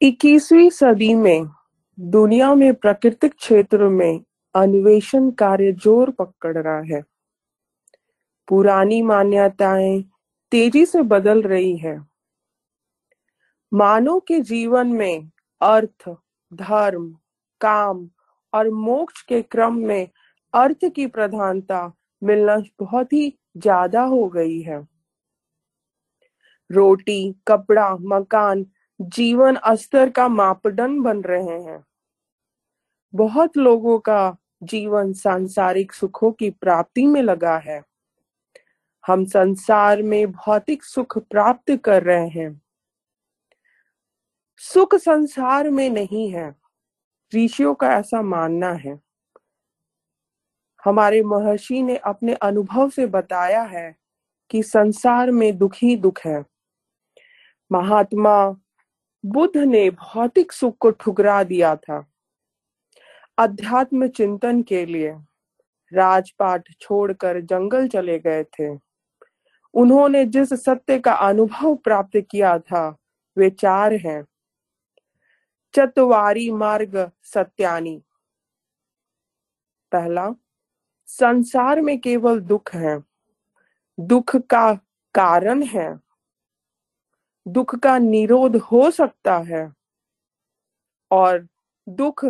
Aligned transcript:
इक्कीसवीं 0.00 0.70
सदी 0.70 1.14
में 1.14 1.46
दुनिया 1.98 2.54
में 2.54 2.74
प्राकृतिक 2.74 3.34
क्षेत्र 3.34 3.88
में 3.88 4.20
अन्वेषण 4.54 5.30
कार्य 5.30 5.72
ज़ोर 5.72 6.10
पकड़ 6.10 6.56
रहा 6.58 6.80
है। 6.80 7.02
पुरानी 8.48 9.00
मान्यताएँ 9.02 10.02
तेज़ी 10.52 10.84
से 10.86 11.02
बदल 11.02 11.42
रही 11.42 11.76
है। 11.76 11.96
मानव 13.72 14.20
के 14.20 14.40
जीवन 14.40 14.86
में 14.86 15.30
अर्थ, 15.60 16.08
धर्म, 16.52 17.08
काम 17.60 18.08
और 18.52 18.70
मोक्ष 18.70 19.22
के 19.22 19.42
क्रम 19.42 19.78
में 19.78 20.08
अर्थ 20.54 20.84
की 20.84 21.06
प्रधानता 21.06 21.92
मिलना 22.22 22.62
बहुत 22.80 23.12
ही 23.12 23.32
ज़्यादा 23.56 24.02
हो 24.02 24.28
गई 24.28 24.60
है। 24.60 24.86
रोटी, 26.70 27.34
कपड़ा, 27.48 27.94
मकान 27.96 28.66
जीवन 29.00 29.58
स्तर 29.66 30.10
का 30.10 30.28
मापदंड 30.28 31.02
बन 31.02 31.22
रहे 31.22 31.62
हैं। 31.62 31.84
बहुत 33.14 33.56
लोगों 33.56 33.98
का 33.98 34.36
जीवन 34.62 35.12
सांसारिक 35.12 35.92
सुखों 35.92 36.32
की 36.32 36.50
प्राप्ति 36.50 37.06
में 37.06 37.22
लगा 37.22 37.58
है। 37.58 37.82
हम 39.06 39.24
संसार 39.24 40.02
में 40.02 40.32
भौतिक 40.32 40.84
सुख 40.84 41.18
प्राप्त 41.18 41.80
कर 41.84 42.02
रहे 42.02 42.28
हैं। 42.28 42.62
सुख 44.58 44.94
संसार 44.94 45.70
में 45.70 45.90
नहीं 45.90 46.30
है। 46.30 46.54
ऋषियों 47.34 47.74
का 47.74 47.92
ऐसा 47.92 48.22
मानना 48.22 48.72
है। 48.72 49.00
हमारे 50.84 51.22
महर्षि 51.22 51.82
ने 51.82 51.96
अपने 51.96 52.34
अनुभव 52.34 52.90
से 52.90 53.06
बताया 53.06 53.62
है 53.62 53.96
कि 54.50 54.62
संसार 54.62 55.30
में 55.30 55.58
दुख 55.58 55.74
दुख 55.84 56.20
है। 56.20 56.44
महात्मा 57.72 58.56
बुद्ध 59.26 59.56
ने 59.56 59.90
भौतिक 59.90 60.52
सुख 60.52 60.76
को 60.80 60.90
ठुकरा 60.90 61.42
दिया 61.42 61.76
था। 61.76 62.06
अध्यात्म 63.38 64.08
चिंतन 64.08 64.62
के 64.62 64.86
लिए 64.86 65.16
राजपाट 65.92 66.68
छोड़कर 66.80 67.40
जंगल 67.40 67.88
चले 67.88 68.18
गए 68.18 68.44
थे। 68.44 68.78
उन्होंने 69.74 70.24
जिस 70.24 70.48
सत्य 70.48 70.98
का 70.98 71.12
अनुभव 71.12 71.76
प्राप्त 71.76 72.22
किया 72.30 72.58
था, 72.58 72.96
वे 73.38 73.50
चार 73.50 73.92
हैं। 73.92 74.26
चतवारी 75.74 76.50
मार्ग 76.50 77.10
सत्यानी। 77.22 78.02
पहला, 79.92 80.30
संसार 81.06 81.80
में 81.80 82.00
केवल 82.00 82.40
दुख 82.40 82.74
है। 82.74 83.02
दुख 84.00 84.36
का 84.36 84.74
कारण 85.14 85.62
है। 85.62 86.05
दुख 87.46 87.74
का 87.76 87.98
निरोध 87.98 88.56
हो 88.56 88.90
सकता 88.90 89.36
है 89.38 89.72
और 91.10 91.46
दुख 91.88 92.24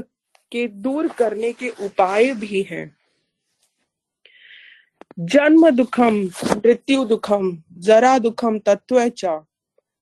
के 0.53 0.67
दूर 0.69 1.09
करने 1.09 1.53
के 1.53 1.69
उपाय 1.69 2.33
भी 2.35 2.63
हैं। 2.63 2.97
जन्म 5.19 5.71
दुखम, 5.71 6.15
मृत्यु 6.57 7.05
दुखम, 7.05 7.63
जरा 7.73 8.19
दुखम 8.19 8.59
तत्व 8.59 9.11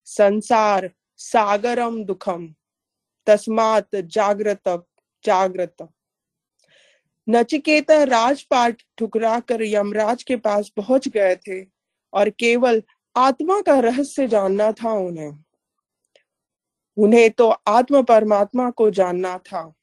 संसार 0.05 0.91
सागरम 1.17 2.05
दुखम, 2.05 2.55
तस्मात 3.27 3.97
जागृत 3.97 4.69
जागृत 5.25 5.89
नचिकेता 7.29 8.03
राजपाट 8.05 8.83
ठुकरा 8.99 9.39
कर 9.41 9.63
यमराज 9.63 10.23
के 10.23 10.37
पास 10.37 10.69
पहुँच 10.69 11.09
गए 11.09 11.37
थे 11.37 11.63
और 12.13 12.31
केवल 12.31 12.83
आत्मा 13.17 13.61
का 13.61 13.79
रहस्य 13.79 14.29
जानना 14.29 14.73
था 14.73 14.93
उन्हें। 14.93 15.45
उन्हें 16.97 17.31
तो 17.31 17.49
आत्म 17.49 18.03
परमात्मा 18.03 18.71
को 18.71 18.91
जानना 18.91 19.39
था। 19.39 19.75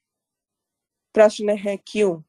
प्रश्न 1.14 1.50
है 1.50 1.78
क्यों? 1.86 2.22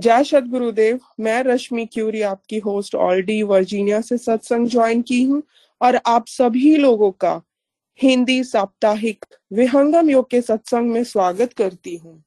जय 0.00 0.24
सत 0.24 0.42
गुरुदेव 0.42 1.00
मैं 1.20 1.42
रश्मि 1.42 1.86
क्यूरी, 1.86 2.22
आपकी 2.22 2.58
होस्ट 2.58 2.94
ऑलडी, 2.94 3.42
वर्जीनिया 3.42 4.00
से 4.00 4.18
सत्संग 4.18 4.68
ज्वाइन 4.68 5.02
की 5.02 5.22
हूँ 5.22 5.42
और 5.82 6.00
आप 6.06 6.26
सभी 6.26 6.76
लोगों 6.76 7.10
का 7.10 7.42
हिंदी 8.02 8.44
साप्ताहिक 8.44 9.24
विहंगम 9.52 10.10
योग 10.10 10.30
के 10.30 10.40
सत्संग 10.40 10.90
में 10.90 11.04
स्वागत 11.04 11.52
करती 11.52 11.96
हूँ। 11.96 12.24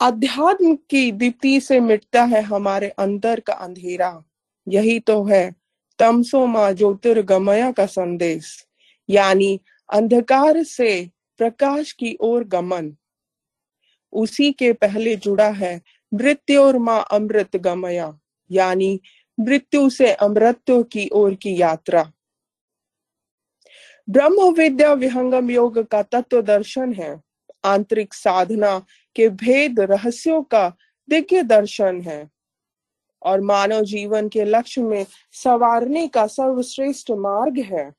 अध्यात्म 0.00 0.76
की 0.76 1.12
दीप्ति 1.12 1.60
से 1.60 1.80
मिटता 1.80 2.24
है 2.24 2.42
हमारे 2.42 2.88
अंदर 2.88 3.40
का 3.40 3.52
अंधेरा। 3.52 4.24
यही 4.68 5.00
तो 5.00 5.24
है। 5.24 5.54
तमसो 5.98 6.46
माँ 6.46 6.72
ज्योतिर्गमया 6.72 7.72
का 7.72 7.86
संदेश। 7.86 8.66
यानी 9.10 9.60
अंधकार 9.92 10.62
से 10.62 11.10
प्रकाश 11.38 11.92
की 11.92 12.16
ओर 12.20 12.44
गमन। 12.44 12.96
उसी 14.12 14.52
के 14.52 14.72
पहले 14.72 15.16
जुड़ा 15.16 15.48
है 15.48 15.80
मृत्यु 16.14 16.62
और 16.62 16.78
माँ 16.78 17.06
अमृत 17.12 17.56
गमया। 17.56 18.18
यानी 18.50 19.00
मृत्यु 19.40 19.90
से 19.90 20.12
अमृत्यु 20.12 20.82
की 20.82 21.08
ओर 21.12 21.34
की 21.34 21.60
यात्रा। 21.60 22.12
ब्रह्म 24.10 24.50
विद्या 24.50 24.92
विहंगम 24.92 25.50
योग 25.50 25.84
का 25.84 26.02
तत्व 26.02 26.42
दर्शन 26.42 26.92
है। 26.92 27.22
आंतरिक 27.64 28.14
साधना 28.14 28.86
के 29.14 29.28
भेद 29.28 29.80
रहस्यों 29.80 30.42
का 30.42 30.76
दिव्य 31.08 31.42
दर्शन 31.42 32.00
है। 32.00 32.35
और 33.26 33.40
मानव 33.40 33.82
जीवन 33.84 34.28
के 34.28 34.44
लक्ष्य 34.44 34.82
में 34.82 35.06
सवारने 35.32 36.06
का 36.08 36.26
सर्वश्रेष्ठ 36.26 37.10
मार्ग 37.10 37.58
है। 37.58 37.92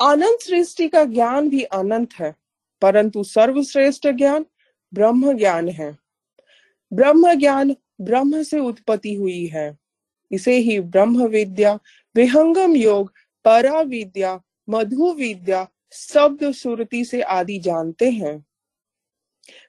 अनंत 0.00 0.40
सृष्टि 0.40 0.88
का 0.88 1.04
ज्ञान 1.04 1.48
भी 1.48 1.62
अनंत 1.62 2.14
है, 2.14 2.34
परंतु 2.82 3.24
सर्वश्रेष्ठ 3.24 4.08
ज्ञान 4.08 4.46
ब्रह्म 4.94 5.36
ज्ञान 5.36 5.68
है। 5.68 5.96
ब्रह्म 6.92 7.34
ज्ञान 7.34 7.76
ब्रह्म 8.00 8.42
से 8.42 8.58
उत्पत्ति 8.58 9.14
हुई 9.14 9.46
है। 9.46 9.76
इसे 10.30 10.56
ही 10.56 10.80
ब्रह्म 10.80 11.26
विद्या, 11.26 11.78
विहंगम 12.16 12.76
योग 12.76 13.12
परा 13.44 13.80
विद्या 13.80 14.40
मधु 14.68 15.12
विद्या 15.12 15.66
शब्द 15.92 16.52
सुरति 16.52 17.04
से 17.04 17.22
आदि 17.22 17.58
जानते 17.58 18.10
हैं। 18.10 18.44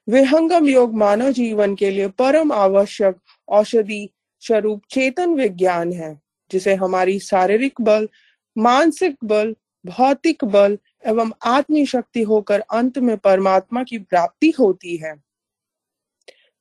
विहंगम 0.09 0.68
योग 0.68 0.94
मानव 0.96 1.31
जीवन 1.31 1.75
के 1.75 1.90
लिए 1.92 2.08
परम 2.08 2.52
आवश्यक 2.52 3.16
औषधि 3.47 4.09
स्वरूप 4.40 4.81
चेतन 4.90 5.30
विज्ञान 5.30 5.94
है, 5.94 6.22
जिसे 6.52 6.75
हमारी 6.75 7.20
शारीरिक 7.20 7.81
बल, 7.81 8.09
मानसिक 8.58 9.18
बल, 9.24 9.56
भौतिक 9.86 10.46
बल 10.46 10.78
एवं 11.06 11.31
आत्मी 11.46 11.86
शक्ति 11.86 12.22
होकर 12.22 12.59
अंत 12.59 12.98
में 12.98 13.18
परमात्मा 13.18 13.84
की 13.84 13.98
प्राप्ति 13.98 14.50
होती 14.50 14.98
है। 14.98 15.16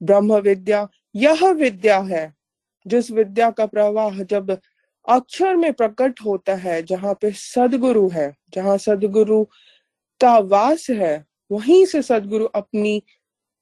ब्रह्म 0.02 0.34
विद्या 0.34 0.88
यह 1.16 1.50
विद्या 1.50 1.98
है, 1.98 2.34
जिस 2.86 3.10
विद्या 3.10 3.50
का 3.50 3.66
प्रवाह 3.66 4.22
जब 4.22 4.58
अक्षर 5.08 5.56
में 5.56 5.72
प्रकट 5.72 6.20
होता 6.24 6.54
है, 6.54 6.82
जहाँ 6.82 7.14
पे 7.14 7.30
सदगुरु 7.30 8.08
है, 8.08 8.36
जहाँ 8.54 8.78
सदगुरु 8.78 9.44
का 10.20 10.38
वास 10.38 10.90
है, 10.90 11.24
वहीं 11.52 11.86
से 11.86 12.02
सदगुरु 12.02 12.44
अपनी 12.44 13.02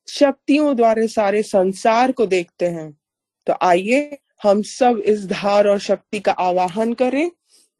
शक्तियों 0.08 0.76
द्वारा 0.76 1.06
सारे 1.06 1.42
संसार 1.42 2.12
को 2.12 2.26
देखते 2.26 2.66
हैं। 2.66 2.98
तो 3.46 3.54
आइए 3.62 4.18
हम 4.42 4.62
सब 4.62 5.02
इस 5.06 5.26
धार 5.26 5.66
और 5.66 5.78
शक्ति 5.78 6.20
का 6.20 6.32
आवाहन 6.32 6.94
करें। 6.94 7.30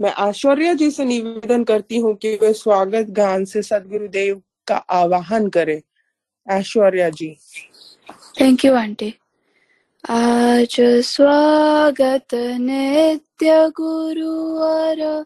मैं 0.00 0.12
ऐश्वर्या 0.28 0.74
जी 0.74 0.90
से 0.90 1.04
निवेदन 1.04 1.64
करती 1.64 1.98
हूँ 1.98 2.14
कि 2.14 2.34
वे 2.34 2.52
स्वागत 2.52 3.06
गान 3.10 3.44
से 3.44 3.62
सदगुरुदेव 3.62 4.42
का 4.66 4.76
आवाहन 4.76 5.48
करें। 5.48 5.80
Aishwarya 6.50 7.10
ji. 7.10 7.36
Thank 8.40 8.64
you 8.64 8.74
aunty 8.74 9.14
आज 10.10 10.76
स्वागत 11.04 12.34
नित्य 12.34 13.68
गुरुवर 13.68 15.24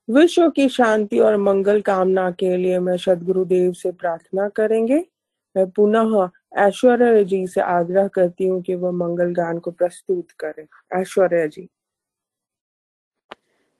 विश्व 0.10 0.50
की 0.50 0.70
शांति 0.70 1.20
और 1.20 1.38
मंगल 1.38 1.82
कामना 1.82 2.32
के 2.32 2.58
लिए 2.58 2.80
मैं 2.80 2.98
सदगुरुदेव 2.98 3.74
से 3.74 3.92
प्रार्थना 3.92 4.50
करेंगे। 4.50 5.06
मैं 5.58 5.70
पुनः 5.70 6.30
ऐश्वर्या 6.58 7.24
जी 7.24 7.48
से 7.48 7.62
आग्रह 7.62 8.08
करती 8.08 8.48
हूँ 8.48 8.62
कि 8.62 8.76
वह 8.76 8.92
मंगल 8.92 9.26
गान 9.26 9.60
को 9.60 9.72
प्रस्तुत 9.72 10.32
करें। 10.32 11.02
Aishwarya 11.02 11.48
ji. 11.48 11.70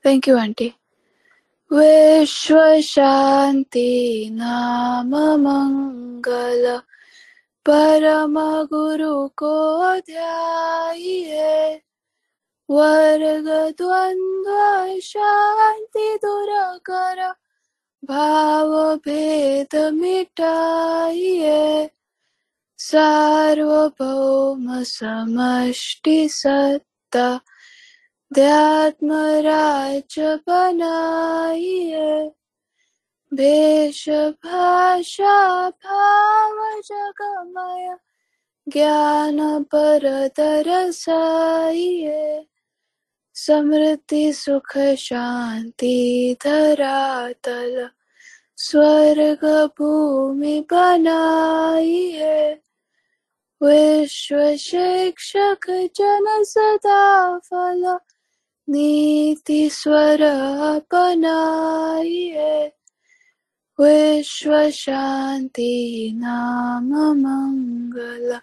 Thank 0.08 0.26
you 0.28 0.36
aunty 0.38 0.66
विश्व 1.70 2.58
शांति 2.82 4.28
नाम 4.32 5.10
मंगल 5.42 6.78
परम 7.66 8.38
गुरु 8.70 9.16
को 9.38 9.50
ध्याइए 10.06 11.74
वर्ग 12.68 13.48
द्वंद्व 13.80 14.98
शांति 15.02 16.14
दूर 16.24 16.52
कर 16.90 17.22
भाव 18.02 18.74
भेद 19.04 19.76
मिटाइए 19.94 21.88
सार्वभौम 22.78 24.82
समष्टि 24.86 26.18
सत्ता 26.32 27.28
ध्यात्म 28.34 29.22
राज 29.22 30.18
बनाइए। 30.18 32.30
भेष 33.34 34.08
भाषा 34.08 35.68
भाव 35.68 36.80
जगमय 36.80 37.96
ज्ञान 38.68 39.62
पर 39.62 40.30
दरसाइए 40.36 42.46
समृद्धि, 43.34 44.32
सुख, 44.32 44.78
शांति 44.78 46.36
धरातल 46.44 47.88
स्वर्ग, 48.56 49.70
भूमि 49.78 50.66
बनाई 50.72 52.10
है 52.10 52.62
विश्व 53.62 54.56
शिक्षक 54.56 55.70
जन 55.70 56.44
सदा 56.44 57.38
फल 57.38 57.98
नीति 58.68 59.70
स्वर 59.70 60.22
अपनाई 60.22 62.24
है 62.24 62.72
विश्व 63.80 64.70
शांति 64.70 66.12
नाम 66.14 66.94
मंगल 66.94 68.38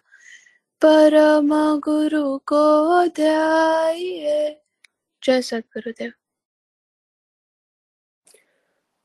परम 0.81 1.79
गुरु 1.79 2.37
को 2.37 3.07
ध्याइए 3.07 4.61
जय 5.23 5.41
सतगुरुदेव 5.41 6.13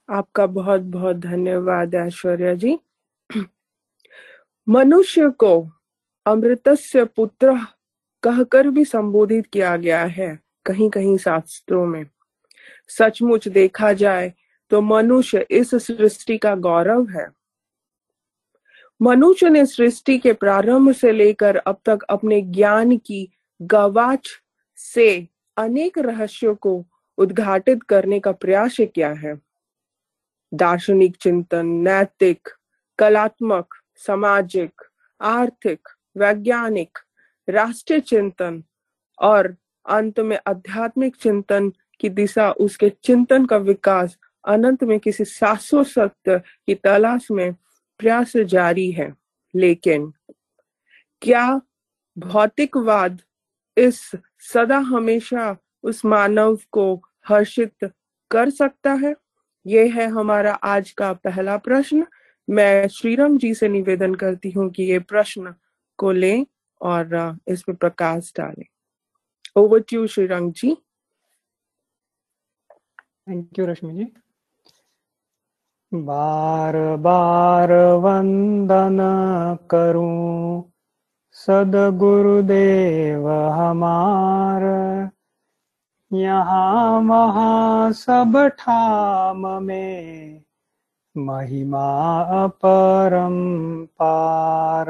आपका 0.08 0.46
बहुत 0.46 0.80
बहुत 0.80 1.16
धन्यवाद 1.16 1.94
ऐश्वर्या 1.94 2.54
जी। 2.54 2.78
मनुष्य 4.68 5.30
को 5.30 5.68
अमृतस्य 6.26 7.04
पुत्र 7.04 7.58
कहकर 8.22 8.68
भी 8.68 8.84
संबोधित 8.84 9.46
किया 9.46 9.76
गया 9.76 10.04
है। 10.04 10.49
कहीं 10.70 10.90
कहीं 10.90 11.16
शास्त्रों 11.16 11.86
में। 11.86 12.06
सचमुच 12.88 13.48
देखा 13.48 13.92
जाए 13.92 14.32
तो 14.70 14.80
मनुष्य 14.80 15.46
इस 15.50 15.74
सृष्टि 15.74 16.38
का 16.38 16.54
गौरव 16.54 17.08
है। 17.10 17.26
मनुष्य 19.02 19.48
ने 19.48 19.66
सृष्टि 19.66 20.18
के 20.18 20.32
प्रारंभ 20.32 20.92
से 20.92 21.12
लेकर 21.12 21.56
अब 21.56 21.80
तक 21.84 22.02
अपने 22.02 22.40
ज्ञान 22.42 22.96
की 22.96 23.28
गवाच 23.62 24.28
से 24.76 25.28
अनेक 25.56 25.98
रहस्यों 25.98 26.54
को 26.54 26.86
उद्घाटित 27.18 27.82
करने 27.82 28.20
का 28.20 28.32
प्रयास 28.32 28.76
किया 28.80 29.12
है। 29.12 29.40
दार्शनिक 30.54 31.16
चिंतन, 31.16 31.66
नैतिक, 31.66 32.48
कलात्मक, 32.98 33.74
सामाजिक, 33.96 34.82
आर्थिक, 35.20 35.88
वैज्ञानिक, 36.16 36.98
राष्ट्रीय 37.48 38.00
चिंतन 38.00 38.62
और 39.18 39.56
अंत 39.86 40.20
में 40.20 40.38
आध्यात्मिक 40.46 41.16
चिंतन 41.16 41.72
की 42.00 42.08
दिशा, 42.08 42.50
उसके 42.50 42.90
चिंतन 43.04 43.46
का 43.46 43.56
विकास 43.56 44.18
अनंत 44.44 44.84
में 44.84 45.00
किसी 45.00 45.24
शाश्वत 45.24 45.86
सत्य 45.86 46.38
की 46.38 46.74
तलाश 46.74 47.30
में 47.30 47.54
प्रयास 47.98 48.36
जारी 48.36 48.90
है। 48.90 49.14
लेकिन 49.54 50.12
क्या 51.22 51.60
भौतिकवाद 52.18 53.20
इस 53.76 54.10
सदा 54.38 54.78
हमेशा 54.78 55.56
उस 55.82 56.04
मानव 56.04 56.58
को 56.70 57.02
हर्षित 57.28 57.92
कर 58.30 58.50
सकता 58.50 58.92
है? 58.92 59.14
ये 59.66 59.88
है 59.88 60.06
हमारा 60.06 60.52
आज 60.52 60.90
का 60.90 61.12
पहला 61.12 61.56
प्रश्न। 61.56 62.06
मैं 62.50 62.88
श्रीराम 62.88 63.38
जी 63.38 63.54
से 63.54 63.68
निवेदन 63.68 64.14
करती 64.14 64.50
हूँ 64.50 64.70
कि 64.70 64.82
ये 64.82 64.98
प्रश्न 64.98 65.54
को 65.98 66.12
लें 66.12 66.46
और 66.80 67.38
इस 67.48 67.62
पे 67.62 67.72
प्रकाश 67.72 68.32
डालें। 68.36 68.64
Over 69.56 69.80
to 69.90 70.06
Shrirang 70.06 70.52
ji 70.52 70.74
thank 73.28 73.58
you 73.58 73.66
Rashmi 73.66 73.92
ji 73.94 74.04
बार 75.92 76.76
बार 77.06 77.72
वंदन 78.02 78.98
करूँ 79.70 80.62
सदगुरुदेव 81.36 83.28
हमार। 83.30 84.62
यहाँ 86.10 87.00
वहाँ 87.00 87.92
सब 87.92 88.36
ठाम 88.58 89.46
में 89.64 90.42
महिमा 91.14 91.88
अपरम 92.44 93.36
पार 93.98 94.86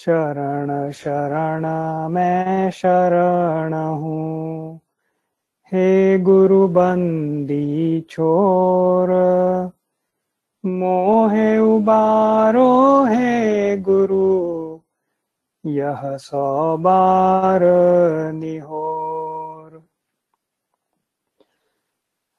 शरण 0.00 0.90
शरण 0.90 1.66
मैं 2.10 2.70
शरण 2.70 3.74
हूँ। 3.74 4.80
हे 5.72 6.18
गुरु 6.18 6.68
बंदी 6.68 8.00
छोर, 8.10 9.10
मोहे 10.64 11.58
उबारो 11.58 12.70
हे 13.04 13.76
गुरु, 13.76 14.80
यह 15.64 16.00
सौ 16.16 16.76
बार 16.76 17.60
निहोर। 18.32 19.82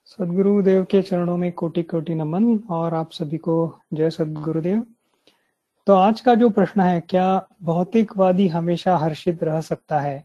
सदगुरुदेव 0.06 0.84
के 0.84 1.02
चरणों 1.02 1.36
में 1.36 1.52
कोटि 1.52 1.82
कोटि 1.82 2.14
नमन, 2.14 2.58
और 2.70 2.94
आप 2.94 3.10
सभी 3.12 3.38
को 3.38 3.78
जय 3.94 4.10
सदगुरुदेव। 4.10 4.84
तो 5.86 5.94
आज 5.94 6.20
का 6.20 6.34
जो 6.34 6.48
प्रश्न 6.50 6.80
है 6.80 7.00
क्या 7.00 7.46
भौतिकवादी 7.62 8.46
हमेशा 8.48 8.96
हर्षित 8.96 9.42
रह 9.44 9.60
सकता 9.60 10.00
है? 10.00 10.24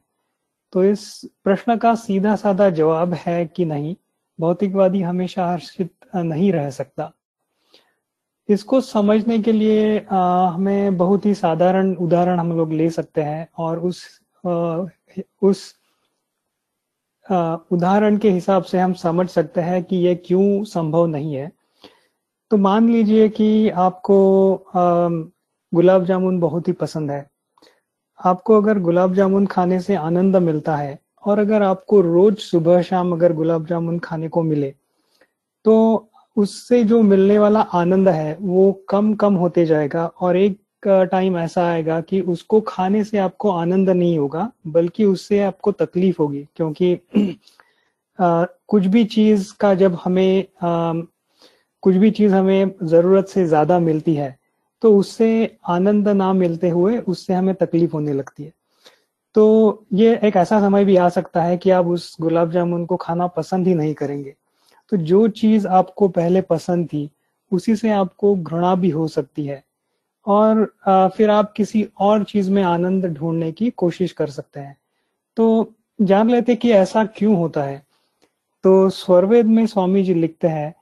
तो 0.73 0.83
इस 0.83 1.21
प्रश्न 1.43 1.77
का 1.77 1.93
सीधा 1.95 2.35
साधा 2.35 2.69
जवाब 2.69 3.13
है 3.13 3.45
कि 3.45 3.65
नहीं 3.65 3.95
भौतिकवादी 4.39 5.01
हमेशा 5.01 5.45
हर्षित 5.51 5.91
नहीं 6.15 6.51
रह 6.53 6.69
सकता। 6.69 7.11
इसको 8.49 8.81
समझने 8.81 9.39
के 9.39 9.51
लिए 9.51 10.05
आ, 10.11 10.47
हमें 10.47 10.97
बहुत 10.97 11.25
ही 11.25 11.33
साधारण 11.33 11.93
उदाहरण 11.95 12.39
हम 12.39 12.57
लोग 12.57 12.73
ले 12.73 12.89
सकते 12.89 13.21
हैं 13.21 13.47
और 13.57 13.79
उस 13.79 14.03
आ, 14.47 14.85
उस 15.41 15.73
उदाहरण 17.71 18.17
के 18.17 18.29
हिसाब 18.29 18.63
से 18.63 18.79
हम 18.79 18.93
समझ 18.93 19.29
सकते 19.29 19.61
हैं 19.61 19.83
कि 19.83 19.95
ये 19.95 20.15
क्यों 20.15 20.63
संभव 20.63 21.05
नहीं 21.07 21.33
है। 21.35 21.51
तो 22.51 22.57
मान 22.57 22.89
लीजिए 22.89 23.29
कि 23.29 23.69
आपको 23.69 24.55
गुलाब 25.73 26.05
जामुन 26.05 26.39
बहुत 26.39 26.67
ही 26.67 26.73
पसंद 26.73 27.11
है। 27.11 27.25
आपको 28.19 28.57
अगर 28.61 28.79
गुलाब 28.79 29.13
जामुन 29.15 29.45
खाने 29.47 29.79
से 29.81 29.95
आनंद 29.95 30.37
मिलता 30.37 30.75
है 30.77 30.99
और 31.25 31.39
अगर 31.39 31.63
आपको 31.63 32.01
रोज 32.01 32.37
सुबह 32.37 32.81
शाम 32.81 33.13
अगर 33.13 33.33
गुलाब 33.33 33.67
जामुन 33.67 33.99
खाने 33.99 34.29
को 34.29 34.43
मिले 34.43 34.73
तो 35.65 35.75
उससे 36.37 36.83
जो 36.85 37.01
मिलने 37.03 37.39
वाला 37.39 37.61
आनंद 37.61 38.09
है 38.09 38.37
वो 38.41 38.71
कम 38.89 39.13
कम 39.15 39.35
होते 39.35 39.65
जाएगा 39.65 40.07
और 40.21 40.37
एक 40.37 40.59
टाइम 41.11 41.37
ऐसा 41.39 41.67
आएगा 41.69 42.01
कि 42.01 42.21
उसको 42.21 42.61
खाने 42.61 43.03
से 43.05 43.19
आपको 43.19 43.51
आनंद 43.51 43.91
नहीं 43.91 44.19
होगा 44.19 44.51
बल्कि 44.67 45.05
उससे 45.05 45.41
आपको 45.43 45.73
तकलीफ़ 45.73 46.17
होगी। 46.19 46.47
क्योंकि 46.55 46.93
आ, 48.19 48.45
कुछ 48.67 48.85
भी 48.87 49.05
चीज़ 49.05 49.53
का 49.61 49.75
जब 49.75 49.99
हमें 50.05 50.45
आ, 50.63 50.93
कुछ 51.83 51.95
भी 51.95 52.11
चीज़ 52.11 52.33
हमें 52.35 52.71
ज़रूरत 52.83 53.27
से 53.27 53.47
ज़्यादा 53.47 53.79
मिलती 53.79 54.15
है 54.15 54.36
तो 54.81 54.97
उससे 54.97 55.57
आनंद 55.67 56.07
ना 56.07 56.31
मिलते 56.33 56.69
हुए 56.69 56.97
उससे 56.97 57.33
हमें 57.33 57.53
तकलीफ़ 57.55 57.91
होने 57.93 58.13
लगती 58.13 58.43
है। 58.43 58.51
तो 59.35 59.85
ये 59.93 60.19
एक 60.23 60.35
ऐसा 60.35 60.59
समय 60.59 60.85
भी 60.85 60.95
आ 60.95 61.09
सकता 61.09 61.43
है 61.43 61.57
कि 61.57 61.69
आप 61.69 61.87
उस 61.87 62.15
गुलाब 62.21 62.51
जामुन 62.51 62.85
को 62.85 62.95
खाना 62.95 63.27
पसंद 63.27 63.67
ही 63.67 63.75
नहीं 63.75 63.93
करेंगे। 63.93 64.33
तो 64.91 64.97
जो 64.97 65.27
चीज़ 65.27 65.67
आपको 65.67 66.07
पहले 66.07 66.41
पसंद 66.41 66.87
थी, 66.87 67.09
उसी 67.51 67.75
से 67.75 67.89
आपको 67.89 68.35
घृणा 68.35 68.75
भी 68.75 68.89
हो 68.89 69.07
सकती 69.07 69.45
है। 69.45 69.63
और 70.25 70.65
फिर 71.17 71.29
आप 71.29 71.51
किसी 71.53 71.87
और 71.99 72.23
चीज़ 72.23 72.51
में 72.51 72.61
आनंद 72.63 73.05
ढूँढने 73.05 73.51
की 73.51 73.69
कोशिश 73.69 74.11
कर 74.11 74.29
सकते 74.29 74.59
हैं। 74.59 74.77
तो 75.37 75.73
जान 76.01 76.29
लेते 76.29 76.55
कि 76.55 76.71
ऐसा 76.71 77.03
क्यों 77.05 77.35
होता 77.35 77.63
है। 77.63 77.81
तो 78.63 78.89
स्वरवेद 78.89 79.45
में 79.45 79.65
स्वामी 79.67 80.03
जी 80.03 80.13
लिखते 80.13 80.47
हैं 80.47 80.73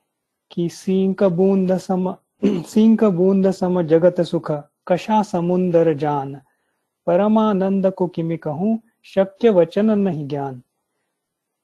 कि 0.52 0.70
सिंह 0.70 1.14
का 1.14 1.28
बूंद 1.30 1.78
सम 1.78 2.14
सिंह 2.46 3.10
बूंद 3.10 3.52
सम 3.52 3.82
जगत 3.82 4.22
सुख 4.22 4.52
कशा 4.88 5.24
समुंदर 5.24 5.94
जान 5.94 6.42
परमानंद 7.06 7.92
को 7.92 8.08
किमी 8.08 8.38
कहूँ 8.38 8.80
शक्य 9.04 9.50
वचन 9.50 10.00
नहीं 10.00 10.28
ज्ञान 10.28 10.62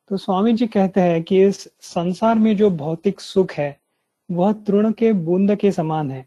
तो 0.10 0.18
स्वामी 0.18 0.54
जी 0.54 0.68
कहते 0.68 1.02
हैं 1.02 1.24
कि 1.24 1.44
इस 1.44 1.70
संसार 1.82 2.36
में 2.36 2.58
जो 2.58 2.70
भौतिक 2.72 3.20
सुख 3.20 3.52
है, 3.52 3.80
वह 4.32 4.54
तृण 4.54 4.92
के 4.92 5.14
बूंद 5.14 5.56
के 5.56 5.72
समान 5.72 6.12
है। 6.12 6.26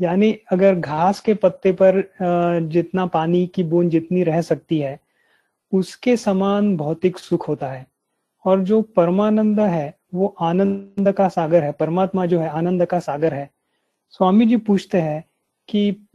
यानी 0.00 0.38
अगर 0.52 0.74
घास 0.74 1.20
के 1.20 1.34
पत्ते 1.34 1.72
पर 1.72 2.14
जितना 2.62 3.06
पानी 3.06 3.46
की 3.46 3.62
बूंद 3.62 3.90
जितनी 3.90 4.22
रह 4.22 4.40
सकती 4.40 4.78
है, 4.78 5.00
उसके 5.72 6.16
समान 6.16 6.76
भौतिक 6.76 7.18
सुख 7.18 7.48
होता 7.48 7.66
है। 7.66 7.86
और 8.46 8.60
जो 8.60 8.82
परमानंद 8.82 9.60
है, 9.60 9.98
वो 10.14 10.34
आनंद 10.40 11.12
का 11.12 11.28
सागर 11.28 11.62
है। 11.62 11.72
परमात्मा 11.72 12.26
जो 12.26 12.40
है, 12.40 12.48
आनंद 12.48 12.86
का 12.86 12.98
सागर 12.98 13.34
है। 13.34 13.53
स्वामी 14.18 14.46
जी 14.46 14.56
पूछते 14.56 15.00
हैं 15.00 15.24
कि 15.68 16.06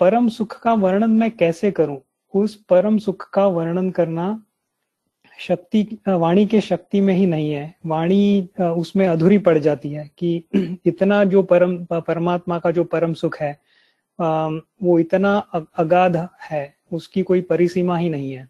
परम 0.00 0.28
सुख 0.28 0.60
का 0.62 0.72
वर्णन 0.74 1.10
मैं 1.10 1.30
कैसे 1.30 1.70
करूँ? 1.70 1.98
उस 2.34 2.54
परम 2.68 2.98
सुख 2.98 3.28
का 3.30 3.46
वर्णन 3.46 3.90
करना 3.90 4.42
शक्ति 5.38 5.82
वाणी 6.08 6.46
के 6.46 6.60
शक्ति 6.60 7.00
में 7.00 7.14
ही 7.14 7.26
नहीं 7.26 7.50
है। 7.52 7.74
वाणी 7.86 8.48
उसमें 8.60 9.06
अधूरी 9.08 9.38
पड़ 9.38 9.58
जाती 9.58 9.92
है 9.92 10.10
कि 10.18 10.44
इतना 10.86 11.22
जो 11.24 11.42
परम, 11.42 11.76
परमात्मा 11.92 12.58
का 12.58 12.70
जो 12.70 12.84
परम 12.84 13.14
सुख 13.14 13.36
है 13.40 13.52
वो 14.20 14.98
इतना 14.98 15.36
अगाध 15.78 16.16
है, 16.50 16.74
उसकी 16.92 17.22
कोई 17.22 17.40
परिसीमा 17.40 17.96
ही 17.96 18.08
नहीं 18.08 18.32
है। 18.32 18.48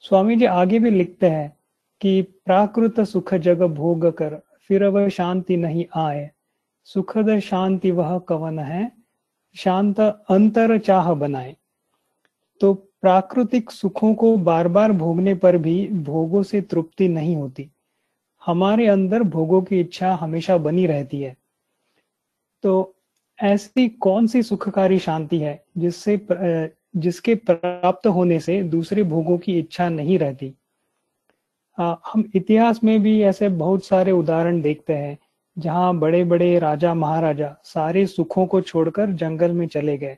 स्वामी 0.00 0.36
जी 0.36 0.44
आगे 0.44 0.78
भी 0.78 0.90
लिखते 0.90 1.26
हैं 1.26 1.56
कि, 2.00 2.22
प्राकृत 2.22 3.00
सुख 3.00 3.34
जग 3.34 3.62
भोग 3.62 4.06
कर, 4.06 4.40
फिर 4.68 4.84
वह 4.84 5.08
शांति 5.08 5.56
नहीं 5.56 5.86
आए। 5.96 6.30
सुखद 6.84 7.38
शांति 7.38 7.90
वह 7.90 8.18
कवन 8.18 8.58
है? 8.58 8.92
शांत 9.56 10.00
अंतर 10.00 10.78
चाह 10.78 11.14
बनाए। 11.14 11.56
तो 12.60 12.74
प्राकृतिक 12.74 13.70
सुखों 13.70 14.14
को 14.14 14.36
बार 14.36 14.68
बार 14.68 14.92
भोगने 14.92 15.34
पर 15.34 15.56
भी 15.56 15.88
भोगों 15.88 16.42
से 16.42 16.60
तृप्ति 16.60 17.08
नहीं 17.08 17.36
होती। 17.36 17.70
हमारे 18.46 18.86
अंदर 18.86 19.22
भोगों 19.22 19.62
की 19.62 19.80
इच्छा 19.80 20.14
हमेशा 20.14 20.56
बनी 20.56 20.86
रहती 20.86 21.20
है। 21.20 21.36
तो 22.62 22.94
ऐसी 23.42 23.88
कौन 23.88 24.26
सी 24.26 24.42
सुखकारी 24.42 24.98
शांति 24.98 25.38
है 25.38 25.64
जिससे 25.78 26.26
जिसके 26.96 27.34
प्राप्त 27.34 28.06
होने 28.06 28.40
से 28.40 28.62
दूसरे 28.62 29.02
भोगों 29.02 29.38
की 29.38 29.58
इच्छा 29.58 29.88
नहीं 29.88 30.18
रहती? 30.18 30.54
आ, 31.78 31.94
हम 32.12 32.30
इतिहास 32.34 32.84
में 32.84 33.02
भी 33.02 33.22
ऐसे 33.22 33.48
बहुत 33.48 33.84
सारे 33.84 34.12
उदाहरण 34.12 34.60
देखते 34.60 34.94
हैं। 34.94 35.18
जहाँ 35.56 35.94
बड़े 35.98 36.22
बड़े 36.24 36.58
राजा 36.58 36.92
महाराजा 36.94 37.54
सारे 37.64 38.06
सुखों 38.06 38.46
को 38.46 38.60
छोड़कर 38.60 39.10
जंगल 39.12 39.52
में 39.52 39.66
चले 39.68 39.96
गए, 39.98 40.16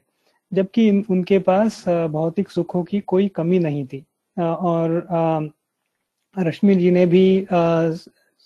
जबकि 0.53 0.91
उनके 1.11 1.39
पास 1.39 1.85
भौतिक 1.89 2.51
सुखों 2.51 2.83
की 2.85 3.01
कोई 3.01 3.29
कमी 3.29 3.59
नहीं 3.59 3.85
थी। 3.87 4.05
और 4.37 5.53
रश्मि 6.37 6.75
जी 6.75 6.91
ने 6.91 7.05
भी 7.07 7.47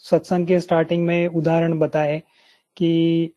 सत्संग 0.04 0.46
के 0.46 0.60
स्टार्टिंग 0.60 1.06
में 1.06 1.26
उदाहरण 1.28 1.78
बताए 1.78 2.22
कि 2.76 3.30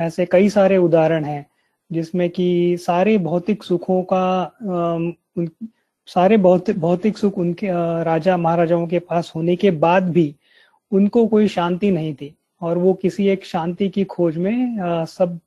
ऐसे 0.00 0.26
कई 0.26 0.48
सारे 0.48 0.76
उदाहरण 0.76 1.24
हैं, 1.24 1.46
जिसमें 1.90 2.28
कि 2.30 2.76
सारे 2.80 3.16
भौतिक 3.18 3.62
सुखों 3.64 4.02
का 4.12 4.56
सारे 6.08 6.36
भौतिक 6.36 6.78
भौतिक 6.78 7.18
सुख 7.18 7.38
उनके 7.38 7.68
राजा 8.04 8.36
महाराजाओं 8.36 8.86
के 8.86 8.98
पास 8.98 9.32
होने 9.36 9.56
के 9.56 9.70
बाद 9.70 10.10
भी 10.10 10.34
उनको 10.92 11.26
कोई 11.26 11.48
शांति 11.48 11.90
नहीं 11.90 12.14
थी। 12.14 12.34
और 12.62 12.78
वो 12.78 12.92
किसी 12.94 13.26
एक 13.28 13.44
शांति 13.44 13.88
की 13.88 14.04
खोज 14.06 14.36
में 14.38 15.04
सब, 15.06 15.38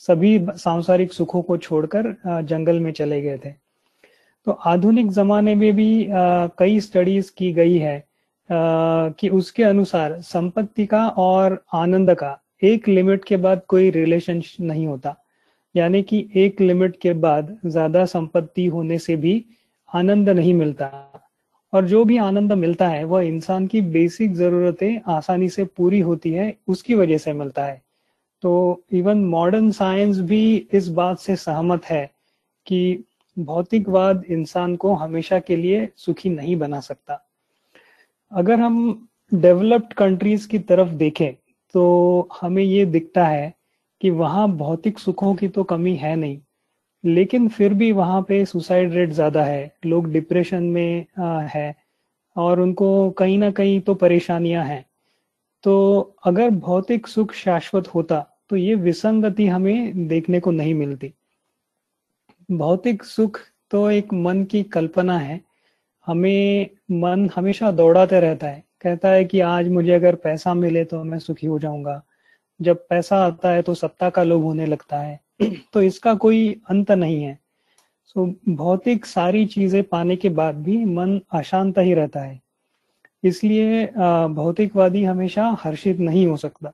सभी 0.00 0.38
सांसारिक 0.56 1.12
सुखों 1.12 1.42
को 1.42 1.56
छोड़कर 1.56 2.14
जंगल 2.44 2.80
में 2.80 2.92
चले 2.92 3.20
गए 3.22 3.38
थे। 3.44 3.50
तो 4.46 4.52
आधुनिक 4.52 5.10
जमाने 5.10 5.54
में 5.54 5.72
भी 5.76 6.06
कई 6.58 6.80
स्टडीज़ 6.80 7.30
की 7.38 7.52
गई 7.52 7.76
है 7.78 8.02
कि 8.50 9.28
उसके 9.28 9.62
अनुसार 9.62 10.20
संपत्ति 10.20 10.86
का 10.86 11.06
और 11.08 11.62
आनंद 11.74 12.14
का 12.14 12.38
एक 12.64 12.88
लिमिट 12.88 13.24
के 13.24 13.36
बाद 13.36 13.62
कोई 13.68 13.90
रिलेशन 13.90 14.42
नहीं 14.60 14.86
होता। 14.86 15.14
यानी 15.74 16.02
कि 16.02 16.26
एक 16.36 16.60
लिमिट 16.60 16.96
के 17.02 17.12
बाद 17.14 17.56
ज़्यादा 17.66 18.04
संपत्ति 18.06 18.66
होने 18.66 18.98
से 18.98 19.16
भी 19.16 19.44
आनंद 19.88 20.28
नहीं 20.28 20.54
मिलता। 20.54 20.90
और 21.72 21.86
जो 21.86 22.04
भी 22.04 22.16
आनंद 22.16 22.52
मिलता 22.52 22.88
है, 22.88 23.04
वह 23.04 23.22
इंसान 23.22 23.66
की 23.66 23.80
बेसिक 23.80 24.34
जरूरतें 24.34 25.00
आसानी 25.06 25.48
से 25.48 25.64
पूरी 25.64 26.00
होती 26.00 26.32
है, 26.32 26.56
उसकी 26.68 26.94
वजह 26.94 27.18
से 27.18 27.32
मिलता 27.32 27.64
है। 27.64 27.82
तो 28.42 28.82
इवन 28.92 29.24
मॉडर्न 29.24 29.70
साइंस 29.70 30.18
भी 30.20 30.68
इस 30.72 30.88
बात 30.88 31.18
से 31.18 31.36
सहमत 31.36 31.84
है 31.84 32.10
कि 32.66 33.04
भौतिकवाद 33.38 34.24
इंसान 34.30 34.76
को 34.76 34.94
हमेशा 34.94 35.38
के 35.38 35.56
लिए 35.56 35.88
सुखी 35.96 36.30
नहीं 36.30 36.56
बना 36.56 36.80
सकता। 36.80 37.26
अगर 38.32 38.60
हम 38.60 39.08
डेवलप्ड 39.34 39.92
कंट्रीज़ 39.92 40.48
की 40.48 40.58
तरफ़ 40.58 40.88
देखें 40.88 41.32
तो 41.74 42.28
हमें 42.40 42.62
ये 42.62 42.84
दिखता 42.86 43.26
है 43.26 43.52
कि 44.00 44.10
वहाँ 44.10 44.48
भौतिक 44.48 44.98
सुखों 44.98 45.34
की 45.34 45.48
तो 45.48 45.64
कमी 45.64 45.94
है 45.96 46.16
नहीं। 46.16 46.38
लेकिन 47.04 47.48
फिर 47.48 47.74
भी 47.74 47.90
वहाँ 47.92 48.20
पे 48.22 48.44
सुसाइड 48.46 48.92
रेट 48.94 49.10
ज़्यादा 49.12 49.44
है। 49.44 49.72
लोग 49.86 50.10
डिप्रेशन 50.12 50.62
में 50.64 51.06
आ, 51.18 51.40
है 51.40 51.74
और 52.36 52.60
उनको 52.60 53.10
कहीं 53.12 53.38
ना 53.38 53.50
कहीं 53.52 53.80
तो 53.80 53.94
परेशानियाँ 53.96 54.64
हैं। 54.64 54.84
तो 55.64 56.00
अगर 56.26 56.50
भौतिक 56.50 57.06
सुख 57.06 57.32
शाश्वत 57.34 57.88
होता 57.88 58.20
तो 58.50 58.56
ये 58.56 58.74
विसंगति 58.76 59.46
हमें 59.48 60.08
देखने 60.08 60.40
को 60.40 60.50
नहीं 60.52 60.74
मिलती। 60.74 61.12
भौतिक 62.48 63.04
सुख 63.04 63.38
तो 63.70 63.88
एक 63.90 64.12
मन 64.14 64.44
की 64.44 64.62
कल्पना 64.64 65.18
है। 65.18 65.40
हमें 66.06 66.68
मन 66.92 67.28
हमेशा 67.36 67.70
दौड़ाते 67.72 68.20
रहता 68.20 68.46
है। 68.46 68.62
कहता 68.82 69.08
है 69.08 69.24
कि 69.24 69.40
आज 69.40 69.68
मुझे 69.68 69.92
अगर 69.92 70.14
पैसा 70.16 70.54
मिले 70.54 70.84
तो 70.84 71.02
मैं 71.04 71.18
सुखी 71.18 71.46
हो 71.46 71.58
जाऊँगा। 71.58 72.02
जब 72.60 72.86
पैसा 72.90 73.16
आता 73.26 73.50
है 73.50 73.62
तो 73.62 73.74
सत्ता 73.74 74.10
का 74.10 74.22
लोभ 74.22 74.42
होने 74.44 74.66
लगता 74.66 75.00
है। 75.00 75.18
तो 75.72 75.82
इसका 75.82 76.14
कोई 76.14 76.48
अंत 76.70 76.90
नहीं 76.90 77.22
है। 77.22 77.38
सो 78.06 78.26
भौतिक 78.48 79.06
सारी 79.06 79.44
चीज़ें 79.46 79.82
पाने 79.82 80.16
के 80.16 80.28
बाद 80.30 80.54
भी 80.62 80.84
मन 80.84 81.20
अशांत 81.32 81.78
ही 81.78 81.94
रहता 81.94 82.20
है। 82.20 82.40
इसलिए 83.24 83.86
भौतिकवादी 84.34 85.04
हमेशा 85.04 85.56
हर्षित 85.60 85.98
नहीं 86.00 86.26
हो 86.26 86.36
सकता। 86.36 86.72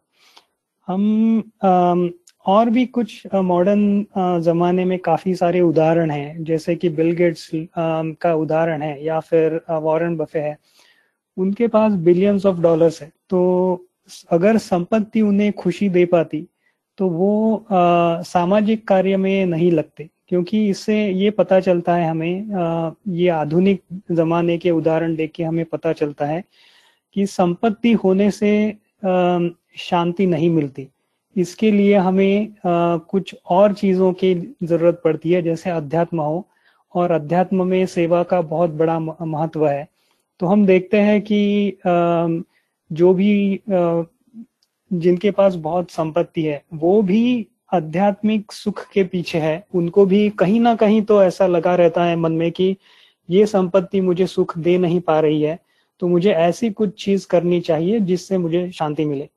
हम 0.88 2.22
और 2.46 2.70
भी 2.70 2.84
कुछ 2.86 3.22
मॉडर्न 3.34 4.40
जमाने 4.42 4.84
में 4.84 4.98
काफ़ी 4.98 5.34
सारे 5.34 5.60
उदाहरण 5.60 6.10
हैं। 6.10 6.44
जैसे 6.44 6.74
कि 6.76 6.88
बिल 6.88 7.12
गेट्स 7.12 7.50
का 7.78 8.34
उदाहरण 8.34 8.82
है, 8.82 9.04
या 9.04 9.20
फिर 9.20 9.60
वॉरेन 9.70 10.16
बफे 10.16 10.38
है। 10.38 10.56
उनके 11.36 11.66
पास 11.68 11.92
बिलियंस 11.92 12.46
ऑफ़ 12.46 12.60
डॉलर्स 12.60 13.00
है। 13.02 13.12
तो 13.30 13.84
अगर 14.30 14.58
संपत्ति 14.58 15.20
उन्हें 15.20 15.52
खुशी 15.52 15.88
दे 15.88 16.04
पाती 16.06 16.46
तो 16.98 17.08
वो 17.08 17.66
सामाजिक 17.70 18.86
कार्य 18.88 19.16
में 19.16 19.46
नहीं 19.46 19.70
लगते 19.72 20.08
क्योंकि 20.28 20.68
इससे 20.68 20.96
ये 21.08 21.30
पता 21.30 21.58
चलता 21.60 21.94
है 21.94 22.08
हमें 22.10 22.54
आ, 22.54 22.90
ये 23.08 23.28
आधुनिक 23.28 23.82
जमाने 24.12 24.56
के 24.58 24.70
उदाहरण 24.70 25.14
देख 25.16 25.32
के 25.34 25.44
हमें 25.44 25.64
पता 25.64 25.92
चलता 25.92 26.26
है 26.26 26.42
कि 27.16 27.26
संपत्ति 27.26 27.92
होने 27.92 28.30
से 28.30 28.50
शांति 29.78 30.26
नहीं 30.26 30.50
मिलती। 30.50 30.88
इसके 31.36 31.70
लिए 31.70 31.96
हमें 31.96 32.48
आ, 32.66 32.96
कुछ 32.96 33.34
और 33.50 33.72
चीज़ों 33.74 34.12
की 34.12 34.34
ज़रूरत 34.62 35.00
पड़ती 35.04 35.32
है 35.32 35.42
जैसे 35.42 35.70
अध्यात्म 35.70 36.20
हो 36.20 36.46
और 36.94 37.10
अध्यात्म 37.12 37.66
में 37.66 37.84
सेवा 37.86 38.22
का 38.22 38.40
बहुत 38.42 38.70
बड़ा 38.70 38.98
महत्व 38.98 39.66
है। 39.68 39.86
तो 40.40 40.46
हम 40.46 40.66
देखते 40.66 41.00
हैं 41.00 41.20
कि 41.22 41.70
आ, 41.86 42.28
जो 42.90 43.12
भी 43.14 43.60
जिनके 44.90 45.30
पास 45.30 45.54
बहुत 45.56 45.90
संपत्ति 45.90 46.42
है, 46.42 46.62
वो 46.74 47.00
भी 47.02 47.46
आध्यात्मिक 47.72 48.52
सुख 48.52 48.84
के 48.92 49.04
पीछे 49.04 49.38
है। 49.38 49.64
उनको 49.74 50.04
भी 50.06 50.28
कहीं 50.30 50.60
ना 50.60 50.74
कहीं 50.74 51.02
तो 51.02 51.22
ऐसा 51.22 51.46
लगा 51.46 51.74
रहता 51.74 52.04
है 52.04 52.16
मन 52.16 52.32
में 52.32 52.50
कि 52.52 52.76
ये 53.28 53.46
संपत्ति 53.46 54.00
मुझे 54.00 54.26
सुख 54.26 54.56
दे 54.58 54.76
नहीं 54.78 55.00
पा 55.00 55.18
रही 55.20 55.42
है 55.42 55.58
तो 56.02 56.08
मुझे 56.08 56.32
ऐसी 56.32 56.70
कुछ 56.70 57.02
चीज़ 57.04 57.26
करनी 57.26 57.60
चाहिए 57.60 58.00
जिससे 58.00 58.38
मुझे 58.38 58.70
शांति 58.70 59.04
मिले। 59.04 59.28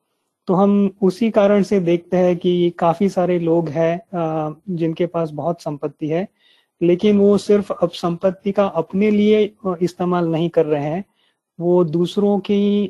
तो 0.48 0.54
हम 0.54 0.92
उसी 1.02 1.30
कारण 1.32 1.64
से 1.64 1.80
देखते 1.80 2.18
हैं 2.18 2.36
कि 2.38 2.70
काफ़ी 2.80 3.10
सारे 3.10 3.38
लोग 3.40 3.70
हैं 3.70 4.02
जिनके 4.70 5.06
पास 5.06 5.32
बहुत 5.32 5.62
संपत्ति 5.62 6.08
है, 6.08 6.28
लेकिन 6.82 7.18
वो 7.18 7.38
सिर्फ़ 7.38 7.72
अब 7.74 7.90
संपत्ति 7.92 8.52
का 8.52 8.66
अपने 8.66 9.10
लिए 9.12 9.44
इस्तेमाल 9.82 10.28
नहीं 10.28 10.50
कर 10.50 10.66
रहे 10.66 10.84
हैं। 10.84 11.04
वो 11.60 11.84
दूसरों 11.84 12.38
की 12.40 12.88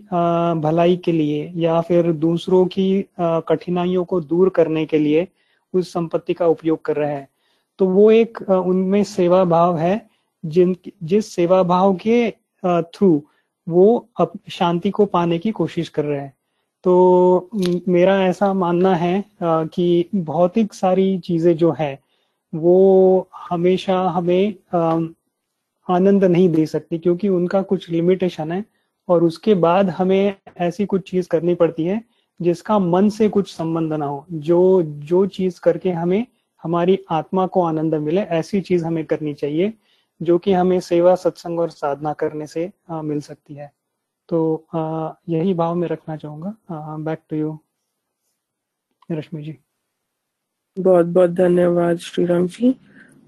भलाई 0.61 0.97
के 1.05 1.11
लिए 1.11 1.51
या 1.55 1.79
फिर 1.81 2.11
दूसरों 2.13 2.65
की 2.65 3.05
कठिनाइयों 3.19 4.03
को 4.05 4.19
दूर 4.21 4.49
करने 4.49 4.85
के 4.85 4.97
लिए 4.99 5.27
उस 5.73 5.91
संपत्ति 5.93 6.33
का 6.33 6.47
उपयोग 6.47 6.81
कर 6.85 6.95
रहे 6.95 7.13
हैं। 7.13 7.27
तो 7.79 7.85
वो 7.87 8.09
एक 8.11 8.41
उनमें 8.49 9.03
सेवा 9.03 9.43
भाव 9.45 9.77
है, 9.77 10.09
जिन, 10.43 10.75
जिस 11.03 11.33
सेवा 11.35 11.61
भाव 11.63 11.95
के 12.05 12.29
थ्रू 12.63 13.21
वो 13.67 14.07
शांति 14.51 14.89
को 14.89 15.05
पाने 15.05 15.37
की 15.39 15.51
कोशिश 15.51 15.89
कर 15.89 16.05
रहे 16.05 16.19
हैं। 16.19 16.33
तो 16.83 17.49
मेरा 17.87 18.21
ऐसा 18.25 18.53
मानना 18.53 18.93
है 18.95 19.23
कि 19.43 20.09
भौतिक 20.15 20.73
सारी 20.73 21.17
चीज़ें 21.19 21.55
जो 21.57 21.75
है, 21.79 21.99
वो 22.53 23.27
हमेशा 23.49 23.99
हमें 24.09 24.53
आनंद 25.89 26.23
नहीं 26.23 26.49
दे 26.49 26.65
सकती 26.65 26.97
क्योंकि 26.99 27.29
उनका 27.29 27.61
कुछ 27.61 27.89
लिमिटेशन 27.89 28.51
है 28.51 28.65
और 29.09 29.23
उसके 29.23 29.53
बाद 29.55 29.89
हमें 29.89 30.35
ऐसी 30.57 30.85
कुछ 30.85 31.09
चीज़ 31.11 31.27
करनी 31.27 31.55
पड़ती 31.55 31.83
है 31.83 32.03
जिसका 32.41 32.79
मन 32.79 33.09
से 33.09 33.29
कुछ 33.29 33.53
संबंध 33.53 33.93
ना 33.93 34.05
हो। 34.05 34.25
जो 34.31 34.83
जो 34.83 35.25
चीज़ 35.25 35.59
करके 35.61 35.91
हमें 35.91 36.25
हमारी 36.63 36.99
आत्मा 37.11 37.47
को 37.47 37.63
आनंद 37.63 37.95
मिले 37.95 38.21
ऐसी 38.21 38.61
चीज़ 38.61 38.85
हमें 38.85 39.05
करनी 39.05 39.33
चाहिए 39.33 39.73
जो 40.21 40.37
कि 40.37 40.53
हमें 40.53 40.79
सेवा 40.79 41.15
सत्संग 41.15 41.59
और 41.59 41.69
साधना 41.69 42.13
करने 42.13 42.47
से 42.47 42.71
आ, 42.89 43.01
मिल 43.01 43.21
सकती 43.21 43.53
है। 43.53 43.71
तो 44.29 44.65
आ, 44.73 45.11
यही 45.29 45.53
भाव 45.53 45.75
में 45.75 45.87
रखना 45.87 46.15
चाहूँगा। 46.17 46.55
Back 46.97 47.19
to 47.29 47.35
you 47.35 47.59
Rashmi 49.11 49.43
ji. 49.43 49.57
बहुत 50.79 51.05
बहुत 51.05 51.29
धन्यवाद 51.29 51.97
श्री 51.97 52.25
राम 52.25 52.47
जी। 52.47 52.75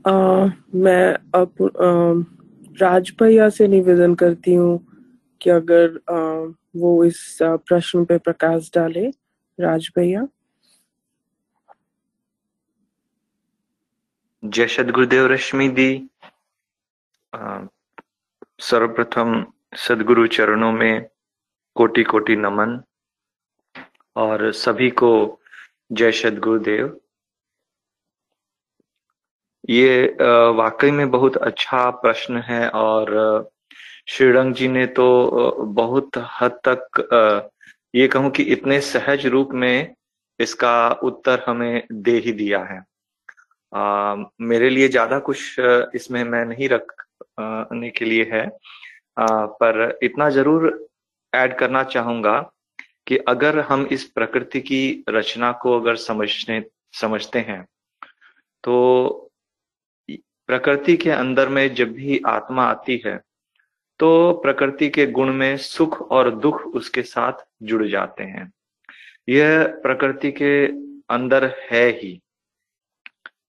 आ, 0.08 0.46
मैं 0.76 1.14
अब 1.36 1.54
राज 2.82 3.12
भैया 3.22 3.50
से 3.50 3.68
निवेदन 3.68 4.16
करती 4.16 4.54
हूँ 4.54 4.80
कि 5.42 5.50
अगर 5.50 6.00
आ, 6.10 6.18
वो 6.76 7.04
इस 7.06 7.38
प्रश्न 7.44 8.06
पे 8.06 8.18
प्रकाश 8.18 8.72
डाले 8.76 9.08
राज 9.60 9.90
भैया। 9.96 10.28
जय 14.44 14.68
सदगुरुदेव 14.68 15.26
रश्मि 15.28 15.68
दी। 15.70 15.92
सर्वप्रथम 18.62 19.46
सदगुरु 19.78 20.28
चरणों 20.28 20.72
में 20.72 21.06
कोटि 21.76 22.04
कोटि 22.04 22.36
नमन। 22.36 22.82
और 24.16 24.52
सभी 24.52 24.90
को 24.90 25.12
जय 25.92 26.12
सदगुरुदेव। 26.12 27.00
ये 29.64 30.06
वाकई 30.58 30.92
में 30.92 31.10
बहुत 31.12 31.38
अच्छा 31.38 31.90
प्रश्न 32.02 32.38
है 32.48 32.68
और 32.70 33.52
श्रीरंग 34.08 34.54
जी 34.54 34.68
ने 34.68 34.86
तो 34.88 35.06
बहुत 35.76 36.18
हद 36.42 36.60
तक 36.68 37.50
ये 37.94 38.08
कहूँ 38.08 38.30
कि 38.32 38.44
इतने 38.54 38.80
सहज 38.82 39.26
रूप 39.28 39.50
में 39.54 39.94
इसका 40.40 40.90
उत्तर 41.04 41.44
हमें 41.48 41.84
दे 41.92 42.18
ही 42.18 42.32
दिया 42.32 42.60
है। 42.64 42.82
आ, 43.74 44.16
मेरे 44.42 44.70
लिए 44.70 44.88
ज़्यादा 44.90 45.20
कुछ 45.20 45.60
इसमें 45.96 46.24
मैं 46.24 46.44
नहीं 46.46 46.70
रखने 46.70 47.90
के 47.90 48.06
लिए 48.06 48.30
है। 48.34 48.46
आ, 49.18 49.46
पर 49.46 50.00
इतना 50.04 50.30
ज़रूर 50.30 50.88
ऐड 51.34 51.58
करना 51.58 51.84
चाहूँगा 51.86 52.40
कि 53.08 53.18
अगर 53.28 53.60
हम 53.62 53.88
इस 53.92 54.04
प्रकृति 54.06 54.60
की 54.62 55.04
रचना 55.10 55.52
को 55.62 55.80
अगर 55.80 55.96
समझने 55.98 56.64
समझते 57.02 57.40
हैं 57.40 57.64
तो 58.64 59.30
प्रकृति 60.54 60.98
के 60.98 61.10
अंदर 61.10 61.50
में 61.50 61.74
जब 61.76 61.92
भी 61.94 62.22
आत्मा 62.28 62.64
आती 62.64 63.02
है 63.06 63.22
तो 64.00 64.34
प्रकृति 64.34 64.90
के 64.90 65.06
गुण 65.08 65.34
में 65.34 65.58
सुख 65.58 66.12
और 66.12 66.30
दुख 66.36 66.62
उसके 66.62 67.02
साथ 67.02 67.34
जुड़ 67.64 67.88
जाते 67.88 68.24
हैं। 68.24 68.54
यह 69.30 69.64
प्रकृति 69.68 70.32
के 70.32 70.68
अंदर 71.10 71.46
है 71.72 71.86
ही 71.90 72.22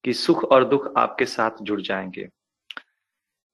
कि 0.05 0.12
सुख 0.12 0.45
और 0.45 0.64
दुख 0.64 0.93
आपके 0.97 1.25
साथ 1.25 1.51
जुड़ 1.62 1.81
जाएँगे। 1.81 2.29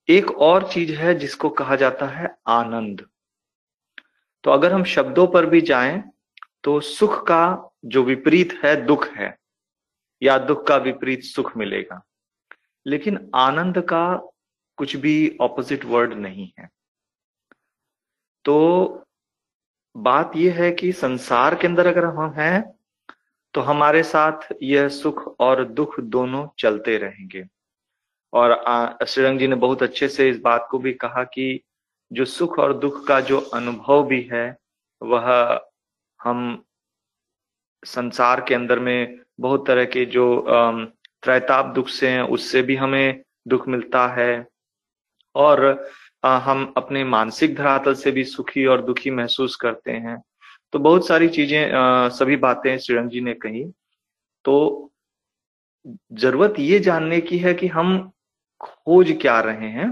एक 0.08 0.30
और 0.30 0.68
चीज़ 0.68 0.92
है 0.92 1.14
जिसको 1.14 1.48
कहा 1.50 1.76
जाता 1.76 2.06
है 2.06 2.36
आनंद। 2.46 3.06
तो 4.44 4.50
अगर 4.50 4.72
हम 4.72 4.84
शब्दों 4.84 5.26
पर 5.26 5.46
भी 5.46 5.60
जाएँ 5.60 6.02
तो 6.64 6.80
सुख 6.80 7.26
का 7.26 7.70
जो 7.84 8.02
विपरीत 8.02 8.60
है, 8.64 8.86
दुख 8.86 9.08
है, 9.08 9.36
या 10.22 10.38
दुख 10.38 10.66
का 10.66 10.76
विपरीत 10.76 11.22
सुख 11.22 11.56
मिलेगा। 11.56 12.06
लेकिन 12.86 13.18
आनंद 13.34 13.80
का 13.82 14.04
कुछ 14.78 14.96
भी 14.96 15.36
ऑपोजिट 15.40 15.84
वर्ड 15.84 16.12
नहीं 16.12 16.50
है। 16.58 16.68
तो 18.44 19.04
बात 19.94 20.36
यह 20.36 20.62
है 20.62 20.70
कि 20.72 20.92
संसार 20.92 21.54
के 21.54 21.66
अंदर 21.66 21.86
अगर 21.86 22.04
हम 22.04 22.32
हैं 22.32 22.62
तो 23.54 23.60
हमारे 23.60 24.02
साथ 24.02 24.48
यह 24.62 24.88
सुख 24.88 25.26
और 25.40 25.64
दुख 25.64 25.98
दोनों 26.00 26.46
चलते 26.58 26.96
रहेंगे। 26.98 27.44
और 28.32 28.96
श्रीरंग 29.08 29.38
जी 29.38 29.46
ने 29.46 29.56
बहुत 29.56 29.82
अच्छे 29.82 30.08
से 30.08 30.28
इस 30.30 30.38
बात 30.40 30.66
को 30.70 30.78
भी 30.78 30.92
कहा 30.94 31.24
कि 31.24 31.60
जो 32.10 32.24
सुख 32.24 32.58
और 32.58 32.76
दुख 32.78 33.06
का 33.06 33.20
जो 33.20 33.40
अनुभव 33.54 34.06
भी 34.06 34.20
है, 34.32 34.56
वह 35.02 35.60
हम 36.20 36.64
संसार 37.82 38.40
के 38.48 38.54
अंदर 38.54 38.78
में 38.78 39.20
बहुत 39.40 39.66
तरह 39.66 39.84
के 39.84 40.04
जो 40.06 40.24
त्रैताप 41.22 41.66
दुख 41.74 41.88
से 41.90 42.08
हैं, 42.08 42.22
उससे 42.24 42.62
भी 42.62 42.76
हमें 42.76 43.22
दुख 43.48 43.68
मिलता 43.68 44.06
है। 44.14 44.46
और 45.34 45.64
हम 46.22 46.72
अपने 46.76 47.02
मानसिक 47.06 47.54
धरातल 47.56 47.94
से 47.94 48.10
भी 48.10 48.24
सुखी 48.26 48.64
और 48.66 48.82
दुखी 48.84 49.10
महसूस 49.12 49.56
करते 49.56 49.92
हैं। 49.92 50.20
तो 50.72 50.78
बहुत 50.78 51.06
सारी 51.06 51.28
चीज़ें 51.30 51.70
सभी 52.10 52.36
बातें 52.38 52.76
श्रीरंग 52.78 53.10
जी 53.10 53.20
ने 53.20 53.34
कही। 53.36 53.64
तो 54.44 54.90
ज़रूरत 56.14 56.54
ये 56.60 56.78
जानने 56.80 57.20
की 57.22 57.38
है 57.38 57.54
कि 57.54 57.66
हम 57.68 58.10
खोज 58.60 59.16
क्या 59.22 59.38
रहे 59.40 59.68
हैं। 59.70 59.88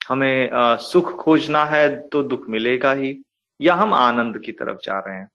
हमें 0.00 0.50
सुख 0.82 1.12
खोजना 1.16 1.64
है 1.66 1.88
तो 2.08 2.22
दुख 2.24 2.48
मिलेगा 2.50 2.92
ही, 2.94 3.16
या 3.60 3.74
हम 3.74 3.94
आनंद 3.94 4.38
की 4.38 4.52
तरफ़ 4.54 4.78
जा 4.84 4.98
रहे 4.98 5.16
हैं। 5.16 5.28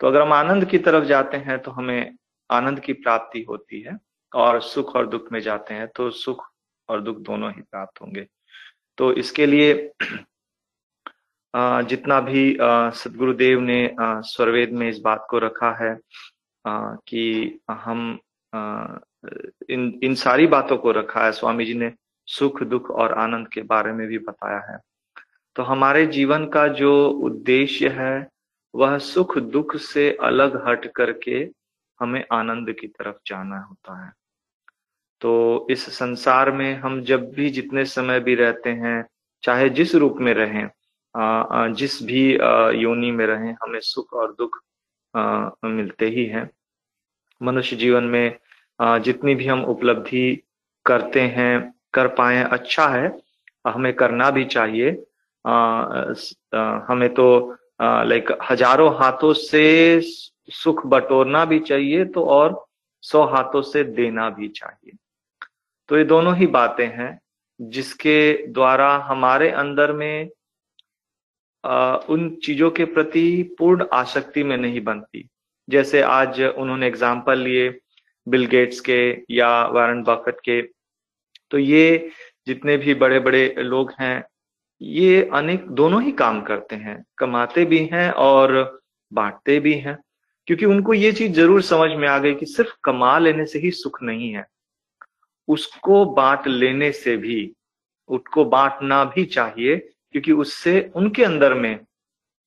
तो 0.00 0.06
अगर 0.06 0.22
हम 0.22 0.32
आनंद 0.32 0.64
की 0.64 0.78
तरफ़ 0.80 1.04
जाते 1.06 1.36
हैं 1.38 1.58
तो 1.58 1.70
हमें 1.70 2.14
आनंद 2.50 2.80
की 2.80 2.92
प्राप्ति 2.94 3.42
होती 3.48 3.80
है। 3.82 3.98
और 4.32 4.60
सुख 4.62 4.94
और 4.96 5.06
दुख 5.08 5.30
में 5.32 5.40
जाते 5.40 5.74
हैं 5.74 5.86
तो 5.96 6.10
सुख 6.12 6.44
और 6.88 7.00
दुख 7.00 7.18
दोनों 7.20 7.50
ही 7.52 7.60
प्राप्त 7.62 8.00
होंगे। 8.02 8.26
तो 8.98 9.12
इसके 9.14 9.46
लिए 9.46 9.92
जितना 11.54 12.20
भी 12.20 12.56
सदगुरुदेव 12.60 13.60
ने 13.60 13.96
स्वरवेद 14.00 14.72
में 14.72 14.88
इस 14.88 14.98
बात 15.00 15.26
को 15.30 15.38
रखा 15.38 15.70
है 15.82 15.96
कि 16.64 17.58
हम 17.70 18.18
इन 19.70 19.98
इन 20.02 20.14
सारी 20.14 20.46
बातों 20.46 20.76
को 20.78 20.90
रखा 20.92 21.24
है, 21.24 21.32
स्वामी 21.32 21.64
जी 21.64 21.74
ने 21.74 21.92
सुख, 22.28 22.62
दुख 22.62 22.90
और 22.90 23.12
आनंद 23.14 23.48
के 23.48 23.62
बारे 23.62 23.92
में 23.92 24.06
भी 24.06 24.18
बताया 24.20 24.60
है। 24.70 24.78
तो 25.56 25.62
हमारे 25.62 26.06
जीवन 26.06 26.46
का 26.46 26.66
जो 26.70 27.08
उद्देश्य 27.08 27.88
है, 27.90 28.28
वह 28.74 28.98
सुख, 28.98 29.38
दुख 29.38 29.76
से 29.76 30.10
अलग 30.22 30.62
हट 30.68 30.86
करके 30.92 31.44
हमें 32.00 32.24
आनंद 32.32 32.72
की 32.72 32.86
तरफ़ 32.88 33.16
जाना 33.26 33.58
होता 33.60 34.04
है। 34.04 34.12
तो 35.20 35.66
इस 35.70 35.86
संसार 35.92 36.50
में 36.52 36.74
हम 36.78 37.00
जब 37.04 37.30
भी 37.34 37.50
जितने 37.50 37.84
समय 37.86 38.20
भी 38.20 38.34
रहते 38.34 38.70
हैं, 38.72 39.04
चाहे 39.42 39.68
जिस 39.70 39.94
रूप 39.94 40.16
में 40.20 40.32
रहें 40.34 40.68
जिस 41.74 42.02
भी 42.02 42.22
योनि 42.82 43.10
में 43.10 43.26
रहें, 43.26 43.52
हमें 43.54 43.80
सुख 43.80 44.12
और 44.12 44.34
दुख 44.38 44.58
मिलते 45.64 46.06
ही 46.06 46.26
हैं। 46.26 46.48
मनुष्य 47.40 47.76
जीवन 47.76 48.04
में 48.04 48.38
जितनी 49.02 49.34
भी 49.34 49.46
हम 49.46 49.64
उपलब्धि 49.64 50.42
करते 50.86 51.20
हैं, 51.20 51.72
कर 51.94 52.08
पाए 52.08 52.42
अच्छा 52.44 52.86
है, 52.88 53.16
हमें 53.66 53.92
करना 53.92 54.30
भी 54.30 54.44
चाहिए। 54.46 54.90
हमें 56.88 57.08
तो 57.14 57.28
लाइक 57.80 58.32
हज़ारों 58.50 58.94
हाथों 58.98 59.32
से 59.34 60.00
सुख 60.48 60.86
बटोरना 60.86 61.44
भी 61.44 61.58
चाहिए 61.60 62.04
तो 62.06 62.24
और 62.26 62.64
सौ 63.02 63.24
हाथों 63.26 63.62
से 63.62 63.84
देना 63.84 64.28
भी 64.30 64.48
चाहिए। 64.50 64.96
तो 65.88 65.96
ये 65.96 66.04
दोनों 66.06 66.36
ही 66.36 66.46
बातें 66.48 66.86
हैं 66.88 67.18
जिसके 67.60 68.46
द्वारा 68.48 68.94
हमारे 69.06 69.50
अंदर 69.52 69.92
में 69.92 70.30
आ, 71.64 71.94
उन 71.94 72.28
चीज़ों 72.42 72.70
के 72.70 72.84
प्रति 72.86 73.54
पूर्ण 73.58 73.86
आसक्ति 73.92 74.42
में 74.42 74.56
नहीं 74.56 74.80
बनती। 74.80 75.28
जैसे 75.68 76.00
आज 76.02 76.40
उन्होंने 76.40 76.86
एग्ज़ाम्पल 76.86 77.38
लिए 77.38 77.68
बिल 78.26 78.46
गेट्स 78.46 78.80
के 78.80 79.00
या 79.30 79.50
वारन 79.66 80.02
बफेट 80.02 80.40
के। 80.44 80.60
तो 81.50 81.58
ये 81.58 82.10
जितने 82.46 82.76
भी 82.76 82.94
बड़े 82.94 83.18
बड़े 83.20 83.54
लोग 83.58 83.92
हैं 84.00 84.24
ये 84.80 85.28
अनेक 85.34 85.66
दोनों 85.72 86.02
ही 86.02 86.12
काम 86.14 86.40
करते 86.42 86.76
हैं 86.76 87.02
कमाते 87.18 87.64
भी 87.64 87.84
हैं 87.92 88.10
और 88.12 88.80
बांटते 89.12 89.58
भी 89.60 89.74
हैं। 89.76 89.96
क्योंकि 90.48 90.66
उनको 90.66 90.94
ये 90.94 91.12
चीज़ 91.12 91.32
ज़रूर 91.32 91.62
समझ 91.62 91.90
में 91.90 92.08
आ 92.08 92.18
गई 92.18 92.34
कि 92.34 92.46
सिर्फ़ 92.46 92.70
कमा 92.84 93.18
लेने 93.18 93.44
से 93.46 93.58
ही 93.58 93.70
सुख 93.70 94.02
नहीं 94.02 94.32
है। 94.32 94.46
उसको 95.48 96.04
बांट 96.04 96.46
लेने 96.46 96.90
से 96.92 97.16
भी 97.16 97.52
उसको 98.08 98.44
बांटना 98.44 99.04
भी 99.04 99.24
चाहिए 99.24 99.76
क्योंकि 99.76 100.32
उससे 100.32 100.80
उनके 100.96 101.24
अंदर 101.24 101.54
में 101.54 101.78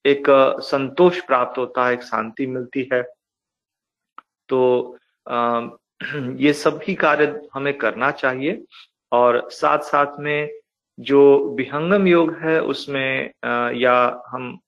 एक 0.06 0.24
संतोष 0.64 1.20
प्राप्त 1.22 1.58
होता 1.58 1.86
है 1.88 1.94
एक 1.94 2.04
शांति 2.04 2.46
मिलती 2.48 2.88
है। 2.94 3.04
तो 4.50 4.98
आ, 5.30 5.62
ये 6.38 6.54
सभी 6.54 6.96
कार्य 6.96 7.50
हमें 7.54 7.78
करना 7.78 8.12
चाहिए 8.12 8.64
और 9.12 9.48
साथ 9.52 9.80
साथ 9.80 10.20
में 10.20 10.50
जो 11.00 11.22
विहंगम 11.58 12.08
योग 12.08 12.34
है 12.34 12.62
उसमें 12.62 13.32
या 13.80 14.24
हम 14.28 14.60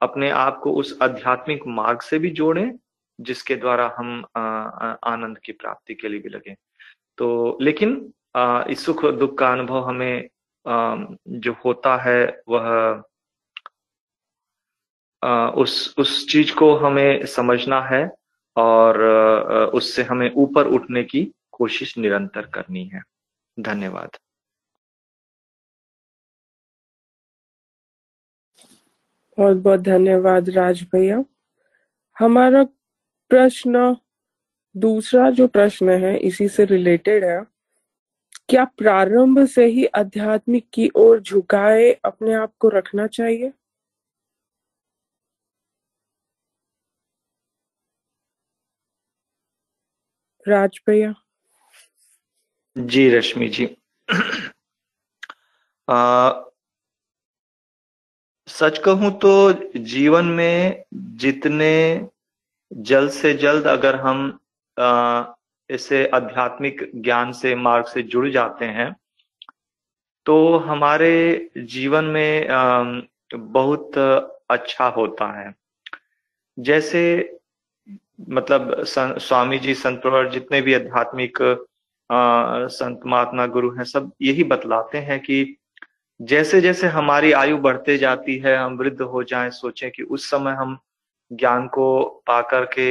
अपने 0.00 0.30
आप 0.30 0.60
को 0.62 0.72
उस 0.72 0.98
आध्यात्मिक 1.02 1.66
मार्ग 1.66 2.00
से 2.00 2.18
भी 2.18 2.30
जोड़ें, 2.30 2.78
जिसके 3.18 3.56
द्वारा 3.56 3.86
हम 3.98 4.24
आनंद 4.36 5.38
की 5.38 5.52
प्राप्ति 5.52 5.94
के 5.94 6.08
लिए 6.08 6.20
भी 6.20 6.28
लगे। 6.28 6.54
तो 7.18 7.58
लेकिन 7.62 8.12
इस 8.70 8.84
सुख 8.84 9.04
दुख 9.04 9.36
का 9.38 9.52
अनुभव 9.52 9.88
हमें 9.88 10.28
जो 11.40 11.52
होता 11.64 11.96
है 11.96 12.42
वह 12.48 13.02
उस 15.56 15.94
उस 15.98 16.26
चीज़ 16.28 16.54
को 16.54 16.74
हमें 16.76 17.26
समझना 17.26 17.80
है 17.82 18.04
और 18.56 19.02
उससे 19.74 20.02
हमें 20.02 20.30
ऊपर 20.34 20.66
उठने 20.66 21.02
की 21.04 21.24
कोशिश 21.52 21.96
निरंतर 21.98 22.46
करनी 22.46 22.84
है। 22.88 23.02
धन्यवाद। 23.56 24.16
बहुत 29.38 29.56
बहुत 29.56 29.80
धन्यवाद 29.80 30.50
राज 30.50 30.82
भैया। 30.82 31.24
हमारा 32.18 32.64
प्रश्न 33.30 33.96
दूसरा 34.76 35.30
जो 35.30 35.46
प्रश्न 35.48 35.90
है 35.90 36.18
इसी 36.18 36.48
से 36.48 36.64
रिलेटेड 36.64 37.24
है। 37.24 37.40
क्या 38.48 38.64
प्रारंभ 38.64 39.46
से 39.46 39.66
ही 39.66 39.86
आध्यात्मिक 39.86 40.66
की 40.74 40.90
ओर 40.96 41.20
झुकाए 41.20 41.92
अपने 42.04 42.34
आप 42.34 42.52
को 42.58 42.68
रखना 42.68 43.06
चाहिए? 43.06 43.52
राज 50.48 50.80
भैया। 50.86 51.14
जी 52.76 53.10
रश्मि 53.10 53.48
जी। 53.48 53.76
आ, 55.88 56.30
सच 58.60 58.78
कहूँ 58.78 59.10
तो 59.18 59.52
जीवन 59.76 60.24
में 60.24 60.82
जितने 61.16 62.08
जल्द 62.72 63.10
से 63.10 63.32
जल्द 63.34 63.66
अगर 63.66 63.96
हम 63.96 64.38
इसे 65.70 66.06
आध्यात्मिक 66.06 66.90
ज्ञान 66.94 67.32
से, 67.32 67.54
मार्ग 67.54 67.86
से 67.86 68.02
जुड़ 68.02 68.28
जाते 68.28 68.64
हैं 68.64 68.94
तो 70.26 70.56
हमारे 70.58 71.50
जीवन 71.58 72.04
में 72.04 72.48
बहुत 73.34 73.98
अच्छा 74.50 74.86
होता 74.88 75.26
है। 75.40 75.54
जैसे 76.58 77.02
मतलब 78.30 78.74
स्वामी 78.86 79.58
जी 79.58 79.74
संत 79.74 80.02
जितने 80.32 80.60
भी 80.60 80.74
आध्यात्मिक 80.74 81.38
संत 82.72 83.00
महात्मा 83.06 83.46
गुरु 83.46 83.70
हैं, 83.70 83.84
सब 83.84 84.10
यही 84.22 84.44
बतलाते 84.44 84.98
हैं 84.98 85.20
कि 85.20 85.56
जैसे 86.20 86.60
जैसे 86.60 86.86
हमारी 86.86 87.32
आयु 87.32 87.56
बढ़ते 87.58 87.96
जाती 87.98 88.36
है, 88.38 88.56
हम 88.56 88.76
वृद्ध 88.76 89.00
हो 89.02 89.22
जाएँ, 89.22 89.50
सोचें 89.50 89.90
कि 89.90 90.02
उस 90.02 90.30
समय 90.30 90.52
हम 90.52 90.78
ज्ञान 91.30 91.66
को 91.68 92.04
पा 92.26 92.40
करके 92.50 92.88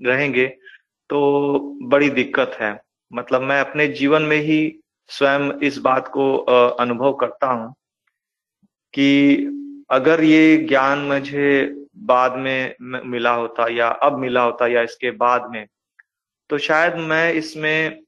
रहेंगे 0.00 0.46
तो 1.10 1.58
बड़ी 1.82 2.08
दिक्कत 2.10 2.56
है। 2.60 2.78
मतलब 3.10 3.42
मैं 3.42 3.60
अपने 3.60 3.86
जीवन 3.88 4.22
में 4.22 4.36
ही 4.36 4.60
स्वयं 5.10 5.50
इस 5.62 5.78
बात 5.78 6.08
को 6.08 6.36
अनुभव 6.36 7.12
करता 7.12 7.46
हूँ 7.46 7.72
कि 8.94 9.86
अगर 9.90 10.22
ये 10.24 10.56
ज्ञान 10.68 10.98
मुझे 10.98 11.74
बाद 11.96 12.36
में, 12.36 12.74
मिला 12.80 13.32
होता 13.34 13.66
या 13.68 13.88
अब 13.88 14.18
मिला 14.18 14.42
होता 14.42 14.66
या 14.66 14.82
इसके 14.82 15.10
बाद 15.10 15.50
में 15.50 15.66
तो 16.50 16.58
शायद 16.58 16.94
मैं 16.96 17.32
इसमें 17.32 18.02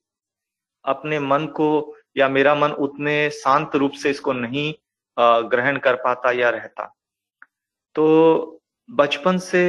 अपने 0.85 1.19
मन 1.21 1.47
को 1.47 1.69
या 2.17 2.29
मेरा 2.29 2.55
मन 2.55 2.71
उतने 2.81 3.15
शांत 3.33 3.77
रूप 3.77 3.93
से 3.93 4.11
इसको 4.11 4.33
नहीं 4.33 4.73
ग्रहण 5.51 5.79
कर 5.79 5.95
पाता 5.97 6.31
या 6.33 6.51
रहता। 6.51 6.93
तो 7.97 8.61
बचपन 8.89 9.39
से 9.41 9.63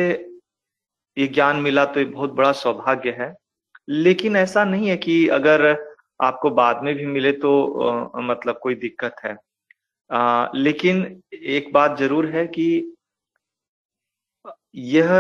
ये 1.17 1.27
ज्ञान 1.27 1.57
मिला 1.57 1.85
तो 1.85 1.99
ये 1.99 2.05
बहुत 2.05 2.31
बड़ा 2.33 2.51
सौभाग्य 2.51 3.11
है। 3.19 3.33
लेकिन 3.87 4.35
ऐसा 4.37 4.63
नहीं 4.65 4.89
है 4.89 4.97
कि 4.97 5.27
अगर 5.29 5.65
आपको 6.19 6.49
बाद 6.51 6.83
में 6.83 6.93
भी 6.95 7.05
मिले 7.05 7.31
तो 7.33 7.51
आ, 7.79 8.19
मतलब 8.21 8.59
कोई 8.63 8.75
दिक्कत 8.75 9.15
है। 9.25 9.35
आ, 10.09 10.47
लेकिन 10.55 11.21
एक 11.33 11.71
बात 11.73 11.97
ज़रूर 11.99 12.25
है 12.27 12.45
कि 12.47 12.95
यह 14.75 15.11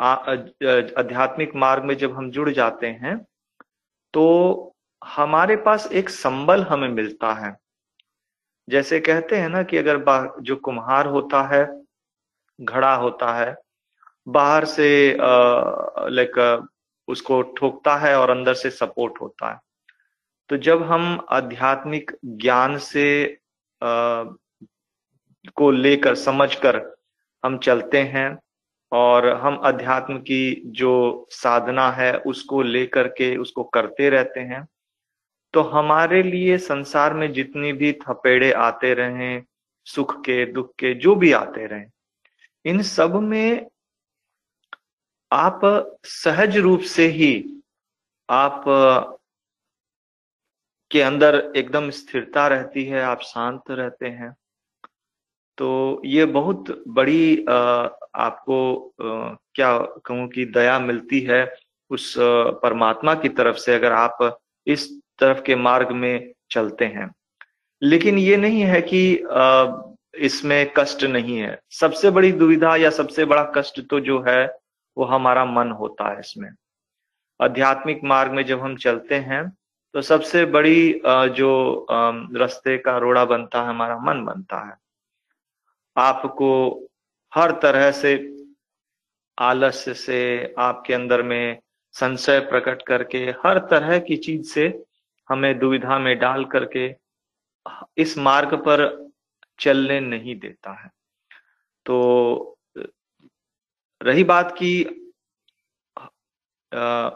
आध्यात्मिक 0.00 1.54
मार्ग 1.56 1.84
में 1.84 1.96
जब 1.98 2.16
हम 2.16 2.30
जुड़ 2.30 2.50
जाते 2.50 2.86
हैं 2.86 3.16
तो 4.14 4.69
हमारे 5.02 5.56
पास 5.56 5.88
एक 5.92 6.08
संबल 6.08 6.62
हमें 6.62 6.88
मिलता 6.88 7.32
है। 7.34 7.56
जैसे 8.68 9.00
कहते 9.00 9.36
हैं 9.36 9.48
ना 9.48 9.62
कि 9.62 9.76
अगर 9.76 9.98
जो 10.42 10.56
कुम्हार 10.56 11.06
होता 11.06 11.42
है 11.54 11.64
घड़ा 12.58 12.94
होता 12.94 13.32
है 13.34 13.56
बाहर 14.28 14.64
से 14.64 15.16
लाइक 15.18 16.68
उसको 17.08 17.40
ठोकता 17.42 17.96
है 17.96 18.14
और 18.18 18.30
अंदर 18.30 18.54
से 18.54 18.70
सपोर्ट 18.70 19.20
होता 19.20 19.50
है। 19.50 19.58
तो 20.50 20.56
जब 20.56 20.82
हम 20.82 21.26
आध्यात्मिक 21.30 22.10
ज्ञान 22.24 22.76
से 22.78 23.38
आ, 23.82 24.24
को 25.56 25.70
लेकर 25.70 26.14
समझकर 26.14 26.76
हम 27.44 27.58
चलते 27.58 27.98
हैं 27.98 28.38
और 28.92 29.28
हम 29.36 29.56
अध्यात्म 29.56 30.18
की 30.18 30.62
जो 30.66 31.26
साधना 31.30 31.90
है 31.90 32.12
उसको 32.18 32.62
लेकर 32.62 33.08
के 33.08 33.36
उसको 33.36 33.64
करते 33.64 34.10
रहते 34.10 34.40
हैं 34.40 34.66
तो 35.54 35.60
हमारे 35.62 36.22
लिए 36.22 36.58
संसार 36.58 37.14
में 37.14 37.32
जितनी 37.32 37.72
भी 37.72 37.92
थपेड़े 38.02 38.52
आते 38.52 38.92
रहे, 38.94 39.40
सुख 39.86 40.14
के, 40.20 40.44
दुख 40.46 40.74
के, 40.78 40.94
जो 40.94 41.14
भी 41.14 41.32
आते 41.32 41.66
रहे, 41.66 41.84
इन 42.64 42.82
सब 42.82 43.14
में 43.22 43.66
आप 45.30 45.60
सहज 46.04 46.56
रूप 46.58 46.80
से 46.88 47.06
ही 47.08 47.32
आप, 48.28 48.64
के 50.90 51.00
अंदर 51.02 51.36
एकदम 51.56 51.90
स्थिरता 51.90 52.46
रहती 52.48 52.84
है, 52.84 53.02
आप 53.02 53.20
शांत 53.22 53.70
रहते 53.70 54.06
हैं। 54.08 54.34
तो 55.58 56.00
ये 56.04 56.24
बहुत 56.26 56.70
बड़ी 56.88 57.44
आपको 57.44 58.94
क्या 59.00 59.76
कहूँ 60.06 60.28
कि 60.28 60.44
दया 60.46 60.78
मिलती 60.78 61.20
है 61.20 61.42
उस 61.90 62.14
परमात्मा 62.62 63.14
की 63.14 63.28
तरफ़ 63.30 63.56
से। 63.56 63.74
अगर 63.74 63.92
आप 63.92 64.38
इस 64.66 64.88
तरफ़ 65.20 65.40
के 65.42 65.54
मार्ग 65.56 65.90
में 65.92 66.32
चलते 66.50 66.84
हैं। 66.86 67.10
लेकिन 67.82 68.18
ये 68.18 68.36
नहीं 68.36 68.62
है 68.62 68.80
कि 68.82 69.02
इसमें 70.18 70.72
कष्ट 70.76 71.04
नहीं 71.04 71.38
है। 71.38 71.58
सबसे 71.70 72.10
बड़ी 72.10 72.32
दुविधा 72.32 72.74
या 72.76 72.90
सबसे 72.90 73.24
बड़ा 73.24 73.44
कष्ट 73.56 73.80
तो 73.90 74.00
जो 74.00 74.20
है, 74.28 74.46
वो 74.96 75.04
हमारा 75.04 75.44
मन 75.44 75.70
होता 75.70 76.08
है 76.08 76.20
इसमें। 76.20 76.50
आध्यात्मिक 77.40 78.00
मार्ग 78.04 78.32
में 78.32 78.44
जब 78.46 78.60
हम 78.60 78.76
चलते 78.76 79.14
हैं 79.14 79.48
तो 79.94 80.00
सबसे 80.02 80.44
बड़ी 80.46 81.00
जो 81.04 81.86
रास्ते 81.90 82.76
का 82.78 82.96
रोड़ा 82.98 83.24
बनता 83.24 83.62
है, 83.62 83.68
हमारा 83.68 83.96
मन 83.98 84.24
बनता 84.24 84.58
है। 84.66 84.76
आपको 85.96 86.50
हर 87.32 87.50
तरह 87.62 87.90
से, 87.92 88.12
आलस्य 89.38 89.94
से, 89.94 90.54
आपके 90.58 90.94
अंदर 90.94 91.22
में 91.22 91.58
संशय 91.94 92.40
प्रकट 92.40 92.82
करके, 92.82 93.18
हर 93.44 93.58
तरह 93.70 93.98
की 93.98 94.16
चीज़ 94.18 94.42
से 94.44 94.68
हमें 95.30 95.58
दुविधा 95.58 95.98
में 95.98 96.18
डाल 96.18 96.44
करके 96.44 96.88
इस 97.96 98.16
मार्ग 98.18 98.54
पर 98.58 98.88
चलने 99.58 100.00
नहीं 100.00 100.38
देता 100.40 100.72
है। 100.82 100.90
तो 101.86 102.56
रही 104.00 104.24
बात 104.24 104.54
की 104.62 104.72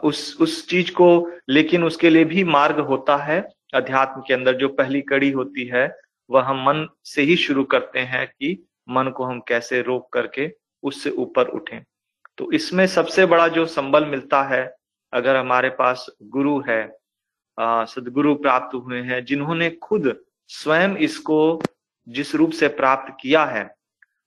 उस 0.03 0.37
उस 0.41 0.67
चीज़ 0.69 0.91
को 0.91 1.07
लेकिन 1.49 1.83
उसके 1.83 2.09
लिए 2.09 2.25
भी 2.25 2.43
मार्ग 2.43 2.79
होता 2.79 3.15
है 3.17 3.39
अध्यात्म 3.73 4.21
के 4.21 4.33
अंदर। 4.33 4.55
जो 4.55 4.69
पहली 4.69 5.01
कड़ी 5.01 5.31
होती 5.31 5.65
है, 5.67 5.87
वह 6.29 6.43
हम 6.43 6.63
मन 6.63 6.87
से 7.05 7.21
ही 7.21 7.35
शुरू 7.35 7.63
करते 7.63 7.99
हैं 7.99 8.25
कि 8.27 8.57
मन 8.89 9.09
को 9.17 9.23
हम 9.23 9.39
कैसे 9.47 9.81
रोक 9.81 10.11
करके 10.13 10.49
उससे 10.83 11.09
ऊपर 11.09 11.47
उठें। 11.49 11.81
तो 12.37 12.51
इसमें 12.51 12.85
सबसे 12.87 13.25
बड़ा 13.25 13.47
जो 13.47 13.65
संबल 13.65 14.05
मिलता 14.05 14.41
है, 14.43 14.75
अगर 15.13 15.35
हमारे 15.35 15.69
पास 15.69 16.05
गुरु 16.23 16.59
है 16.67 16.83
सदगुरु 17.57 18.33
प्राप्त 18.35 18.75
हुए 18.75 19.01
हैं, 19.01 19.23
जिन्होंने 19.25 19.69
खुद 19.83 20.15
स्वयं 20.49 20.95
इसको 20.97 21.61
जिस 22.07 22.33
रूप 22.35 22.51
से 22.51 22.67
प्राप्त 22.69 23.15
किया 23.21 23.43
है, 23.45 23.63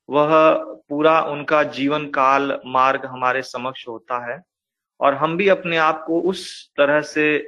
वह 0.08 0.30
पूरा 0.88 1.20
उनका 1.22 1.62
जीवन 1.70 2.06
काल 2.10 2.58
मार्ग 2.66 3.04
हमारे 3.06 3.42
समक्ष 3.44 3.86
होता 3.88 4.18
है, 4.26 4.40
और 5.00 5.14
हम 5.14 5.36
भी 5.36 5.48
अपने 5.48 5.76
आप 5.78 6.04
को 6.06 6.20
उस 6.22 6.70
तरह 6.76 7.00
से 7.04 7.38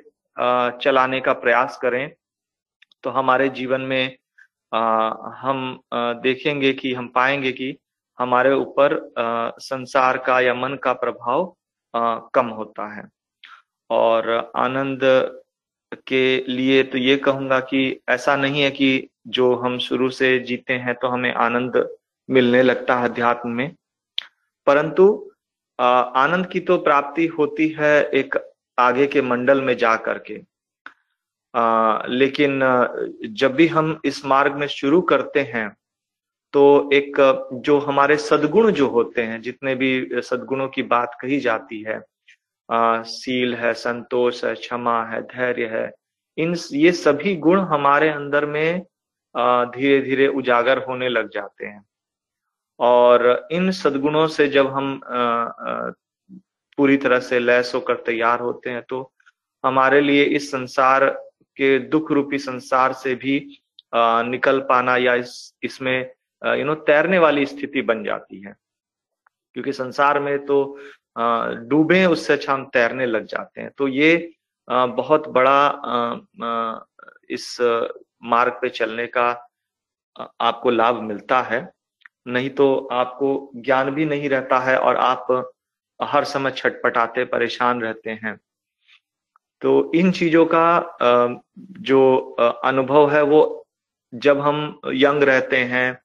चलाने 0.82 1.20
का 1.20 1.32
प्रयास 1.34 1.78
करें 1.82 2.10
तो 3.04 3.10
हमारे 3.10 3.48
जीवन 3.48 3.80
में 3.82 4.16
हम 5.34 5.80
देखेंगे 5.92 6.72
कि, 6.72 6.92
हम 6.94 7.08
पाएँगे 7.08 7.52
कि 7.52 7.76
हमारे 8.18 8.52
ऊपर 8.54 8.98
संसार 9.60 10.18
का 10.18 10.40
या 10.40 10.54
मन 10.54 10.74
का 10.82 10.92
प्रभाव 10.94 11.54
कम 12.34 12.46
होता 12.48 12.86
है। 12.94 13.04
और 13.90 14.30
आनंद 14.56 15.04
के 15.92 16.44
लिए 16.48 16.82
तो 16.82 16.98
ये 16.98 17.16
कहूँगा 17.16 17.58
कि 17.60 18.00
ऐसा 18.08 18.36
नहीं 18.36 18.62
है 18.62 18.70
कि 18.70 19.08
जो 19.26 19.54
हम 19.54 19.78
शुरू 19.78 20.08
से 20.10 20.38
जीते 20.38 20.72
हैं 20.72 20.94
तो 20.94 21.08
हमें 21.08 21.32
आनंद 21.34 21.96
मिलने 22.28 22.62
लगता 22.62 22.96
है 22.96 23.04
अध्यात्म 23.04 23.50
में। 23.50 23.74
परंतु 24.66 25.30
आनंद 25.78 26.46
की 26.46 26.60
तो 26.60 26.76
प्राप्ति 26.78 27.26
होती 27.26 27.68
है 27.78 28.02
एक 28.10 28.36
आगे 28.78 29.06
के 29.06 29.22
मंडल 29.22 29.60
में 29.60 29.76
जा 29.76 29.94
करके। 29.96 30.40
आ, 31.54 32.02
लेकिन 32.08 32.60
जब 33.30 33.54
भी 33.54 33.66
हम 33.66 34.00
इस 34.04 34.24
मार्ग 34.26 34.54
में 34.54 34.66
शुरू 34.66 35.00
करते 35.02 35.40
हैं 35.40 35.68
तो 36.54 36.90
एक 36.92 37.16
जो 37.64 37.78
हमारे 37.78 38.16
सदगुण 38.16 38.70
जो 38.70 38.88
होते 38.88 39.22
हैं 39.22 39.40
जितने 39.42 39.74
भी 39.74 40.08
सदगुणों 40.14 40.68
की 40.68 40.82
बात 40.82 41.16
कही 41.20 41.40
जाती 41.40 41.82
है 41.82 42.00
सील 42.70 43.54
है, 43.54 43.72
संतोष 43.74 44.44
है, 44.44 44.54
क्षमा 44.54 45.02
है, 45.04 45.20
धैर्य 45.24 45.66
है। 45.68 45.90
इन 46.38 46.54
ये 46.72 46.92
सभी 46.92 47.34
गुण 47.38 47.60
हमारे 47.66 48.08
अंदर 48.08 48.46
में 48.46 48.80
धीरे 49.34 50.00
धीरे 50.00 50.26
उजागर 50.28 50.78
होने 50.84 51.08
लग 51.08 51.30
जाते 51.30 51.66
हैं। 51.66 51.84
और 52.80 53.48
इन 53.52 53.70
सदगुणों 53.72 54.26
से 54.28 54.48
जब 54.48 54.66
हम 54.72 55.00
पूरी 56.78 56.96
तरह 56.96 57.20
से 57.20 57.38
लैस 57.38 57.72
होकर 57.74 57.94
तैयार 58.06 58.40
होते 58.40 58.70
हैं 58.70 58.82
तो 58.82 59.12
हमारे 59.64 60.00
लिए 60.00 60.22
इस 60.24 60.50
संसार 60.50 61.04
के 61.56 61.78
दुख 61.78 62.12
रूपी 62.12 62.38
संसार 62.38 62.92
से 62.92 63.14
भी 63.14 63.36
निकल 63.94 64.60
पाना 64.60 64.96
या 64.96 65.14
इस, 65.14 65.54
इसमें 65.62 66.10
यू 66.42 66.64
नो 66.64 66.74
तैरने 66.74 67.18
वाली 67.18 67.46
स्थिति 67.46 67.82
बन 67.82 68.04
जाती 68.04 68.40
है। 68.40 68.54
क्योंकि 69.56 69.72
संसार 69.72 70.20
में 70.20 70.44
तो 70.46 70.78
डूबे, 71.68 72.04
उससे 72.06 72.32
अच्छा 72.32 72.52
हम 72.52 72.64
तैरने 72.72 73.06
लग 73.06 73.26
जाते 73.26 73.60
हैं। 73.60 73.70
तो 73.78 73.88
ये 73.88 74.32
बहुत 74.68 75.28
बड़ा 75.28 75.58
इस 77.30 77.56
मार्ग 78.24 78.52
पे 78.52 78.68
चलने 78.70 79.06
का 79.08 79.28
आपको 80.40 80.70
लाभ 80.70 81.00
मिलता 81.02 81.40
है। 81.42 81.60
नहीं 82.28 82.50
तो 82.50 82.74
आपको 82.92 83.50
ज्ञान 83.56 83.90
भी 83.90 84.04
नहीं 84.04 84.28
रहता 84.28 84.58
है 84.60 84.76
और 84.78 84.96
आप 84.96 85.26
हर 86.00 86.24
समय 86.24 86.50
छटपटाते, 86.50 87.24
परेशान 87.24 87.80
रहते 87.82 88.10
हैं। 88.12 88.38
तो 89.62 89.92
इन 89.94 90.10
चीज़ों 90.12 90.44
का 90.46 90.96
जो 91.80 92.00
अनुभव 92.64 93.10
है 93.10 93.22
वो, 93.22 93.66
जब 94.12 94.40
हम 94.40 94.80
यंग 94.86 95.22
रहते 95.22 95.56
हैं 95.56 96.00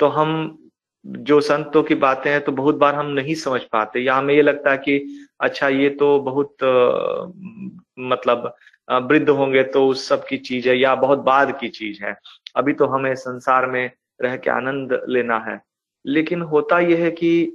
तो 0.00 0.06
हम 0.08 0.67
जो 1.04 1.40
संतों 1.40 1.82
की 1.82 1.94
बातें 1.96 2.30
हैं 2.30 2.40
तो 2.44 2.52
बहुत 2.52 2.74
बार 2.74 2.94
हम 2.94 3.06
नहीं 3.08 3.34
समझ 3.34 3.60
पाते। 3.62 4.00
या 4.00 4.14
हमें 4.16 4.34
ये 4.34 4.42
लगता 4.42 4.70
है 4.70 4.78
कि 4.78 5.26
अच्छा 5.40 5.68
ये 5.68 5.88
तो 5.90 6.18
बहुत 6.20 6.56
मतलब 8.00 8.54
वृद्ध 9.08 9.28
होंगे 9.28 9.62
तो 9.64 9.86
उस 9.88 10.06
सब 10.08 10.26
की 10.26 10.36
चीज़ 10.38 10.68
है 10.68 10.78
या 10.78 10.94
बहुत 10.94 11.18
बाद 11.20 11.58
की 11.60 11.68
चीज़ 11.68 12.04
है। 12.04 12.16
अभी 12.56 12.72
तो 12.72 12.86
हमें 12.86 13.14
संसार 13.16 13.66
में 13.66 13.90
रह 14.22 14.36
के 14.36 14.50
आनंद 14.50 15.00
लेना 15.08 15.38
है। 15.48 15.60
लेकिन 16.04 16.42
होता 16.42 16.78
यह 16.80 17.04
है 17.04 17.10
कि 17.12 17.54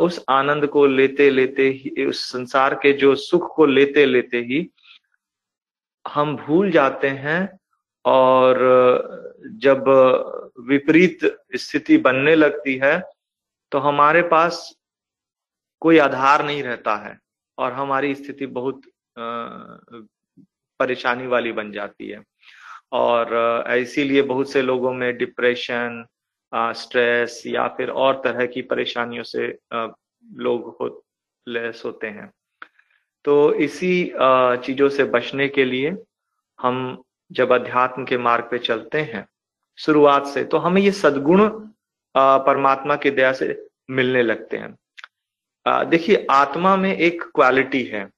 उस 0.00 0.24
आनंद 0.28 0.66
को 0.66 0.86
लेते 0.86 1.28
लेते 1.30 1.68
ही, 1.68 2.04
उस 2.06 2.20
संसार 2.32 2.74
के 2.74 2.92
जो 2.92 3.14
सुख 3.16 3.54
को 3.56 3.66
लेते 3.66 4.04
लेते 4.06 4.38
ही 4.40 4.68
हम 6.04 6.36
भूल 6.36 6.70
जाते 6.70 7.08
हैं 7.08 7.58
और 8.04 8.58
जब 9.58 9.84
विपरीत 10.68 11.18
स्थिति 11.56 11.96
बनने 11.98 12.34
लगती 12.34 12.74
है 12.82 12.98
तो 13.72 13.78
हमारे 13.78 14.22
पास 14.22 14.74
कोई 15.82 15.98
आधार 15.98 16.44
नहीं 16.46 16.62
रहता 16.62 16.96
है 16.96 17.18
और 17.58 17.72
हमारी 17.72 18.14
स्थिति 18.14 18.46
बहुत 18.48 18.82
परेशानी 20.80 21.26
वाली 21.26 21.52
बन 21.52 21.72
जाती 21.72 22.08
है। 22.08 22.22
और 22.92 23.68
इसीलिए 23.70 24.22
बहुत 24.22 24.50
से 24.50 24.62
लोगों 24.62 24.92
में 24.92 25.16
डिप्रेशन 25.18 26.04
स्ट्रेस 26.52 27.42
या 27.46 27.66
फिर 27.68 27.90
और 27.90 28.20
तरह 28.24 28.46
की 28.46 28.62
परेशानियों 28.62 29.22
से 29.24 29.46
लोग 29.74 30.76
हो, 30.80 31.04
लेस 31.46 31.82
होते 31.84 32.06
हैं। 32.06 32.30
तो 33.24 33.52
इसी 33.54 34.12
चीज़ों 34.64 34.88
से 34.88 35.04
बचने 35.06 35.48
के 35.48 35.64
लिए 35.64 35.96
हम 36.58 37.03
जब 37.30 37.52
अध्यात्म 37.52 38.04
के 38.04 38.18
मार्ग 38.18 38.48
पे 38.50 38.58
चलते 38.58 39.00
हैं, 39.02 39.26
शुरुआत 39.78 40.26
से 40.26 40.44
तो 40.44 40.58
हमें 40.58 40.80
ये 40.82 40.92
सदगुण 40.92 41.48
परमात्मा 42.14 42.96
की 42.96 43.10
दया 43.10 43.32
से 43.32 43.66
मिलने 43.90 44.22
लगते 44.22 44.56
हैं। 44.56 44.74
देखिए, 45.88 46.26
आत्मा 46.30 46.76
में 46.76 46.96
एक 46.96 47.22
क्वालिटी 47.34 47.82
है। 47.84 48.08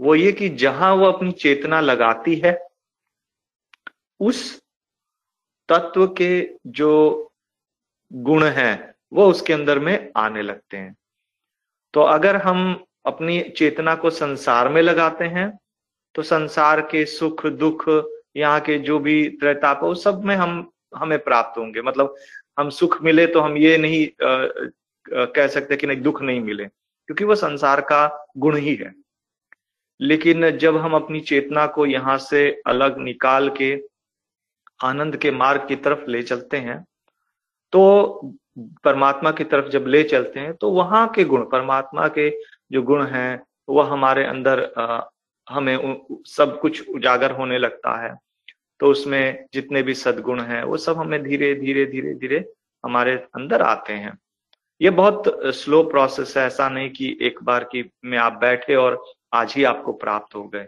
वो 0.00 0.14
ये 0.14 0.32
कि 0.32 0.48
जहाँ 0.48 0.92
वो 0.94 1.06
अपनी 1.06 1.32
चेतना 1.32 1.80
लगाती 1.80 2.34
है, 2.36 2.56
उस 4.20 4.60
तत्व 5.68 6.06
के 6.18 6.50
जो 6.66 7.30
गुण 8.10 8.44
हैं, 8.44 8.94
वो 9.12 9.26
उसके 9.30 9.52
अंदर 9.52 9.78
में 9.78 10.10
आने 10.16 10.42
लगते 10.42 10.76
हैं। 10.76 10.94
तो 11.94 12.00
अगर 12.02 12.36
हम 12.36 12.84
अपनी 13.06 13.40
चेतना 13.50 13.94
को 13.94 14.10
संसार 14.10 14.68
में 14.68 14.80
लगाते 14.82 15.24
हैं 15.26 15.58
तो 16.14 16.22
संसार 16.22 16.80
के 16.90 17.04
सुख 17.06 17.46
दुख 17.46 17.88
यहाँ 18.36 18.60
के 18.60 18.78
जो 18.78 18.98
भी 18.98 19.22
त्रैताप 19.40 19.80
है 19.82 19.88
वो 19.88 19.94
सब 19.94 20.24
में 20.24 20.34
हम 20.36 20.70
हमें 20.96 21.18
प्राप्त 21.18 21.58
होंगे। 21.58 21.82
मतलब 21.82 22.14
हम 22.58 22.70
सुख 22.70 23.00
मिले 23.02 23.26
तो 23.26 23.40
हम 23.40 23.56
ये 23.56 23.76
नहीं 23.78 24.06
आ, 24.26 24.32
आ, 24.32 25.24
कह 25.26 25.46
सकते 25.46 25.76
कि 25.76 25.86
नहीं 25.86 26.00
दुख 26.02 26.22
नहीं 26.22 26.40
मिले 26.40 26.64
क्योंकि 26.64 27.24
वो 27.24 27.34
संसार 27.34 27.80
का 27.80 28.26
गुण 28.38 28.56
ही 28.56 28.74
है। 28.74 28.92
लेकिन 30.00 30.50
जब 30.58 30.76
हम 30.76 30.94
अपनी 30.94 31.20
चेतना 31.20 31.66
को 31.66 31.86
यहाँ 31.86 32.16
से 32.18 32.50
अलग 32.66 32.98
निकाल 32.98 33.48
के 33.50 33.72
आनंद 34.84 35.16
के 35.16 35.30
मार्ग 35.30 35.66
की 35.68 35.76
तरफ़ 35.76 36.08
ले 36.10 36.22
चलते 36.22 36.56
हैं 36.56 36.84
तो 37.72 37.80
परमात्मा 38.84 39.30
की 39.30 39.44
तरफ़ 39.44 39.68
जब 39.68 39.86
ले 39.86 40.02
चलते 40.02 40.40
हैं 40.40 40.54
तो 40.54 40.70
वहाँ 40.70 41.06
के 41.08 41.24
गुण 41.24 41.44
परमात्मा 41.44 42.06
के 42.08 42.30
जो 42.72 42.82
गुण 42.82 43.04
हैं 43.06 43.40
वह 43.68 43.90
हमारे 43.92 44.24
अंदर 44.24 44.62
हमें 45.48 46.00
सब 46.26 46.58
कुछ 46.60 46.88
उजागर 46.88 47.30
होने 47.30 47.58
लगता 47.58 47.96
है। 48.02 48.14
तो 48.80 48.86
उसमें 48.86 49.46
जितने 49.54 49.82
भी 49.82 49.94
सदगुण 49.94 50.40
हैं, 50.40 50.62
वो 50.64 50.76
सब 50.76 50.96
हमें 50.96 51.22
धीरे 51.22 51.54
धीरे 51.54 51.84
धीरे 51.86 52.14
धीरे 52.14 52.52
हमारे 52.84 53.14
अंदर 53.34 53.62
आते 53.62 53.92
हैं। 53.92 54.18
ये 54.80 54.90
बहुत 54.90 55.40
स्लो 55.54 55.82
प्रोसेस 55.82 56.36
है, 56.36 56.46
ऐसा 56.46 56.68
नहीं 56.68 56.90
कि 56.90 57.18
एक 57.22 57.42
बार 57.42 57.64
की 57.64 57.90
में 58.04 58.18
आप 58.18 58.32
बैठे 58.32 58.74
और 58.74 59.02
आज 59.32 59.54
ही 59.54 59.64
आपको 59.64 59.92
प्राप्त 59.92 60.34
हो 60.34 60.44
गए। 60.44 60.64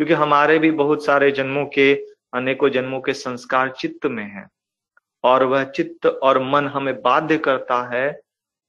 क्योंकि 0.00 0.14
हमारे 0.14 0.58
भी 0.58 0.70
बहुत 0.70 1.04
सारे 1.04 1.30
जन्मों 1.30 1.66
के, 1.66 1.94
अनेकों 2.34 2.68
जन्मों 2.68 3.00
के 3.00 3.12
संस्कार 3.12 3.70
चित्त 3.70 4.06
में 4.06 4.24
है। 4.24 4.46
और 5.24 5.42
वह 5.44 5.64
चित्त 5.64 6.06
और 6.06 6.42
मन 6.42 6.68
हमें 6.68 7.02
बाध्य 7.02 7.38
करता 7.38 7.82
है 7.90 8.10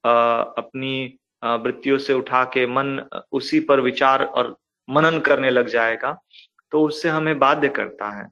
अपनी 0.04 1.18
वृत्तियों 1.44 1.98
से 1.98 2.12
उठा 2.12 2.44
के 2.44 2.66
मन 2.66 2.98
उसी 3.32 3.60
पर 3.60 3.80
विचार 3.80 4.24
और 4.24 4.56
मनन 4.88 5.18
करने 5.20 5.50
लग 5.50 5.68
जाएगा 5.68 6.16
तो 6.72 6.82
उससे 6.82 7.08
हमें 7.08 7.38
बाध्य 7.38 7.68
करता 7.68 8.10
है। 8.10 8.28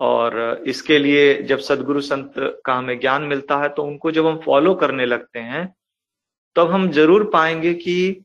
और 0.00 0.62
इसके 0.66 0.98
लिए 0.98 1.42
जब 1.42 1.58
सदगुरु 1.58 2.00
संत 2.00 2.34
का 2.64 2.74
हमें 2.74 2.98
ज्ञान 3.00 3.22
मिलता 3.22 3.56
है 3.56 3.68
तो 3.68 3.82
उनको 3.82 4.10
जब 4.10 4.26
हम 4.26 4.40
फॉलो 4.44 4.74
करने 4.74 5.06
लगते 5.06 5.38
हैं 5.38 5.66
तब 5.66 5.74
तो 6.56 6.64
हम 6.64 6.90
ज़रूर 6.90 7.24
पाएँगे 7.30 7.74
कि 7.74 8.24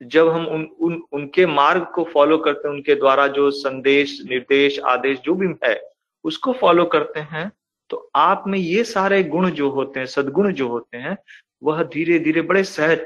जब 0.00 0.28
हम 0.28 0.46
उन, 0.46 0.64
उन 0.80 1.02
उनके 1.12 1.46
मार्ग 1.46 1.86
को 1.94 2.04
फॉलो 2.04 2.38
करते 2.38 2.68
हैं 2.68 2.74
उनके 2.74 2.94
द्वारा 2.94 3.26
जो 3.28 3.50
संदेश 3.50 4.18
निर्देश 4.26 4.78
आदेश 4.86 5.18
जो 5.18 5.34
भी 5.34 5.46
है 5.64 5.80
उसको 6.24 6.52
फॉलो 6.52 6.84
करते 6.84 7.20
हैं 7.20 7.50
तो 7.90 8.10
आप 8.16 8.44
में 8.46 8.58
ये 8.58 8.84
सारे 8.84 9.22
गुण 9.24 9.50
जो 9.50 9.70
होते 9.70 10.00
हैं 10.00 10.06
सदगुण 10.06 10.52
जो 10.52 10.68
होते 10.68 10.96
हैं 10.96 11.16
वह 11.62 11.82
धीरे 11.82 12.18
धीरे 12.18 12.42
बड़े 12.42 12.62
सहज 12.64 13.00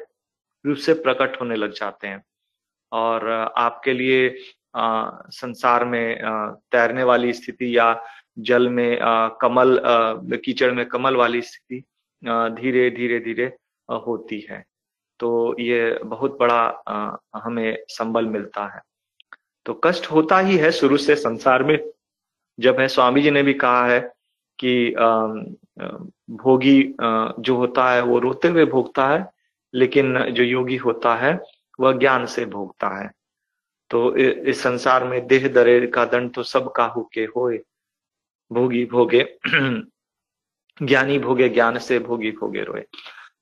रूप 0.65 0.77
से 0.77 0.95
प्रकट 0.95 1.41
होने 1.41 1.57
लग 1.57 1.73
जाते 1.73 2.09
हैं। 2.09 2.23
और 2.93 3.29
आपके 3.57 3.93
लिए 3.93 4.35
संसार 4.77 5.85
में 5.85 6.19
तैरने 6.73 7.05
वाली 7.05 7.33
स्थिति 7.33 7.77
या 7.77 7.95
जल 8.39 8.69
में 8.69 8.99
कमल 9.41 9.81
कीचड़ 10.45 10.71
में 10.73 10.85
कमल 10.87 11.17
वाली 11.17 11.43
स्थिति 11.43 11.83
धीरे 12.57 12.89
धीरे 12.91 13.19
धीरे 13.21 13.45
होती 14.07 14.41
है। 14.51 14.65
तो 15.21 15.57
ये 15.61 15.99
बहुत 16.05 16.37
बड़ा 16.41 17.13
हमें 17.45 17.79
संबल 17.89 18.27
मिलता 18.27 18.67
है। 18.75 18.81
तो 19.67 19.81
कष्ट 19.85 20.07
होता 20.07 20.39
ही 20.39 20.57
है 20.57 20.71
शुरू 20.73 20.97
से 20.97 21.15
संसार 21.17 21.63
में। 21.63 21.79
जब 22.59 22.81
है, 22.81 22.87
स्वामी 22.89 23.23
जी 23.23 23.31
ने 23.31 23.43
भी 23.43 23.55
कहा 23.55 23.87
है 23.87 24.01
कि 24.59 24.95
भोगी 26.37 26.83
जो 27.39 27.57
होता 27.57 27.91
है 27.91 28.03
वो 28.03 28.19
रोते 28.19 28.49
हुए 28.49 28.65
भोगता 28.65 29.07
है, 29.09 29.27
लेकिन 29.75 30.19
जो 30.31 30.43
योगी 30.45 30.77
होता 30.77 31.15
है 31.17 31.35
वह 31.81 31.93
ज्ञान 31.93 32.27
से 32.27 32.47
भोगता 32.47 33.03
है। 33.03 33.11
तो 33.91 34.17
इस 34.17 34.63
संसार 34.63 35.05
में 35.05 35.27
देह 35.27 35.49
दरे 35.49 35.87
का 35.87 36.05
दंड 36.05 36.35
तो 36.35 36.43
सब 36.43 36.73
काहू 36.73 37.11
के 37.13 37.21
होए। 37.21 37.61
भोगी 38.53 38.85
भोगे, 38.87 39.39
ज्ञानी 40.83 41.19
भोगे, 41.19 41.49
ज्ञान 41.49 41.79
से 41.79 41.99
भोगी 41.99 42.31
भोगे 42.31 42.63
रोए। 42.63 42.85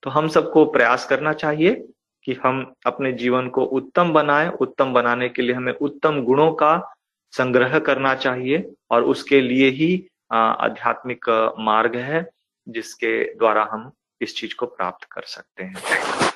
तो 0.02 0.10
हम 0.10 0.28
सबको 0.28 0.64
प्रयास 0.64 1.06
करना 1.06 1.32
चाहिए 1.32 1.88
कि 2.24 2.34
हम 2.34 2.74
अपने 2.86 3.12
जीवन 3.12 3.48
को 3.48 3.64
उत्तम 3.64 4.12
बनाए। 4.12 4.50
उत्तम 4.50 4.92
बनाने 4.92 5.28
के 5.28 5.42
लिए 5.42 5.54
हमें 5.54 5.72
उत्तम 5.72 6.22
गुणों 6.24 6.52
का 6.52 6.94
संग्रह 7.32 7.78
करना 7.78 8.14
चाहिए 8.14 8.72
और 8.90 9.02
उसके 9.02 9.40
लिए 9.40 9.68
ही 9.68 10.08
आध्यात्मिक 10.32 11.54
मार्ग 11.58 11.96
है 11.96 12.30
जिसके 12.68 13.34
द्वारा 13.34 13.68
हम 13.72 13.92
इस 14.20 14.36
चीज़ 14.36 14.54
को 14.54 14.66
प्राप्त 14.66 15.04
कर 15.04 15.22
सकते 15.22 15.64
हैं। 15.64 16.29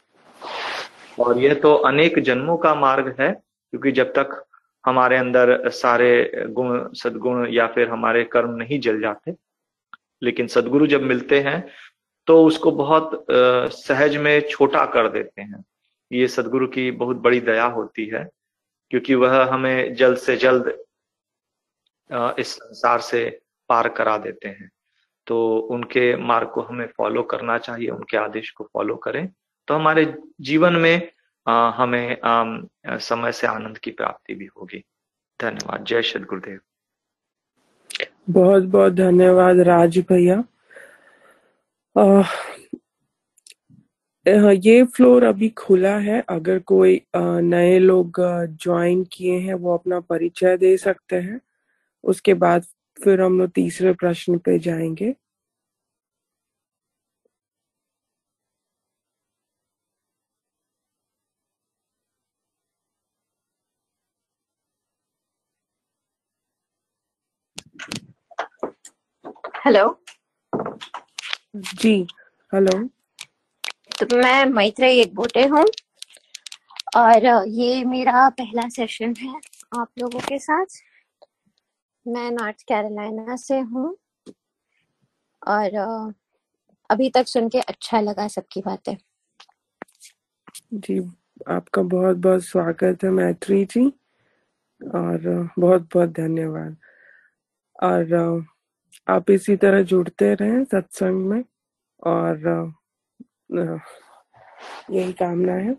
और 1.19 1.39
यह 1.39 1.55
तो 1.55 1.75
अनेक 1.87 2.19
जन्मों 2.21 2.57
का 2.59 2.75
मार्ग 2.77 3.15
है, 3.21 3.31
क्योंकि 3.33 3.93
जब 3.93 4.13
तक 4.13 4.43
हमारे 4.85 5.17
अंदर 5.17 5.69
सारे 5.71 6.47
गुण, 6.49 6.93
सदगुण 6.95 7.47
या 7.49 7.67
फिर 7.67 7.89
हमारे 7.89 8.25
कर्म 8.27 8.55
नहीं 8.55 8.81
जल 8.81 9.01
जाते, 9.01 9.35
लेकिन 10.23 10.47
सदगुरु 10.49 10.87
जब 10.87 11.03
मिलते 11.03 11.41
हैं 11.41 11.67
तो 12.29 12.45
उसको 12.45 12.71
बहुत 12.73 13.27
सहज 13.29 14.17
में 14.17 14.49
छोटा 14.51 14.85
कर 14.87 15.09
देते 15.09 15.43
हैं। 15.43 15.65
ये 16.11 16.29
सदगुरु 16.29 16.67
की 16.69 16.91
बहुत 16.93 17.17
बड़ी 17.19 17.41
दया 17.43 17.65
होती 17.69 18.07
है, 18.07 18.29
क्योंकि 18.91 19.15
वह 19.15 19.43
हमें 19.45 19.95
जल्द 19.95 20.19
से 20.19 20.37
जल्द 20.37 20.73
इस 22.39 22.53
संसार 22.53 23.01
से 23.01 23.25
पार 23.71 23.89
करा 23.91 24.17
देते 24.19 24.49
हैं। 24.49 24.71
तो 25.27 25.57
उनके 25.71 26.15
मार्ग 26.19 26.51
को 26.51 26.63
हमें 26.63 26.87
फॉलो 26.97 27.23
करना 27.25 27.59
चाहिए, 27.59 27.89
उनके 27.89 28.17
आदेश 28.17 28.51
को 28.51 28.69
फॉलो 28.73 28.97
करें। 28.99 29.29
तो 29.69 29.75
हमारे 29.75 30.15
जीवन 30.41 30.73
में 30.73 31.13
आ, 31.47 31.71
हमें 31.71 32.21
आ, 32.25 32.59
समय 32.99 33.33
से 33.33 33.47
आनंद 33.47 33.79
की 33.79 33.91
प्राप्ति 33.91 34.35
भी 34.35 34.47
होगी। 34.47 34.85
धन्यवाद। 35.41 35.85
जय 35.85 36.03
श्री 36.03 36.25
गुरुदेव। 36.25 36.61
बहुत 38.31 38.63
बहुत 38.63 38.93
धन्यवाद 38.93 39.61
राज 39.61 39.99
भैया। 39.99 40.45
ये 44.51 44.85
फ्लोर 44.85 45.25
अभी 45.25 45.49
खुला 45.49 45.97
है। 45.99 46.25
अगर 46.29 46.59
कोई 46.59 47.01
नए 47.17 47.79
लोग 47.79 48.17
ज्वाइन 48.63 49.05
किए 49.05 49.39
हैं 49.39 49.55
वो 49.55 49.75
अपना 49.75 50.01
परिचय 50.01 50.57
दे 50.57 50.77
सकते 50.77 51.17
हैं। 51.17 51.41
उसके 52.05 52.35
बाद 52.35 52.63
फिर 53.05 53.21
हम 53.21 53.39
लोग 53.39 53.51
तीसरे 53.51 53.93
प्रश्न 53.93 54.39
पे 54.39 54.59
जाएँगे। 54.59 55.15
हेलो 69.65 69.85
जी 71.57 72.07
हेलो 72.53 72.73
तो 74.01 74.17
मैं 74.17 74.45
मैत्रेय 74.45 75.01
एक 75.01 75.15
बोटे 75.15 75.47
हूँ 75.47 75.65
और 76.97 77.27
ये 77.49 77.85
मेरा 77.85 78.29
पहला 78.29 78.69
सेशन 78.69 79.15
है 79.21 79.41
आप 79.81 79.89
लोगों 79.99 80.21
के 80.21 80.39
साथ। 80.39 80.67
मैं 82.09 82.31
नॉर्थ 82.31 82.63
कैरोलिना 82.63 83.37
से 83.37 83.59
हूँ 83.61 83.97
और 85.47 85.77
अभी 86.91 87.11
तक 87.11 87.29
सुन 87.29 87.49
के 87.49 87.61
अच्छा 87.61 88.01
लगा 88.01 88.29
सबकी 88.29 88.61
बातें। 88.61 88.97
जी 90.75 90.99
आपका 91.49 91.83
बहुत 91.83 92.17
बहुत 92.17 92.45
स्वागत 92.45 93.05
है 93.05 93.11
मैत्री 93.11 93.65
जी 93.65 93.87
और 94.81 95.51
बहुत 95.59 95.89
बहुत 95.95 96.09
धन्यवाद। 96.09 96.77
और 97.83 98.45
आप 99.09 99.31
इसी 99.31 99.57
तरह 99.57 99.83
जुड़ते 99.83 100.33
रहें 100.35 100.65
सत्संग 100.65 101.27
में 101.27 101.43
और 102.03 102.73
यही 104.91 105.13
कामना 105.13 105.53
है। 105.53 105.77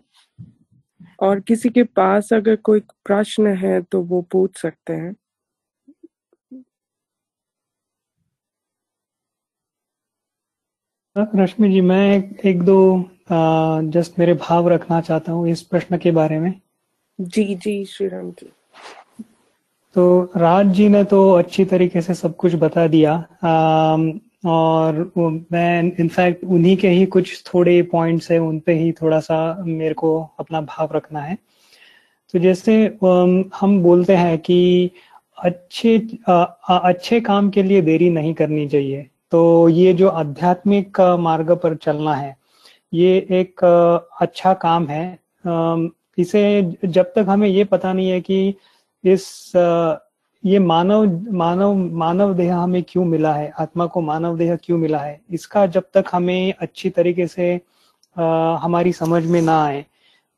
और 1.22 1.40
किसी 1.40 1.68
के 1.68 1.82
पास 1.84 2.32
अगर 2.32 2.56
कोई 2.56 2.80
प्रश्न 3.04 3.54
है 3.56 3.80
तो 3.82 4.00
वो 4.02 4.20
पूछ 4.22 4.58
सकते 4.60 4.92
हैं। 4.92 5.14
रश्मि 11.16 11.68
जी 11.68 11.80
मैं 11.80 12.16
एक, 12.16 12.40
एक 12.46 12.62
दो 12.62 13.10
जस्ट 13.92 14.18
मेरे 14.18 14.34
भाव 14.34 14.68
रखना 14.68 15.00
चाहता 15.00 15.32
हूँ 15.32 15.48
इस 15.48 15.62
प्रश्न 15.62 15.98
के 15.98 16.10
बारे 16.10 16.38
में। 16.38 16.52
जी 17.18 17.54
जी 17.54 17.84
श्री 17.84 18.08
राम 18.08 18.30
जी। 18.30 18.52
तो 19.96 20.32
राज 20.36 20.66
जी 20.66 20.88
ने 20.88 21.02
तो 21.04 21.18
अच्छी 21.32 21.64
तरीके 21.64 22.00
से 22.00 22.14
सब 22.14 22.34
कुछ 22.36 22.54
बता 22.54 22.86
दिया। 22.86 23.12
आ, 23.44 23.96
और 24.46 25.12
मैं 25.52 25.82
इनफैक्ट 26.00 26.44
उन्हीं 26.44 26.76
के 26.76 26.88
ही 26.88 27.06
कुछ 27.06 27.42
थोड़े 27.46 27.80
पॉइंट्स 27.82 28.30
है 28.30 28.38
उन 28.38 28.58
पे 28.60 28.72
ही 28.72 28.90
थोड़ा 28.92 29.20
सा 29.20 29.38
मेरे 29.66 29.94
को 29.94 30.10
अपना 30.40 30.60
भाव 30.60 30.90
रखना 30.96 31.20
है। 31.20 31.38
तो 32.34 32.38
जैसे 32.38 32.76
हम 33.56 33.80
बोलते 33.82 34.16
हैं 34.16 34.38
कि 34.38 34.90
अच्छे 35.38 35.96
अच्छे 36.28 37.20
काम 37.20 37.50
के 37.50 37.62
लिए 37.62 37.82
देरी 37.82 38.10
नहीं 38.10 38.34
करनी 38.34 38.68
चाहिए। 38.68 39.06
तो 39.30 39.68
ये 39.68 39.92
जो 39.94 40.08
आध्यात्मिक 40.08 41.00
मार्ग 41.20 41.52
पर 41.56 41.76
चलना 41.76 42.14
है 42.14 42.36
ये 42.92 43.16
एक 43.40 43.64
अच्छा 44.20 44.54
काम 44.54 44.86
है। 44.86 45.18
इसे 46.18 46.62
जब 46.84 47.12
तक 47.16 47.26
हमें 47.28 47.48
ये 47.48 47.64
पता 47.64 47.92
नहीं 47.92 48.08
है 48.10 48.20
कि 48.20 48.54
इस 49.06 49.52
ये 50.44 50.58
मानव 50.58 51.04
मानव 51.36 51.74
मानव 51.96 52.34
देह 52.34 52.56
हमें 52.56 52.82
क्यों 52.88 53.04
मिला 53.04 53.32
है? 53.34 53.52
आत्मा 53.58 53.86
को 53.86 54.00
मानव 54.00 54.36
देह 54.38 54.54
क्यों 54.56 54.78
मिला 54.78 54.98
है? 54.98 55.20
इसका 55.30 55.66
जब 55.66 55.84
तक 55.94 56.04
हमें 56.12 56.54
अच्छी 56.60 56.90
तरीके 56.90 57.26
से 57.26 57.60
आ, 58.16 58.56
हमारी 58.56 58.92
समझ 58.92 59.24
में 59.26 59.40
ना 59.42 59.62
आए 59.64 59.84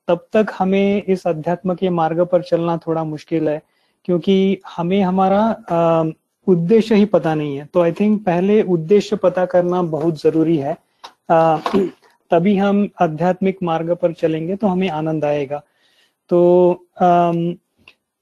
तब 0.08 0.26
तक 0.32 0.52
हमें 0.58 1.02
इस 1.04 1.26
अध्यात्म 1.26 1.74
के 1.74 1.90
मार्ग 1.90 2.20
पर 2.26 2.42
चलना 2.42 2.76
थोड़ा 2.86 3.04
मुश्किल 3.04 3.48
है 3.48 3.60
क्योंकि 4.04 4.60
हमें 4.76 5.00
हमारा 5.02 5.42
उद्देश्य 6.46 6.94
ही 6.94 7.04
पता 7.04 7.34
नहीं 7.34 7.56
है। 7.56 7.64
तो 7.74 7.80
आई 7.82 7.92
थिंक 7.92 8.24
पहले 8.26 8.60
उद्देश्य 8.62 9.16
पता 9.16 9.44
करना 9.46 9.82
बहुत 9.94 10.20
ज़रूरी 10.22 10.56
है। 10.56 10.76
आ, 11.30 11.58
तभी 12.30 12.56
हम 12.56 12.88
आध्यात्मिक 13.00 13.58
मार्ग 13.62 13.94
पर 14.02 14.12
चलेंगे 14.12 14.56
तो 14.56 14.66
हमें 14.66 14.88
आनंद 14.90 15.24
आएगा। 15.24 15.62
तो 16.30 16.40
आ, 17.02 17.32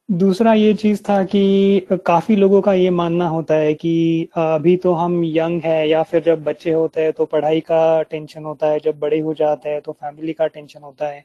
दूसरा 0.09 0.53
ये 0.55 0.73
चीज़ 0.75 1.01
था 1.03 1.23
कि 1.25 1.87
काफ़ी 2.07 2.35
लोगों 2.37 2.61
का 2.63 2.73
ये 2.75 2.91
मानना 2.91 3.27
होता 3.29 3.55
है 3.55 3.73
कि 3.75 4.29
अभी 4.37 4.77
तो 4.77 4.93
हम 4.95 5.23
यंग 5.25 5.63
है 5.63 5.89
या 5.89 6.03
फिर 6.03 6.23
जब 6.23 6.43
बच्चे 6.45 6.73
होते 6.73 7.03
हैं 7.03 7.13
तो 7.13 7.25
पढ़ाई 7.27 7.61
का 7.61 8.03
टेंशन 8.03 8.45
होता 8.45 8.67
है, 8.67 8.79
जब 8.81 8.99
बड़े 9.01 9.19
हो 9.21 9.35
जाते 9.35 9.69
हैं 9.69 9.81
तो 9.81 9.93
फैमिली 9.93 10.33
का 10.33 10.47
टेंशन 10.47 10.83
होता 10.83 11.09
है। 11.09 11.25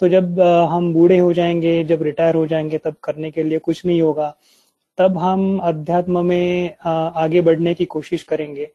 तो 0.00 0.08
जब 0.08 0.40
हम 0.70 0.92
बूढ़े 0.94 1.18
हो 1.18 1.32
जाएँगे, 1.32 1.82
जब 1.84 2.02
रिटायर 2.02 2.34
हो 2.34 2.46
जाएँगे 2.46 2.78
तब 2.78 2.96
करने 3.04 3.30
के 3.30 3.42
लिए 3.42 3.58
कुछ 3.60 3.84
नहीं 3.86 4.00
होगा, 4.02 4.34
तब 4.98 5.18
हम 5.18 5.58
अध्यात्म 5.60 6.24
में 6.26 6.74
आगे 6.86 7.40
बढ़ने 7.42 7.74
की 7.74 7.84
कोशिश 7.86 8.22
करेंगे। 8.24 8.70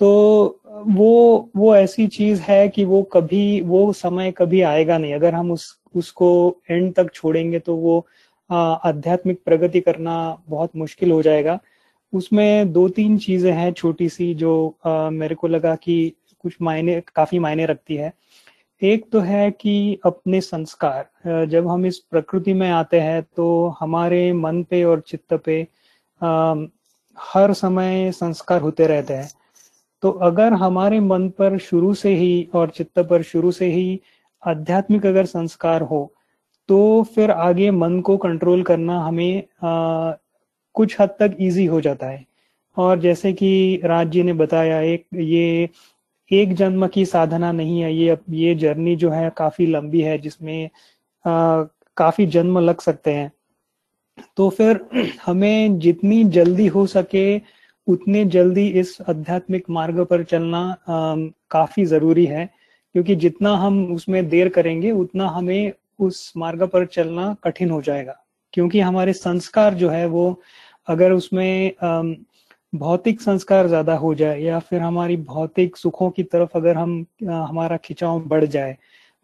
तो 0.00 0.60
वो 0.88 1.50
वो 1.56 1.74
ऐसी 1.76 2.06
चीज़ 2.08 2.40
है 2.42 2.68
कि 2.68 2.84
वो 2.84 3.02
कभी, 3.12 3.60
वो 3.60 3.92
समय 3.94 4.32
कभी 4.38 4.60
आएगा 4.62 4.98
नहीं। 4.98 5.14
अगर 5.14 5.34
हम 5.34 5.52
उस, 5.52 5.78
उसको 5.96 6.56
एंड 6.70 6.94
तक 6.94 7.12
छोड़ेंगे 7.14 7.58
तो 7.58 7.76
वो 7.76 8.06
आध्यात्मिक 8.50 9.40
प्रगति 9.44 9.80
करना 9.80 10.16
बहुत 10.48 10.76
मुश्किल 10.76 11.10
हो 11.10 11.22
जाएगा। 11.22 11.58
उसमें 12.12 12.72
दो 12.72 12.88
तीन 12.88 13.18
चीज़ें 13.18 13.52
हैं 13.52 13.72
छोटी 13.72 14.08
सी 14.08 14.32
जो 14.34 14.76
आ, 14.86 15.10
मेरे 15.10 15.34
को 15.34 15.48
लगा 15.48 15.74
कि 15.76 16.12
कुछ 16.40 16.56
मायने 16.62 17.00
काफ़ी 17.14 17.38
मायने 17.38 17.66
रखती 17.66 17.96
है। 17.96 18.12
एक 18.82 19.10
तो 19.12 19.20
है 19.20 19.50
कि 19.50 19.98
अपने 20.04 20.40
संस्कार 20.40 21.46
जब 21.46 21.68
हम 21.68 21.86
इस 21.86 21.98
प्रकृति 22.00 22.52
में 22.54 22.68
आते 22.70 23.00
हैं 23.00 23.22
तो 23.36 23.76
हमारे 23.80 24.32
मन 24.32 24.62
पे 24.62 24.82
और 24.84 25.00
चित्त 25.00 25.34
पे 25.44 25.66
आ, 26.20 26.54
हर 27.18 27.52
समय 27.52 28.10
संस्कार 28.12 28.60
होते 28.60 28.86
रहते 28.86 29.14
हैं। 29.14 29.30
तो 30.02 30.10
अगर 30.10 30.52
हमारे 30.52 31.00
मन 31.00 31.28
पर 31.28 31.58
शुरू 31.58 31.92
से 31.94 32.14
ही 32.14 32.48
और 32.54 32.70
चित्त 32.70 32.98
पर 33.00 33.22
शुरू 33.22 33.50
से 33.52 33.66
ही 33.66 34.00
आध्यात्मिक 34.42 35.06
अगर 35.06 35.26
संस्कार 35.26 35.82
हो 35.82 36.00
तो 36.70 37.02
फिर 37.02 37.30
आगे 37.30 37.70
मन 37.70 38.00
को 38.00 38.16
कंट्रोल 38.16 38.62
करना 38.62 39.00
हमें 39.00 39.38
आ, 39.64 40.12
कुछ 40.74 41.00
हद 41.00 41.08
तक 41.08 41.36
इजी 41.40 41.66
हो 41.66 41.80
जाता 41.80 42.06
है। 42.06 42.26
और 42.78 43.00
जैसे 43.00 43.32
कि 43.32 43.80
राज 43.84 44.08
जी 44.08 44.22
ने 44.22 44.32
बताया 44.32 44.80
एक 44.80 45.06
ये 45.14 45.68
एक 46.32 46.54
जन्म 46.54 46.86
की 46.86 47.04
साधना 47.06 47.52
नहीं 47.52 47.80
है 47.80 47.94
ये 47.94 48.18
ये 48.30 48.54
जर्नी 48.54 48.96
जो 48.96 49.10
है 49.10 49.30
काफ़ी 49.36 49.66
लंबी 49.66 50.00
है 50.00 50.18
जिसमें 50.18 50.64
आ, 51.24 51.62
काफ़ी 51.96 52.26
जन्म 52.26 52.58
लग 52.58 52.80
सकते 52.80 53.10
हैं। 53.10 53.32
तो 54.36 54.48
फिर 54.50 54.80
हमें 55.26 55.78
जितनी 55.78 56.24
जल्दी 56.24 56.66
हो 56.66 56.86
सके 56.86 57.38
उतने 57.86 58.24
जल्दी 58.24 58.68
इस 58.68 58.98
आध्यात्मिक 59.08 59.70
मार्ग 59.70 60.04
पर 60.04 60.24
चलना 60.24 60.60
आ, 60.88 61.16
काफ़ी 61.50 61.84
ज़रूरी 61.84 62.26
है। 62.26 62.46
क्योंकि 62.94 63.16
जितना 63.16 63.56
हम 63.56 63.94
उसमें 63.94 64.28
देर 64.28 64.48
करेंगे 64.48 64.90
उतना 64.90 65.28
हमें 65.28 65.72
उस 66.00 66.32
मार्ग 66.36 66.62
पर 66.68 66.86
चलना 66.88 67.34
कठिन 67.44 67.70
हो 67.70 67.80
जाएगा। 67.82 68.16
क्योंकि 68.54 68.80
हमारे 68.80 69.12
संस्कार 69.14 69.74
जो 69.74 69.88
है 69.90 70.06
वो 70.08 70.40
अगर 70.88 71.12
उसमें 71.12 71.72
भौतिक 72.72 73.20
संस्कार 73.20 73.66
ज़्यादा 73.68 73.94
हो 73.96 74.14
जाए 74.14 74.40
या 74.40 74.58
फिर 74.60 74.80
हमारी 74.80 75.16
भौतिक 75.18 75.76
सुखों 75.76 76.10
की 76.10 76.22
तरफ़ 76.24 76.56
अगर 76.56 76.76
हम 76.76 77.04
हमारा 77.24 77.76
खिंचाव 77.78 78.20
बढ़ 78.28 78.44
जाए 78.46 78.76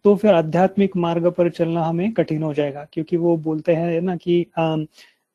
तो 0.05 0.15
फिर 0.15 0.33
आध्यात्मिक 0.33 0.95
मार्ग 0.97 1.27
पर 1.31 1.49
चलना 1.51 1.83
हमें 1.85 2.11
कठिन 2.13 2.43
हो 2.43 2.53
जाएगा। 2.53 2.85
क्योंकि 2.93 3.17
वो 3.17 3.35
बोलते 3.39 3.75
हैं 3.75 4.01
ना 4.01 4.15
कि 4.17 4.45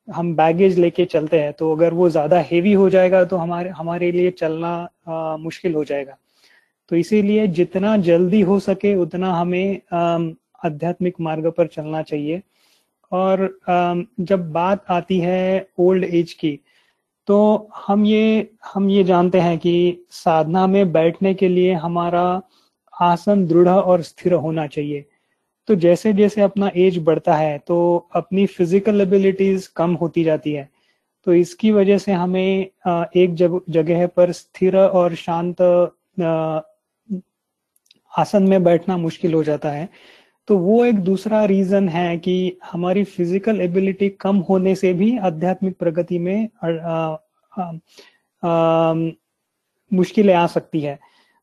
हम 0.08 0.34
बैगेज 0.36 0.78
लेके 0.78 1.04
चलते 1.06 1.40
हैं 1.40 1.52
तो 1.54 1.72
अगर 1.74 1.94
वो 1.94 2.08
ज़्यादा 2.10 2.40
हेवी 2.42 2.72
हो 2.74 2.88
जाएगा 2.90 3.24
तो 3.24 3.36
हमारे 3.36 3.70
हमारे 3.72 4.10
लिए 4.12 4.30
चलना 4.32 5.36
मुश्किल 5.38 5.74
हो 5.74 5.84
जाएगा। 5.84 6.16
तो 6.90 6.96
इसीलिए 6.96 7.46
जितना 7.50 7.96
जल्दी 8.02 8.40
हो 8.42 8.58
सके 8.60 8.94
उतना 8.96 9.32
हमें 9.34 9.80
आध्यात्मिक 10.64 11.20
मार्ग 11.20 11.50
पर 11.50 11.66
चलना 11.68 12.02
चाहिए। 12.04 12.42
और 13.12 13.58
जब 14.20 14.50
बात 14.52 14.84
आती 14.90 15.18
है 15.20 15.66
ओल्ड 15.80 16.04
एज 16.04 16.32
की 16.34 16.58
तो 17.28 17.68
हम 17.78 18.04
ये 18.06 18.50
हम 18.64 18.88
ये 18.90 19.04
जानते 19.04 19.40
हैं 19.40 19.58
कि 19.58 20.04
साधना 20.12 20.66
में 20.66 20.92
बैठने 20.92 21.34
के 21.34 21.48
लिए 21.48 21.72
हमारा 21.76 22.24
आसन 22.94 23.46
दृढ़ 23.46 23.68
और 23.68 24.02
स्थिर 24.02 24.32
होना 24.34 24.66
चाहिए। 24.66 25.04
तो 25.68 25.74
जैसे 25.76 26.12
जैसे 26.12 26.40
अपना 26.42 26.70
एज 26.76 26.98
बढ़ता 27.04 27.34
है 27.36 27.58
तो 27.58 27.76
अपनी 28.16 28.46
फ़िज़िकल 28.48 29.00
एबिलिटीज 29.00 29.66
कम 29.76 29.94
होती 29.94 30.24
जाती 30.24 30.52
है। 30.52 30.68
तो 31.26 31.34
इसकी 31.34 31.70
वजह 31.72 31.98
से 31.98 32.12
हमें 32.12 32.66
एक 33.16 33.34
जगह 33.70 34.06
पर 34.08 34.32
स्थिर 34.32 34.76
और 34.76 35.14
शांत 35.16 35.60
आसन 38.12 38.42
में 38.42 38.62
बैठना 38.64 38.96
मुश्किल 38.98 39.34
हो 39.34 39.42
जाता 39.44 39.70
है। 39.70 39.88
तो 40.48 40.56
वो 40.58 40.84
एक 40.84 40.98
दूसरा 41.00 41.44
रीजन 41.44 41.88
है 41.88 42.16
कि 42.18 42.34
हमारी 42.72 43.04
फ़िज़िकल 43.04 43.60
एबिलिटी 43.60 44.08
कम 44.20 44.36
होने 44.48 44.74
से 44.74 44.92
भी 44.92 45.16
आध्यात्मिक 45.18 45.76
प्रगति 45.78 46.18
में 46.18 46.48
मुश्किलें 49.90 50.34
आ 50.34 50.46
सकती 50.46 50.80
है। 50.80 50.98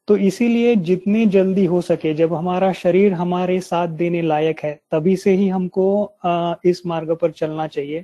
तो 0.08 0.18
इसीलिए 0.18 0.76
जितने 0.76 1.26
जल्दी 1.28 1.66
हो 1.66 1.82
सके 1.82 2.14
जब 2.14 2.34
हमारा 2.34 2.72
शरीर 2.74 3.14
हमारे 3.14 3.60
साथ 3.62 3.88
देने 3.98 4.22
लायक 4.22 4.60
है 4.64 4.74
तभी 4.92 5.16
से 5.18 5.32
ही 5.32 5.48
हमको 5.50 6.04
आ, 6.26 6.56
इस 6.66 6.86
मार्ग 6.86 7.16
पर 7.16 7.32
चलना 7.32 7.68
चाहिए 7.68 8.02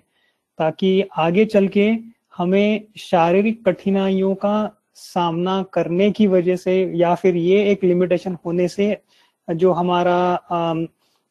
ताकि 0.60 1.02
आगे 1.18 1.46
चल 1.46 1.68
के 1.68 1.89
हमें 2.38 2.82
शारीरिक 2.98 3.64
कठिनाइयों 3.66 4.34
का 4.36 4.56
सामना 4.96 5.62
करने 5.74 6.12
की 6.12 6.28
वजह 6.28 6.56
से 6.56 6.74
या 6.96 7.14
फिर 7.16 7.36
ये 7.36 7.64
एक 7.72 7.84
लिमिटेशन 7.84 8.38
होने 8.46 8.68
से 8.68 8.91
जो 9.48 9.72
हमारा 9.72 10.16
आ, 10.52 10.74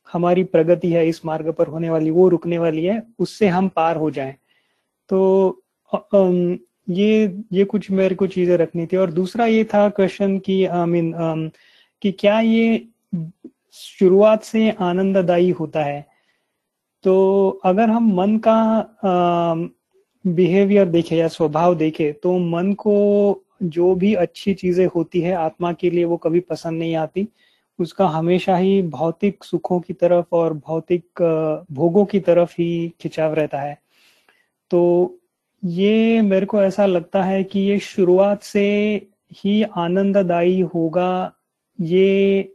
हमारी 0.09 0.45
प्रगति 0.45 0.91
है 0.93 1.07
इस 1.09 1.25
मार्ग 1.27 1.53
पर 1.53 1.67
होने 1.67 1.91
वाली 1.91 2.11
वो 2.11 2.29
रुकने 2.29 2.59
वाली 2.59 2.85
है 2.85 3.03
उससे 3.19 3.49
हम 3.49 3.69
पार 3.69 3.97
हो 3.97 4.11
जाएँ। 4.11 4.35
तो 5.11 5.61
ये 6.89 7.37
ये 7.53 7.65
कुछ 7.65 7.91
मेरे 7.91 8.15
को 8.15 8.27
चीज़ें 8.27 8.57
रखनी 8.57 8.87
थी। 8.87 8.97
और 8.97 9.11
दूसरा 9.13 9.47
ये 9.47 9.65
था 9.65 9.89
क्वेश्चन 9.89 10.39
कि 10.39 10.65
आई 10.67 10.87
मीन 10.87 11.51
कि 12.03 12.13
क्या 12.13 12.41
ये 12.41 12.87
शुरुआत 13.75 14.43
से 14.45 14.71
आनंददायी 14.71 15.51
होता 15.51 15.85
है? 15.85 16.07
तो 17.05 17.61
अगर 17.65 17.91
हम 17.91 18.13
मन 18.17 18.37
का 18.47 18.59
बिहेवियर 20.25 20.89
देखे 20.89 21.17
या 21.17 21.29
स्वभाव 21.29 21.75
देखे 21.75 22.13
तो 22.23 22.39
मन 22.39 22.73
को 22.79 22.95
जो 23.63 23.95
भी 23.95 24.15
अच्छी 24.17 24.55
चीज़ें 24.55 24.87
होती 24.95 25.21
है 25.21 25.35
आत्मा 25.35 25.73
के 25.73 25.91
लिए 25.91 26.05
वो 26.05 26.17
कभी 26.17 26.41
पसंद 26.43 26.79
नहीं 26.79 26.95
आती। 26.97 27.29
उसका 27.79 28.07
हमेशा 28.09 28.57
ही 28.57 28.81
भौतिक 28.83 29.45
सुखों 29.45 29.81
की 29.81 29.93
तरफ़ 29.93 30.35
और 30.37 30.55
भौतिक 30.55 31.23
भोगों 31.73 32.05
की 32.05 32.21
तरफ़ 32.21 32.53
ही 32.53 32.89
खिंचाव 33.01 33.35
रहता 33.35 33.61
है। 33.61 33.79
तो 34.71 34.81
ये 35.63 36.21
मेरे 36.23 36.47
को 36.47 36.63
ऐसा 36.63 36.87
लगता 36.87 37.23
है 37.23 37.43
कि 37.45 37.61
ये 37.61 37.79
शुरुआत 37.79 38.43
से 38.43 38.67
ही 39.33 39.63
आनंददायी 39.63 40.61
होगा। 40.75 41.33
ये 41.79 42.53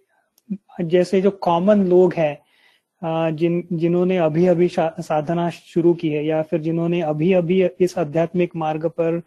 जैसे 0.82 1.22
जो 1.22 1.32
कॉमन 1.32 1.84
लोग 1.88 2.14
हैं 2.14 3.36
जिन, 3.36 3.64
जिन्होंने 3.74 4.18
अभी 4.18 4.46
अभी 4.48 4.68
साधना 4.72 5.50
शुरू 5.50 5.94
की 5.94 6.10
है 6.10 6.26
या 6.26 6.42
फिर 6.42 6.62
जिन्होंने 6.62 7.02
अभी 7.02 7.32
अभी 7.34 7.64
इस 7.82 7.98
आध्यात्मिक 7.98 8.56
मार्ग 8.56 8.86
पर 8.90 9.22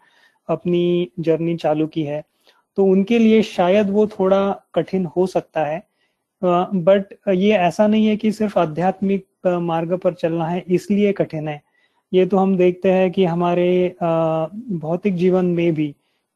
अपनी 0.49 1.11
जर्नी 1.19 1.55
चालू 1.57 1.87
की 1.87 2.03
है 2.03 2.23
तो 2.77 2.85
उनके 2.85 3.19
लिए 3.19 3.41
शायद 3.43 3.89
वो 3.89 4.05
थोड़ा 4.09 4.41
कठिन 4.75 5.05
हो 5.17 5.25
सकता 5.27 5.65
है। 5.65 5.81
बट 6.41 7.13
ये 7.29 7.51
ऐसा 7.57 7.87
नहीं 7.87 8.07
है 8.07 8.15
कि 8.17 8.31
सिर्फ़ 8.31 8.59
आध्यात्मिक 8.59 9.25
मार्ग 9.47 9.97
पर 9.97 10.13
चलना 10.13 10.47
है, 10.47 10.63
इसलिए 10.67 11.11
कठिन 11.13 11.47
है। 11.47 11.61
ये 12.11 12.25
तो 12.25 12.37
हम 12.37 12.55
देखते 12.57 12.91
हैं 12.91 13.11
कि 13.11 13.25
हमारे 13.25 13.95
भौतिक 14.01 15.15
जीवन 15.15 15.45
में 15.45 15.73
भी 15.73 15.93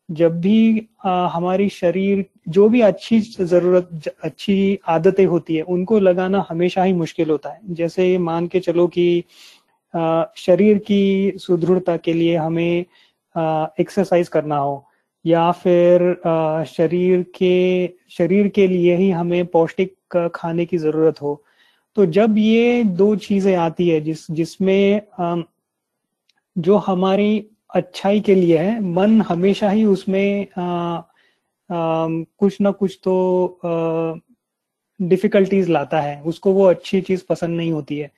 जब 0.10 0.40
भी 0.42 0.88
हमारी 1.04 1.68
शरीर 1.70 2.26
जो 2.48 2.68
भी 2.70 2.82
अच्छी 2.82 3.20
ज़रूरत 3.20 4.08
अच्छी 4.24 4.80
आदतें 4.88 5.26
होती 5.26 5.56
है, 5.56 5.62
उनको 5.62 6.00
लगाना 6.00 6.46
हमेशा 6.50 6.84
ही 6.84 6.94
मुश्किल 6.94 7.30
होता 7.30 7.50
है। 7.50 7.60
जैसे 7.74 8.18
मान 8.18 8.48
के 8.48 8.60
चलो 8.60 8.88
कि 8.88 9.24
शरीर 10.38 10.78
की 10.88 11.34
सुदृढ़ता 11.40 11.98
के 11.98 12.14
लिए 12.14 12.36
हमें 12.36 12.86
एक्सरसाइज 13.80 14.28
करना 14.28 14.58
हो 14.58 14.84
या 15.28 15.52
फिर 15.52 16.14
शरीर 16.68 17.22
के 17.36 17.56
शरीर 18.10 18.48
के 18.48 18.68
लिए 18.68 18.96
ही 18.96 19.10
हमें 19.12 19.46
पौष्टिक 19.48 19.96
खाने 20.36 20.66
की 20.66 20.78
ज़रूरत 20.78 21.22
हो। 21.22 21.42
तो 21.98 22.06
जब 22.06 22.38
ये 22.38 22.84
दो 22.84 23.16
चीज़ें 23.16 23.56
आती 23.56 23.90
है 23.90 24.00
जिस 24.02 24.26
जिसमें 24.32 25.02
जो 26.56 26.78
हमारी 26.78 27.46
अच्छाई 27.76 28.20
के 28.20 28.36
लिए 28.36 28.58
है 28.58 28.80
मन 28.84 29.22
हमेशा 29.22 29.70
ही 29.70 29.86
उसमें 29.86 30.48
आ, 30.58 30.64
आ, 30.64 32.08
कुछ 32.40 32.62
ना 32.62 32.72
कुछ 32.72 33.00
तो 33.04 34.22
डिफिकल्टीज 35.00 35.70
लाता 35.70 36.00
है। 36.02 36.22
उसको 36.24 36.52
वो 36.54 36.66
अच्छी 36.66 37.02
चीज़ 37.02 37.24
पसंद 37.30 37.58
नहीं 37.58 37.72
होती 37.72 37.98
है। 37.98 38.12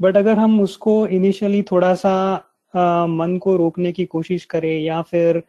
बट 0.00 0.16
अगर 0.16 0.38
हम 0.38 0.60
उसको 0.60 1.06
इनिशियली 1.08 1.62
थोड़ा 1.62 1.94
सा 1.94 2.14
आ, 2.74 3.06
मन 3.06 3.36
को 3.38 3.56
रोकने 3.56 3.92
की 3.92 4.04
कोशिश 4.06 4.44
करें 4.44 4.78
या 4.80 5.00
फिर 5.02 5.42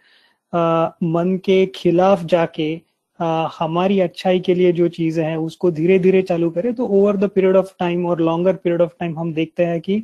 मन 0.56 1.38
के 1.46 1.66
खिलाफ 1.76 2.24
जाके 2.26 2.74
आ, 3.20 3.48
हमारी 3.60 4.00
अच्छाई 4.00 4.40
के 4.40 4.54
लिए 4.54 4.72
जो 4.74 4.88
चीज़ें 4.90 5.24
हैं 5.26 5.38
उसको 5.38 5.72
धीरे 5.72 5.98
धीरे 6.00 6.22
चालू 6.22 6.50
करें 6.50 6.74
तो 6.76 6.88
over 6.88 7.18
the 7.18 7.30
period 7.36 7.56
of 7.56 7.72
time 7.80 8.06
और 8.06 8.22
लॉन्गर 8.22 8.56
पीरियड 8.56 8.82
ऑफ़ 8.82 8.92
टाइम 9.00 9.18
हम 9.20 9.34
देखते 9.34 9.66
हैं 9.66 9.80
कि 9.82 10.04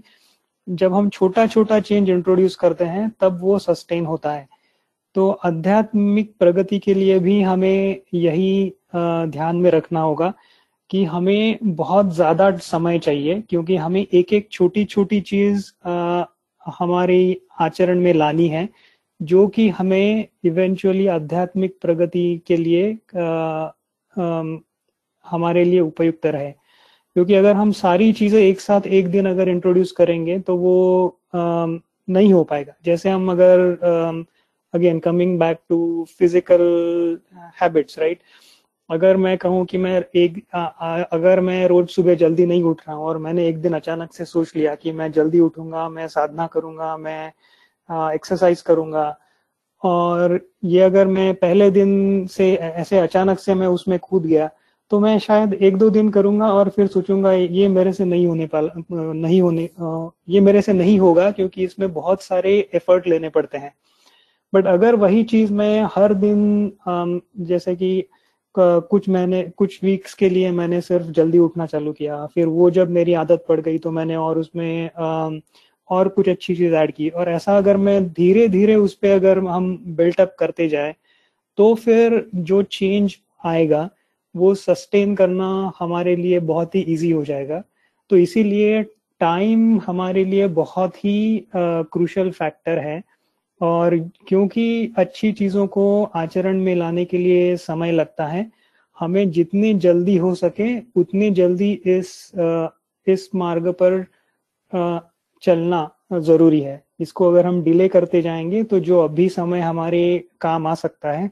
जब 0.68 0.94
हम 0.94 1.10
छोटा 1.10 1.46
छोटा 1.48 1.80
चेंज 1.82 2.10
इंट्रोड्यूस 2.10 2.56
करते 2.56 2.86
हैं 2.86 3.10
तब 3.22 3.40
वो 3.42 3.58
सस्टेन 3.60 4.06
होता 4.06 4.34
है। 4.34 4.48
तो 5.16 5.30
आध्यात्मिक 5.46 6.34
प्रगति 6.40 6.80
के 6.80 6.94
लिए 6.94 7.20
भी 7.20 7.42
हमें 7.42 7.98
यही 8.14 8.74
ध्यान 8.96 9.56
में 9.56 9.70
रखना 9.72 10.02
होगा 10.02 10.34
कि 10.90 11.04
हमें 11.06 11.60
बहुत 11.76 12.14
ज़्यादा 12.16 12.50
समय 12.60 13.00
चाहिए 13.00 13.42
क्योंकि 13.50 13.76
हमें 13.78 14.02
एक 14.04 14.34
एक 14.34 14.50
छोटी 14.52 14.86
छोटी 14.86 15.22
चीज़ 15.22 15.72
हमारे 16.64 17.20
आचरण 17.62 18.00
में 18.02 18.14
लानी 18.14 18.48
है। 18.48 18.68
जो 19.22 19.48
कि 19.48 19.68
हमें 19.70 20.28
इवेंचुअली 20.46 21.08
आध्यात्मिक 21.08 21.78
प्रगति 21.82 22.42
के 22.48 22.58
लिए 22.58 22.92
आ, 23.18 23.24
आ, 23.24 24.44
हमारे 25.26 25.64
लिए 25.64 25.80
उपयुक्त 25.80 26.26
रहे। 26.26 26.52
क्योंकि 26.52 27.34
अगर 27.36 27.56
हम 27.56 27.72
सारी 27.72 28.12
चीज़ें 28.14 28.40
एक 28.42 28.62
साथ 28.62 28.88
एक 28.88 29.08
दिन 29.12 29.30
अगर 29.30 29.50
इंट्रोड्यूस 29.50 29.92
करेंगे 29.92 30.40
तो 30.40 30.56
वो 30.58 31.08
आ, 31.36 31.66
नहीं 32.10 32.34
हो 32.34 32.44
पाएगा। 32.44 32.74
जैसे 32.86 33.10
हम 33.10 33.32
अगर 33.32 33.60
again 34.74 35.00
coming 35.00 35.38
back 35.40 35.60
to 35.70 36.06
physical 36.20 36.62
habits 37.62 38.00
right 38.00 38.20
अगर 38.90 39.18
मैं 39.18 39.38
कहूँ 39.38 39.66
कि 39.66 39.78
मैं 39.78 40.04
एक 40.16 40.42
आ, 40.54 40.60
आ, 40.60 41.02
अगर 41.04 41.40
मैं 41.40 41.68
रोज 41.68 41.90
सुबह 41.90 42.16
जल्दी 42.16 42.46
नहीं 42.46 42.64
उठ 42.64 42.82
रहा 42.88 42.96
हूँ 42.98 43.06
और 43.06 43.18
मैंने 43.18 43.48
एक 43.48 43.62
दिन 43.62 43.74
अचानक 43.74 44.14
से 44.14 44.26
सोच 44.26 44.56
लिया 44.56 44.76
कि 44.76 44.92
मैं 44.92 45.12
जल्दी 45.12 45.40
उठूँगा 45.40 45.88
मैं 45.90 46.08
साधना 46.08 46.48
करूँगा 46.48 46.96
मैं 46.98 47.32
एक्सरसाइज 47.92 48.62
करूँगा। 48.62 49.16
और 49.82 50.40
ये 50.66 50.82
अगर 50.82 51.08
मैं 51.08 51.34
पहले 51.36 51.70
दिन 51.72 52.26
से, 52.28 52.54
ऐसे 52.54 53.00
अचानक 53.00 53.40
से 53.40 53.54
मैं 53.56 53.68
उसमें 53.70 53.98
कूद 54.00 54.26
गया 54.26 54.50
तो 54.92 55.00
मैं 55.00 55.18
शायद 55.20 55.54
एक 55.54 55.78
दो 55.78 55.90
दिन 55.90 56.10
करूँगा 56.12 56.52
और 56.54 56.70
फिर 56.70 56.88
सोचूँगा, 56.88 57.32
ये 57.34 57.68
मेरे 57.70 57.94
से 57.94 58.06
नहीं 58.06 58.26
होने 58.28 58.48
पा 58.48 58.62
नहीं 58.92 59.42
होने 59.42 59.70
ये 60.30 60.40
मेरे 60.42 60.62
से 60.62 60.74
नहीं 60.74 60.98
होगा 61.00 61.30
क्योंकि 61.32 61.64
इसमें 61.64 61.92
बहुत 61.94 62.24
सारे 62.24 62.58
एफर्ट 62.76 63.08
लेने 63.08 63.30
पड़ते 63.30 63.58
हैं। 63.58 63.74
बट 64.54 64.68
अगर 64.68 64.96
वही 64.96 65.24
चीज़ 65.26 65.54
मैं 65.54 65.88
हर 65.94 66.14
दिन 66.16 66.72
जैसे 67.40 67.76
कि 67.76 68.04
कुछ 68.56 69.08
मैंने, 69.10 69.42
कुछ 69.48 69.80
वीक्स 69.84 70.14
के 70.14 70.30
लिए 70.30 70.52
मैंने 70.52 70.82
सिर्फ़ 70.82 71.08
जल्दी 71.08 71.38
उठना 71.40 71.66
चालू 71.66 71.92
किया, 71.94 72.26
फिर 72.26 72.48
वो 72.48 72.70
जब 72.72 72.90
मेरी 72.92 73.14
आदत 73.16 73.46
पड़ 73.50 73.60
गई 73.60 73.78
तो 73.78 73.92
मैंने 73.92 74.16
और 74.18 74.40
उसमें 74.40 74.90
और 75.92 76.08
कुछ 76.08 76.30
अच्छी 76.30 76.56
चीज़ 76.56 76.74
ऐड 76.74 76.92
की। 76.92 77.10
और 77.10 77.30
ऐसा 77.30 77.58
अगर 77.58 77.78
मैं 77.78 78.04
धीरे 78.10 78.48
धीरे 78.48 78.76
उस 78.76 78.94
पर 78.94 79.10
अगर 79.10 79.40
हम 79.40 79.76
बिल्टअप 79.96 80.36
करते 80.40 80.68
जाए 80.70 80.96
तो 81.58 81.74
फिर 81.76 82.26
जो 82.36 82.62
चेंज 82.64 83.16
आएगा 83.46 83.90
वो 84.36 84.54
सस्टेन 84.56 85.16
करना 85.16 85.72
हमारे 85.80 86.16
लिए 86.16 86.40
बहुत 86.40 86.76
ही 86.76 86.82
इजी 86.82 87.12
हो 87.12 87.24
जाएगा। 87.26 87.64
तो 88.10 88.18
इसीलिए 88.18 88.84
टाइम 89.22 89.80
हमारे 89.80 90.24
लिए 90.26 90.48
बहुत 90.48 90.96
ही 90.98 91.48
क्रूशल 91.56 92.30
uh, 92.30 92.34
फैक्टर 92.34 92.80
है। 92.80 93.02
और 93.62 93.98
क्योंकि 94.28 94.94
अच्छी 94.98 95.32
चीज़ों 95.32 95.66
को 95.68 96.04
आचरण 96.04 96.60
में 96.60 96.76
लाने 96.76 97.06
के 97.06 97.18
लिए 97.18 97.56
समय 97.58 97.92
लगता 97.92 98.26
है 98.26 98.50
हमें 99.00 99.32
जितने 99.32 99.74
जल्दी 99.74 100.18
हो 100.18 100.34
सके 100.36 100.78
उतने 100.96 101.30
जल्दी 101.32 101.72
इस 101.86 102.32
uh, 102.40 102.68
इस 103.08 103.30
मार्ग 103.36 103.68
पर 103.82 104.06
चलना 105.44 105.90
ज़रूरी 106.14 106.60
है। 106.62 106.84
इसको 107.00 107.30
अगर 107.30 107.46
हम 107.46 107.62
डिले 107.64 107.88
करते 107.90 108.22
जाएँगे 108.22 108.64
तो 108.64 108.80
जो 108.82 109.00
अभी 109.00 109.28
समय 109.30 109.60
हमारे 109.62 110.24
काम 110.42 110.68
आ 110.68 110.74
सकता 110.76 111.12
है, 111.12 111.30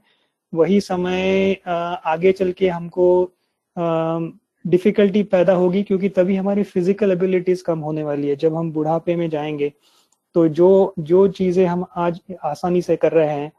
वही 0.54 0.80
समय 0.82 1.54
आगे 1.66 2.32
चल 2.34 2.52
के 2.52 2.70
हमको 2.70 3.32
डिफिकल्टी 4.66 5.24
पैदा 5.26 5.54
होगी, 5.54 5.84
क्योंकि 5.84 6.10
तभी 6.10 6.36
हमारी 6.36 6.64
फ़िज़िकल 6.66 7.12
एबिलिटीज 7.12 7.62
कम 7.62 7.80
होने 7.80 8.04
वाली 8.04 8.28
है। 8.28 8.36
जब 8.38 8.56
हम 8.56 8.72
बुढ़ापे 8.72 9.16
में 9.16 9.30
जाएँगे 9.30 9.72
तो 10.36 10.48
जो 10.50 10.94
जो 11.02 11.28
चीज़ें 11.30 11.66
हम 11.66 11.86
आज 11.98 12.20
आसानी 12.46 12.82
से 12.82 12.96
कर 12.96 13.12
रहे 13.12 13.30
हैं 13.30 13.52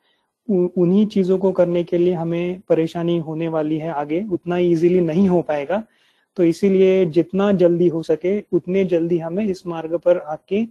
उन्हीं 0.49 1.07
चीज़ों 1.07 1.39
को 1.39 1.51
करने 1.53 1.83
के 1.85 1.99
लिए 1.99 2.13
हमें 2.15 2.61
परेशानी 2.69 3.17
होने 3.21 3.49
वाली 3.49 3.79
है 3.79 3.91
आगे। 3.93 4.23
उतना 4.33 4.59
इजीली 4.59 5.01
नहीं 5.01 5.29
हो 5.29 5.41
पाएगा। 5.43 5.83
तो 6.37 6.45
इसीलिए 6.45 7.05
जितना 7.07 7.51
जल्दी 7.53 7.89
हो 7.89 8.03
सके 8.03 8.39
उतने 8.53 8.85
जल्दी 8.85 9.19
हमें 9.19 9.45
इस 9.45 9.67
मार्ग 9.67 9.97
पर 9.99 10.19
आके 10.19 10.63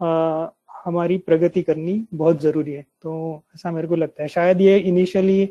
आ, 0.00 0.48
हमारी 0.84 1.16
प्रगति 1.18 1.62
करनी 1.62 2.02
बहुत 2.14 2.40
ज़रूरी 2.42 2.72
है। 2.72 2.84
तो 3.02 3.42
ऐसा 3.54 3.70
मेरे 3.70 3.88
को 3.88 3.96
लगता 3.96 4.22
है। 4.22 4.28
शायद 4.28 4.60
ये 4.60 4.78
इनिशियली 4.78 5.48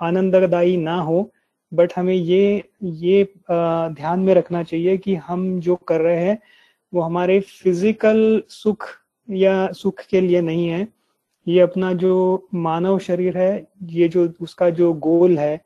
आनंददायी 0.00 0.76
ना 0.76 0.96
हो 1.00 1.30
बट 1.72 1.92
हमें 1.96 2.14
ये 2.14 2.64
ये 2.82 3.22
आ, 3.22 3.88
ध्यान 3.88 4.20
में 4.20 4.34
रखना 4.34 4.62
चाहिए 4.62 4.96
कि 4.98 5.14
हम 5.16 5.60
जो 5.60 5.76
कर 5.88 6.00
रहे 6.00 6.24
हैं 6.24 6.38
वो 6.92 7.02
हमारे 7.02 7.38
फ़िज़िकल 7.40 8.42
सुख 8.48 8.88
या 9.28 9.70
सुख 9.72 10.00
के 10.10 10.20
लिए 10.20 10.40
नहीं 10.40 10.68
है। 10.68 10.86
ये 11.46 11.60
अपना 11.60 11.92
जो 11.92 12.48
मानव 12.54 12.98
शरीर 12.98 13.36
है 13.38 13.66
ये 13.90 14.08
जो 14.08 14.28
उसका 14.40 14.68
जो 14.70 14.92
गोल 14.94 15.38
है 15.38 15.60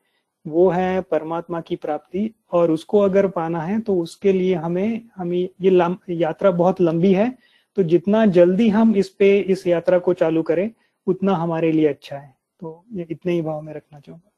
वो 0.46 0.70
है 0.70 1.00
परमात्मा 1.00 1.60
की 1.60 1.76
प्राप्ति 1.76 2.34
और 2.52 2.70
उसको 2.70 3.00
अगर 3.00 3.28
पाना 3.28 3.60
है 3.60 3.80
तो 3.80 3.96
उसके 4.00 4.32
लिए 4.32 4.54
हमें 4.54 5.02
हमें 5.16 5.48
ये 5.60 5.70
यात्रा 6.14 6.50
बहुत 6.50 6.80
लंबी 6.80 7.12
है। 7.14 7.38
तो 7.76 7.82
जितना 7.82 8.26
जल्दी 8.26 8.68
हम 8.68 8.96
इस 8.96 9.08
पे 9.08 9.38
इस 9.40 9.66
यात्रा 9.66 9.98
को 9.98 10.14
चालू 10.14 10.42
करें 10.42 10.70
उतना 11.06 11.34
हमारे 11.34 11.72
लिए 11.72 11.88
अच्छा 11.88 12.16
है। 12.16 12.36
तो 12.60 12.84
ये 12.92 13.06
इतने 13.10 13.32
ही 13.32 13.42
भाव 13.42 13.60
में 13.62 13.72
रखना 13.74 14.00
चाहूँगा। 14.00 14.30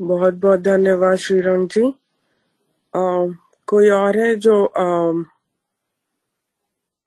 बहुत 0.00 0.34
बहुत 0.34 0.60
धन्यवाद 0.60 1.16
श्रीराम 1.16 1.66
जी। 1.66 1.88
आ, 2.94 3.34
कोई 3.66 3.90
और 3.90 4.18
है 4.18 4.36
जो 4.36 4.64
आ, 4.64 5.12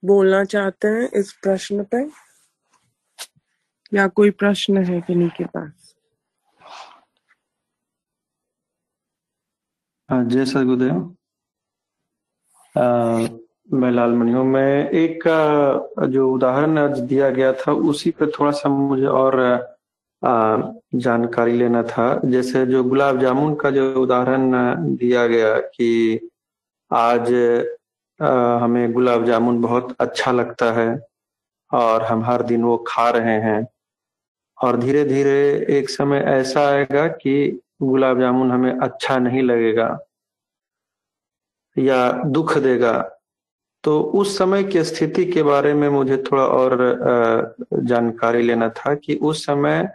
बोलना 0.04 0.44
चाहते 0.44 0.88
हैं 0.88 1.10
इस 1.12 1.34
प्रश्न 1.34 1.84
पे? 1.84 2.10
या 3.94 4.08
कोई 4.08 4.30
प्रश्न 4.32 4.84
है 4.84 5.02
किन्हीं 5.02 5.30
के 5.30 5.46
पास 5.46 5.96
हाँ 6.60 7.04
जय 10.10 10.46
सदगुरुदेव। 10.46 10.96
मैं 13.74 13.92
लाल 13.92 14.12
मणि 14.18 14.32
हूँ। 14.32 14.44
मैं 14.46 14.90
एक 14.90 15.24
जो 16.10 16.30
उदाहरण 16.34 16.78
आज 16.78 17.00
दिया 17.00 17.30
गया 17.30 17.52
था, 17.54 17.72
उसी 17.72 18.12
पे 18.12 18.28
थोड़ा 18.28 18.52
सा 18.52 18.70
मुझे 18.70 19.06
और 19.06 19.38
जानकारी 20.96 21.58
लेना 21.58 21.84
था। 21.84 22.08
जैसे 22.26 22.66
जो 22.66 22.84
गुलाब 22.84 23.20
जामुन 23.22 23.56
का 23.56 23.70
जो 23.72 23.94
उदाहरण 24.02 24.52
दिया 24.96 25.28
गया 25.28 25.54
कि 25.60 26.30
आज 26.92 27.34
हमें 28.62 28.92
गुलाब 28.94 29.26
जामुन 29.26 29.62
बहुत 29.62 29.96
अच्छा 30.02 30.32
लगता 30.32 30.72
है 30.74 30.90
और 31.72 32.04
हम 32.04 32.24
हर 32.26 32.44
दिन 32.44 32.64
वो 32.64 32.78
खा 32.88 33.10
रहे 33.10 33.40
हैं। 33.42 33.66
और 34.58 34.78
धीरे 34.80 35.04
धीरे 35.06 35.40
एक 35.78 35.90
समय 35.90 36.20
ऐसा 36.30 36.68
आएगा 36.70 37.08
कि 37.08 37.60
गुलाब 37.82 38.20
जामुन 38.20 38.52
हमें 38.52 38.80
अच्छा 38.80 39.18
नहीं 39.18 39.42
लगेगा 39.44 39.98
या 41.78 42.12
दुख 42.28 42.58
देगा 42.58 42.94
तो 43.84 44.00
उस 44.02 44.38
समय 44.38 44.64
की 44.64 44.84
स्थिति 44.84 45.26
के 45.26 45.44
बारे 45.44 45.74
में 45.74 45.88
मुझे 45.90 46.18
थोड़ा 46.24 46.44
और 46.44 47.56
जानकारी 47.74 48.42
लेना 48.44 48.70
था 48.70 48.94
कि 48.96 49.16
उस 49.16 49.46
समय 49.46 49.88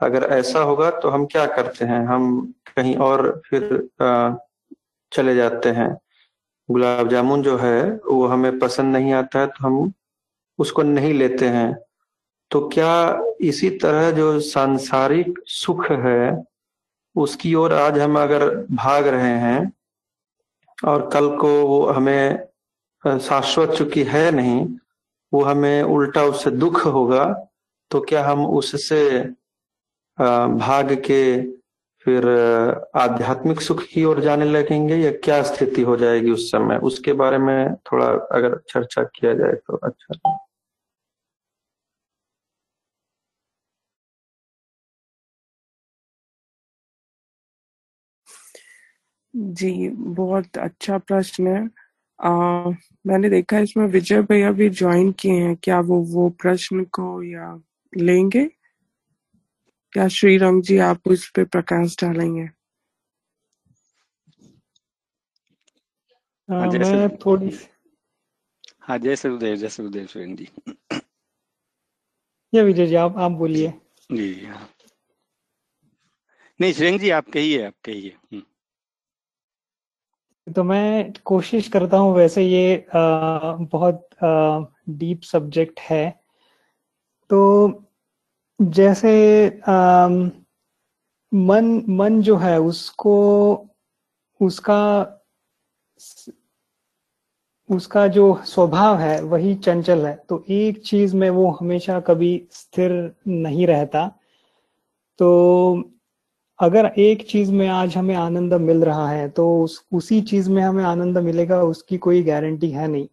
अगर 0.00 0.24
ऐसा 0.32 0.60
होगा 0.60 0.90
तो 0.90 1.08
हम 1.08 1.26
क्या 1.26 1.46
करते 1.46 1.84
हैं? 1.84 2.04
हम 2.06 2.54
कहीं 2.76 2.96
और 2.96 3.40
फिर 3.46 3.88
चले 5.12 5.34
जाते 5.34 5.68
हैं। 5.68 5.96
गुलाब 6.68 7.08
जामुन 7.08 7.42
जो 7.42 7.56
है, 7.58 7.82
वो 8.06 8.26
हमें 8.26 8.58
पसंद 8.58 8.96
नहीं 8.96 9.12
आता 9.12 9.40
है 9.40 9.46
तो 9.46 9.66
हम 9.66 9.92
उसको 10.58 10.82
नहीं 10.82 11.12
लेते 11.14 11.48
हैं। 11.48 11.72
तो 12.50 12.68
क्या 12.68 13.22
इसी 13.40 13.70
तरह 13.78 14.10
जो 14.10 14.38
सांसारिक 14.40 15.38
सुख 15.46 15.90
है 15.90 16.49
उसकी 17.20 17.54
ओर 17.54 17.72
आज 17.72 17.98
हम 17.98 18.18
अगर 18.22 18.54
भाग 18.54 19.06
रहे 19.06 19.38
हैं 19.38 19.72
और 20.84 21.10
कल 21.10 21.36
को 21.36 21.66
वो 21.66 21.86
हमें 21.86 22.48
शाश्वत 23.06 23.70
चुकी 23.70 24.02
है 24.02 24.30
नहीं, 24.30 24.68
वो 25.32 25.42
हमें 25.42 25.82
उल्टा 25.82 26.22
उससे 26.22 26.50
दुख 26.50 26.86
होगा 26.86 27.46
तो 27.90 28.00
क्या 28.00 28.24
हम 28.24 28.46
उससे 28.46 29.20
भाग 30.48 30.92
के 30.92 31.42
फिर 32.04 32.28
आध्यात्मिक 32.96 33.60
सुख 33.60 33.82
की 33.82 34.04
ओर 34.04 34.20
जाने 34.20 34.44
लगेंगे 34.44 34.96
या 34.96 35.10
क्या 35.12 35.42
स्थिति 35.42 35.82
हो 35.82 35.96
जाएगी 35.96 36.30
उस 36.30 36.50
समय? 36.50 36.76
उसके 36.76 37.12
बारे 37.12 37.38
में 37.38 37.74
थोड़ा 37.74 38.06
अगर 38.06 38.60
चर्चा 38.68 39.02
किया 39.02 39.34
जाए 39.34 39.52
तो 39.52 39.76
अच्छा 39.76 40.38
जी 49.36 49.88
बहुत 49.88 50.58
अच्छा 50.58 50.98
प्रश्न 50.98 51.46
है। 51.46 51.70
आ, 52.20 52.30
मैंने 53.06 53.30
देखा 53.30 53.58
इसमें 53.58 53.86
विजय 53.86 54.22
भैया 54.22 54.52
भी 54.52 54.70
ज्वाइन 54.70 55.12
किए 55.12 55.32
हैं। 55.32 55.56
क्या 55.56 55.80
वो 55.80 55.98
वो 56.00 56.28
प्रश्न 56.30 56.84
को 56.84 57.22
या 57.22 57.62
लेंगे? 57.96 58.44
क्या 59.92 60.08
श्रीराम 60.08 60.62
जी 60.62 60.78
आप 60.78 61.08
उस 61.08 61.30
पर 61.30 61.44
प्रकाश 61.44 61.96
डालेंगे? 62.00 62.48
हाँ, 66.48 66.66
मैं 66.66 67.16
थोड़ी 67.16 67.58
हाँ 68.80 68.98
जय 68.98 69.16
सरुदेव 69.16 69.56
जय 69.56 69.68
सरुदेव 69.68 70.06
श्रीरंग 70.06 70.36
जी। 70.36 70.48
या 72.54 72.62
विजय 72.62 72.86
जी 72.86 72.94
आप 72.94 73.18
आप 73.18 73.32
बोलिए। 73.32 73.72
जी 74.12 74.44
हाँ। 74.46 74.68
नहीं 76.60 76.72
श्रीरंग 76.72 77.00
जी 77.00 77.10
आप 77.10 77.28
कहिए 77.28 77.66
आप 77.66 77.74
कहिए। 77.84 78.16
हम्म। 78.32 78.42
तो 80.46 80.64
मैं 80.64 81.12
कोशिश 81.24 81.68
करता 81.68 81.96
हूँ 81.96 82.14
वैसे 82.14 82.42
ये 82.42 82.86
आ, 82.94 83.52
बहुत 83.52 84.08
डीप 84.90 85.20
सब्जेक्ट 85.22 85.80
है। 85.80 86.20
तो 87.30 87.82
जैसे 88.60 89.12
आ, 89.68 90.08
मन 91.34 91.84
मन 91.88 92.22
जो 92.22 92.36
है 92.36 92.60
उसको 92.60 93.16
उसका 94.40 94.80
उसका 97.68 98.06
जो 98.06 98.42
स्वभाव 98.44 98.98
है 98.98 99.22
वही 99.22 99.54
चंचल 99.54 100.06
है। 100.06 100.14
तो 100.28 100.44
एक 100.50 100.82
चीज़ 100.84 101.16
में 101.16 101.30
वो 101.30 101.50
हमेशा 101.50 102.00
कभी 102.00 102.48
स्थिर 102.52 103.14
नहीं 103.28 103.66
रहता। 103.66 104.06
तो 105.18 105.74
अगर 106.60 106.92
एक 106.98 107.30
चीज़ 107.30 107.52
में 107.52 107.68
आज 107.68 107.96
हमें 107.96 108.14
आनंद 108.14 108.54
मिल 108.54 108.84
रहा 108.84 109.10
है 109.10 109.28
तो 109.28 109.62
उस 109.62 109.84
उसी 109.92 110.20
चीज़ 110.20 110.50
में 110.50 110.62
हमें 110.62 110.84
आनंद 110.84 111.18
मिलेगा 111.18 111.62
उसकी 111.62 111.98
कोई 111.98 112.22
गारंटी 112.22 112.70
है 112.70 112.88
नहीं। 112.88 113.08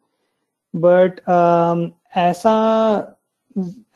बट 0.75 1.19
uh, 1.19 1.89
ऐसा 2.17 3.13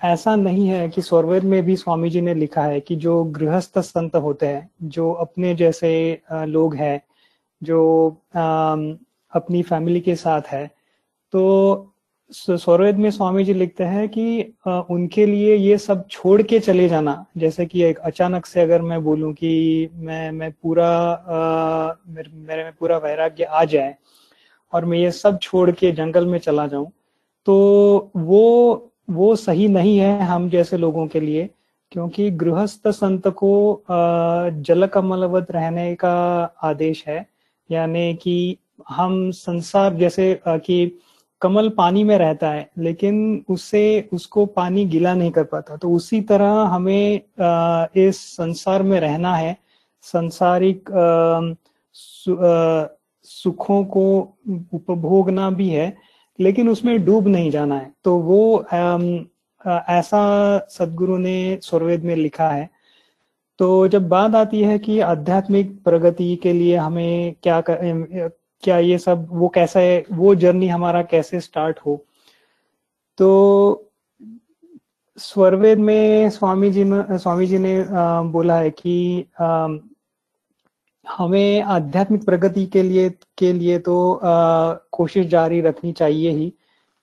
ऐसा 0.04 0.36
नहीं 0.36 0.68
है 0.68 0.90
कि 0.90 1.02
स्वर्वेद 1.02 1.44
में 1.44 1.64
भी 1.64 1.76
स्वामी 1.76 2.10
जी 2.10 2.22
ने 2.22 2.34
लिखा 2.34 2.62
है 2.62 2.80
कि 2.80 2.96
जो 2.96 3.24
गृहस्थ 3.24 3.80
संत 3.80 4.16
होते 4.16 4.46
हैं 4.46 4.70
जो 4.84 5.12
अपने 5.12 5.56
जैसे 5.56 6.22
लोग 6.34 6.76
हैं 6.76 7.02
जो 7.64 8.08
अपनी 9.32 9.62
फैमिली 9.62 10.02
के 10.02 10.16
साथ 10.16 10.42
है 10.48 10.72
तो 11.32 11.91
सौरवेद 12.32 12.98
में 12.98 13.10
स्वामी 13.12 13.44
जी 13.44 13.54
लिखते 13.54 13.84
हैं 13.84 14.08
कि 14.10 14.54
उनके 14.68 15.26
लिए 15.26 15.56
ये 15.56 15.78
सब 15.78 16.06
छोड़ 16.08 16.42
के 16.42 16.60
चले 16.60 16.88
जाना। 16.90 17.26
जैसे 17.38 17.66
कि 17.66 17.84
एक 17.84 17.98
अचानक 18.00 18.46
से 18.46 18.62
अगर 18.62 18.82
मैं 18.82 19.04
बोलूँ 19.04 19.34
कि 19.34 19.90
मैं 19.94 20.32
मैं 20.32 20.52
पूरा 20.54 21.98
मेरे, 22.08 22.30
मेरे 22.34 22.64
में 22.64 22.72
पूरा 22.80 22.98
वैराग्य 22.98 23.44
आ 23.44 23.64
जाए 23.66 23.96
और 24.74 24.86
मैं 24.86 24.98
ये 24.98 25.12
सब 25.12 25.40
छोड़ 25.42 25.70
के 25.72 25.92
जंगल 25.92 26.26
में 26.26 26.38
चला 26.40 26.68
जाऊँ 26.68 26.92
तो 27.48 28.12
वो 28.18 28.88
वो 29.10 29.36
सही 29.36 29.68
नहीं 29.68 29.98
है 29.98 30.20
हम 30.22 30.50
जैसे 30.50 30.78
लोगों 30.78 31.08
के 31.08 31.20
लिए। 31.20 31.50
क्योंकि 31.92 32.30
गृहस्थ 32.32 32.88
संत 32.88 33.28
को 33.38 33.84
जल 33.90 34.86
कमलवत 34.88 35.52
रहने 35.52 35.94
का 35.96 36.14
आदेश 36.64 37.04
है। 37.08 37.26
यानी 37.70 38.14
कि 38.14 38.58
हम 38.90 39.32
संसार 39.32 39.94
जैसे 39.94 40.40
कि 40.48 40.86
कमल 41.42 41.70
पानी 41.70 42.04
में 42.04 42.18
रहता 42.18 42.50
है 42.52 42.70
लेकिन 42.78 43.44
उससे 43.50 44.10
उसको 44.14 44.46
पानी 44.48 44.86
गिला 44.86 45.14
नहीं 45.14 45.32
कर 45.32 45.44
पाता। 45.44 45.76
तो 45.78 45.92
उसी 45.92 46.22
तरह 46.22 46.52
हमें 46.66 47.22
इस 47.98 48.20
संसार 48.28 48.84
में 48.84 49.00
रहना 49.00 49.36
है। 49.36 49.56
सांसारिक 50.06 50.90
सुखों 53.26 53.84
को 53.86 54.06
उपभोगना 54.74 55.50
भी 55.52 55.70
है 55.70 55.96
लेकिन 56.40 56.70
उसमें 56.70 57.04
डूब 57.06 57.28
नहीं 57.28 57.50
जाना 57.52 57.76
है। 57.76 57.92
तो 58.04 58.16
वो 58.18 58.66
ऐसा 59.90 60.22
सदगुरु 60.70 61.18
ने 61.18 61.60
स्वरवेद 61.64 62.04
में 62.04 62.16
लिखा 62.16 62.50
है। 62.50 62.70
तो 63.60 63.88
जब 63.88 64.08
बात 64.10 64.36
आती 64.36 64.62
है 64.62 64.78
कि 64.80 65.00
आध्यात्मिक 65.00 65.84
प्रगति 65.84 66.36
के 66.44 66.54
लिए 66.54 66.76
हमें 66.78 67.36
क्या 67.44 67.60
कर, 67.62 68.30
क्या 68.64 68.78
ये 68.80 68.98
सब, 68.98 69.28
वो 69.32 69.48
कैसा 69.50 69.80
है, 69.80 70.04
वो 70.12 70.36
जर्नी 70.36 70.68
हमारा 70.68 71.02
कैसे 71.04 71.40
स्टार्ट 71.42 71.80
हो? 71.80 72.00
तो 73.18 73.88
स्वरवेद 75.18 75.80
में 75.80 76.30
स्वामी 76.30 76.70
जी 76.72 76.84
ने, 76.84 77.18
स्वामी 77.18 77.46
जी 77.48 77.58
ने 77.58 77.84
बोला 78.32 78.58
है 78.60 78.70
कि 78.72 79.26
हमें 81.06 81.62
आध्यात्मिक 81.64 82.26
प्रगति 82.26 82.66
के 82.66 82.84
लिए 82.84 83.10
के 83.38 83.52
लिए 83.54 83.78
तो 83.80 84.20
कोशिश 84.24 85.26
जारी 85.28 85.62
रखनी 85.62 85.92
चाहिए 85.94 86.32
ही। 86.32 86.52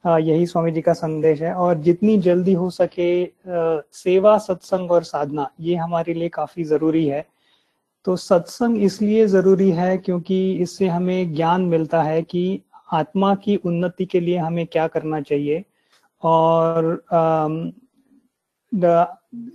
यही 0.04 0.46
स्वामी 0.46 0.70
जी 0.72 0.80
का 0.80 0.92
संदेश 0.92 1.40
है। 1.42 1.52
और 1.54 1.78
जितनी 1.78 2.16
जल्दी 2.18 2.52
हो 2.52 2.68
सके 2.70 3.10
सेवा, 3.94 4.36
सत्संग 4.38 4.90
और 4.92 5.02
साधना, 5.04 5.48
ये 5.60 5.74
हमारे 5.76 6.14
लिए 6.14 6.28
काफ़ी 6.28 6.64
ज़रूरी 6.64 7.06
है। 7.06 7.26
तो 8.08 8.14
सत्संग 8.16 8.82
इसलिए 8.82 9.26
ज़रूरी 9.26 9.70
है 9.70 9.96
क्योंकि 9.98 10.36
इससे 10.62 10.86
हमें 10.88 11.34
ज्ञान 11.34 11.62
मिलता 11.62 12.02
है 12.02 12.20
कि 12.22 12.60
आत्मा 12.92 13.34
की 13.34 13.56
उन्नति 13.56 14.04
के 14.04 14.20
लिए 14.20 14.36
हमें 14.38 14.66
क्या 14.66 14.86
करना 14.88 15.20
चाहिए। 15.20 15.64
और 16.22 17.02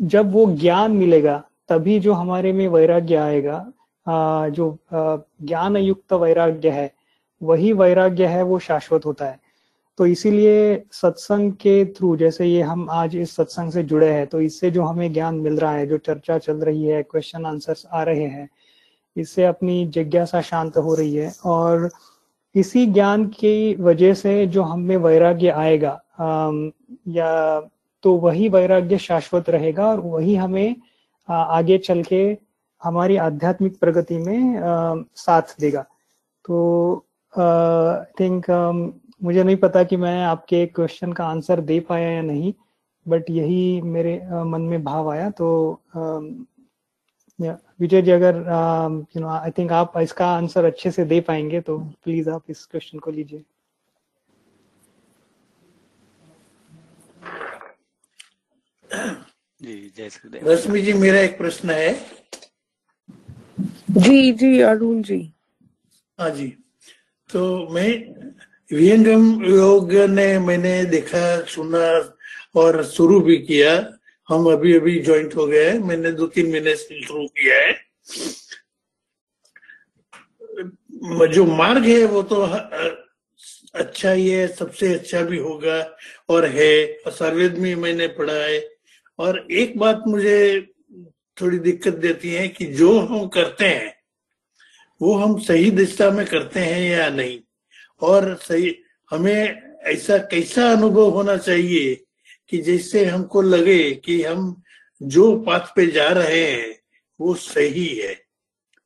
जब 0.03 0.31
वो 0.31 0.45
ज्ञान 0.55 0.91
मिलेगा, 0.91 1.41
तभी 1.69 1.99
जो 1.99 2.13
हमारे 2.13 2.51
में 2.53 2.67
वैराग्य 2.67 3.15
आएगा 3.15 3.65
जो 4.49 4.77
ज्ञान 4.91 5.77
युक्त 5.77 6.13
वैराग्य 6.13 6.69
है, 6.69 6.91
वही 7.41 7.73
वैराग्य 7.73 8.25
है 8.25 8.43
वो 8.43 8.59
शाश्वत 8.59 9.05
होता 9.05 9.25
है। 9.25 9.39
तो 9.99 10.05
इसीलिए 10.07 10.83
सत्संग 10.91 11.51
के 11.53 11.83
थ्रू, 11.87 12.15
जैसे 12.17 12.45
ये 12.45 12.61
हम 12.61 12.87
आज 12.91 13.15
इस 13.15 13.35
सत्संग 13.35 13.71
से 13.71 13.83
जुड़े 13.83 14.11
हैं 14.11 14.25
तो 14.27 14.39
इससे 14.41 14.71
जो 14.71 14.83
हमें 14.83 15.11
ज्ञान 15.13 15.35
मिल 15.37 15.57
रहा 15.59 15.71
है, 15.73 15.85
जो 15.87 15.97
चर्चा 15.99 16.37
चल 16.37 16.57
रही 16.59 16.85
है 16.85 17.01
क्वेश्चन 17.03 17.45
आंसर्स 17.45 17.85
आ 17.91 18.03
रहे 18.03 18.25
हैं, 18.25 18.49
इससे 19.15 19.43
अपनी 19.45 19.85
जिज्ञासा 19.87 20.41
शांत 20.41 20.77
हो 20.77 20.95
रही 20.95 21.15
है। 21.15 21.31
और 21.45 21.89
इसी 22.55 22.85
ज्ञान 22.87 23.25
की 23.29 23.75
वजह 23.75 24.13
से 24.13 24.45
जो 24.47 24.63
हमें 24.63 24.95
वैराग्य 24.97 25.49
आएगा 25.49 25.99
या 27.09 27.59
तो 28.03 28.13
वही 28.17 28.49
वैराग्य 28.49 28.97
शाश्वत 28.97 29.49
रहेगा 29.49 29.87
और 29.87 29.99
वही 30.01 30.35
हमें 30.35 30.75
आगे 31.29 31.77
चल 31.77 32.01
के 32.03 32.25
हमारी 32.81 33.15
आध्यात्मिक 33.19 33.79
प्रगति 33.79 34.17
में 34.17 35.03
साथ 35.15 35.55
देगा। 35.59 35.81
तो 36.45 37.05
आई 37.33 38.05
थिंक 38.19 38.45
मुझे 39.21 39.43
नहीं 39.43 39.55
पता 39.57 39.83
कि 39.83 39.97
मैं 39.97 40.23
आपके 40.25 40.65
क्वेश्चन 40.65 41.13
का 41.13 41.25
आंसर 41.25 41.61
दे 41.61 41.79
पाया 41.79 42.09
या 42.09 42.21
नहीं 42.21 42.53
बट 43.05 43.29
यही 43.29 43.81
मेरे 43.81 44.15
मन 44.45 44.61
में 44.61 44.83
भाव 44.83 45.11
आया। 45.11 45.29
तो 45.29 45.47
विजय 47.79 48.01
जी 48.01 48.11
अगर 48.11 48.35
यू 49.15 49.21
नो 49.21 49.27
आई 49.29 49.51
थिंक 49.57 49.71
आप 49.71 49.97
इसका 49.97 50.27
आंसर 50.27 50.65
अच्छे 50.65 50.91
से 50.91 51.05
दे 51.05 51.19
पाएँगे 51.21 51.61
तो 51.61 51.77
प्लीज़ 52.03 52.29
आप 52.29 52.43
इस 52.49 52.65
क्वेश्चन 52.65 52.99
को 52.99 53.11
लीजिए। 53.11 53.43
रश्मि 60.43 60.81
जी 60.81 60.93
मेरा 60.93 61.19
एक 61.19 61.37
प्रश्न 61.37 61.69
है। 61.69 61.93
जी 63.91 64.31
जी 64.33 64.59
अरुण 64.61 65.01
जी। 65.01 65.19
हाँ 66.19 66.29
जी। 66.29 66.47
तो 67.29 67.67
मैं 67.73 67.87
विहंगम 68.73 69.25
योग 69.45 69.91
ने 70.09 70.27
मैंने 70.39 70.83
देखा 70.85 71.25
सुना 71.45 71.87
और 72.55 72.83
शुरू 72.85 73.19
भी 73.19 73.37
किया 73.39 73.73
हम 74.29 74.45
अभी 74.51 74.73
अभी 74.75 74.99
ज्वाइंट 74.99 75.35
हो 75.35 75.45
गए 75.47 75.73
मैंने 75.79 76.11
दो 76.11 76.27
तीन 76.27 76.51
महीने 76.51 76.75
से 76.75 77.01
शुरू 77.03 77.27
किया 77.29 77.57
है 77.57 77.73
जो 81.29 81.45
मार्ग 81.45 81.83
है 81.83 82.03
वो 82.05 82.21
तो 82.23 82.41
अच्छा 83.75 84.11
ही 84.11 84.27
है 84.29 84.47
सबसे 84.47 84.93
अच्छा 84.93 85.21
भी 85.21 85.37
होगा 85.37 85.79
और 86.29 86.45
है 86.47 86.73
और 87.05 87.11
सर्वेद 87.11 87.57
में 87.57 87.75
मैंने 87.75 88.07
पढ़ा 88.17 88.33
है 88.33 88.59
और 89.19 89.45
एक 89.51 89.77
बात 89.79 90.03
मुझे 90.07 90.39
थोड़ी 91.37 91.59
दिक्कत 91.59 91.93
देती 91.99 92.33
है 92.33 92.47
कि 92.47 92.65
जो 92.73 92.99
हम 92.99 93.27
करते 93.27 93.65
हैं 93.65 93.95
वो 95.01 95.15
हम 95.15 95.39
सही 95.41 95.71
दिशा 95.71 96.09
में 96.11 96.25
करते 96.25 96.59
हैं 96.59 96.81
या 96.89 97.09
नहीं 97.09 97.39
और 98.03 98.35
सही 98.35 98.75
हमें 99.11 99.61
ऐसा 99.83 100.17
कैसा 100.17 100.71
अनुभव 100.71 101.09
होना 101.09 101.37
चाहिए 101.37 101.95
कि 102.49 102.57
जिससे 102.57 103.05
हमको 103.05 103.41
लगे 103.41 103.91
कि 103.91 104.23
हम 104.23 104.61
जो 105.03 105.35
पाथ 105.39 105.59
पे 105.75 105.87
जा 105.87 106.09
रहे 106.09 106.51
हैं 106.51 106.79
वो 107.19 107.33
सही 107.33 107.87
है। 107.87 108.13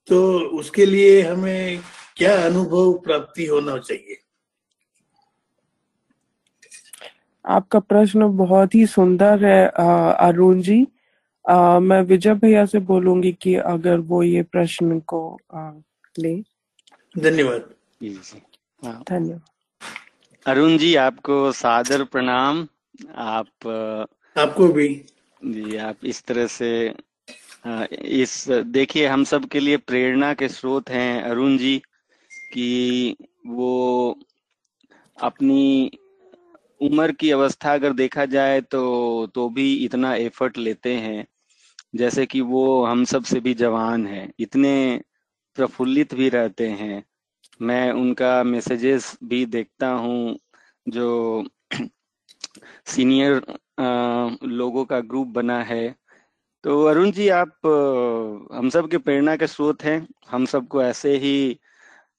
तो 0.08 0.40
उसके 0.40 0.86
लिए 0.86 1.22
हमें 1.22 1.80
क्या 2.18 2.46
अनुभव 2.46 2.94
प्राप्ति 2.94 3.46
होना 3.46 3.78
चाहिए? 3.78 4.18
आपका 7.46 7.80
प्रश्न 7.80 8.28
बहुत 8.38 8.76
ही 8.76 8.86
सुंदर 8.86 9.46
है 9.46 9.68
अरुण 10.28 10.62
जी। 10.62 10.88
आ, 11.50 11.80
मैं 11.80 12.02
विजय 12.02 12.34
भैया 12.34 12.66
से 12.66 12.80
बोलूँगी 12.80 13.32
कि 13.42 13.56
अगर 13.56 14.00
वो 14.00 14.24
ये 14.24 14.44
प्रश्न 14.44 15.00
को 15.00 15.38
आ, 15.54 15.72
ले। 16.20 16.42
धन्यवाद। 17.18 17.74
धन्यवाद। 18.82 19.42
अरुण 20.46 20.78
जी 20.78 20.94
आपको 20.96 21.52
सादर 21.52 22.04
प्रणाम। 22.04 22.68
आप 23.16 23.68
आपको 24.36 24.68
भी। 24.68 24.88
जी 25.42 25.76
आप 25.78 26.06
इस 26.06 26.24
तरह 26.24 26.48
से 26.48 26.70
इस 28.22 28.46
देखिए 28.50 29.08
हम 29.08 29.24
सब 29.24 29.46
के 29.46 29.60
लिए 29.60 29.78
प्रेरणा 29.78 30.34
के 30.34 30.48
स्रोत 30.48 30.90
हैं 30.90 31.22
अरुण 31.24 31.58
जी 31.58 31.78
कि 32.54 33.16
वो 33.48 34.18
अपनी 35.18 35.92
उम्र 36.82 37.12
की 37.12 37.32
अवस्था 37.32 37.74
अगर 37.74 37.94
देखा 37.94 38.26
जाए 38.26 38.62
तो 38.62 38.82
तो 39.28 39.48
भी 39.50 39.74
इतना 39.76 40.14
एफर्ट 40.16 40.58
लेते 40.58 40.94
हैं। 40.96 41.26
जैसे 41.96 42.26
कि 42.26 42.42
वो 42.42 42.86
हम 42.86 43.04
सबसे 43.06 43.40
भी 43.40 43.54
जवान 43.54 44.08
है 44.08 44.30
इतने 44.40 45.02
प्रफुल्लित 45.58 46.14
भी 46.14 46.30
रहते 46.30 46.68
हैं। 46.72 47.04
मैं 47.60 47.92
उनका 47.92 48.44
मैसेजेस 48.44 49.18
भी 49.24 49.46
देखता 49.46 49.88
हूँ, 49.90 50.38
जो 50.88 51.44
सीनियर 52.88 53.42
लोगों 54.44 54.86
का 54.86 55.00
ग्रुप 55.00 55.28
बना 55.28 55.62
है। 55.64 55.96
तो 56.64 56.84
अरुण 56.84 57.12
जी, 57.12 57.28
आप 57.30 57.52
हम 58.54 58.70
सब 58.70 58.90
के 58.90 58.98
प्रेरणा 58.98 59.36
के 59.36 59.48
स्रोत 59.48 59.84
हैं। 59.84 60.08
हम 60.30 60.46
सबको 60.46 60.84
ऐसे 60.84 61.18
ही 61.18 61.60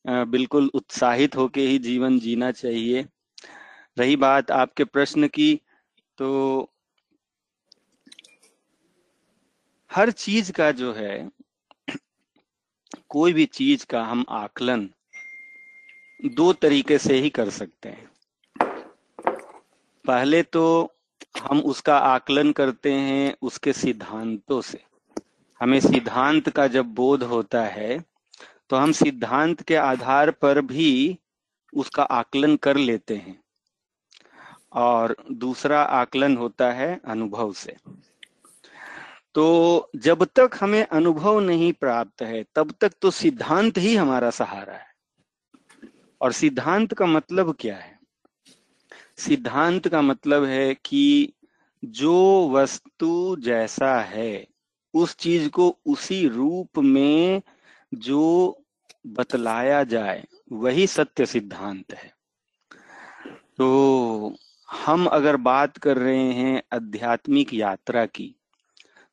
बिल्कुल 0.08 0.70
उत्साहित 0.74 1.36
होके 1.36 1.60
ही 1.60 1.78
जीवन 1.78 2.18
जीना 2.18 2.50
चाहिए। 2.52 3.04
रही 3.98 4.16
बात 4.16 4.50
आपके 4.50 4.84
प्रश्न 4.84 5.28
की 5.28 5.54
तो 6.18 6.70
हर 9.90 10.10
चीज़ 10.10 10.52
का 10.52 10.70
जो 10.72 10.92
है, 10.92 11.30
कोई 13.08 13.32
भी 13.32 13.46
चीज़ 13.46 13.86
का 13.86 14.02
हम 14.04 14.24
आकलन 14.28 14.88
दो 16.20 16.52
तरीके 16.52 16.98
से 16.98 17.14
ही 17.14 17.30
कर 17.30 17.50
सकते 17.50 17.88
हैं। 17.88 18.10
पहले 20.04 20.42
तो 20.42 20.92
हम 21.42 21.60
उसका 21.60 21.98
आकलन 21.98 22.52
करते 22.52 22.92
हैं 22.92 23.36
उसके 23.42 23.72
सिद्धांतों 23.72 24.60
से। 24.60 24.82
हमें 25.60 25.80
सिद्धांत 25.80 26.48
का 26.48 26.66
जब 26.66 26.86
बोध 26.94 27.22
होता 27.22 27.62
है 27.62 28.04
तो 28.70 28.76
हम 28.76 28.92
सिद्धांत 28.92 29.62
के 29.62 29.76
आधार 29.76 30.30
पर 30.30 30.60
भी 30.60 31.18
उसका 31.72 32.02
आकलन 32.02 32.56
कर 32.56 32.76
लेते 32.76 33.16
हैं। 33.16 33.40
और 34.72 35.14
दूसरा 35.32 35.82
आकलन 35.82 36.36
होता 36.36 36.70
है 36.72 37.00
अनुभव 37.04 37.52
से। 37.52 37.76
तो 39.34 39.90
जब 39.96 40.24
तक 40.24 40.58
हमें 40.60 40.82
अनुभव 40.82 41.40
नहीं 41.40 41.72
प्राप्त 41.72 42.22
है, 42.22 42.44
तब 42.54 42.74
तक 42.80 42.92
तो 43.02 43.10
सिद्धांत 43.10 43.78
ही 43.78 43.96
हमारा 43.96 44.30
सहारा 44.30 44.74
है। 44.74 44.87
और 46.20 46.32
सिद्धांत 46.32 46.94
का 46.94 47.06
मतलब 47.06 47.56
क्या 47.60 47.76
है? 47.76 47.98
सिद्धांत 49.16 49.88
का 49.88 50.02
मतलब 50.02 50.44
है 50.44 50.74
कि 50.74 51.32
जो 51.84 52.50
वस्तु 52.50 53.36
जैसा 53.40 54.00
है, 54.00 54.46
उस 54.94 55.16
चीज़ 55.16 55.48
को 55.48 55.78
उसी 55.86 56.28
रूप 56.28 56.78
में 56.78 57.42
जो 57.94 58.58
बतलाया 59.06 59.84
जाए, 59.84 60.26
वही 60.52 60.86
सत्य 60.86 61.26
सिद्धांत 61.26 61.94
है। 61.94 62.14
तो 63.58 64.34
हम 64.70 65.06
अगर 65.06 65.36
बात 65.36 65.78
कर 65.78 65.98
रहे 65.98 66.32
हैं 66.32 66.62
आध्यात्मिक 66.72 67.54
यात्रा 67.54 68.06
की 68.06 68.34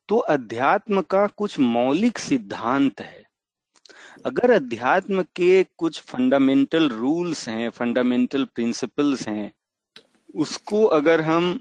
तो 0.08 0.16
अध्यात्म 0.16 1.00
का 1.00 1.26
कुछ 1.26 1.58
मौलिक 1.58 2.18
सिद्धांत 2.18 3.00
है। 3.00 3.25
अगर 4.26 4.50
अध्यात्म 4.50 5.22
के 5.22 5.64
कुछ 5.64 6.00
फंडामेंटल 6.00 6.88
रूल्स 6.88 7.48
हैं 7.48 7.70
फंडामेंटल 7.70 8.44
प्रिंसिपल्स 8.44 9.28
हैं, 9.28 9.52
उसको 10.34 10.84
अगर 10.84 11.20
हम 11.20 11.60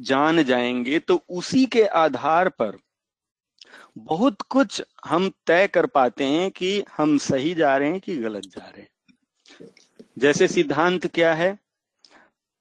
जान 0.00 0.42
जाएँगे 0.42 0.98
तो 0.98 1.24
उसी 1.28 1.66
के 1.66 1.84
आधार 1.84 2.48
पर 2.48 2.76
बहुत 3.98 4.42
कुछ 4.42 4.82
हम 5.04 5.30
तय 5.46 5.66
कर 5.66 5.86
पाते 5.86 6.24
हैं 6.24 6.50
कि 6.50 6.84
हम 6.96 7.18
सही 7.18 7.54
जा 7.54 7.76
रहे 7.76 7.90
हैं 7.90 8.00
कि 8.00 8.16
गलत 8.16 8.42
जा 8.42 8.64
रहे 8.64 8.82
हैं। 8.82 9.68
जैसे 10.18 10.48
सिद्धांत 10.48 11.06
क्या 11.06 11.34
है? 11.34 11.58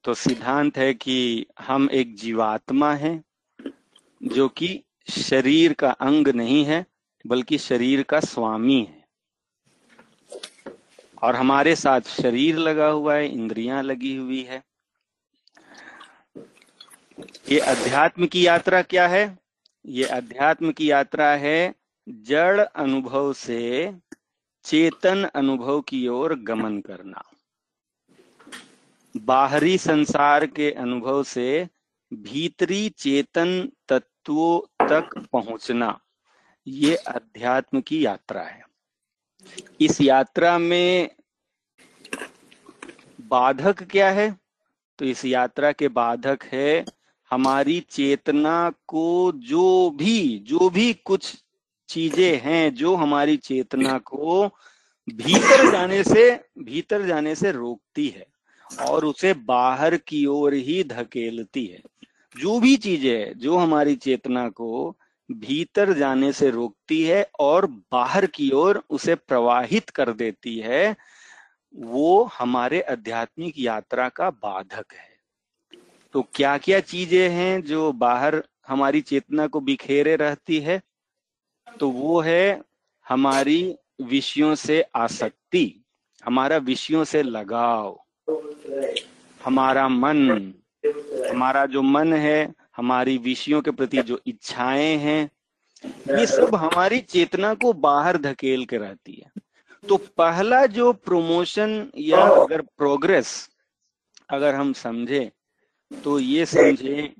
तो 0.04 0.14
सिद्धांत 0.14 0.78
है 0.78 0.94
कि 0.94 1.46
हम 1.60 1.90
एक 1.92 2.16
जीवात्मा 2.16 2.94
हैं, 2.94 3.24
जो 4.24 4.50
कि 4.50 4.84
शरीर 5.10 5.74
का 5.74 5.92
अंग 5.92 6.28
नहीं 6.28 6.66
है 6.66 6.93
बल्कि 7.26 7.58
शरीर 7.58 8.04
का 8.04 8.20
स्वामी 8.20 8.84
है। 8.84 9.04
और 11.22 11.36
हमारे 11.36 11.76
साथ 11.76 12.02
शरीर 12.02 12.58
लगा 12.58 12.88
हुआ 12.88 13.16
है, 13.16 13.32
इंद्रियाँ 13.34 13.84
लगी 13.84 14.16
हुई 14.16 14.44
है। 14.44 14.64
ये 17.52 17.60
अध्यात्म 17.60 18.26
की 18.26 18.48
यात्रा 18.48 18.82
क्या 18.82 19.08
है? 19.08 19.40
ये 19.86 20.04
अध्यात्म 20.04 20.72
की 20.72 20.92
यात्रा 20.92 21.30
है 21.30 21.76
जड़ 22.10 22.62
अनुभव 22.62 23.34
से 23.34 23.94
चेतन 24.64 25.24
अनुभव 25.24 25.82
की 25.82 26.08
ओर 26.08 26.36
गमन 26.36 26.82
करना। 26.82 27.24
बाहरी 29.18 29.78
संसार 29.78 30.46
के 30.46 30.72
अनुभव 30.72 31.24
से 31.24 31.70
भीतरी 32.14 32.90
चेतन 32.90 33.72
तत्वों 33.90 34.88
तक 34.88 35.28
पहुँचना। 35.32 36.00
ये 36.68 36.96
अध्यात्म 36.96 37.82
की 37.82 38.06
यात्रा 38.06 38.42
है। 38.42 38.62
इस 39.82 40.02
यात्रा 40.02 40.58
में 40.58 41.10
बाधक 43.22 43.84
क्या 43.84 44.10
है? 44.12 44.38
तो 45.00 45.06
इस 45.06 45.26
यात्रा 45.26 45.72
के 45.72 45.88
बाधक 45.88 46.44
है 46.44 46.86
हमारी 47.32 47.80
चेतना 47.90 48.70
को 48.88 49.32
जो 49.36 49.90
भी 49.90 50.40
जो 50.40 50.70
भी 50.70 50.94
कुछ 50.94 51.36
चीज़ें 51.90 52.40
हैं, 52.40 52.74
जो 52.74 52.96
हमारी 52.96 53.38
चेतना 53.38 53.98
को 53.98 54.48
भीतर 55.08 55.72
जाने 55.72 56.04
से, 56.04 56.32
भीतर 56.60 57.06
जाने 57.06 57.36
से 57.36 57.52
रोकती 57.52 58.08
है 58.08 58.26
और 58.88 59.06
उसे 59.06 59.34
बाहर 59.34 59.98
की 59.98 60.26
ओर 60.26 60.54
ही 60.54 60.84
धकेलती 60.84 61.66
है। 61.66 61.82
जो 62.40 62.60
भी 62.60 62.76
चीज़ें 62.78 63.38
जो 63.38 63.58
हमारी 63.58 63.96
चेतना 63.96 64.50
को 64.50 64.98
भीतर 65.32 65.94
जाने 65.94 66.32
से 66.34 66.50
रोकती 66.50 67.04
है 67.04 67.30
और 67.40 67.66
बाहर 67.92 68.26
की 68.26 68.52
ओर 68.52 68.84
उसे 68.90 69.16
प्रवाहित 69.16 69.90
कर 69.90 70.14
देती 70.14 70.58
है, 70.60 70.96
वो 71.76 72.24
हमारे 72.24 72.82
आध्यात्मिक 72.82 73.54
यात्रा 73.58 74.10
का 74.10 74.30
बाधक 74.30 74.94
है। 74.94 75.12
तो 76.14 76.22
क्या 76.34 76.58
क्या 76.58 76.80
चीज़ें 76.80 77.30
हैं 77.30 77.62
जो 77.62 77.92
बाहर 77.92 78.44
हमारी 78.68 79.02
चेतना 79.02 79.48
को 79.48 79.60
बिखेरे 79.60 80.16
रहती 80.16 80.60
है? 80.60 80.82
तो 81.80 81.90
वो 81.90 82.20
है 82.22 82.62
हमारी 83.08 83.76
विषयों 84.02 84.56
से 84.56 84.82
आसक्ति, 84.96 85.84
हमारा 86.26 86.58
विषयों 86.58 87.04
से 87.04 87.24
लगाव, 87.24 88.00
हमारा 89.46 89.88
मन, 89.88 90.54
हमारा 91.32 91.66
जो 91.66 91.82
मन 91.82 92.14
है 92.14 92.54
हमारी 92.78 93.18
विषयों 93.18 93.62
के 93.62 93.72
प्रति 93.72 94.02
जो 94.02 94.20
इच्छाएँ 94.28 94.98
हैं 94.98 95.30
ये 96.10 96.26
सब 96.28 96.56
हमारी 96.56 97.00
चेतना 97.00 97.54
को 97.54 97.74
बाहर 97.74 98.18
धकेल 98.18 98.66
के 98.66 98.78
रहती 98.78 99.14
है। 99.14 99.42
तो 99.84 99.98
पहला 100.18 100.66
जो 100.66 100.92
प्रमोशन 100.94 101.92
या 101.98 102.22
अगर 102.22 102.62
प्रोग्रेस 102.62 103.50
अगर 104.30 104.56
हम 104.56 104.74
समझे 104.74 105.32
तो 105.92 106.20
ये 106.20 106.46
समझे 106.46 107.14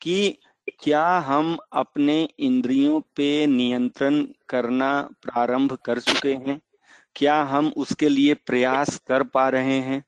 कि 0.00 0.38
क्या 0.78 1.06
हम 1.18 1.56
अपने 1.72 2.28
इंद्रियों 2.38 3.00
पे 3.16 3.46
नियंत्रण 3.46 4.24
करना 4.48 4.90
प्रारंभ 5.22 5.72
कर 5.84 6.00
चुके 6.00 6.34
हैं? 6.34 6.60
क्या 7.16 7.42
हम 7.42 7.72
उसके 7.76 8.08
लिए 8.08 8.34
प्रयास 8.34 8.98
कर 9.08 9.22
पा 9.22 9.48
रहे 9.48 9.78
हैं? 9.80 10.04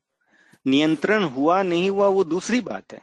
नियंत्रण 0.67 1.25
हुआ 1.25 1.63
नहीं 1.63 1.91
हुआ 1.91 2.09
वो 2.09 2.25
दूसरी 2.25 2.61
बात 2.61 2.93
है। 2.93 3.01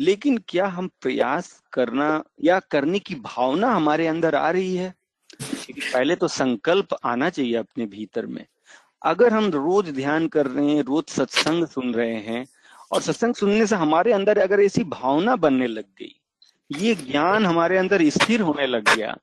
लेकिन 0.00 0.38
क्या 0.48 0.66
हम 0.66 0.90
प्रयास 1.00 1.62
करना 1.72 2.24
या 2.44 2.58
करने 2.58 2.98
की 2.98 3.14
भावना 3.14 3.70
हमारे 3.70 4.06
अंदर 4.06 4.34
आ 4.34 4.50
रही 4.50 4.76
है? 4.76 4.94
पहले 5.94 6.16
तो 6.16 6.28
संकल्प 6.28 6.88
आना 7.04 7.30
चाहिए 7.30 7.54
अपने 7.54 7.86
भीतर 7.86 8.26
में। 8.26 8.46
अगर 9.02 9.32
हम 9.32 9.46
रोज 9.50 9.90
ध्यान 9.90 10.28
कर 10.28 10.46
रहे 10.46 10.70
हैं, 10.70 10.82
रोज 10.82 11.04
सत्संग 11.04 11.66
सुन 11.66 11.94
रहे 11.94 12.14
हैं, 12.14 12.46
और 12.92 13.02
सत्संग 13.02 13.34
सुनने 13.34 13.66
से 13.66 13.76
हमारे 13.76 14.12
अंदर 14.12 14.38
अगर 14.38 14.60
ऐसी 14.60 14.84
भावना 14.84 15.36
बनने 15.36 15.66
लग 15.66 15.84
गई, 15.98 16.20
ये 16.70 16.94
ज्ञान 16.94 17.46
हमारे 17.46 17.78
अंदर 17.78 18.08
स्थिर 18.08 18.40
होने 18.40 18.66
लग 18.66 18.94
गया 18.94 19.16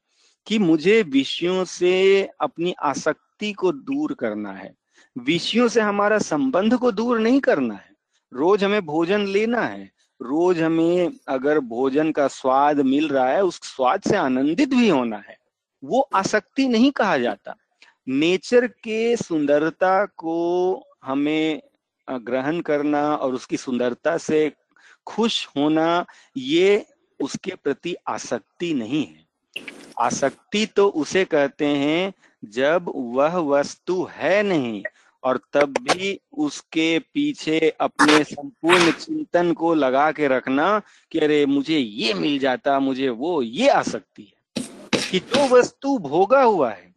कि 0.48 0.60
मुझे 0.60 1.02
विषयों 1.04 1.66
से 1.66 2.30
अपनी 2.42 2.74
आसक्ति 2.84 3.54
को 3.54 3.72
दूर 3.72 4.14
करना 4.14 4.52
है, 4.52 4.74
विषयों 5.18 5.68
से 5.68 5.82
हमारा 5.82 6.18
संबंध 6.18 6.78
को 6.78 6.92
दूर 6.92 7.20
नहीं 7.20 7.40
करना 7.40 7.74
है, 7.74 7.92
रोज 8.34 8.64
हमें 8.64 8.86
भोजन 8.86 9.26
लेना 9.28 9.62
है 9.62 9.99
रोज 10.22 10.62
हमें 10.62 11.12
अगर 11.28 11.60
भोजन 11.60 12.12
का 12.12 12.28
स्वाद 12.28 12.80
मिल 12.80 13.10
रहा 13.10 13.30
है, 13.30 13.44
उस 13.44 13.60
स्वाद 13.64 14.02
से 14.02 14.16
आनंदित 14.16 14.70
भी 14.70 14.90
होना 14.90 15.18
है। 15.18 15.38
वो 15.84 16.10
आसक्ति 16.14 16.68
नहीं 16.68 16.92
कहा 16.92 17.18
जाता। 17.18 17.56
नेचर 18.08 18.68
के 18.68 19.16
सुंदरता 19.18 20.06
को 20.06 20.84
हमें 21.04 21.62
ग्रहण 22.12 22.62
करना 22.62 23.16
और 23.16 23.34
उसकी 23.34 23.58
सुंदरता 23.58 24.18
से 24.18 24.52
खुश 25.06 25.48
होना, 25.58 26.06
ये 26.38 26.86
उसके 27.22 27.52
प्रति 27.64 27.96
आसक्ति 28.08 28.74
नहीं 28.74 29.06
है। 29.06 29.30
आसक्ति 30.00 30.66
तो 30.66 30.88
उसे 30.88 31.26
कहते 31.26 31.66
हैं, 31.66 32.14
जब 32.46 32.92
वह 32.96 33.38
वस्तु 33.38 34.08
है 34.12 34.44
नहीं 34.44 34.84
और 35.24 35.40
तब 35.54 35.78
भी 35.78 36.20
उसके 36.38 37.00
पीछे 37.00 37.76
अपने 37.80 38.24
संपूर्ण 38.24 38.92
चिंतन 38.92 39.54
को 39.54 39.74
लगा 39.74 40.12
के 40.12 40.28
रखना 40.28 40.82
कि 41.12 41.20
अरे 41.20 41.46
मुझे 41.46 41.78
ये 41.78 42.14
मिल 42.14 42.40
जाता, 42.40 42.80
मुझे 42.80 43.10
वो, 43.10 43.42
ये 43.42 43.70
आ 43.70 43.82
सकती 43.82 44.24
है। 44.24 44.40
कि 45.12 45.20
जो 45.20 45.48
वस्तु 45.48 45.98
भोगा 45.98 46.44
हुआ 46.44 46.72
है, 46.72 46.96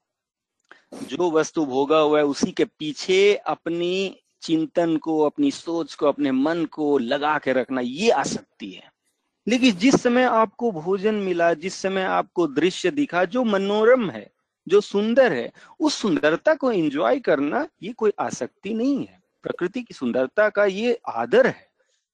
जो 0.95 1.31
वस्तु 1.31 1.67
भोगा 1.67 1.99
हुआ 1.99 2.19
है, 2.19 2.25
उसी 2.25 2.51
के 2.51 2.65
पीछे 2.65 3.35
अपनी 3.35 4.17
चिंतन 4.43 4.97
को, 4.97 5.21
अपनी 5.21 5.51
सोच 5.51 5.95
को, 5.95 6.07
अपने 6.07 6.33
मन 6.33 6.65
को 6.65 6.99
लगा 6.99 7.39
के 7.39 7.53
रखना, 7.53 7.81
ये 7.81 8.11
आ 8.11 8.23
सकती 8.23 8.71
है। 8.71 8.93
लेकिन 9.49 9.75
जिस 9.75 10.03
समय 10.03 10.23
आपको 10.23 10.73
भोजन 10.73 11.15
मिला, 11.15 11.55
जिस 11.55 11.75
समय 11.75 12.03
आपको 12.03 12.47
दृश्य 12.47 12.91
दिखा, 12.91 13.25
जो 13.25 13.45
मनोरम 13.45 14.11
है 14.11 14.32
जो 14.69 14.81
सुंदर 14.81 15.33
है, 15.33 15.51
उस 15.81 15.95
सुंदरता 15.95 16.55
को 16.55 16.73
एंजॉय 16.73 17.21
करना 17.21 17.67
ये 17.83 17.93
कोई 17.93 18.13
आसक्ति 18.19 18.75
नहीं 18.75 18.99
है। 18.99 19.21
प्रकृति 19.43 19.83
की 19.83 19.95
सुंदरता 19.95 20.49
का 20.49 20.65
ये 20.65 20.99
आदर 21.09 21.47
है। 21.47 21.71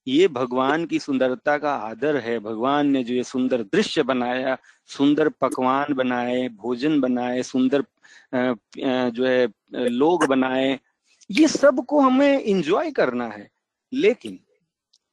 ये 0.07 0.29
भगवान 0.29 0.85
की 0.87 0.99
सुंदरता 0.99 1.57
का 1.59 1.75
आदर 1.75 2.17
है। 2.17 2.39
भगवान 2.39 2.87
ने 2.87 3.03
जो 3.05 3.15
ये 3.15 3.23
सुंदर 3.25 3.63
दृश्य 3.63 4.03
बनाया, 4.03 4.57
सुंदर 4.87 5.29
पकवान 5.29 5.93
बनाए, 5.95 6.49
भोजन 6.49 7.01
बनाए, 7.01 7.43
सुंदर 7.43 7.85
जो 8.35 9.27
है, 9.27 9.49
लोग 9.89 10.27
बनाए, 10.27 10.79
ये 11.31 11.49
सबको 11.49 12.01
हमें 12.01 12.43
इंजॉय 12.43 12.91
करना 12.91 13.27
है। 13.27 13.49
लेकिन 13.93 14.39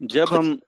जब 0.02 0.28
हम 0.30 0.60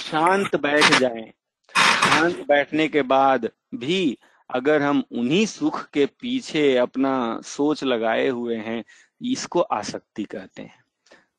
शांत 0.00 0.56
बैठ 0.56 0.98
जाएँ, 1.00 1.30
शांत 1.74 2.38
बैठने 2.48 2.88
के 2.88 3.02
बाद 3.02 3.48
भी 3.74 4.18
अगर 4.50 4.82
हम 4.82 5.04
उन्हीं 5.12 5.46
सुख 5.46 5.90
के 5.90 6.06
पीछे 6.06 6.76
अपना 6.76 7.40
सोच 7.44 7.84
लगाए 7.84 8.28
हुए 8.28 8.56
हैं, 8.56 8.84
इसको 9.22 9.60
आसक्ति 9.60 10.24
कहते 10.24 10.62
हैं। 10.62 10.84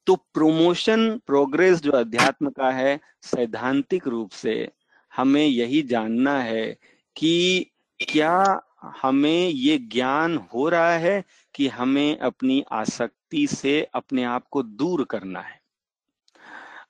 तो 0.07 0.15
प्रोमोशन 0.15 1.21
प्रोग्रेस 1.27 1.81
जो 1.81 1.91
अध्यात्म 1.91 2.49
का 2.49 2.71
है, 2.71 2.99
सैद्धांतिक 3.21 4.07
रूप 4.07 4.31
से 4.31 4.69
हमें 5.15 5.45
यही 5.45 5.81
जानना 5.81 6.41
है 6.41 6.77
कि 7.15 7.65
क्या 7.99 8.61
हमें 9.01 9.47
ये 9.47 9.77
ज्ञान 9.77 10.37
हो 10.37 10.69
रहा 10.69 10.91
है 10.91 11.23
कि 11.55 11.67
हमें 11.67 12.17
अपनी 12.19 12.63
आसक्ति 12.71 13.47
से 13.47 13.87
अपने 13.93 14.23
आप 14.23 14.47
को 14.51 14.63
दूर 14.63 15.03
करना 15.03 15.39
है। 15.39 15.61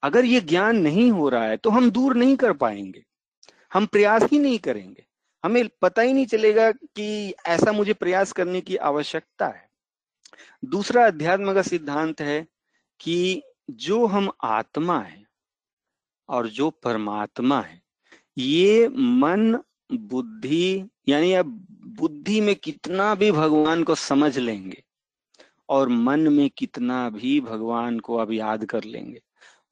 अगर 0.03 0.25
ये 0.25 0.41
ज्ञान 0.41 0.77
नहीं 0.77 1.11
हो 1.11 1.29
रहा 1.29 1.43
है 1.43 1.57
तो 1.57 1.69
हम 1.69 1.91
दूर 1.91 2.15
नहीं 2.15 2.35
कर 2.35 2.53
पाएँगे। 2.53 3.03
हम 3.73 3.85
प्रयास 3.85 4.23
ही 4.23 4.39
नहीं 4.39 4.59
करेंगे। 4.59 5.05
हमें 5.43 5.69
पता 5.81 6.01
ही 6.01 6.13
नहीं 6.13 6.25
चलेगा 6.25 6.71
कि 6.71 7.33
ऐसा 7.47 7.71
मुझे 7.71 7.93
प्रयास 7.93 8.31
करने 8.31 8.61
की 8.61 8.75
आवश्यकता 8.75 9.47
है। 9.47 9.67
दूसरा 10.65 11.05
अध्यात्म 11.07 11.53
का 11.53 11.61
सिद्धांत 11.61 12.21
है 12.21 12.47
कि 12.99 13.41
जो 13.69 14.05
हम 14.05 14.29
आत्मा 14.43 14.99
है 14.99 15.23
और 16.29 16.47
जो 16.47 16.69
परमात्मा 16.69 17.61
है, 17.61 17.81
ये 18.37 18.87
मन, 18.89 19.59
बुद्धि, 19.91 20.89
यानी 21.09 21.33
अब 21.33 21.65
बुद्धि 21.85 22.41
में 22.41 22.55
कितना 22.55 23.15
भी 23.15 23.31
भगवान 23.31 23.83
को 23.83 23.95
समझ 23.95 24.37
लेंगे 24.37 24.83
और 25.69 25.89
मन 25.89 26.27
में 26.33 26.49
कितना 26.49 27.09
भी 27.09 27.39
भगवान 27.41 27.99
को 27.99 28.17
आप 28.17 28.31
याद 28.31 28.65
कर 28.65 28.83
लेंगे, 28.83 29.21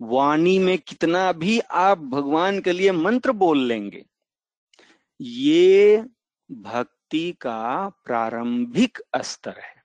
वाणी 0.01 0.57
में 0.59 0.77
कितना 0.77 1.31
भी 1.31 1.59
आप 1.59 1.97
भगवान 1.99 2.59
के 2.59 2.71
लिए 2.71 2.91
मंत्र 2.91 3.31
बोल 3.31 3.59
लेंगे 3.59 4.05
ये 5.21 6.05
भक्ति 6.51 7.31
का 7.31 7.89
प्रारंभिक 8.05 9.01
स्तर 9.17 9.55
है। 9.57 9.77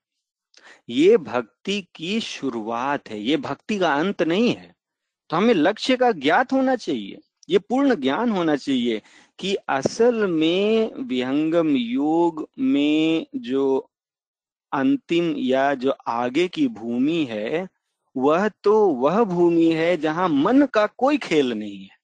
ये 0.89 1.17
भक्ति 1.17 1.89
की 1.95 2.21
शुरुआत 2.21 3.09
है। 3.09 3.21
ये 3.21 3.37
भक्ति 3.37 3.79
का 3.79 3.95
अंत 3.95 4.23
नहीं 4.23 4.55
है। 4.55 4.75
तो 5.31 5.37
हमें 5.37 5.55
लक्ष्य 5.55 5.97
का 5.97 6.13
ज्ञात 6.13 6.53
होना 6.53 6.77
चाहिए। 6.77 7.19
ये 7.49 7.59
पूर्ण 7.59 7.95
ज्ञान 7.95 8.31
होना 8.31 8.57
चाहिए 8.57 9.03
कि 9.39 9.55
असल 9.55 10.27
में 10.27 10.95
विहंगम 10.95 11.69
योग 11.77 12.49
में 12.59 13.27
जो 13.37 13.91
अंतिम 14.73 15.35
या 15.37 15.75
जो 15.75 15.91
आगे 16.07 16.49
की 16.49 16.69
भूमि 16.69 17.25
है, 17.31 17.69
वह 18.17 18.49
तो 18.49 18.89
वह 18.89 19.25
भूमि 19.25 19.73
है 19.73 19.97
जहाँ 19.97 20.29
मन 20.29 20.67
का 20.67 20.87
कोई 20.87 21.19
खेल 21.19 21.53
नहीं 21.53 21.83
है। 21.83 21.97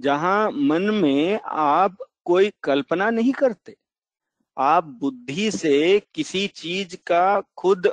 जहाँ 0.00 0.50
मन 0.50 0.82
में 0.82 1.40
आप 1.44 1.96
कोई 2.26 2.50
कल्पना 2.62 3.10
नहीं 3.10 3.32
करते। 3.32 3.76
आप 4.56 4.84
बुद्धि 5.00 5.50
से 5.50 6.00
किसी 6.14 6.46
चीज़ 6.46 6.96
का 7.06 7.40
खुद 7.56 7.92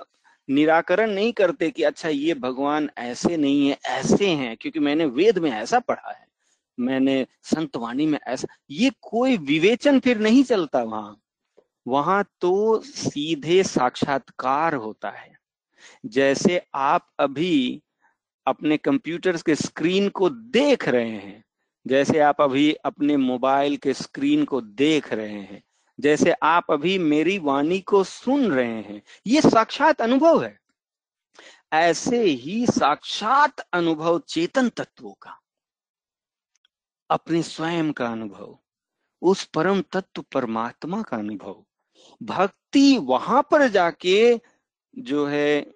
निराकरण 0.49 1.11
नहीं 1.11 1.31
करते 1.33 1.69
कि 1.71 1.83
अच्छा 1.83 2.09
ये 2.09 2.33
भगवान 2.33 2.89
ऐसे 2.97 3.37
नहीं 3.37 3.67
है, 3.69 3.77
ऐसे 3.85 4.27
हैं, 4.27 4.55
क्योंकि 4.57 4.79
मैंने 4.79 5.05
वेद 5.07 5.37
में 5.37 5.51
ऐसा 5.51 5.79
पढ़ा 5.79 6.11
है, 6.11 6.25
मैंने 6.77 7.25
संतवाणी 7.43 8.05
में 8.05 8.19
ऐसा 8.27 8.47
ये 8.71 8.91
कोई 9.01 9.37
विवेचन 9.37 9.99
फिर 9.99 10.19
नहीं 10.19 10.43
चलता 10.43 10.83
वहाँ। 10.83 11.17
वहाँ 11.87 12.23
तो 12.41 12.79
सीधे 12.81 13.63
साक्षात्कार 13.63 14.75
होता 14.75 15.09
है। 15.09 15.31
जैसे 16.05 16.61
आप 16.75 17.07
अभी 17.19 17.81
अपने 18.47 18.77
कंप्यूटर 18.77 19.37
के 19.37 19.55
स्क्रीन 19.55 20.09
को 20.09 20.29
देख 20.29 20.87
रहे 20.89 21.09
हैं 21.09 21.43
जैसे 21.85 22.19
आप 22.19 22.41
अभी 22.41 22.73
अपने 22.73 23.17
मोबाइल 23.17 23.77
के 23.77 23.93
स्क्रीन 23.93 24.45
को 24.45 24.61
देख 24.61 25.13
रहे 25.13 25.39
हैं, 25.41 25.61
जैसे 25.99 26.31
आप 26.31 26.71
अभी 26.71 26.97
मेरी 26.97 27.37
वाणी 27.39 27.79
को 27.79 28.03
सुन 28.03 28.51
रहे 28.51 28.81
हैं, 28.81 29.01
ये 29.27 29.41
साक्षात 29.41 30.01
अनुभव 30.01 30.43
है। 30.43 30.57
ऐसे 31.73 32.23
ही 32.23 32.65
साक्षात 32.65 33.59
अनुभव 33.59 34.19
चेतन 34.19 34.69
तत्वों 34.69 35.13
का, 35.13 35.39
अपने 37.09 37.43
स्वयं 37.43 37.91
का 37.91 38.07
अनुभव, 38.07 38.57
उस 39.21 39.43
परम 39.45 39.81
तत्व 39.81 40.21
परमात्मा 40.21 41.01
का 41.01 41.17
अनुभव। 41.17 41.65
भक्ति 42.23 42.97
वहाँ 42.97 43.41
पर 43.51 43.67
जाके 43.67 44.39
जो 44.97 45.25
है, 45.27 45.73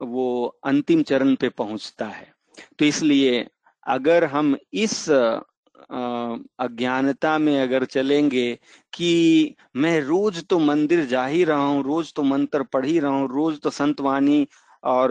वो 0.00 0.46
अंतिम 0.64 1.02
चरण 1.02 1.34
पे 1.34 1.48
पहुँचता 1.48 2.06
है। 2.06 2.34
तो 2.78 2.84
इसलिए 2.84 3.46
अगर 3.86 4.24
हम 4.24 4.56
इस 4.74 5.08
अज्ञानता 6.60 7.36
में 7.38 7.60
अगर 7.62 7.84
चलेंगे 7.84 8.52
कि 8.92 9.54
मैं 9.76 10.00
रोज 10.00 10.44
तो 10.46 10.58
मंदिर 10.58 11.04
जा 11.06 11.24
ही 11.26 11.44
रहा 11.44 11.64
हूँ, 11.64 11.82
रोज 11.84 12.12
तो 12.14 12.22
मंत्र 12.22 12.62
पढ़ 12.62 12.86
ही 12.86 12.98
रहा 12.98 13.10
हूँ, 13.12 13.28
रोज 13.28 13.60
तो 13.60 13.70
संत 13.70 14.00
वाणी 14.00 14.46
और, 14.84 15.10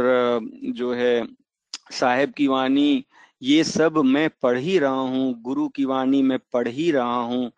जो 0.66 0.94
है, 0.94 1.28
साहेब 1.92 2.34
की 2.34 2.48
वाणी, 2.48 3.04
ये 3.42 3.64
सब 3.64 3.98
मैं 3.98 4.30
पढ़ 4.44 4.58
ही 4.58 4.78
रहा 4.80 4.92
हूँ, 4.92 5.34
गुरु 5.42 5.68
की 5.68 5.86
वाणी 5.86 6.22
में 6.22 6.38
पढ़ 6.54 6.68
ही 6.68 6.92
रहा 6.92 7.22
हूँ, 7.22 7.52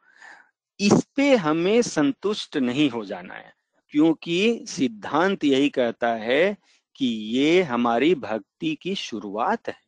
इस 0.79 1.03
पे 1.15 1.35
हमें 1.35 1.81
संतुष्ट 1.81 2.57
नहीं 2.57 2.89
हो 2.89 3.05
जाना 3.05 3.33
है। 3.33 3.53
क्योंकि 3.93 4.65
सिद्धांत 4.67 5.43
यही 5.43 5.69
कहता 5.69 6.13
है 6.15 6.57
कि 6.95 7.07
ये 7.37 7.61
हमारी 7.63 8.13
भक्ति 8.15 8.77
की 8.81 8.95
शुरुआत 8.95 9.67
है। 9.67 9.86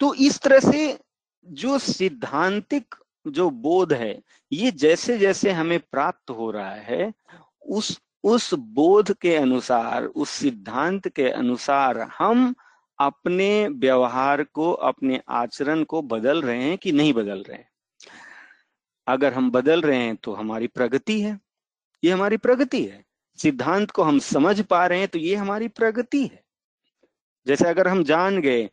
तो 0.00 0.14
इस 0.14 0.40
तरह 0.40 0.58
से 0.58 0.98
जो 1.46 1.78
सिद्धांतिक 1.78 2.94
जो 3.26 3.50
बोध 3.50 3.92
है, 3.92 4.22
ये 4.52 4.70
जैसे 4.70 5.18
जैसे 5.18 5.50
हमें 5.50 5.80
प्राप्त 5.80 6.30
हो 6.30 6.50
रहा 6.50 6.74
है, 6.74 7.12
उस 7.66 8.00
उस 8.24 8.54
बोध 8.54 9.12
के 9.12 9.36
अनुसार, 9.36 10.04
उस 10.04 10.30
सिद्धांत 10.30 11.08
के 11.08 11.28
अनुसार 11.30 12.00
हम 12.00 12.54
अपने 12.98 13.68
व्यवहार 13.68 14.42
को, 14.42 14.72
अपने 14.72 15.20
आचरण 15.28 15.84
को 15.84 16.02
बदल 16.02 16.42
रहे 16.42 16.62
हैं 16.62 16.78
कि 16.78 16.92
नहीं 16.92 17.12
बदल 17.12 17.42
रहे 17.42 17.58
हैं? 17.58 17.68
अगर 19.06 19.32
हम 19.32 19.50
बदल 19.50 19.82
रहे 19.82 19.98
हैं 19.98 20.16
तो 20.16 20.32
हमारी 20.32 20.66
प्रगति 20.66 21.20
है। 21.20 21.40
ये 22.04 22.10
हमारी 22.10 22.36
प्रगति 22.36 22.84
है। 22.84 23.04
सिद्धांत 23.38 23.90
को 23.90 24.02
हम 24.02 24.18
समझ 24.18 24.60
पा 24.60 24.86
रहे 24.86 24.98
हैं 24.98 25.08
तो 25.08 25.18
ये 25.18 25.34
हमारी 25.34 25.68
प्रगति 25.68 26.26
है। 26.26 26.44
जैसे 27.46 27.68
अगर 27.68 27.88
हम 27.88 28.04
जान 28.04 28.40
गए 28.40 28.70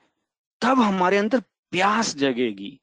तब 0.62 0.80
हमारे 0.80 1.18
अंदर 1.18 1.40
प्यास 1.72 2.16
जगेगी 2.16 2.80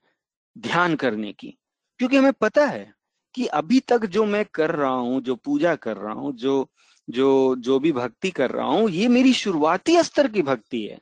ध्यान 0.58 0.94
करने 0.96 1.32
की। 1.32 1.58
क्योंकि 1.98 2.16
हमें 2.16 2.32
पता 2.32 2.66
है 2.66 2.94
कि 3.34 3.46
अभी 3.46 3.80
तक 3.80 4.04
जो 4.06 4.24
मैं 4.24 4.44
कर 4.54 4.70
रहा 4.70 4.90
हूँ, 4.90 5.20
जो 5.20 5.34
पूजा 5.34 5.74
कर 5.74 5.96
रहा 5.96 6.12
हूँ, 6.12 6.32
जो 6.32 6.68
जो 7.08 7.56
जो 7.56 7.78
भी 7.80 7.92
भक्ति 7.92 8.30
कर 8.30 8.50
रहा 8.50 8.66
हूँ, 8.66 8.90
ये 8.90 9.08
मेरी 9.08 9.32
शुरुआती 9.32 10.02
स्तर 10.02 10.28
की 10.28 10.42
भक्ति 10.42 10.82
है। 10.82 10.98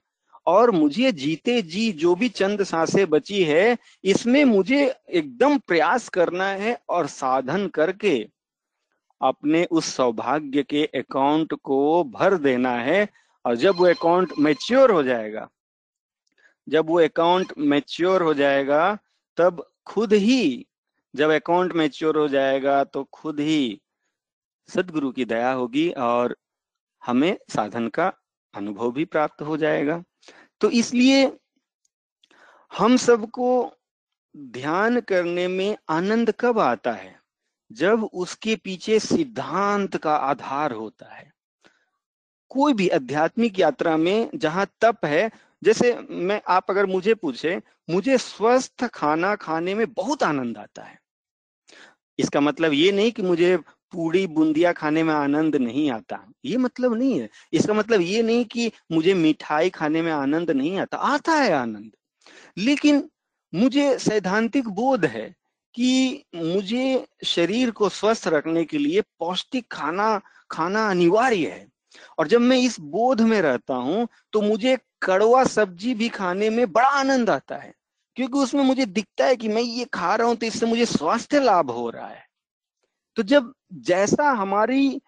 और 0.47 0.71
मुझे 0.71 1.13
जीते 1.13 1.63
जी 1.63 1.93
जो 1.93 2.15
भी 2.15 2.29
चंद 2.29 2.63
साँसें 2.63 3.11
बची 3.11 3.43
है, 3.45 3.77
इसमें 4.05 4.45
मुझे 4.45 4.95
एकदम 5.11 5.59
प्रयास 5.59 6.09
करना 6.09 6.49
है 6.49 6.79
और 6.89 7.07
साधन 7.07 7.67
करके 7.69 8.29
अपने 9.21 9.65
उस 9.65 9.95
सौभाग्य 9.95 10.63
के 10.63 10.85
अकाउंट 10.85 11.55
को 11.55 12.05
भर 12.05 12.37
देना 12.39 12.75
है। 12.77 13.09
और 13.45 13.57
जब 13.57 13.77
वो 13.77 13.87
अकाउंट 13.87 14.33
मैच्योर 14.39 14.91
हो 14.91 15.03
जाएगा 15.03 15.49
जब 16.71 16.87
वो 16.87 17.01
अकाउंट 17.01 17.53
मैच्योर 17.59 18.23
हो 18.23 18.35
जाएगा, 18.35 18.99
तब 19.37 19.65
खुद 19.87 20.13
ही, 20.13 20.67
जब 21.17 21.31
अकाउंट 21.31 21.73
मैच्योर 21.73 22.19
हो 22.19 22.29
जाएगा 22.29 22.85
तो 22.85 23.05
खुद 23.05 23.41
ही 23.41 23.81
सदगुरु 24.69 25.11
की 25.11 25.25
दया 25.25 25.53
होगी 25.53 25.91
और 25.91 26.37
हमें 27.03 27.37
साधन 27.51 27.89
का 27.89 28.13
अनुभव 28.55 28.93
भी 28.93 29.05
प्राप्त 29.05 29.43
हो 29.43 29.57
जाएगा। 29.57 30.03
तो 30.61 30.71
इसलिए 30.71 31.33
हम 32.79 32.97
सबको 32.97 33.73
ध्यान 34.37 35.01
करने 35.01 35.49
में 35.49 35.77
आनंद 35.89 36.35
कब 36.41 36.59
आता 36.59 36.93
है? 36.93 37.21
जब 37.73 38.05
उसके 38.05 38.57
पीछे 38.57 38.99
सिद्धांत 38.99 39.97
का 39.97 40.17
आधार 40.17 40.73
होता 40.73 41.15
है। 41.15 41.33
कोई 42.49 42.73
भी 42.73 42.89
आध्यात्मिक 42.89 43.59
यात्रा 43.59 43.97
में 43.97 44.31
जहाँ 44.35 44.67
तप 44.81 45.05
है 45.05 45.31
जैसे 45.63 45.95
मैं, 46.11 46.41
आप 46.49 46.67
अगर 46.71 46.87
मुझे 46.87 47.15
पूछे, 47.15 47.63
मुझे 47.91 48.19
स्वस्थ 48.19 48.85
खाना 48.85 49.35
खाने 49.35 49.75
में 49.75 49.93
बहुत 49.93 50.23
आनंद 50.23 50.59
आता 50.59 50.83
है। 50.83 50.99
इसका 52.19 52.41
मतलब 52.41 52.73
ये 52.73 52.93
नहीं 52.93 53.13
कि 53.13 53.23
मुझे 53.23 53.57
पूड़ी 53.93 54.27
बूंदिया 54.27 54.73
खाने 54.73 55.03
में 55.03 55.15
आनंद 55.15 55.57
नहीं 55.57 55.91
आता। 55.91 56.33
ये 56.45 56.57
मतलब 56.57 56.95
नहीं 56.95 57.21
है। 57.21 57.29
इसका 57.53 57.75
मतलब 57.75 58.01
ये 58.01 58.23
नहीं 58.23 58.45
कि 58.45 58.73
मुझे 58.93 59.15
मिठाई 59.15 59.71
खाने 59.71 60.03
में 60.03 60.13
आनंद 60.13 60.51
नहीं 60.51 60.79
आता। 60.79 60.97
आता 60.97 61.33
है 61.33 61.53
आनंद। 61.53 61.93
लेकिन 62.59 63.11
मुझे 63.55 63.99
सैद्धांतिक 63.99 64.69
बोध 64.69 65.05
है 65.05 65.35
कि 65.75 66.25
मुझे 66.35 67.07
शरीर 67.25 67.71
को 67.71 67.89
स्वस्थ 67.89 68.29
रखने 68.29 68.65
के 68.65 68.79
लिए 68.79 69.01
पौष्टिक 69.01 69.67
खाना 69.73 70.21
खाना 70.51 70.91
अनिवार्य 70.91 71.49
है। 71.49 71.69
और 72.19 72.29
जब 72.29 72.41
मैं 72.41 72.59
इस 72.59 72.81
बोध 72.81 73.21
में 73.21 73.43
रहता 73.43 73.75
हूँ 73.75 74.09
तो 74.33 74.41
मुझे 74.41 74.79
कड़वा 75.03 75.45
सब्ज़ी 75.47 75.95
भी 75.95 76.09
खाने 76.09 76.51
में 76.51 76.73
बड़ा 76.73 76.89
आनंद 76.89 77.31
आता 77.31 77.57
है, 77.57 77.73
क्योंकि 78.17 78.39
उसमें 78.39 78.63
मुझे 78.65 78.87
दिखता 78.87 79.27
है 79.27 79.37
कि 79.37 79.49
मैं 79.49 79.63
ये 79.63 79.85
खा 79.85 80.15
रहा 80.15 80.27
हूँ 80.29 80.37
तो 80.37 80.47
इससे 80.47 80.67
मुझे 80.67 80.87
स्वास्थ्य 80.87 81.41
लाभ 81.41 81.71
हो 81.71 81.89
रहा 81.91 82.09
है। 82.09 82.25
तो 83.17 83.23
जब 83.23 83.53
जैसा 83.73 84.31
हमारी 84.33 85.01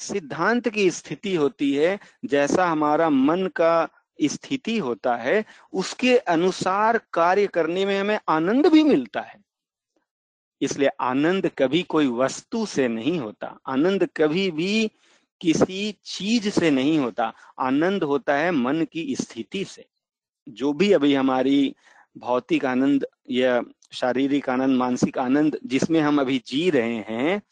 सिद्धांत 0.00 0.68
की 0.68 0.90
स्थिति 0.90 1.34
होती 1.34 1.72
है, 1.74 1.98
जैसा 2.24 2.66
हमारा 2.66 3.08
मन 3.10 3.46
का 3.56 3.88
स्थिति 4.18 4.76
होता 4.78 5.16
है, 5.16 5.44
उसके 5.72 6.16
अनुसार 6.18 7.00
कार्य 7.12 7.46
करने 7.46 7.84
में 7.84 7.98
हमें 8.00 8.18
आनंद 8.28 8.66
भी 8.66 8.82
मिलता 8.84 9.20
है। 9.20 9.38
इसलिए 10.60 10.88
आनंद 11.00 11.50
कभी 11.58 11.82
कोई 11.82 12.06
वस्तु 12.08 12.64
से 12.66 12.88
नहीं 12.88 13.18
होता। 13.18 13.56
आनंद 13.66 14.08
कभी 14.16 14.50
भी 14.50 14.90
किसी 15.40 15.96
चीज़ 16.04 16.50
से 16.50 16.70
नहीं 16.70 16.98
होता, 16.98 17.32
आनंद 17.58 18.02
होता 18.02 18.36
है 18.36 18.50
मन 18.50 18.86
की 18.92 19.16
स्थिति 19.16 19.64
से। 19.64 19.86
जो 20.48 20.72
भी 20.72 20.92
अभी 20.92 21.14
हमारी 21.14 21.74
भौतिक 22.18 22.64
आनंद 22.64 23.06
या 23.30 23.62
शारीरिक 23.92 24.48
आनंद, 24.48 24.76
मानसिक 24.76 25.18
आनंद 25.18 25.58
जिसमें 25.66 26.00
हम 26.00 26.20
अभी 26.20 26.42
जी 26.46 26.70
रहे 26.70 26.94
हैं, 26.94 27.42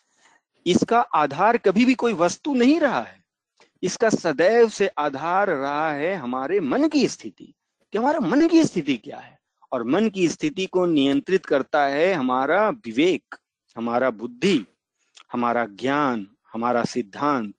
इसका 0.67 1.01
आधार 1.01 1.57
कभी 1.57 1.85
भी 1.85 1.95
कोई 1.95 2.13
वस्तु 2.13 2.55
नहीं 2.55 2.81
रहा 2.81 3.01
है। 3.01 3.25
इसका 3.83 4.09
सदैव 4.09 4.69
से 4.69 4.87
आधार 4.87 5.51
रहा 5.51 5.93
है 5.93 6.15
हमारे 6.15 6.61
मन 6.61 6.89
की 6.89 7.09
स्थिति 7.09 7.55
कि 7.93 7.99
हमारा 7.99 8.21
मन 8.21 8.49
की 8.49 8.65
स्थिति 8.65 8.97
क्या 8.97 9.19
है? 9.19 9.39
और 9.73 9.85
मन 9.85 10.09
की 10.09 10.29
स्थिति 10.29 10.67
को 10.67 10.87
नियंत्रित 10.87 11.47
करता 11.47 11.87
है 11.87 12.15
हमारा 12.15 12.71
विवेक, 12.71 13.35
हमारा 13.77 14.11
बुद्धि, 14.11 14.67
हमारा 15.33 15.65
ज्ञान, 15.65 16.27
हमारा 16.53 16.85
सिद्धांत। 16.85 17.55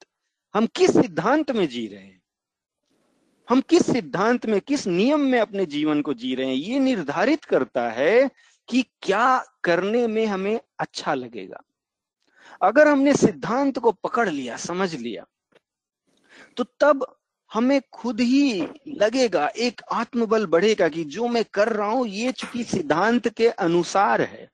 हम 0.55 0.65
किस 0.75 0.91
सिद्धांत 0.91 1.51
में 1.51 1.67
जी 1.67 1.85
रहे 1.87 1.99
हैं? 1.99 2.21
हम 3.47 3.61
किस 3.61 3.85
सिद्धांत 3.85 4.45
में, 4.45 4.59
किस 4.61 4.85
नियम 4.87 5.19
में 5.21 5.39
अपने 5.39 5.65
जीवन 5.65 6.01
को 6.01 6.13
जी 6.13 6.33
रहे 6.35 6.47
हैं? 6.47 6.55
ये 6.55 6.79
निर्धारित 6.79 7.45
करता 7.45 7.89
है 7.89 8.29
कि 8.69 8.81
क्या 9.01 9.43
करने 9.63 10.05
में 10.07 10.25
हमें 10.25 10.59
अच्छा 10.79 11.13
लगेगा। 11.13 11.61
अगर 12.61 12.87
हमने 12.87 13.13
सिद्धांत 13.13 13.79
को 13.79 13.91
पकड़ 13.93 14.29
लिया, 14.29 14.57
समझ 14.57 14.93
लिया 14.95 15.25
तो 16.57 16.63
तब 16.79 17.05
हमें 17.51 17.79
खुद 17.93 18.19
ही 18.21 18.61
लगेगा, 18.87 19.47
एक 19.47 19.81
आत्मबल 19.91 20.45
बढ़ेगा 20.45 20.87
कि 20.89 21.03
जो 21.05 21.27
मैं 21.27 21.43
कर 21.53 21.69
रहा 21.69 21.87
हूँ, 21.87 22.07
ये 22.07 22.31
चूँकि 22.31 22.63
सिद्धांत 22.63 23.27
के 23.29 23.47
अनुसार 23.49 24.21
है 24.21 24.49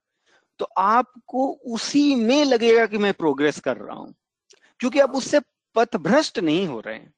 तो 0.60 0.66
आपको 0.78 1.48
उसी 1.68 2.16
में 2.16 2.44
लगेगा 2.46 2.86
कि 2.86 2.98
मैं 2.98 3.14
प्रोग्रेस 3.14 3.60
कर 3.60 3.78
रहा 3.78 3.96
हूँ। 3.96 4.14
क्योंकि 4.80 5.00
आप 5.00 5.16
उससे 5.16 5.40
पथभ्रष्ट 5.76 6.40
नहीं 6.40 6.68
हो 6.68 6.80
रहे 6.80 6.96
हैं। 6.96 7.14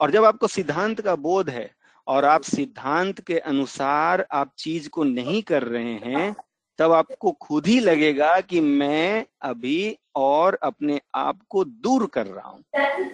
और 0.00 0.10
जब 0.10 0.24
आपको 0.24 0.46
सिद्धांत 0.46 1.00
का 1.00 1.16
बोध 1.16 1.50
है 1.50 1.70
और 2.06 2.24
आप 2.24 2.42
सिद्धांत 2.42 3.20
के 3.20 3.38
अनुसार 3.38 4.26
आप 4.32 4.52
चीज़ 4.58 4.88
को 4.88 5.04
नहीं 5.04 5.42
कर 5.42 5.62
रहे 5.62 5.94
हैं, 5.94 6.34
तब 6.78 6.92
आपको 6.92 7.32
खुद 7.32 7.66
ही 7.66 7.80
लगेगा 7.80 8.40
कि 8.40 8.60
मैं 8.60 9.26
अभी 9.42 9.96
और 10.16 10.58
अपने 10.62 11.00
आप 11.14 11.38
को 11.48 11.64
दूर 11.64 12.06
कर 12.06 12.26
रहा 12.26 12.48
हूँ। 12.48 12.64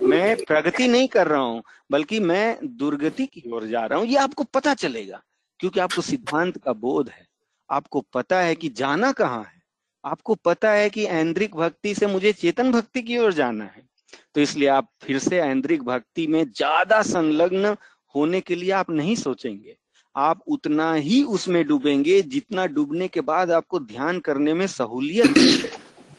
मैं 0.03 0.37
प्रगति 0.45 0.89
नहीं 0.89 1.09
कर 1.09 1.27
रहा 1.27 1.41
हूँ, 1.41 1.63
बल्कि 1.91 2.21
मैं 2.21 2.59
दुर्गति 2.65 3.27
की 3.27 3.51
ओर 3.51 3.67
जा 3.67 3.87
रहा 3.87 3.99
हूँ। 3.99 4.07
ये 4.07 4.17
आपको 4.17 4.45
पता 4.45 4.75
चलेगा, 4.75 5.23
क्योंकि 5.61 5.81
आपको 5.81 6.03
सिद्धांत 6.03 6.59
का 6.59 6.73
बोध 6.73 7.09
है। 7.09 7.27
आपको 7.71 8.01
पता 8.01 8.41
है 8.41 8.55
कि 8.55 8.69
जाना 8.69 9.13
कहाँ 9.13 9.43
है। 9.43 9.63
आपको 10.05 10.35
पता 10.35 10.71
है 10.71 10.91
कि 10.91 11.05
ऐन्द्रिक 11.05 11.57
भक्ति 11.57 11.95
से 11.95 12.07
मुझे 12.07 12.33
चेतन 12.33 12.73
भक्ति 12.73 13.03
की 13.03 13.19
ओर 13.19 13.33
जाना 13.33 13.65
है। 13.65 13.90
तो 14.35 14.41
इसलिए 14.41 14.69
आप 14.69 14.89
फिर 15.03 15.19
से 15.19 15.39
ऐन्द्रिक 15.41 15.83
भक्ति 15.83 16.27
में 16.27 16.45
ज़्यादा 16.47 17.03
संलग्न 17.03 17.77
होने 18.15 18.41
के 18.41 18.55
लिए 18.55 18.71
आप 18.71 18.91
नहीं 18.91 19.15
सोचेंगे। 19.17 19.77
आप 20.15 20.43
उतना 20.47 20.93
ही 20.95 21.23
उसमें 21.25 21.65
डूबेंगे 21.67 22.21
जितना 22.23 22.67
डूबने 22.67 23.09
के 23.09 23.21
बाद 23.21 23.51
आपको 23.51 23.79
ध्यान 23.81 24.19
करने 24.21 24.55
में 24.55 24.67
सहूलियत 24.67 25.35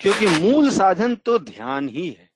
क्योंकि 0.02 0.28
मूल 0.42 0.70
साधन 0.70 1.16
तो 1.16 1.38
ध्यान 1.40 1.90
ही 1.90 2.08
है। 2.10 2.30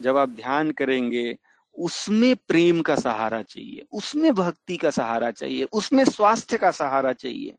जब 0.00 0.16
आप 0.16 0.28
ध्यान 0.28 0.70
करेंगे, 0.70 1.36
उसमें 1.76 2.34
प्रेम 2.48 2.80
का 2.80 2.94
सहारा 2.96 3.42
चाहिए, 3.42 3.84
उसमें 3.92 4.32
भक्ति 4.34 4.76
का 4.76 4.90
सहारा 4.90 5.30
चाहिए, 5.30 5.64
उसमें 5.64 6.04
स्वास्थ्य 6.04 6.56
का 6.58 6.70
सहारा 6.70 7.12
चाहिए, 7.12 7.54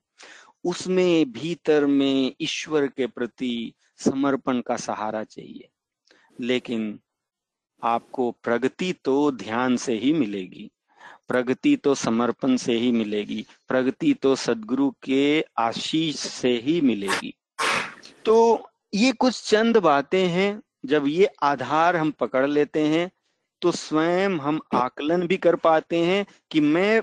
उसमें 0.64 1.32
भीतर 1.32 1.86
में 1.86 2.34
ईश्वर 2.42 2.88
के 2.88 3.08
प्रति 3.08 3.74
समर्पण 4.00 4.62
का 4.62 4.76
सहारा 4.78 5.24
चाहिए। 5.24 5.70
लेकिन 6.40 7.00
आपको 7.82 8.32
प्रगति 8.44 8.94
तो 9.06 9.32
ध्यान 9.34 9.76
से 9.78 9.94
ही 9.98 10.14
मिलेगी, 10.14 10.70
प्रगति 11.28 11.76
तो 11.76 11.94
समर्पण 11.96 12.56
से 12.58 12.74
ही 12.74 12.92
मिलेगी, 12.92 13.46
प्रगति 13.70 14.14
तो 14.14 14.36
सदगुरु 14.38 14.90
के 15.04 15.42
आशीष 15.60 16.16
से 16.16 16.50
ही 16.58 16.80
मिलेगी। 16.82 17.34
तो 18.26 18.70
ये 18.94 19.12
कुछ 19.12 19.44
चंद 19.50 19.78
बातें 19.80 20.26
हैं, 20.28 20.62
जब 20.86 21.08
ये 21.08 21.30
आधार 21.44 21.96
हम 21.96 22.12
पकड़ 22.12 22.48
लेते 22.48 22.88
हैं 22.88 23.10
तो 23.62 23.72
स्वयं 23.72 24.38
हम 24.40 24.60
आकलन 24.76 25.26
भी 25.28 25.38
कर 25.38 25.56
पाते 25.58 25.98
हैं 25.98 26.26
कि 26.52 26.60
मैं 26.62 27.02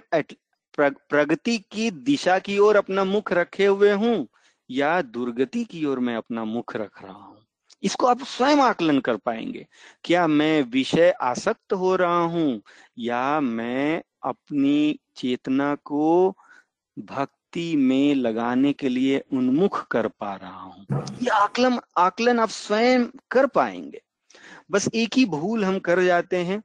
प्रगति 0.78 1.56
की 1.72 1.90
दिशा 1.90 2.38
की 2.38 2.58
ओर 2.58 2.76
अपना 2.76 3.04
मुख 3.04 3.32
रखे 3.32 3.66
हुए 3.66 3.90
हूँ 3.92 4.26
या 4.70 5.00
दुर्गति 5.02 5.64
की 5.64 5.84
ओर 5.84 5.98
मैं 5.98 6.16
अपना 6.16 6.44
मुख 6.44 6.76
रख 6.76 7.02
रहा 7.02 7.12
हूँ। 7.12 7.45
इसको 7.82 8.06
आप 8.06 8.22
स्वयं 8.22 8.56
आकलन 8.56 8.98
कर 8.98 9.16
पाएँगे। 9.16 9.66
क्या 10.04 10.26
मैं 10.26 10.62
विषय 10.62 11.10
आसक्त 11.10 11.72
हो 11.72 11.96
रहा 11.96 12.18
हूँ? 12.18 12.62
या 12.98 13.40
मैं 13.40 14.02
अपनी 14.22 15.00
चेतना 15.16 15.74
को 15.74 16.34
भक्ति 16.98 17.76
में 17.76 18.14
लगाने 18.14 18.72
के 18.72 18.88
लिए 18.88 19.24
उन्मुख 19.32 19.86
कर 19.86 20.08
पा 20.08 20.34
रहा 20.34 20.60
हूँ? 20.60 20.86
ये 21.22 21.28
आकलन 21.28 21.80
आकलन 21.96 22.40
आप 22.40 22.48
स्वयं 22.48 23.04
कर 23.30 23.46
पाएँगे। 23.46 24.02
बस 24.70 24.88
एक 24.94 25.10
ही 25.16 25.24
भूल 25.24 25.64
हम 25.64 25.78
कर 25.78 26.02
जाते 26.02 26.36
हैं। 26.36 26.62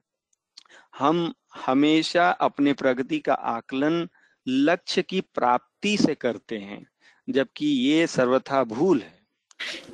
हम 1.00 1.34
हमेशा 1.66 2.30
अपने 2.30 2.74
प्रगति 2.74 3.20
का 3.20 3.34
आकलन 3.34 4.10
लक्ष्य 4.48 5.02
की 5.02 5.22
प्राप्ति 5.22 5.98
से 5.98 6.16
करते 6.16 6.58
हैं, 6.58 6.88
जबकि 7.30 7.66
ये 7.66 8.08
सर्वथा 8.08 8.64
भूल 8.64 9.02
है। 9.02 9.21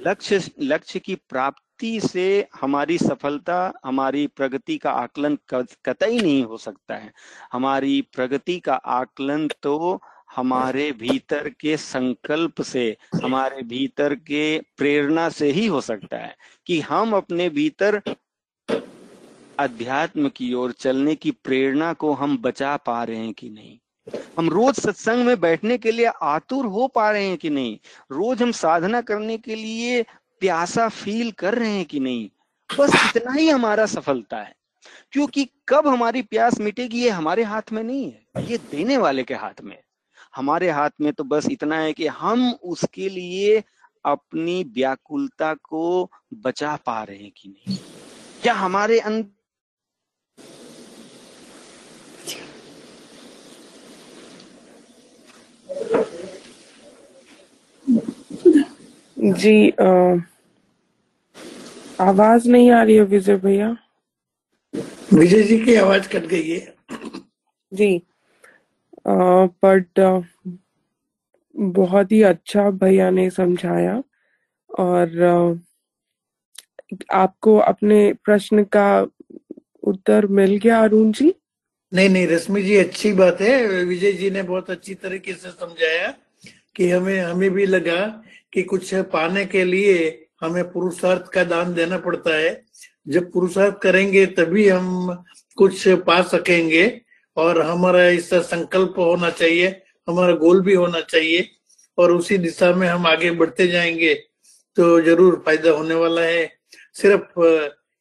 लक्ष्य 0.08 0.42
लक्ष्य 0.62 1.00
की 1.00 1.16
प्राप्ति 1.30 2.00
से 2.02 2.48
हमारी 2.62 2.98
सफलता, 2.98 3.74
हमारी 3.86 4.26
प्रगति 4.28 4.78
का 4.78 4.92
आकलन 4.92 5.38
कतई 5.54 6.18
नहीं 6.18 6.44
हो 6.44 6.58
सकता 6.58 6.96
है। 6.96 7.12
हमारी 7.54 8.02
प्रगति 8.16 8.60
का 8.60 8.76
आकलन 8.76 9.48
तो 9.62 10.02
हमारे 10.36 10.92
भीतर 10.92 11.50
के 11.50 11.78
संकल्प 11.78 12.62
से, 12.62 12.96
हमारे 13.24 13.62
भीतर 13.64 14.16
के 14.16 14.60
प्रेरणा 14.78 15.30
से 15.30 15.52
ही 15.52 15.66
हो 15.68 15.82
सकता 15.82 16.18
है 16.18 16.36
कि 16.68 16.80
हम 16.82 17.16
अपने 17.16 17.50
भीतर 17.50 18.02
अध्यात्म 19.60 20.30
की 20.30 20.54
ओर 20.54 20.72
चलने 20.72 21.16
की 21.16 21.32
प्रेरणा 21.44 21.94
को 21.94 22.14
हम 22.14 22.38
बचा 22.38 22.76
पा 22.78 23.04
रहे 23.04 23.18
हैं 23.18 23.34
कि 23.34 23.50
नहीं। 23.50 23.78
हम 24.38 24.50
रोज 24.50 24.76
सत्संग 24.76 25.26
में 25.26 25.40
बैठने 25.40 25.78
के 25.78 25.92
लिए 25.92 26.12
आतुर 26.22 26.66
हो 26.66 26.88
पा 26.88 27.10
रहे 27.12 27.28
हैं 27.28 27.38
कि 27.38 27.50
नहीं? 27.50 27.78
रोज 28.12 28.44
हम 28.44 28.52
साधना 28.52 29.02
करने 29.02 29.38
के 29.38 29.56
लिए 29.56 30.02
प्यासा 30.42 30.88
फील 30.90 31.32
कर 31.32 31.56
रहे 31.56 31.70
हैं 31.70 31.86
कि 31.86 32.00
नहीं? 32.00 32.30
बस 32.80 32.94
इतना 33.06 33.34
ही 33.34 33.50
हमारा 33.50 33.86
सफलता 33.86 34.38
है। 34.38 34.56
क्योंकि 35.12 35.48
कब 35.70 35.88
हमारी 35.88 36.22
प्यास 36.22 36.60
मिटेगी 36.60 37.02
ये 37.02 37.10
हमारे 37.10 37.44
हाथ 37.44 37.72
में 37.72 37.84
नहीं 37.84 38.06
है, 38.06 38.46
ये 38.46 38.58
देने 38.58 38.98
वाले 38.98 39.24
के 39.24 39.34
हाथ 39.34 39.62
में 39.64 39.78
हमारे 40.36 40.70
हाथ 40.70 40.90
में 41.02 41.12
तो 41.14 41.24
बस 41.24 41.48
इतना 41.52 41.80
है 41.80 41.94
कि 41.94 42.08
हम 42.08 42.52
उसके 42.64 43.10
लिए 43.10 43.64
अपनी 44.06 44.64
व्याकुलता 44.64 45.54
को 45.54 46.12
बचा 46.34 46.76
पा 46.76 47.04
रहे 47.04 47.18
हैं 47.18 47.32
कि 47.38 47.50
नहीं? 47.50 47.78
क्या 48.42 48.54
हमारे 48.54 49.00
अंदर 49.00 49.30
जी 59.18 59.70
आ, 59.70 60.16
आवाज़ 62.02 62.50
नहीं 62.50 62.72
आ 62.72 62.84
रही 62.84 62.96
है 62.96 63.02
विजय 63.02 63.36
भैया। 63.36 63.78
विजय 65.14 65.44
जी 65.44 65.58
की 65.66 65.76
आवाज़ 65.76 66.08
कट 66.10 66.26
गई 66.26 66.50
है। 66.50 66.76
जी 67.74 68.02
बट 69.08 70.00
बहुत 71.56 72.12
ही 72.12 72.22
अच्छा 72.22 72.70
भैया 72.70 73.10
ने 73.10 73.30
समझाया 73.30 74.04
और 74.80 75.24
आ, 75.24 75.54
आपको 77.12 77.56
अपने 77.58 78.14
प्रश्न 78.14 78.64
का 78.64 79.08
उत्तर 79.84 80.26
मिल 80.28 80.58
गया 80.58 80.84
अरुण 80.84 81.12
जी? 81.12 81.34
नहीं 81.92 82.10
नहीं, 82.10 82.28
रश्मि 82.28 82.62
जी, 82.64 82.76
अच्छी 82.76 83.12
बात 83.14 83.42
है। 83.42 83.84
विजय 83.86 84.12
जी 84.12 84.30
ने 84.32 84.42
बहुत 84.44 84.70
अच्छी 84.70 84.94
तरीके 84.96 85.34
से 85.34 85.50
समझाया 85.50 86.14
कि 86.76 86.90
हमें 86.90 87.20
हमें 87.20 87.50
भी 87.52 87.66
लगा 87.66 88.06
कि 88.54 88.64
कुछ 88.64 88.94
पाने 89.14 89.46
के 89.46 89.64
लिए 89.64 90.26
हमें 90.42 90.64
पुरुषार्थ 90.72 91.32
का 91.32 91.44
दान 91.44 91.74
देना 91.74 91.98
पड़ता 91.98 92.36
है। 92.36 92.66
जब 93.08 93.32
पुरुषार्थ 93.32 93.78
करेंगे, 93.82 94.26
तभी 94.26 94.68
हम 94.70 95.24
कुछ 95.58 95.88
पा 95.88 96.22
सकेंगे 96.24 97.02
और 97.38 97.62
हमारा 97.62 98.08
इसका 98.10 98.40
संकल्प 98.42 98.94
होना 98.98 99.30
चाहिए, 99.30 99.68
हमारा 100.08 100.34
गोल 100.36 100.62
भी 100.62 100.74
होना 100.74 101.02
चाहिए 101.02 101.50
और 101.98 102.12
उसी 102.12 102.38
दिशा 102.38 102.74
में 102.74 102.88
हम 102.88 103.08
आगे 103.08 103.32
बढ़ते 103.32 103.68
जाएँगे 103.68 104.14
तो 104.78 105.00
ज़रूर 105.02 105.42
फ़ायदा 105.46 105.72
होने 105.72 105.96
वाला 105.96 106.22
है। 106.22 106.50
सिर्फ़ 106.96 107.40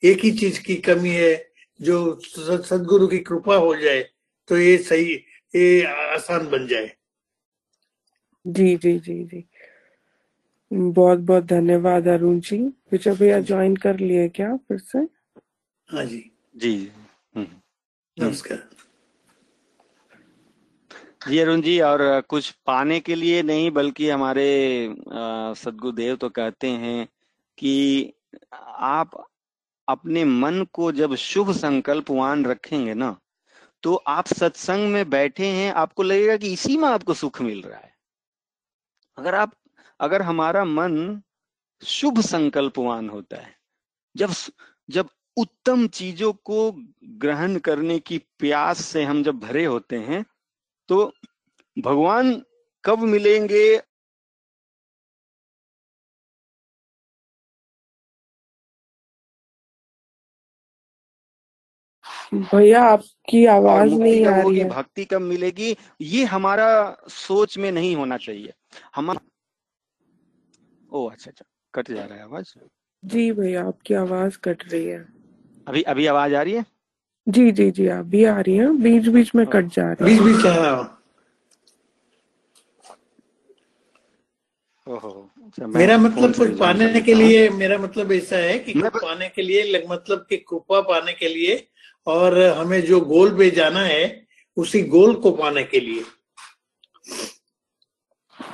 एक 0.02 0.24
ही 0.24 0.30
चीज़ 0.32 0.60
की 0.60 0.74
कमी 0.76 1.10
है 1.10 1.34
जो 1.80 1.98
सदगुरु 2.22 3.06
की 3.06 3.18
कृपा 3.18 3.56
हो 3.56 3.74
जाए 3.76 4.02
तो 4.48 4.58
ये 4.58 4.76
सही 4.78 5.14
ये 5.54 5.82
आसान 6.14 6.48
बन 6.50 6.66
जाए। 6.66 6.92
जी 8.44 8.76
जी 8.76 8.98
जी 8.98 9.22
जी। 9.24 9.44
बहुत 10.70 11.18
बहुत 11.18 11.44
धन्यवाद 11.44 12.08
अरुण 12.08 12.38
जी। 12.40 12.58
विजय 12.92 13.14
भैया 13.14 13.40
ज्वाइन 13.40 13.76
कर 13.76 13.98
लिए 13.98 14.28
क्या 14.28 14.54
फिर 14.56 14.78
से? 14.78 14.98
हाँ 15.88 16.04
जी। 16.04 16.30
जी 16.56 16.74
हम्म। 17.34 17.46
नमस्कार। 18.16 18.68
जी 21.28 21.38
अरुण 21.38 21.60
जी 21.62 21.78
और 21.80 22.00
कुछ 22.28 22.50
पाने 22.66 22.98
के 23.00 23.14
लिए 23.14 23.42
नहीं 23.42 23.70
बल्कि 23.70 24.08
हमारे 24.10 24.48
सदगुरुदेव 25.58 26.16
तो 26.16 26.28
कहते 26.28 26.68
हैं 26.68 27.06
कि 27.58 28.12
आप 28.54 29.24
अपने 29.88 30.24
मन 30.24 30.64
को 30.72 30.92
जब 30.92 31.14
शुभ 31.14 31.52
संकल्पवान 31.52 32.44
रखेंगे 32.46 32.94
ना 32.94 33.16
तो 33.82 33.94
आप 33.94 34.26
सत्संग 34.26 34.92
में 34.92 35.10
बैठे 35.10 35.46
हैं, 35.46 35.72
आपको 35.72 36.02
लगेगा 36.02 36.36
कि 36.36 36.52
इसी 36.52 36.76
में 36.76 36.88
आपको 36.88 37.14
सुख 37.14 37.40
मिल 37.42 37.62
रहा 37.62 37.78
है। 37.78 37.94
अगर 39.18 39.34
आप, 39.34 39.52
अगर 40.00 40.22
हमारा 40.22 40.64
मन 40.64 41.22
शुभ 41.82 42.20
संकल्पवान 42.20 43.08
होता 43.08 43.36
है, 43.36 43.54
जब 44.16 44.32
जब 44.90 45.08
उत्तम 45.36 45.86
चीज़ों 45.88 46.32
को 46.32 46.72
ग्रहण 47.04 47.58
करने 47.58 47.98
की 47.98 48.18
प्यास 48.38 48.84
से 48.84 49.02
हम 49.04 49.22
जब 49.22 49.38
भरे 49.38 49.64
होते 49.64 49.96
हैं 49.96 50.24
तो 50.88 51.12
भगवान 51.76 52.42
कब 52.84 52.98
मिलेंगे 52.98 53.82
भैया 62.34 62.82
आपकी 62.84 63.46
आवाज़ 63.46 63.90
नहीं 63.90 64.26
आ 64.26 64.40
रही 64.40 64.58
है। 64.58 64.68
भक्ति 64.68 65.04
कब 65.04 65.20
मिलेगी 65.20 65.76
ये 66.00 66.24
हमारा 66.24 66.96
सोच 67.08 67.58
में 67.58 67.72
नहीं 67.72 67.96
होना 67.96 68.16
चाहिए। 68.16 68.52
हम 68.94 69.16
ओ 70.92 71.06
अच्छा 71.08 71.30
अच्छा 71.30 71.44
कट 71.74 71.90
जा 71.90 72.04
रहा 72.04 72.18
है 72.18 72.22
आवाज़। 72.22 72.58
जी 73.04 73.32
भैया 73.32 73.64
आपकी 73.66 73.94
आवाज़ 73.94 74.38
कट 74.44 74.72
रही 74.72 74.84
है। 74.84 75.06
अभी 75.68 75.82
अभी 75.82 76.06
आवाज़ 76.06 76.34
आ 76.34 76.42
रही 76.42 76.54
है? 76.54 76.64
जी 77.28 77.50
जी 77.52 77.70
जी 77.70 77.86
अभी 77.86 78.24
आ 78.24 78.40
रही 78.40 78.56
है। 78.56 78.76
बीच 78.76 79.06
बीच 79.06 79.34
में 79.34 79.46
कट 79.46 79.64
जा 79.64 79.92
रही 79.92 80.14
है। 80.14 80.24
बीच 80.24 80.36
बीच 80.36 80.46
आ 80.46 80.92
अच्छा, 84.88 85.66
मेरा 85.66 85.98
मतलब 85.98 86.34
कुछ 86.34 86.58
पाने 86.58 87.00
के 87.00 87.14
लिए 87.14 87.48
मेरा 87.50 87.78
मतलब 87.78 88.12
ऐसा 88.12 88.36
है 88.36 88.58
कि 88.58 88.72
पाने 88.76 89.28
के 89.28 89.42
लिए 89.42 89.86
मतलब 89.90 90.26
कि 90.30 90.36
कृपा 90.36 90.80
पाने 90.80 91.12
के 91.12 91.28
लिए 91.28 91.66
और 92.06 92.38
हमें 92.40 92.80
जो 92.82 93.00
गोल 93.00 93.38
पे 93.38 93.50
जाना 93.50 93.80
है 93.80 94.26
उसी 94.56 94.82
गोल 94.82 95.14
को 95.14 95.30
पाने 95.30 95.62
के 95.64 95.80
लिए 95.80 96.04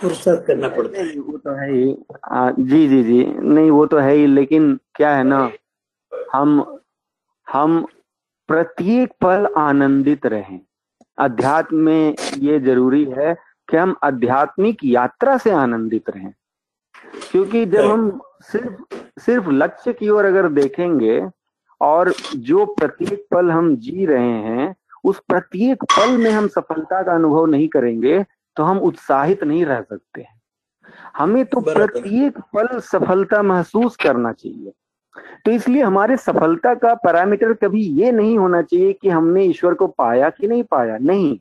करना 0.05 0.69
पड़ता 0.69 1.01
है। 1.01 1.19
वो 1.19 1.39
तो 1.39 1.51
है 1.51 1.73
ही। 1.73 1.97
आ, 2.25 2.51
जी 2.51 2.89
जी 2.89 3.03
जी। 3.05 3.25
नहीं 3.25 3.71
वो 3.71 3.87
तो 3.87 3.99
है 3.99 4.15
ही 4.15 4.27
लेकिन 4.27 4.79
क्या 4.95 5.17
है 5.17 5.25
ना 5.25 5.53
हम 6.33 6.79
हम 7.49 7.87
प्रत्येक 8.49 9.13
पल 9.21 9.47
आनंदित 9.57 10.27
रहें। 10.27 10.61
अध्यात्म 11.19 11.77
में 11.77 12.15
ये 12.39 12.61
ज़रूरी 12.61 13.05
है 13.05 13.35
कि 13.69 13.77
हम 13.77 13.97
आध्यात्मिक 14.03 14.79
यात्रा 14.85 15.37
से 15.39 15.51
आनंदित 15.51 16.11
रहें। 16.11 16.33
क्योंकि 17.33 17.67
जब 17.67 17.85
हम 17.85 18.21
सिर्फ़ 18.43 18.97
सिर्फ़ 19.21 19.51
लक्ष्य 19.51 19.93
की 19.93 20.09
ओर 20.09 20.25
अगर 20.25 20.49
देखेंगे 20.49 21.21
और 21.83 22.13
जो 22.37 22.65
प्रत्येक 22.67 23.27
पल 23.31 23.51
हम 23.51 23.77
जी 23.77 24.07
रहे 24.07 24.33
हैं 24.43 24.75
उस 25.05 25.19
प्रत्येक 25.29 25.83
पल 25.85 26.17
में 26.17 26.31
हम 26.31 26.49
सफलता 26.49 27.03
का 27.03 27.15
अनुभव 27.15 27.47
नहीं 27.47 27.69
करेंगे 27.69 28.23
तो 28.57 28.63
हम 28.63 28.79
उत्साहित 28.79 29.45
नहीं 29.45 29.65
रह 29.65 29.81
सकते 29.81 30.21
हैं। 30.21 30.41
हमें 31.17 31.45
तो 31.45 31.61
प्रत्येक 31.61 32.39
पल 32.57 32.79
सफलता 32.81 33.43
महसूस 33.43 33.97
करना 33.97 34.33
चाहिए। 34.33 34.73
तो 35.45 35.51
इसलिए 35.51 35.83
हमारे 35.83 36.17
सफलता 36.17 36.75
का 36.75 36.95
पैरामीटर 36.95 37.53
कभी 37.53 37.83
ये 37.83 38.13
नहीं 38.13 38.39
होना 38.39 38.63
चाहिए 38.63 38.93
कि 38.93 39.09
हमने 39.09 39.45
ईश्वर 39.45 39.75
को 39.75 39.87
पाया 39.87 40.31
कि 40.31 40.49
नहीं 40.49 40.63
पाया। 40.63 40.99
नहीं। 40.99 41.39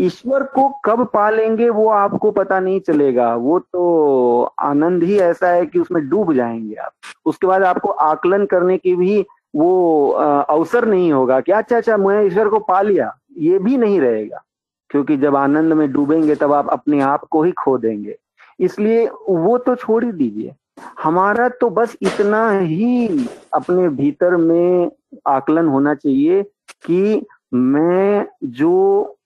ईश्वर 0.00 0.42
को 0.54 0.68
कब 0.84 1.04
पालेंगे 1.14 1.68
वो 1.70 1.88
आपको 1.88 2.30
पता 2.30 2.60
नहीं 2.60 2.80
चलेगा। 2.80 3.34
वो 3.34 3.58
तो 3.58 4.42
आनंद 4.60 5.02
ही 5.02 5.18
ऐसा 5.20 5.48
है 5.48 5.66
कि 5.66 5.78
उसमें 5.78 6.08
डूब 6.08 6.32
जाएँगे 6.34 6.74
आप। 6.74 6.92
उसके 7.26 7.46
बाद 7.46 7.62
आपको 7.62 7.88
आकलन 7.88 8.46
करने 8.46 8.78
की 8.78 8.94
भी 8.96 9.20
वो 9.56 10.08
अवसर 10.10 10.86
नहीं 10.86 11.12
होगा 11.12 11.40
कि 11.40 11.52
अच्छा 11.52 11.76
अच्छा 11.76 11.96
मैं 11.96 12.22
ईश्वर 12.26 12.48
को 12.48 12.58
पा 12.58 12.80
लिया, 12.82 13.12
ये 13.38 13.58
भी 13.58 13.76
नहीं 13.76 14.00
रहेगा। 14.00 14.42
क्योंकि 14.90 15.16
जब 15.16 15.36
आनंद 15.36 15.72
में 15.72 15.90
डूबेंगे 15.92 16.34
तब 16.34 16.52
आप 16.52 16.70
अपने 16.70 17.00
आप 17.00 17.24
को 17.30 17.42
ही 17.42 17.52
खो 17.52 17.76
देंगे। 17.78 18.16
इसलिए 18.60 19.06
वो 19.28 19.58
तो 19.58 19.74
छोड़ 19.74 20.04
ही 20.04 20.12
दीजिए। 20.12 20.54
हमारा 21.02 21.48
तो 21.48 21.68
बस 21.70 21.96
इतना 22.02 22.50
ही 22.50 23.26
अपने 23.54 23.88
भीतर 23.88 24.36
में 24.36 24.90
आकलन 25.26 25.68
होना 25.68 25.94
चाहिए 25.94 26.42
कि 26.86 27.26
मैं 27.54 28.26
जो 28.44 29.16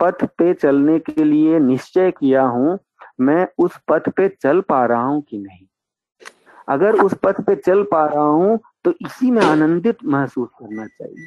पथ 0.00 0.24
पे 0.38 0.52
चलने 0.54 0.98
के 1.00 1.24
लिए 1.24 1.58
निश्चय 1.60 2.10
किया 2.10 2.42
हूँ, 2.44 2.78
मैं 3.20 3.46
उस 3.58 3.78
पथ 3.88 4.08
पे 4.08 4.28
चल 4.42 4.60
पा 4.60 4.84
रहा 4.86 5.02
हूँ 5.02 5.20
कि 5.22 5.38
नहीं। 5.38 5.66
अगर 6.68 7.00
उस 7.02 7.14
पथ 7.14 7.40
पे 7.40 7.54
चल 7.56 7.82
पा 7.82 8.04
रहा 8.06 8.24
हूँ 8.24 8.58
तो 8.84 8.92
इसी 9.00 9.30
में 9.30 9.42
आनंदित 9.42 10.04
महसूस 10.06 10.48
करना 10.60 10.86
चाहिए। 10.86 11.26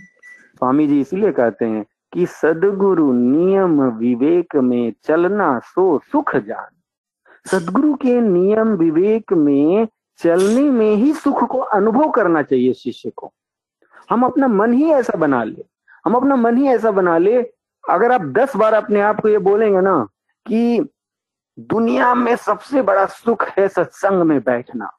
स्वामी 0.58 0.88
जी 0.88 1.00
इसीलिए 1.02 1.32
कहते 1.32 1.66
हैं 1.66 1.84
कि 2.14 2.26
सदगुरु 2.26 3.12
नियम 3.14 3.82
विवेक 3.98 4.56
में 4.58 4.94
चलना 5.04 5.58
सो 5.66 5.98
सुख 6.12 6.36
जान। 6.38 6.70
सदगुरु 7.46 7.94
के 7.96 8.20
नियम 8.22 8.76
विवेक 8.78 9.34
में 9.36 9.88
चलने 10.20 10.64
में 10.64 10.96
ही 10.96 11.14
सुख 11.14 11.44
को 11.44 11.58
अनुभव 11.58 12.10
करना 12.12 12.42
चाहिए 12.44 12.74
शिष्य 12.74 13.10
को। 13.10 13.32
हम 14.10 14.24
अपना 14.26 14.48
मन 14.48 14.74
ही 14.74 14.90
ऐसा 14.92 15.18
बना 15.18 15.44
ले, 15.44 15.64
हम 16.06 16.14
अपना 16.16 16.36
मन 16.36 16.58
ही 16.58 16.68
ऐसा 16.68 16.92
बना 16.92 17.18
ले 17.18 17.42
अगर 17.90 18.12
आप 18.12 18.22
दस 18.22 18.56
बार 18.56 18.74
अपने 18.74 19.02
आप 19.02 19.20
को 19.20 19.30
ये 19.30 19.38
बोलेंगे 19.38 19.82
ना 19.82 20.08
कि 20.46 20.90
दुनिया 21.60 22.16
में 22.16 22.36
सबसे 22.36 22.82
बड़ा 22.82 23.06
सुख 23.06 23.44
है 23.44 23.68
सत्संग 23.68 24.22
में 24.22 24.40
बैठना। 24.40 24.92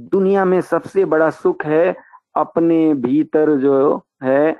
दुनिया 0.00 0.44
में 0.44 0.60
सबसे 0.60 1.04
बड़ा 1.04 1.30
सुख 1.30 1.64
है 1.64 1.96
अपने 2.36 2.94
भीतर 2.94 3.56
जो 3.56 4.02
है 4.24 4.56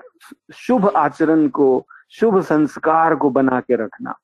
शुभ 0.55 0.93
आचरण 0.97 1.49
को, 1.49 1.87
शुभ 2.11 2.41
संस्कार 2.41 3.15
को 3.15 3.31
बना 3.31 3.61
के 3.61 3.77
रखना। 3.77 4.15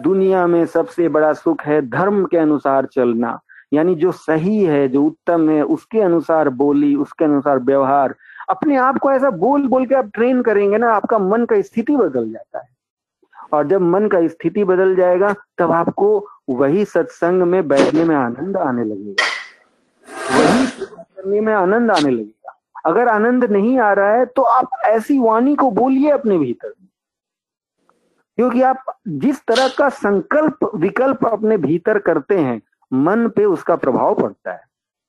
दुनिया 0.00 0.46
में 0.46 0.66
सबसे 0.66 1.08
बड़ा 1.08 1.32
सुख 1.32 1.62
है 1.62 1.88
धर्म 1.88 2.24
के 2.24 2.36
अनुसार 2.36 2.86
चलना। 2.86 3.40
यानी 3.72 3.94
जो 3.94 4.12
सही 4.12 4.64
है, 4.64 4.88
जो 4.88 5.02
उत्तम 5.02 5.50
है, 5.50 5.62
उसके 5.62 6.00
अनुसार 6.00 6.48
बोली, 6.48 6.94
उसके 6.96 7.24
अनुसार 7.24 7.58
व्यवहार 7.58 8.14
अपने 8.50 8.76
आप 8.76 8.98
को 8.98 9.10
ऐसा 9.12 9.30
बोल 9.30 9.66
बोल 9.68 9.86
के 9.86 9.94
आप 9.94 10.10
ट्रेन 10.14 10.42
करेंगे 10.42 10.78
ना 10.78 10.92
आपका 10.92 11.18
मन 11.18 11.44
का 11.44 11.60
स्थिति 11.62 11.96
बदल 11.96 12.30
जाता 12.32 12.58
है। 12.58 12.68
और 13.52 13.66
जब 13.68 13.80
मन 13.82 14.08
का 14.08 14.26
स्थिति 14.28 14.64
बदल 14.64 14.94
जाएगा 14.96 15.34
तब 15.58 15.72
आपको 15.72 16.26
वही 16.50 16.84
सत्संग 16.84 17.42
में 17.42 17.68
बैठने 17.68 18.04
में 18.04 18.14
आनंद 18.16 18.56
आने 18.56 18.84
लगेगा। 18.84 19.24
वही 20.36 20.66
करने 20.66 21.40
में 21.40 21.52
आनंद 21.54 21.90
आने 21.90 22.10
लगेगा। 22.10 22.56
अगर 22.86 23.08
आनंद 23.08 23.44
नहीं 23.44 23.78
आ 23.78 23.92
रहा 23.92 24.12
है 24.12 24.26
तो 24.26 24.42
आप 24.42 24.70
ऐसी 24.84 25.18
वाणी 25.18 25.54
को 25.56 25.70
बोलिए 25.70 26.10
अपने 26.10 26.38
भीतर। 26.38 26.72
क्योंकि 28.38 28.62
आप 28.62 28.84
जिस 29.08 29.40
तरह 29.48 29.68
का 29.68 29.88
संकल्प 29.88 30.70
विकल्प 30.74 31.26
अपने 31.26 31.56
भीतर 31.58 31.98
करते 31.98 32.38
हैं 32.38 32.60
मन 32.92 33.28
पे 33.28 33.44
उसका 33.44 33.76
प्रभाव 33.76 34.14
पड़ता 34.14 34.52
है। 34.52 34.62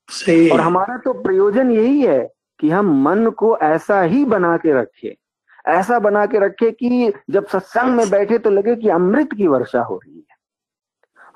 सही 0.08 0.48
और 0.50 0.60
हमारा 0.60 0.96
तो 0.96 1.12
प्रयोजन 1.22 1.70
यही 1.70 2.00
है 2.00 2.20
कि 2.62 2.70
हम 2.70 2.90
मन 3.02 3.30
को 3.30 3.56
ऐसा 3.58 4.00
ही 4.02 4.24
बना 4.24 4.56
के 4.56 4.72
रखे। 4.72 5.16
ऐसा 5.68 5.98
बना 5.98 6.24
के 6.26 6.38
रखे 6.38 6.70
कि 6.70 7.12
जब 7.30 7.46
सत्संग 7.46 7.96
में 7.96 8.10
बैठे 8.10 8.38
तो 8.38 8.50
लगे 8.50 8.74
कि 8.76 8.88
अमृत 8.88 9.32
की 9.32 9.46
वर्षा 9.46 9.80
हो 9.80 9.96
रही 9.96 10.16
है। 10.16 10.36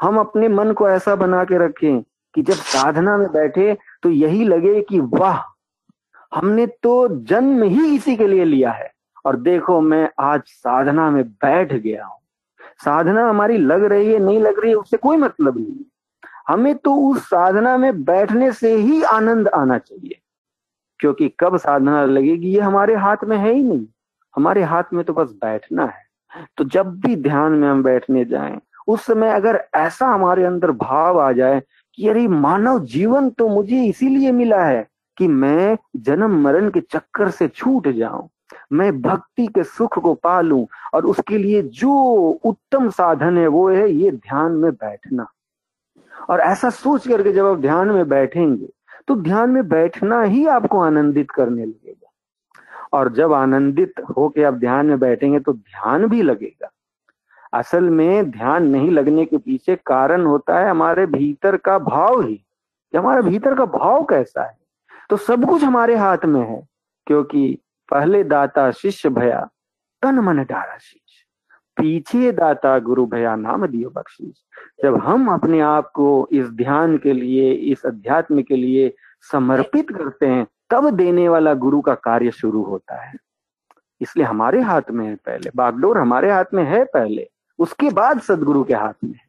हम 0.00 0.18
अपने 0.18 0.48
मन 0.48 0.72
को 0.72 0.88
ऐसा 0.88 1.14
बना 1.16 1.42
के 1.44 1.58
रखें 1.58 2.02
कि 2.34 2.42
जब 2.42 2.54
साधना 2.54 3.16
में 3.16 3.30
बैठे 3.32 3.76
तो 4.02 4.10
यही 4.10 4.44
लगे 4.44 4.80
कि 4.80 5.00
वाह, 5.00 5.40
हमने 6.32 6.66
तो 6.66 7.08
जन्म 7.24 7.62
ही 7.62 7.94
इसी 7.96 8.16
के 8.16 8.26
लिए 8.26 8.44
लिया 8.44 8.70
है। 8.70 8.90
और 9.24 9.36
देखो, 9.36 9.80
मैं 9.80 10.08
आज 10.18 10.42
साधना 10.46 11.10
में 11.10 11.22
बैठ 11.24 11.72
गया 11.72 12.04
हूँ। 12.04 12.18
साधना 12.84 13.28
हमारी 13.28 13.56
लग 13.56 13.84
रही 13.84 14.12
है, 14.12 14.18
नहीं 14.18 14.40
लग 14.40 14.60
रही 14.60 14.70
है, 14.70 14.76
उससे 14.76 14.96
कोई 14.96 15.16
मतलब 15.16 15.58
नहीं 15.58 15.84
हमें 16.48 16.74
तो 16.74 16.94
उस 17.10 17.22
साधना 17.24 17.76
में 17.76 18.04
बैठने 18.04 18.52
से 18.52 18.74
ही 18.74 19.02
आनंद 19.02 19.48
आना 19.48 19.78
चाहिए। 19.78 20.18
क्योंकि 21.00 21.28
कब 21.40 21.56
साधना 21.56 22.04
लगेगी 22.04 22.50
ये 22.50 22.60
हमारे 22.60 22.94
हाथ 22.96 23.24
में 23.24 23.36
है 23.36 23.52
ही 23.54 23.62
नहीं। 23.62 23.86
हमारे 24.34 24.62
हाथ 24.62 24.92
में 24.92 25.04
तो 25.04 25.12
बस 25.12 25.30
बैठना 25.44 25.84
है। 25.86 26.04
तो 26.58 26.64
जब 26.64 26.98
भी 27.00 27.16
ध्यान 27.16 27.52
में 27.52 27.68
हम 27.68 27.82
बैठने 27.82 28.24
जाएँ, 28.24 28.58
उस 28.88 29.04
समय 29.06 29.32
अगर 29.32 29.62
ऐसा 29.74 30.06
हमारे 30.06 30.44
अंदर 30.44 30.70
भाव 30.72 31.20
आ 31.20 31.30
जाए 31.32 31.62
कि 31.98 32.08
अरे 32.08 32.26
मानव 32.28 32.84
जीवन 32.86 33.30
तो 33.30 33.48
मुझे 33.48 33.84
इसीलिए 33.84 34.32
मिला 34.32 34.64
है 34.64 34.86
कि 35.18 35.26
मैं 35.26 35.76
जन्म 35.96 36.40
मरण 36.42 36.68
के 36.70 36.80
चक्कर 36.82 37.30
से 37.30 37.48
छूट 37.48 37.88
जाऊँ, 37.88 38.28
मैं 38.72 39.00
भक्ति 39.02 39.46
के 39.46 39.62
सुख 39.64 39.98
को 39.98 40.14
पालूं 40.14 40.64
और 40.94 41.06
उसके 41.06 41.38
लिए 41.38 41.62
जो 41.62 41.92
उत्तम 42.44 42.88
साधन 42.90 43.38
है 43.38 43.46
वो 43.46 43.68
है 43.70 43.90
ये 43.92 44.10
ध्यान 44.10 44.52
में 44.52 44.70
बैठना। 44.72 45.26
और 46.30 46.40
ऐसा 46.40 46.70
सोच 46.70 47.06
करके 47.08 47.32
जब 47.32 47.46
आप 47.46 47.58
ध्यान 47.58 47.90
में 47.90 48.08
बैठेंगे 48.08 48.68
तो 49.08 49.16
ध्यान 49.16 49.50
में 49.50 49.68
बैठना 49.68 50.22
ही 50.22 50.46
आपको 50.46 50.80
आनंदित 50.80 51.30
करने 51.30 51.64
लगेगा। 51.64 52.10
और 52.92 53.12
जब 53.12 53.32
आनंदित 53.32 53.94
होके 54.16 54.42
आप 54.42 54.54
ध्यान 54.54 54.86
में 54.86 54.98
बैठेंगे 54.98 55.40
तो 55.40 55.52
ध्यान 55.52 56.06
भी 56.06 56.22
लगेगा। 56.22 56.70
असल 57.54 57.90
में 57.90 58.30
ध्यान 58.30 58.66
नहीं 58.66 58.90
लगने 58.90 59.24
के 59.24 59.38
पीछे 59.38 59.76
कारण 59.76 60.26
होता 60.26 60.58
है 60.58 60.70
हमारे 60.70 61.06
भीतर 61.06 61.56
का 61.56 61.78
भाव 61.78 62.20
ही। 62.20 62.34
कि 62.92 62.98
हमारे 62.98 63.22
भीतर 63.22 63.54
का 63.54 63.64
भाव 63.64 64.04
कैसा 64.04 64.44
है? 64.44 64.58
तो 65.10 65.16
सब 65.16 65.48
कुछ 65.48 65.64
हमारे 65.64 65.96
हाथ 65.96 66.24
में 66.24 66.40
है, 66.40 66.66
क्योंकि 67.06 67.58
पहले 67.90 68.24
दाता 68.24 68.70
शिष्य 68.70 69.08
भया, 69.08 69.48
तन 70.02 70.14
मन 70.14 70.36
डारा 70.36 70.76
शीश 70.78 71.05
पीछे 71.76 72.32
दाता 72.32 72.78
गुरु 72.78 73.06
भया 73.06 73.36
नाम 73.36 73.66
दियो 73.66 73.90
बख्शीश। 73.90 74.34
जब 74.82 74.96
हम 74.96 75.28
अपने 75.28 75.60
आप 75.60 75.90
को 75.90 76.28
इस 76.32 76.46
ध्यान 76.46 76.98
के 76.98 77.12
लिए 77.12 77.52
इस 77.52 77.86
अध्यात्म 77.86 78.42
के 78.42 78.56
लिए 78.56 78.94
समर्पित 79.32 79.90
करते 79.90 80.26
हैं 80.26 80.46
तब 80.70 80.90
देने 80.90 81.28
वाला 81.28 81.54
गुरु 81.54 81.80
का 81.80 81.94
कार्य 81.94 82.30
शुरू 82.30 82.62
होता 82.62 83.02
है। 83.02 83.14
इसलिए 84.00 84.26
हमारे 84.26 84.60
हाथ 84.60 84.90
में 84.90 85.06
है 85.06 85.14
पहले। 85.14 85.50
बागडोर 85.56 85.98
हमारे 85.98 86.30
हाथ 86.30 86.44
में 86.54 86.64
है 86.64 86.84
पहले। 86.84 87.28
उसके 87.58 87.90
बाद 87.90 88.20
सदगुरु 88.20 88.64
के 88.64 88.74
हाथ 88.74 88.92
में 89.04 89.12
है। 89.12 89.26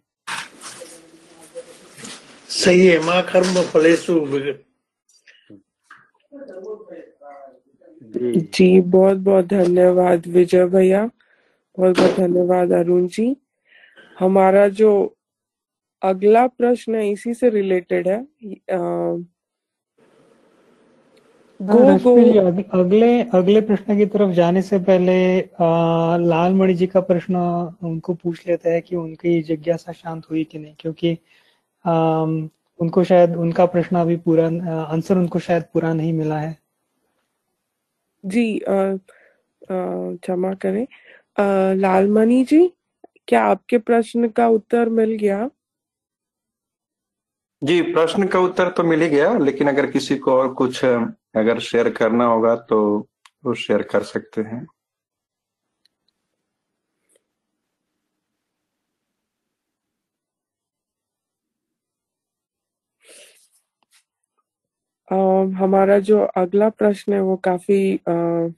सही 2.49 2.87
है 2.87 2.99
माँ 3.05 3.21
कर्म 3.21 3.61
फलेसु 3.61 4.19
जी। 8.03 8.41
जी 8.41 8.81
बहुत 8.81 9.17
बहुत 9.17 9.45
धन्यवाद 9.45 10.27
विजय 10.27 10.65
भैया। 10.65 11.09
बहुत 11.77 11.97
बहुत 11.99 12.15
धन्यवाद 12.17 12.71
अरुण 12.73 13.07
जी। 13.07 13.35
हमारा 14.17 14.67
जो 14.67 14.91
अगला 16.01 16.45
प्रश्न 16.47 16.95
है 16.95 17.09
इसी 17.11 17.33
से 17.33 17.49
रिलेटेड 17.49 18.07
है। 18.07 18.19
आ, 18.71 18.77
गो 21.59 21.83
हाँ, 21.85 21.97
गो। 21.99 22.15
अगले 22.79 23.21
अगले 23.33 23.61
प्रश्न 23.61 23.97
की 23.97 24.05
तरफ़ 24.05 24.31
जाने 24.31 24.61
से 24.61 24.79
पहले 24.79 25.15
लाल 26.27 26.53
मणि 26.53 26.73
जी 26.73 26.87
का 26.87 27.01
प्रश्न 27.01 27.35
उनको 27.83 28.13
पूछ 28.13 28.47
लेते 28.47 28.69
हैं 28.69 28.81
कि 28.81 28.95
उनकी 28.95 29.41
जिज्ञासा 29.41 29.91
शांत 29.91 30.29
हुई 30.31 30.43
कि 30.43 30.59
नहीं 30.59 30.73
क्योंकि 30.79 31.17
आ, 31.85 31.93
उनको 32.79 33.03
शायद 33.03 33.35
उनका 33.35 33.65
प्रश्न 33.65 33.95
अभी 33.97 34.15
पूरा 34.25 34.45
आंसर 34.83 35.17
उनको 35.17 35.39
शायद 35.39 35.63
पूरा 35.73 35.93
नहीं 35.93 36.13
मिला 36.13 36.39
है। 36.39 36.55
जी 38.23 38.59
क्षमा 39.63 40.53
करें। 40.53 40.85
लालमणि 41.39 42.43
जी 42.43 42.73
क्या 43.27 43.43
आपके 43.43 43.77
प्रश्न 43.77 44.29
का 44.29 44.47
उत्तर 44.47 44.89
मिल 44.89 45.11
गया? 45.11 45.49
जी 47.63 47.81
प्रश्न 47.81 48.27
का 48.27 48.39
उत्तर 48.39 48.69
तो 48.69 48.83
मिल 48.83 49.01
ही 49.01 49.09
गया 49.09 49.37
लेकिन 49.37 49.67
अगर 49.69 49.91
किसी 49.91 50.17
को 50.17 50.31
और 50.31 50.53
कुछ 50.53 50.85
अगर 50.85 51.59
शेयर 51.59 51.89
करना 51.89 52.25
होगा 52.25 52.55
तो 52.55 53.07
वो 53.45 53.53
शेयर 53.53 53.81
कर 53.81 54.03
सकते 54.03 54.41
हैं। 54.41 54.65
Uh, 65.11 65.53
हमारा 65.53 65.99
जो 65.99 66.19
अगला 66.37 66.69
प्रश्न 66.69 67.13
है 67.13 67.21
वो 67.21 67.35
काफ़ी 67.37 67.97
uh, 67.97 68.53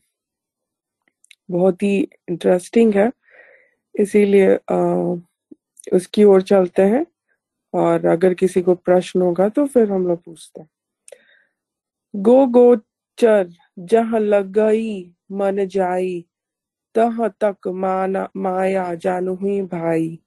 बहुत 1.49 1.84
ही 1.84 1.97
इंटरेस्टिंग 2.30 2.93
है। 2.95 3.11
इसीलिए 3.95 4.55
उसकी 5.91 6.23
ओर 6.23 6.41
चलते 6.43 6.81
हैं 6.84 7.05
और 7.73 8.05
अगर 8.07 8.34
किसी 8.34 8.61
को 8.61 8.76
प्रश्न 8.76 9.21
होगा 9.21 9.47
तो 9.49 9.65
फिर 9.65 9.91
हम 9.91 10.07
लोग 10.07 10.23
पूछते 10.23 10.61
हैं। 10.61 10.69
गो 12.13 12.45
गोचर 12.47 13.49
जहाँ 13.80 14.19
लग 14.19 14.51
गई 14.53 15.01
मन 15.31 15.65
जाई, 15.67 16.26
तह 16.95 17.27
तक 17.43 17.67
माना, 17.67 18.27
माया 18.38 18.93
जानू 18.95 19.35
ही 19.35 19.61
भाई। 19.63 20.19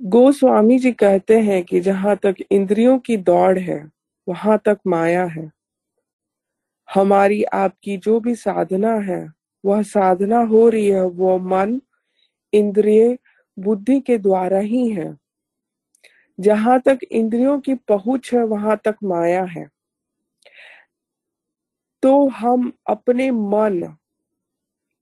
गोस्वामी 0.00 0.78
जी 0.78 0.92
कहते 0.92 1.38
हैं 1.40 1.62
कि 1.64 1.80
जहाँ 1.80 2.16
तक 2.16 2.34
इंद्रियों 2.50 2.98
की 2.98 3.16
दौड़ 3.18 3.58
है, 3.58 3.84
वहाँ 4.26 4.58
तक 4.64 4.78
माया 4.86 5.24
है। 5.26 5.50
हमारी 6.94 7.42
आपकी 7.42 7.96
जो 7.96 8.20
भी 8.20 8.34
साधना 8.34 8.94
है 8.94 9.32
वह 9.64 9.82
साधना 9.82 10.40
हो 10.42 10.68
रही 10.68 10.86
है 10.86 11.02
वो 11.02 11.38
मन 11.38 11.80
इंद्रिय 12.52 13.18
बुद्धि 13.58 14.00
के 14.00 14.18
द्वारा 14.18 14.58
ही 14.58 14.90
है। 14.90 15.16
जहाँ 16.40 16.80
तक 16.80 16.98
इंद्रियों 17.10 17.60
की 17.60 17.74
पहुँच 17.74 18.30
है 18.34 18.44
वहाँ 18.44 18.80
तक 18.84 18.96
माया 19.04 19.44
है। 19.44 19.68
तो 22.02 22.28
हम 22.28 22.72
अपने 22.86 23.30
मन 23.30 23.96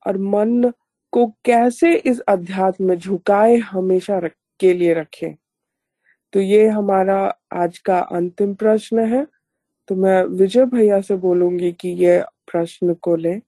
और 0.07 0.19
मन 0.19 0.73
को 1.13 1.27
कैसे 1.27 1.97
इस 1.97 2.21
अध्यात्म 2.21 2.85
में 2.85 2.99
झुकाए 2.99 3.57
हमेशा 3.57 4.19
रख, 4.19 4.33
के 4.61 4.75
लिए 4.75 4.95
रखें? 4.95 5.35
तो 6.33 6.41
ये 6.41 6.69
हमारा 6.69 7.39
आज 7.53 7.79
का 7.79 7.99
अंतिम 7.99 8.55
प्रश्न 8.55 8.99
है। 8.99 9.27
तो 9.89 9.95
मैं 9.95 10.23
विजय 10.39 10.65
भैया 10.67 11.01
से 11.01 11.17
बोलूँगी 11.17 11.73
कि 11.73 11.89
ये 12.05 12.21
प्रश्न 12.53 12.95
को 12.95 13.17
ले। 13.17 13.41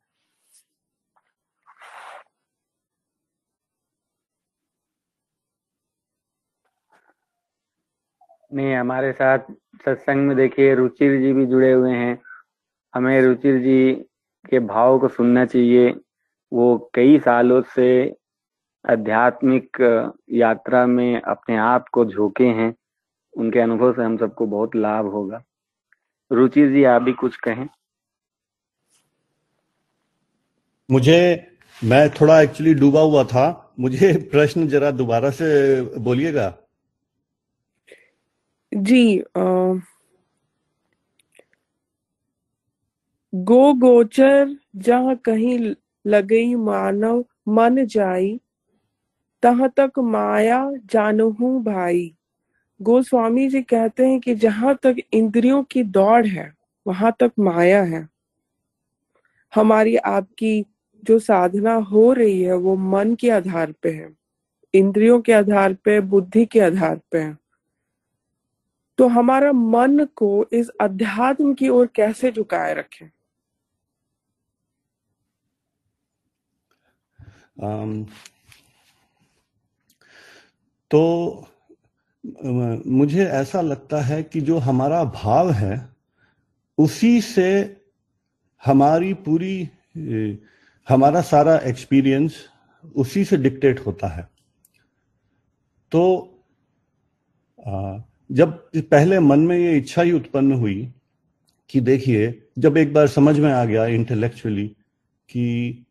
नहीं, 8.53 8.75
हमारे 8.75 9.13
साथ 9.13 9.39
सत्संग 9.85 10.27
में 10.29 10.37
देखिए, 10.37 10.75
रुचिर 10.75 11.21
जी 11.21 11.33
भी 11.33 11.47
जुड़े 11.47 11.73
हुए 11.73 11.93
हैं। 11.93 12.19
हमें 12.95 13.21
रुचिर 13.23 13.59
जी 13.59 13.93
के 14.51 14.59
भाव 14.59 14.99
को 14.99 15.09
सुनना 15.09 15.45
चाहिए। 15.47 15.91
वो 16.53 16.91
कई 16.95 17.19
सालों 17.19 17.63
से 17.75 17.89
आध्यात्मिक 18.85 19.77
यात्रा 20.33 20.87
में 20.87 21.21
अपने 21.21 21.57
आप 21.57 21.89
को 21.93 22.05
झोंके 22.05 22.47
हैं। 22.61 22.75
उनके 23.35 23.61
अनुभव 23.61 23.93
से 23.93 24.03
हम 24.03 24.17
सबको 24.17 24.47
बहुत 24.47 24.77
लाभ 24.77 25.07
होगा। 25.07 25.43
रुचि 26.33 26.69
जी 26.69 26.85
आप 26.85 27.03
भी 27.03 27.13
कुछ 27.13 27.37
कहें। 27.37 27.69
मुझे 30.91 31.49
मैं 31.85 32.11
थोड़ा 32.11 32.41
एक्चुअली 32.43 32.75
डूबा 32.75 33.01
हुआ 33.01 33.25
था। 33.25 33.75
मुझे 33.81 34.13
प्रश्न 34.33 34.69
जरा 34.69 34.91
दोबारा 34.91 35.31
से 35.31 35.83
बोलिएगा। 35.99 36.59
जी 38.77 39.21
आ, 39.21 39.75
गो 43.35 43.75
गोचर 43.75 44.57
जहाँ 44.77 45.17
कहीं 45.17 45.75
लगई 46.07 46.55
मानव 46.55 47.25
मन 47.49 47.87
जाई 47.87 48.41
तह 49.43 49.67
तक 49.67 49.99
माया 49.99 50.73
जानहू 50.85 51.61
भाई। 51.61 52.18
गोस्वामी 52.83 53.49
जी 53.49 53.63
कहते 53.63 54.07
हैं 54.07 54.21
कि 54.21 54.35
जहाँ 54.35 54.75
तक 54.83 54.97
इंद्रियों 55.13 55.63
की 55.63 55.83
दौड़ 55.83 56.27
है, 56.27 56.53
वहाँ 56.87 57.17
तक 57.21 57.33
माया 57.39 57.83
है। 57.83 58.09
हमारी 59.55 59.97
आपकी 59.97 60.65
जो 61.05 61.19
साधना 61.19 61.75
हो 61.75 62.13
रही 62.13 62.43
है, 62.43 62.55
वो 62.55 62.77
मन 62.77 63.15
के 63.15 63.31
आधार 63.31 63.73
पे 63.73 63.91
है, 63.91 64.15
इंद्रियों 64.75 65.21
के 65.21 65.33
आधार 65.33 65.75
पे, 65.75 66.01
बुद्धि 66.01 66.47
के 66.47 66.61
आधार 66.61 67.01
पे 67.11 67.19
है। 67.19 67.37
तो 68.99 69.09
हमारा 69.09 69.53
मन 69.53 70.05
को 70.17 70.47
इस 70.53 70.69
अध्यात्म 70.81 71.55
की 71.55 71.69
ओर 71.69 71.87
कैसे 71.87 72.33
झुकाए 72.33 72.75
रखें? 72.75 73.11
तो 80.91 81.01
मुझे 82.87 83.25
ऐसा 83.25 83.61
लगता 83.61 84.01
है 84.01 84.23
कि 84.23 84.41
जो 84.41 84.59
हमारा 84.59 85.03
भाव 85.05 85.51
है, 85.51 85.89
उसी 86.79 87.21
से 87.21 87.77
हमारी 88.63 89.13
पूरी 89.15 89.69
हमारा 90.89 91.21
सारा 91.21 91.57
एक्सपीरियंस 91.65 92.37
उसी 92.97 93.25
से 93.25 93.37
डिक्टेट 93.37 93.81
होता 93.87 94.09
है। 94.09 94.29
तो 95.93 96.35
जब 98.31 98.53
पहले 98.77 99.21
मन 99.21 99.41
में 99.41 99.57
ये 99.59 99.77
इच्छा 99.77 100.03
ही 100.03 100.13
उत्पन्न 100.13 100.53
हुई 100.53 100.93
कि 101.71 101.81
देखिए, 101.81 102.43
जब 102.59 102.77
एक 102.77 102.93
बार 102.95 103.07
समझ 103.07 103.39
में 103.39 103.53
आ 103.53 103.65
गया 103.65 103.87
इंटेलेक्चुअली 103.87 104.67
कि 105.29 105.85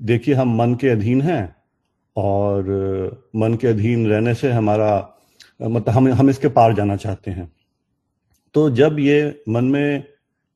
देखिए, 0.00 0.34
हम 0.34 0.56
मन 0.56 0.74
के 0.74 0.88
अधीन 0.88 1.22
हैं 1.22 1.56
और 2.16 3.30
मन 3.36 3.54
के 3.54 3.68
अधीन 3.68 4.06
रहने 4.08 4.34
से 4.34 4.50
हमारा 4.52 5.16
मतलब 5.60 5.88
हम 5.88 6.08
हम 6.12 6.30
इसके 6.30 6.48
पार 6.50 6.74
जाना 6.74 6.96
चाहते 6.96 7.30
हैं। 7.30 7.50
तो 8.54 8.68
जब 8.72 8.98
ये 9.00 9.42
मन 9.48 9.64
में 9.64 10.04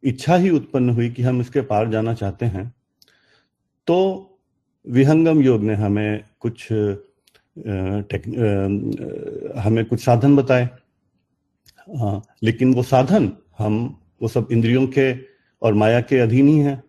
इच्छा 0.02 0.36
ही 0.36 0.50
उत्पन्न 0.50 0.90
हुई 0.90 1.10
कि 1.10 1.22
हम 1.22 1.40
इसके 1.40 1.60
पार 1.62 1.90
जाना 1.90 2.14
चाहते 2.14 2.46
हैं 2.46 2.72
तो 3.86 3.96
विहंगम 4.86 5.42
योग 5.42 5.62
ने 5.62 5.74
हमें 5.74 6.24
कुछ 6.40 6.66
टेक, 6.70 8.22
हमें 9.58 9.84
कुछ 9.84 10.00
साधन 10.00 10.36
बताए। 10.36 10.68
हाँ 11.88 12.22
लेकिन 12.42 12.74
वो 12.74 12.82
साधन 12.82 13.32
हम 13.58 13.74
वो 14.22 14.28
सब 14.28 14.48
इंद्रियों 14.52 14.86
के 14.88 15.12
और 15.62 15.74
माया 15.74 16.00
के 16.00 16.18
अधीन 16.18 16.48
ही 16.48 16.58
हैं। 16.58 16.82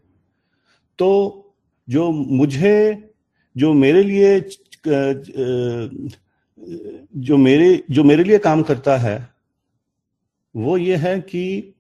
तो 0.99 1.09
जो 1.87 2.11
मुझे 2.11 3.11
जो 3.55 3.73
मेरे 3.73 4.03
लिए 4.03 4.39
जो 6.57 7.37
मेरे 7.37 7.83
जो 7.91 8.03
मेरे 8.03 8.23
लिए 8.23 8.37
काम 8.39 8.61
करता 8.63 8.97
है, 8.97 9.17
वो 10.55 10.77
ये 10.77 10.95
है 10.97 11.19
कि 11.21 11.73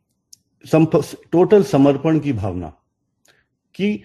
टोटल 0.75 1.63
समर्पण 1.63 2.19
की 2.19 2.33
भावना, 2.33 2.73
कि 3.75 4.03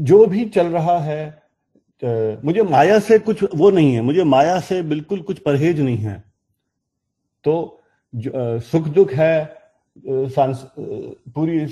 जो 0.00 0.24
भी 0.26 0.44
चल 0.48 0.66
रहा 0.68 0.98
है 1.00 1.38
मुझे 2.44 2.62
माया 2.62 2.98
से 2.98 3.18
कुछ 3.18 3.42
वो 3.54 3.70
नहीं 3.70 3.94
है, 3.94 4.00
मुझे 4.02 4.24
माया 4.24 4.58
से 4.60 4.82
बिल्कुल 4.82 5.20
कुछ 5.22 5.38
परहेज 5.38 5.80
नहीं 5.80 5.96
है। 5.98 6.22
तो 7.44 7.82
सुख 8.62 8.88
दुख 8.88 9.12
है 9.12 9.58
पूरी 10.04 11.66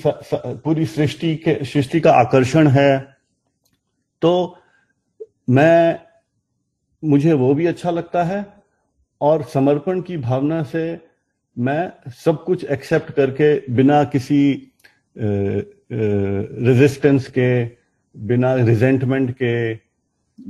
पूरी 0.65 0.87
सृष्टि 0.87 1.35
के, 1.37 1.55
सृष्टि 1.65 2.01
का 2.01 2.13
आकर्षण 2.13 2.69
है। 2.69 2.99
तो 4.23 4.57
मैं 5.51 6.01
मुझे 7.03 7.33
वो 7.33 7.55
भी 7.55 7.67
अच्छा 7.67 7.91
लगता 7.91 8.23
है 8.23 8.63
और 9.21 9.45
समर्पण 9.45 10.01
की 10.01 10.17
भावना 10.17 10.63
से 10.63 11.01
मैं 11.57 11.93
सब 12.25 12.45
कुछ 12.45 12.65
एक्सेप्ट 12.65 13.13
करके 13.13 13.75
बिना 13.75 14.05
किसी 14.05 14.73
रेजिस्टेंस 15.17 17.29
के, 17.29 17.65
बिना 18.15 18.55
रिजेंटमेंट 18.55 19.37
के 19.43 19.75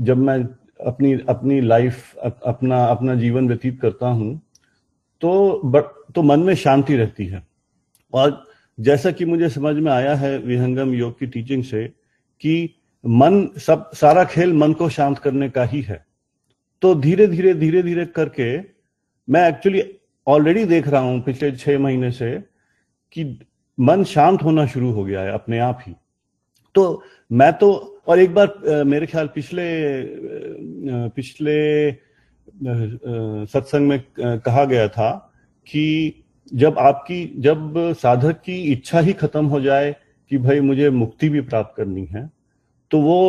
जब 0.05 0.16
मैं 0.16 0.49
अपनी 0.81 1.19
अपनी 1.29 1.61
लाइफ 1.61 2.16
अपना 2.16 2.87
अपना 2.87 3.15
जीवन 3.15 3.49
व्यतीत 3.49 3.81
करता 3.81 4.07
हूँ 4.07 4.41
तो 5.23 5.61
बट 5.65 5.85
तो 6.15 6.23
मन 6.23 6.41
में 6.41 6.55
शांति 6.55 6.97
रहती 6.97 7.27
है। 7.27 7.47
और 8.12 8.47
जैसा 8.79 9.11
कि 9.11 9.25
मुझे 9.25 9.49
समझ 9.49 9.77
में 9.77 9.93
आया 9.93 10.15
है 10.15 10.39
विहंगम 10.39 10.95
योग 10.95 11.19
की 11.19 11.27
टीचिंग 11.27 11.65
से 11.65 11.93
कि 12.43 12.75
मन 13.05 13.51
सब, 13.59 13.91
सारा 13.95 14.25
खेल 14.25 14.53
मन 14.53 14.73
को 14.73 14.89
शांत 14.89 15.19
करने 15.19 15.51
का 15.51 15.65
ही 15.65 15.83
है। 15.83 16.07
तो 16.83 16.95
धीरे 16.95 17.27
धीरे 17.27 17.55
धीरे 17.55 17.83
धीरे 17.83 18.05
करके 18.07 18.57
मैं 19.29 19.49
एक्चुअली 19.49 19.83
ऑलरेडी 20.27 20.65
देख 20.65 20.89
रहा 20.89 21.01
हूँ 21.01 21.21
पिछले 21.23 21.51
छह 21.53 21.79
महीने 21.79 22.11
से 22.11 22.31
कि 23.13 23.25
मन 23.79 24.05
शांत 24.05 24.43
होना 24.43 24.67
शुरू 24.67 24.91
हो 24.93 25.05
गया 25.05 25.21
है 25.21 25.33
अपने 25.33 25.59
आप 25.59 25.79
ही। 25.87 25.95
तो 26.75 27.03
मैं 27.33 27.53
तो 27.53 27.71
और 28.09 28.19
एक 28.19 28.35
बार 28.35 28.85
मेरे 28.85 29.07
ख्याल 29.07 29.27
पिछले 29.27 29.67
पिछले 31.09 31.57
सत्संग 33.47 33.89
में 33.89 34.03
कहा 34.19 34.65
गया 34.65 34.89
था 34.89 35.11
कि 35.67 36.25
जब 36.53 36.79
आपकी, 36.79 37.25
जब 37.39 37.93
साधक 37.93 38.41
की 38.41 38.61
इच्छा 38.73 39.01
ही 39.01 39.13
खत्म 39.13 39.47
हो 39.47 39.61
जाए 39.61 39.95
कि 40.31 40.39
भाई 40.39 40.61
मुझे 40.61 40.91
मुक्ति 40.91 41.29
भी 41.29 41.41
प्राप्त 41.41 41.75
करनी 41.77 42.05
है 42.05 42.31
तो 42.91 43.01
वो 43.01 43.21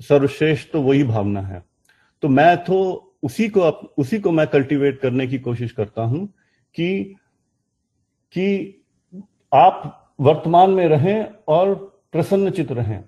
सर्वश्रेष्ठ 0.00 0.70
तो 0.72 0.82
वही 0.82 1.04
भावना 1.04 1.40
है। 1.40 1.62
तो 2.24 2.28
मैं 2.28 2.56
तो 2.64 2.76
उसी 3.22 3.48
को 3.48 3.60
उसी 3.98 4.18
को 4.18 4.30
मैं 4.32 4.46
कल्टीवेट 4.46 5.00
करने 5.00 5.26
की 5.26 5.38
कोशिश 5.38 5.72
करता 5.72 6.02
हूँ 6.02 6.26
कि 6.74 7.16
कि 8.34 8.46
आप 9.52 10.14
वर्तमान 10.20 10.70
में 10.70 10.86
रहें 10.88 11.26
और 11.48 11.74
प्रसन्नचित 12.12 12.72
रहें। 12.72 13.04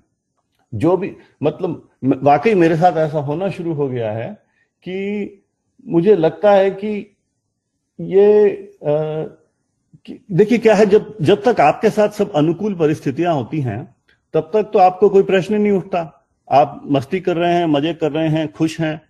जो 0.73 0.97
भी 0.97 1.11
मतलब 1.43 1.89
वाकई 2.05 2.55
मेरे 2.55 2.77
साथ 2.77 2.97
ऐसा 2.97 3.19
होना 3.19 3.49
शुरू 3.51 3.75
हो 3.75 3.89
गया 3.89 4.11
है 4.13 4.29
कि 4.83 5.45
मुझे 5.87 6.17
लगता 6.17 6.53
है 6.53 6.71
कि 6.71 7.17
ये 8.01 8.29
देखिए 10.31 10.59
क्या 10.59 10.75
है, 10.75 10.87
जब 10.87 11.17
जब 11.21 11.43
तक 11.43 11.61
आपके 11.61 11.91
साथ 11.91 12.09
सब 12.09 12.33
अनुकूल 12.33 12.75
परिस्थितियाँ 12.75 13.35
होती 13.35 13.61
हैं, 13.61 13.97
तब 14.35 14.51
तक 14.55 14.71
तो 14.73 14.79
आपको 14.79 15.09
कोई 15.09 15.23
प्रश्न 15.23 15.55
नहीं 15.55 15.73
उठता। 15.73 16.13
आप 16.49 16.81
मस्ती 16.87 17.21
कर 17.21 17.37
रहे 17.37 17.55
हैं 17.55 17.67
मज़े 17.67 17.95
कर 17.95 18.13
रहे 18.13 18.29
हैं 18.29 18.51
खुश 18.53 18.81
हैं। 18.81 19.01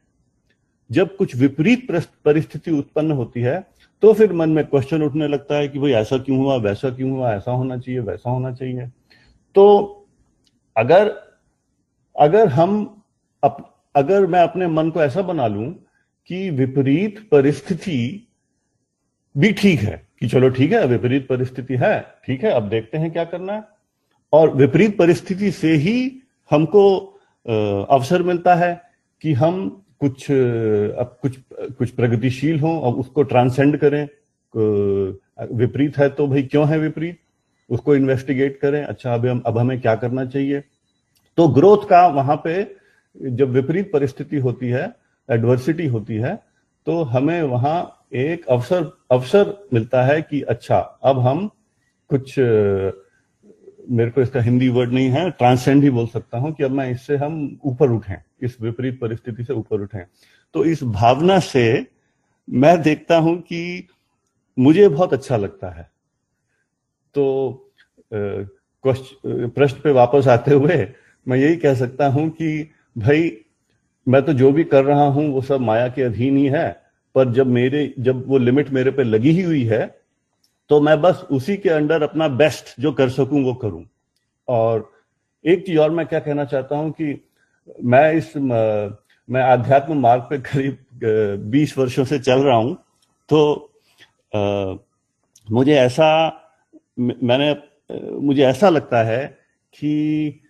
जब 0.91 1.17
कुछ 1.17 1.35
विपरीत 1.37 1.87
परिस्थिति 2.25 2.71
उत्पन्न 2.71 3.13
होती 3.13 3.41
है 3.41 3.65
तो 4.03 4.13
फिर 4.13 4.33
मन 4.33 4.51
में 4.51 4.65
क्वेश्चन 4.67 5.03
उठने 5.03 5.29
लगता 5.29 5.55
है 5.55 5.69
कि 5.69 5.79
भाई 5.79 5.93
ऐसा 5.93 6.19
क्यों 6.19 6.39
हुआ 6.39 6.57
वैसा 6.57 6.91
क्यों 6.91 7.11
हुआ 7.11 7.33
ऐसा 7.35 7.51
होना 7.51 7.77
चाहिए 7.79 8.01
वैसा 8.01 8.31
होना 8.31 8.53
चाहिए। 8.53 8.87
तो 9.55 10.07
अगर 10.77 11.09
अगर 12.17 12.49
हम 12.49 13.03
अप, 13.43 13.57
अगर 13.95 14.27
मैं 14.27 14.41
अपने 14.41 14.67
मन 14.67 14.91
को 14.91 15.03
ऐसा 15.03 15.23
बना 15.23 15.47
लूँ 15.47 15.73
कि 16.31 16.51
विपरीत 16.51 17.19
परिस्थिति 17.31 18.29
भी 19.35 19.53
ठीक 19.53 19.81
है 19.81 20.07
कि 20.21 20.29
चलो 20.29 20.49
ठीक 20.51 20.73
है 20.73 20.87
विपरीत 20.87 21.29
परिस्थिति 21.29 21.77
है 21.77 22.01
ठीक 22.27 22.45
है 22.45 22.51
अब 22.51 22.69
देखते 22.69 22.99
हैं 22.99 23.11
क्या 23.11 23.25
करना 23.25 23.53
है। 23.53 23.65
और 24.33 24.55
विपरीत 24.57 24.97
परिस्थिति 24.99 25.51
से 25.51 25.75
ही 25.75 26.23
हमको 26.51 26.85
अवसर 27.47 28.23
मिलता 28.23 28.55
है 28.55 28.81
कि 29.23 29.32
हम 29.32 29.68
कुछ, 30.01 30.31
अब 30.31 31.18
कुछ 31.23 31.36
कुछ 31.78 31.90
प्रगतिशील 31.90 32.59
हों 32.60 32.81
और 32.81 32.94
उसको 32.94 33.23
ट्रांसेंड 33.23 33.77
करें। 33.77 34.09
विपरीत 35.56 35.98
है 35.98 36.09
तो 36.09 36.27
भाई 36.28 36.43
क्यों 36.43 36.66
है 36.68 36.78
विपरीत? 36.78 37.18
उसको 37.70 37.94
इन्वेस्टिगेट 37.97 38.59
करें। 38.60 38.82
अच्छा 38.85 39.14
अब 39.14 39.27
हम, 39.27 39.43
अब 39.47 39.59
हमें 39.59 39.81
क्या 39.81 39.94
करना 39.94 40.24
चाहिए? 40.24 40.60
तो 41.39 41.48
ग्रोथ 41.48 41.89
का 41.89 42.06
वहाँ 42.09 42.40
पे 42.44 42.77
जब 43.16 43.51
विपरीत 43.51 43.90
परिस्थिति 43.93 44.39
होती 44.39 44.68
है 44.68 44.93
एडवर्सिटी 45.28 45.86
होती 45.86 46.14
है 46.14 46.35
तो 46.86 47.02
हमें 47.02 47.43
वहाँ 47.43 48.06
एक 48.14 48.47
अवसर 48.47 48.90
अवसर 49.10 49.55
मिलता 49.73 50.02
है 50.02 50.20
कि 50.23 50.40
अच्छा 50.43 50.78
अब 50.78 51.18
हम 51.18 51.47
कुछ 52.10 52.35
मेरे 53.87 54.11
को 54.11 54.21
इसका 54.23 54.41
हिंदी 54.41 54.69
वर्ड 54.69 54.93
नहीं 54.93 55.09
है 55.11 55.31
ट्रांसेंड 55.31 55.83
ही 55.83 55.91
बोल 55.91 56.07
सकता 56.07 56.39
हूँ 56.39 56.53
कि 56.55 56.65
अब 56.65 56.71
मैं 56.71 56.91
इससे 56.91 57.17
हम 57.17 57.59
ऊपर 57.65 57.91
उठें, 57.91 58.17
इस 58.43 58.57
विपरीत 58.63 58.99
परिस्थिति 59.01 59.45
से 59.45 59.53
ऊपर 59.53 59.81
उठें। 59.81 60.05
तो 60.55 60.65
इस 60.65 60.83
भावना 60.85 61.39
से 61.41 61.87
मैं 62.49 62.81
देखता 62.83 63.17
हूँ 63.19 63.37
कि 63.41 63.89
मुझे 64.57 64.89
बहुत 64.89 65.13
अच्छा 65.13 65.37
लगता 65.37 65.71
है। 65.71 65.91
तो 67.15 67.73
प्रश्न 68.13 69.81
पे 69.85 69.91
वापस 69.93 70.29
आते 70.29 70.55
हुए 70.55 70.87
मैं 71.27 71.37
यही 71.39 71.57
कह 71.57 71.75
सकता 71.75 72.07
हूँ 72.09 72.29
कि 72.31 72.71
भाई, 72.97 73.31
मैं 74.07 74.23
तो 74.23 74.33
जो 74.33 74.51
भी 74.53 74.65
कर 74.65 74.85
रहा 74.85 75.07
हूँ 75.07 75.29
वो 75.29 75.41
सब 75.43 75.61
माया 75.61 75.89
के 75.89 76.03
अधीन 76.03 76.37
ही 76.37 76.47
है, 76.47 76.69
पर 77.15 77.33
जब 77.33 77.47
मेरे, 77.49 77.95
जब 77.99 78.27
वो 78.27 78.39
लिमिट 78.39 78.71
मेरे 78.71 78.91
पे 78.91 79.05
लगी 79.05 79.31
ही 79.31 79.43
हुई 79.43 79.65
है 79.65 79.85
तो 80.71 80.81
मैं 80.81 81.01
बस 81.01 81.27
उसी 81.31 81.57
के 81.57 81.69
अंडर 81.71 82.03
अपना 82.03 82.29
बेस्ट 82.29 82.81
जो 82.81 82.93
कर 82.93 83.09
सकूँ 83.11 83.43
वो 83.45 83.55
करूँ। 83.55 83.85
और 84.49 84.91
एक 85.45 85.67
चीज़ 85.67 85.79
और 85.79 85.91
मैं 85.91 86.07
क्या 86.07 86.21
कहना 86.21 86.45
चाहता 86.45 86.77
हूँ 86.77 86.91
कि 86.91 87.21
मैं 87.85 88.13
इस 88.15 88.37
मैं 88.37 89.43
आध्यात्म 89.43 89.99
मार्ग 90.01 90.23
पे 90.31 90.39
करीब 90.39 90.79
बीस 91.51 91.77
वर्षों 91.79 92.05
से 92.05 92.19
चल 92.19 92.43
रहा 92.43 92.57
हूँ 92.57 92.77
तो 93.29 93.71
आ, 94.35 94.75
मुझे 95.47 95.75
ऐसा 95.75 96.09
मैंने 96.99 97.55
मुझे 98.21 98.43
ऐसा 98.45 98.69
लगता 98.69 99.03
है 99.05 99.27
कि 99.75 100.41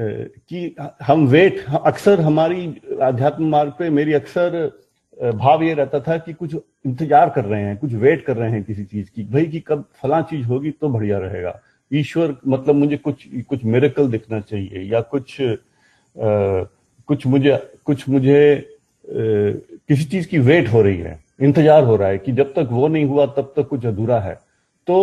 कि 0.00 0.74
हम 1.02 1.26
वेट 1.26 1.64
अक्सर 1.84 2.20
हमारी 2.20 2.98
आध्यात्म 3.02 3.48
मार्ग 3.50 3.72
पे 3.78 3.88
मेरी 3.90 4.12
अक्सर 4.12 4.70
भाव 5.18 5.62
ये 5.62 5.74
रहता 5.74 6.00
था 6.00 6.16
कि 6.18 6.32
कुछ 6.32 6.54
इंतज़ार 6.54 7.30
कर 7.30 7.44
रहे 7.44 7.62
हैं 7.62 7.76
कुछ 7.76 7.92
वेट 7.94 8.24
कर 8.24 8.36
रहे 8.36 8.50
हैं 8.50 8.62
किसी 8.64 8.84
चीज़ 8.84 9.10
की 9.10 9.22
भाई 9.24 9.46
कि 9.46 9.60
कब 9.60 9.84
फला 10.02 10.20
चीज़ 10.22 10.46
होगी 10.46 10.70
तो 10.70 10.88
बढ़िया 10.88 11.18
रहेगा। 11.18 11.60
ईश्वर 11.90 12.36
मतलब 12.46 12.74
मुझे 12.74 12.96
कुछ 12.96 13.26
कुछ 13.48 13.64
मेरेकल 13.64 14.08
दिखना 14.08 14.40
चाहिए 14.40 14.82
या 14.92 15.00
कुछ 15.02 15.40
आ, 15.40 15.46
कुछ 17.08 17.26
मुझे 17.26 17.56
कुछ 17.84 18.08
मुझे 18.08 18.56
आ, 18.56 19.12
किसी 19.88 20.04
चीज़ 20.04 20.26
की 20.28 20.38
वेट 20.40 20.68
हो 20.68 20.82
रही 20.82 20.98
है 20.98 21.18
इंतज़ार 21.42 21.84
हो 21.84 21.96
रहा 21.96 22.08
है 22.08 22.18
कि 22.18 22.32
जब 22.32 22.52
तक 22.54 22.68
वो 22.70 22.88
नहीं 22.88 23.04
हुआ 23.04 23.26
तब 23.26 23.52
तक 23.56 23.68
कुछ 23.68 23.86
अधूरा 23.86 24.18
है। 24.20 24.34
तो 24.88 24.96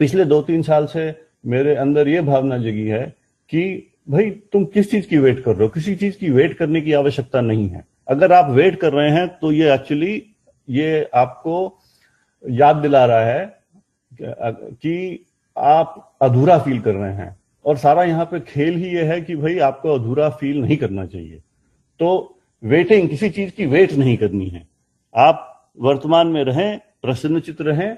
पिछले 0.00 0.24
दो 0.24 0.40
तीन 0.42 0.62
साल 0.62 0.86
से 0.86 1.14
मेरे 1.46 1.74
अंदर 1.76 2.08
ये 2.08 2.20
भावना 2.22 2.58
जगी 2.58 2.86
है 2.86 3.04
कि 3.52 3.92
भाई 4.10 4.30
तुम 4.52 4.64
किस 4.64 4.90
चीज़ 4.90 5.06
की 5.08 5.18
वेट 5.18 5.42
कर 5.44 5.54
रहे 5.54 5.62
हो? 5.62 5.68
किसी 5.68 5.94
चीज़ 5.96 6.18
की 6.18 6.30
वेट 6.30 6.56
करने 6.58 6.80
की 6.80 6.92
आवश्यकता 6.92 7.40
नहीं 7.40 7.68
है। 7.68 7.84
अगर 8.08 8.32
आप 8.32 8.50
वेट 8.50 8.80
कर 8.80 8.92
रहे 8.92 9.10
हैं 9.10 9.26
तो 9.38 9.52
ये 9.52 9.72
एक्चुअली 9.74 10.22
ये 10.68 11.08
आपको 11.14 11.78
याद 12.44 12.76
दिला 12.76 13.04
रहा 13.06 13.24
है 13.24 13.44
कि 14.22 15.26
आप 15.56 16.16
अधूरा 16.22 16.58
फील 16.58 16.80
कर 16.80 16.94
रहे 16.94 17.12
हैं। 17.12 17.36
और 17.64 17.76
सारा 17.76 18.04
यहाँ 18.04 18.24
पे 18.24 18.40
खेल 18.40 18.76
ही 18.76 18.94
ये 18.94 19.02
है 19.04 19.20
कि 19.20 19.36
भाई 19.36 19.58
आपको 19.58 19.94
अधूरा 19.94 20.28
फील 20.30 20.60
नहीं 20.60 20.76
करना 20.76 21.06
चाहिए। 21.06 21.38
तो 22.00 22.38
वेटिंग 22.62 23.08
किसी 23.08 23.30
चीज़ 23.30 23.50
की 23.50 23.66
वेट 23.66 23.92
नहीं 23.92 24.16
करनी 24.16 24.48
है। 24.48 24.66
आप 25.14 25.70
वर्तमान 25.78 26.26
में 26.26 26.44
रहें 26.44 26.78
प्रसन्नचित 27.02 27.60
रहें 27.60 27.96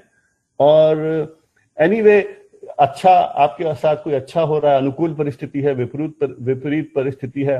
और 0.59 0.97
एनीवे 1.77 2.21
anyway, 2.21 2.73
अच्छा 2.79 3.11
आपके 3.11 3.73
साथ 3.73 3.95
कोई 4.03 4.13
अच्छा 4.13 4.41
हो 4.41 4.59
रहा 4.59 4.71
है 4.71 4.77
अनुकूल 4.77 5.13
परिस्थिति 5.13 5.61
है 5.61 5.73
विपरीत 5.73 6.11
पर, 6.11 6.35
विपरीत 6.41 6.91
परिस्थिति 6.95 7.43
है 7.43 7.59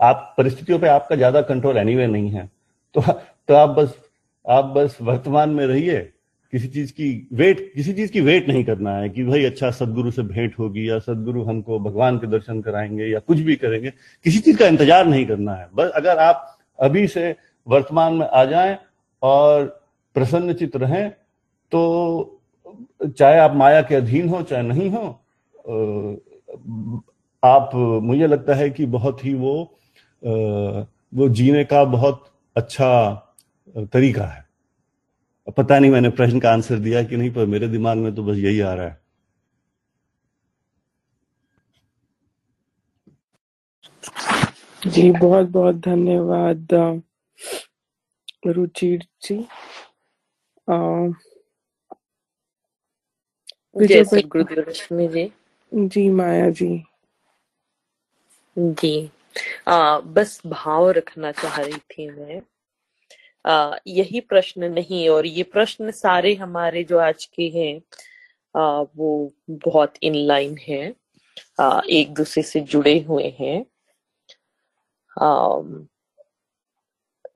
आप 0.00 0.34
परिस्थितियों 0.38 0.78
पे 0.78 0.88
आपका 0.88 1.16
ज़्यादा 1.16 1.40
कंट्रोल 1.44 1.76
एनीवे 1.78 2.06
नहीं 2.06 2.30
है। 2.30 2.50
तो 2.94 3.00
तो 3.00 3.54
आप 3.54 3.68
बस 3.70 3.94
आप 4.44 4.64
बस 4.76 4.96
वर्तमान 5.02 5.50
में 5.50 5.66
रहिए, 5.66 5.98
किसी 6.52 6.68
चीज़ 6.68 6.92
की 6.92 7.28
वेट 7.32 7.58
किसी 7.74 7.92
चीज़ 7.92 8.12
की 8.12 8.20
वेट 8.20 8.48
नहीं 8.48 8.64
करना 8.64 8.96
है 8.96 9.08
कि 9.08 9.24
भाई 9.24 9.44
अच्छा 9.44 9.70
सदगुरु 9.72 10.10
से 10.10 10.22
भेंट 10.24 10.58
होगी 10.58 10.88
या 10.90 10.98
सदगुरु 11.00 11.42
हमको 11.44 11.78
भगवान 11.80 12.18
के 12.18 12.26
दर्शन 12.26 12.60
कराएँगे 12.62 13.06
या 13.06 13.18
कुछ 13.20 13.38
भी 13.40 13.56
करेंगे, 13.56 13.90
किसी 14.24 14.38
चीज़ 14.38 14.56
का 14.58 14.66
इंतज़ार 14.66 15.06
नहीं 15.06 15.26
करना 15.26 15.54
है। 15.54 15.68
बस 15.74 15.90
अगर 15.96 16.18
आप 16.18 16.58
अभी 16.78 17.06
से 17.08 17.34
वर्तमान 17.66 18.12
में 18.14 18.26
आ 18.26 18.44
जाएँ 18.44 18.76
और 19.22 19.64
प्रसन्न 20.16 20.52
चित 20.54 20.76
रहें 20.76 21.10
तो 21.72 22.34
चाहे 23.08 23.38
आप 23.38 23.54
माया 23.56 23.82
के 23.82 23.94
अधीन 23.94 24.28
हो, 24.28 24.42
चाहे 24.42 24.62
नहीं 24.62 24.90
हो 24.90 25.08
आप, 27.42 27.70
मुझे 28.02 28.26
लगता 28.26 28.54
है 28.54 28.68
कि 28.70 28.86
बहुत 28.88 29.24
ही 29.24 29.34
वो 29.34 29.52
वो 30.22 31.28
जीने 31.30 31.64
का 31.64 31.84
बहुत 31.86 32.24
अच्छा 32.56 32.90
तरीका 33.76 34.24
है। 34.26 34.46
पता 35.56 35.78
नहीं 35.78 35.90
मैंने 35.90 36.08
प्रश्न 36.10 36.40
का 36.40 36.52
आंसर 36.52 36.78
दिया 36.78 37.02
कि 37.04 37.16
नहीं 37.16 37.30
पर 37.34 37.46
मेरे 37.46 37.68
दिमाग 37.68 37.98
में 37.98 38.14
तो 38.14 38.24
बस 38.24 38.36
यही 38.38 38.60
आ 38.60 38.72
रहा 38.74 38.86
है। 38.86 39.00
जी 44.86 45.10
बहुत 45.12 45.46
बहुत 45.50 45.76
धन्यवाद 45.84 46.74
रुचि 48.46 48.96
जी। 49.22 49.36
जय 53.78 54.04
गुरुदेव 54.26 54.70
जी। 55.08 55.30
जी 55.72 56.08
माया 56.10 56.50
जी। 56.50 56.68
जी। 58.56 59.10
आ, 59.68 60.00
बस 60.00 60.42
भाव 60.46 60.90
रखना 60.90 61.32
चाह 61.32 61.60
रही 61.60 61.78
थी 61.78 62.10
मैं। 62.10 62.42
आ, 63.50 63.76
यही 63.86 64.20
प्रश्न 64.20 64.64
नहीं 64.64 65.08
और 65.08 65.26
ये 65.26 65.42
प्रश्न 65.42 65.90
सारे 65.90 66.34
हमारे 66.34 66.84
जो 66.84 66.98
आज 66.98 67.24
के 67.24 67.48
हैं 67.48 67.80
आ, 68.56 68.84
वो 68.96 69.32
बहुत 69.50 69.94
इन 70.02 70.14
लाइन 70.14 70.58
है। 70.68 70.94
आ, 71.60 71.80
एक 71.90 72.14
दूसरे 72.14 72.42
से 72.42 72.60
जुड़े 72.60 73.00
हुए 73.00 73.36
हैं। 73.40 73.66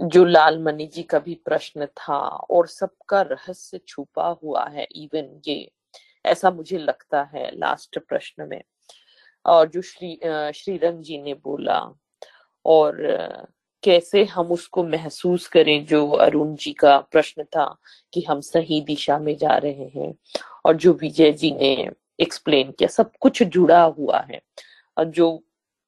जो 0.01 0.25
लाल 0.25 0.59
मणि 0.59 0.87
जी 0.87 1.03
का 1.03 1.19
भी 1.19 1.35
प्रश्न 1.35 1.87
था 1.87 2.19
और 2.29 2.67
सबका 2.67 3.23
रहस्य 3.23 3.79
छुपा 3.79 4.29
हुआ 4.43 4.69
है 4.69 4.85
इवन 4.85 5.41
ये। 5.49 5.73
ऐसा 6.27 6.51
मुझे 6.51 6.79
लगता 6.79 7.23
है 7.23 7.59
लास्ट 7.59 7.99
प्रश्न 7.99 8.49
में। 8.49 8.63
और 9.47 9.69
जो 9.69 9.83
श्री 9.83 10.15
श्रीरंग 10.55 11.03
जी 11.03 11.19
ने 11.23 11.35
बोला 11.35 11.79
और 12.65 12.97
कैसे 13.85 14.25
हम 14.25 14.51
उसको 14.53 14.83
महसूस 14.85 15.47
करें 15.49 15.85
जो 15.87 16.09
अरुण 16.11 16.55
जी 16.55 16.73
का 16.73 16.99
प्रश्न 17.13 17.45
था 17.45 17.65
कि 18.13 18.23
हम 18.23 18.41
सही 18.41 18.81
दिशा 18.81 19.19
में 19.19 19.37
जा 19.37 19.57
रहे 19.57 19.89
हैं 19.97 20.15
और 20.65 20.77
जो 20.77 20.93
विजय 20.93 21.33
जी 21.33 21.51
ने 21.51 21.91
एक्सप्लेन 22.21 22.71
किया, 22.71 22.89
सब 22.89 23.13
कुछ 23.21 23.43
जुड़ा 23.43 23.83
हुआ 23.83 24.21
है। 24.31 24.41
और 24.97 25.05
जो 25.05 25.43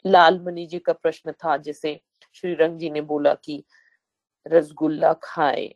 लाल 0.05 0.41
मणि 0.41 0.67
जी 0.67 0.79
का 0.79 0.93
प्रश्न 0.93 1.33
था, 1.33 1.57
जैसे 1.57 2.01
श्रीरंग 2.35 2.79
जी 2.79 2.91
ने 2.91 3.01
बोला 3.01 3.35
कि 3.35 3.63
रसगुल्ला 4.47 5.13
खाए 5.23 5.75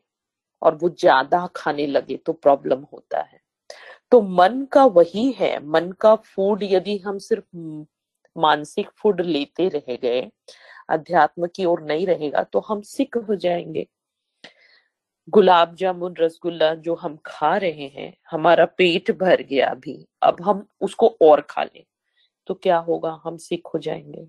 और 0.62 0.74
वो 0.74 0.88
ज़्यादा 0.90 1.46
खाने 1.56 1.86
लगे 1.86 2.16
तो 2.16 2.32
प्रॉब्लम 2.32 2.86
होता 2.92 3.20
है। 3.22 3.40
तो 4.12 4.20
मन 4.22 4.64
का 4.72 4.84
वही 4.86 5.30
है, 5.32 5.58
मन 5.66 5.90
का 6.00 6.14
फ़ूड 6.16 6.62
यदि 6.62 6.96
हम 6.98 7.18
सिर्फ़ 7.20 7.56
मानसिक 8.36 8.90
फ़ूड 8.98 9.20
लेते 9.22 9.68
रह 9.68 9.94
गए, 9.96 10.20
अध्यात्म 10.90 11.46
की 11.56 11.64
ओर 11.64 11.82
नहीं 11.82 12.06
रहेगा 12.06 12.42
तो 12.44 12.60
हम 12.68 12.80
सिक 12.84 13.16
हो 13.28 13.34
जाएँगे। 13.36 13.86
गुलाब 15.28 15.74
जामुन, 15.76 16.14
रसगुल्ला 16.20 16.74
जो 16.76 16.94
हम 16.94 17.16
खा 17.26 17.56
रहे 17.56 17.86
हैं, 17.88 18.12
हमारा 18.30 18.64
पेट 18.78 19.10
भर 19.18 19.42
गया 19.42 19.68
अभी, 19.68 20.04
अब 20.22 20.36
हम 20.42 20.64
उसको 20.80 21.08
और 21.22 21.40
खा 21.50 21.62
लें 21.64 21.84
तो 22.46 22.54
क्या 22.56 22.78
होगा? 22.80 23.20
हम 23.24 23.36
सिक 23.38 23.66
हो 23.74 23.78
जाएँगे। 23.80 24.26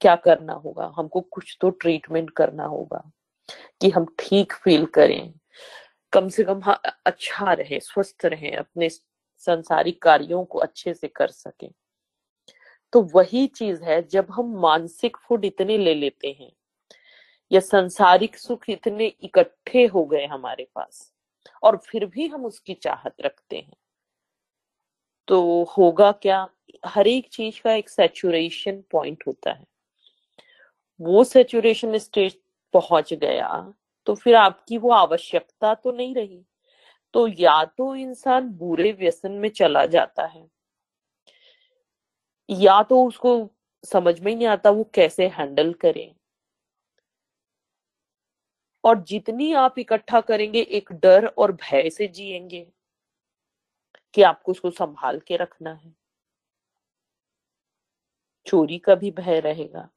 क्या 0.00 0.16
करना 0.18 0.52
होगा? 0.56 0.92
हमको 0.96 1.20
कुछ 1.22 1.56
तो 1.60 1.70
ट्रीटमेंट 1.72 2.30
करना 2.32 2.64
होगा, 2.66 3.02
कि 3.82 3.90
हम 3.90 4.06
ठीक 4.20 4.54
फील 4.56 4.86
करें। 4.88 5.37
कम 6.12 6.28
से 6.28 6.44
कम 6.44 6.60
हाँ, 6.62 6.80
अच्छा 7.06 7.52
रहे 7.52 7.80
स्वस्थ 7.80 8.24
रहे 8.26 8.50
अपने 8.56 8.88
संसारिक 9.46 10.02
कार्यों 10.02 10.44
को 10.44 10.58
अच्छे 10.58 10.94
से 10.94 11.08
कर 11.08 11.28
सके। 11.30 11.68
तो 12.92 13.00
वही 13.14 13.46
चीज़ 13.48 13.82
है 13.82 14.00
जब 14.08 14.26
हम 14.30 14.54
मानसिक 14.60 15.16
फ़ूड 15.18 15.44
इतने 15.44 15.76
ले 15.78 15.94
लेते 15.94 16.28
हैं 16.30 16.50
या 17.50 17.60
संसारिक 17.60 18.38
सुख 18.38 18.68
इतने 18.70 19.06
इकट्ठे 19.22 19.86
हो 19.86 20.04
गए 20.06 20.26
हमारे 20.26 20.68
पास 20.74 21.12
और 21.62 21.76
फिर 21.86 22.06
भी 22.06 22.26
हम 22.28 22.44
उसकी 22.44 22.74
चाहत 22.74 23.14
रखते 23.20 23.56
हैं 23.56 23.76
तो 25.28 25.38
होगा 25.78 26.10
क्या? 26.12 26.46
हर 26.86 27.06
एक 27.06 27.28
चीज़ 27.32 27.60
का 27.62 27.72
एक 27.72 27.88
सेचुरेशन 27.88 28.82
पॉइंट 28.90 29.24
होता 29.26 29.50
है। 29.52 29.64
वो 31.00 31.22
सेचुरेशन 31.24 31.98
स्टेज 31.98 32.36
पहुँच 32.74 33.12
गया 33.14 33.48
तो 34.08 34.14
फिर 34.14 34.34
आपकी 34.34 34.78
वो 34.78 34.90
आवश्यकता 34.92 35.74
तो 35.74 35.92
नहीं 35.92 36.14
रही। 36.14 36.42
तो 37.14 37.26
या 37.30 37.64
तो 37.78 37.94
इंसान 37.96 38.48
बुरे 38.54 38.92
व्यसन 38.94 39.32
में 39.34 39.48
चला 39.50 39.86
जाता 39.88 40.26
है, 40.26 40.48
या 42.48 42.82
तो 42.82 43.02
उसको 43.04 43.32
समझ 43.84 44.18
में 44.20 44.30
ही 44.32 44.36
नहीं 44.36 44.48
आता 44.48 44.70
वो 44.70 44.84
कैसे 44.94 45.28
हैंडल 45.28 45.72
करे। 45.74 46.12
और 48.84 49.02
जितनी 49.02 49.52
आप 49.54 49.78
इकट्ठा 49.78 50.20
करेंगे, 50.20 50.60
एक 50.60 50.92
डर 50.94 51.26
और 51.28 51.52
भय 51.52 51.90
से 51.90 52.08
जिएँगे 52.08 52.66
कि 54.14 54.22
आपको 54.22 54.52
उसको 54.52 54.70
संभाल 54.70 55.20
के 55.20 55.36
रखना 55.36 55.72
है। 55.74 55.92
चोरी 58.48 58.78
का 58.78 58.94
भी 58.94 59.10
भय 59.10 59.40
रहेगा। 59.40 59.88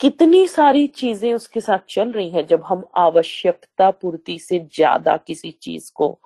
कितनी 0.00 0.46
सारी 0.48 0.86
चीज़ें 0.88 1.34
उसके 1.34 1.60
साथ 1.60 1.78
चल 1.90 2.12
रही 2.12 2.30
हैं 2.30 2.46
जब 2.46 2.62
हम 2.64 2.84
आवश्यकता 2.96 3.90
पूर्ति 3.92 4.38
से 4.38 4.58
ज़्यादा 4.74 5.16
किसी 5.18 5.50
चीज़ 5.52 5.92
को 5.94 6.18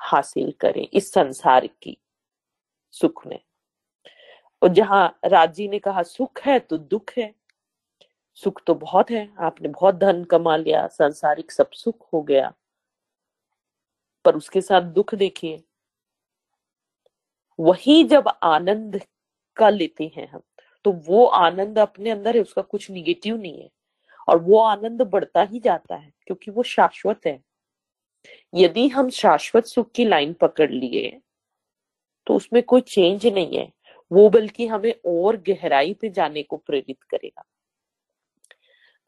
हासिल 0.00 0.52
करें 0.60 0.86
इस 0.92 1.12
संसार 1.12 1.66
की 1.82 1.98
सुख 2.94 3.26
में। 3.26 3.40
और 4.62 4.68
जहाँ 4.68 5.18
राज़ी 5.24 5.68
ने 5.68 5.78
कहा, 5.78 6.02
सुख 6.02 6.40
है 6.40 6.58
तो 6.60 6.78
दुख 6.78 7.12
है। 7.18 7.32
सुख 8.34 8.60
तो 8.66 8.74
बहुत 8.74 9.10
है। 9.10 9.28
आपने 9.40 9.68
बहुत 9.68 9.94
धन 9.94 10.24
कमा 10.24 10.56
लिया, 10.56 10.86
संसारिक 10.88 11.52
सब 11.52 11.70
सुख 11.74 12.08
हो 12.12 12.22
गया। 12.22 12.52
पर 14.24 14.36
उसके 14.36 14.60
साथ 14.60 14.82
दुख 14.92 15.14
देखिए। 15.14 15.62
वही 17.58 18.02
जब 18.04 18.28
आनंद 18.42 19.00
का 19.56 19.68
लेते 19.70 20.12
हैं 20.16 20.28
हम 20.28 20.40
तो 20.86 20.92
वो 20.92 21.24
आनंद 21.26 21.78
अपने 21.78 22.10
अंदर 22.10 22.36
है, 22.36 22.42
उसका 22.42 22.62
कुछ 22.62 22.90
निगेटिव 22.90 23.36
नहीं 23.36 23.62
है। 23.62 23.68
और 24.28 24.38
वो 24.38 24.58
आनंद 24.60 25.02
बढ़ता 25.02 25.42
ही 25.42 25.60
जाता 25.60 25.96
है, 25.96 26.12
क्योंकि 26.26 26.50
वो 26.50 26.62
शाश्वत 26.62 27.26
है। 27.26 27.38
यदि 28.54 28.86
हम 28.88 29.10
शाश्वत 29.10 29.66
सुख 29.66 29.90
की 29.94 30.04
लाइन 30.04 30.32
पकड़ 30.32 30.70
लिए 30.70 31.20
तो 32.26 32.34
उसमें 32.34 32.62
कोई 32.62 32.80
चेंज 32.80 33.26
नहीं 33.26 33.58
है। 33.58 33.70
वो 34.10 34.28
बल्कि 34.30 34.66
हमें 34.66 34.94
और 35.06 35.36
गहराई 35.36 35.94
पे 35.94 36.08
जाने 36.10 36.42
को 36.42 36.56
प्रेरित 36.56 37.02
करेगा। 37.02 37.44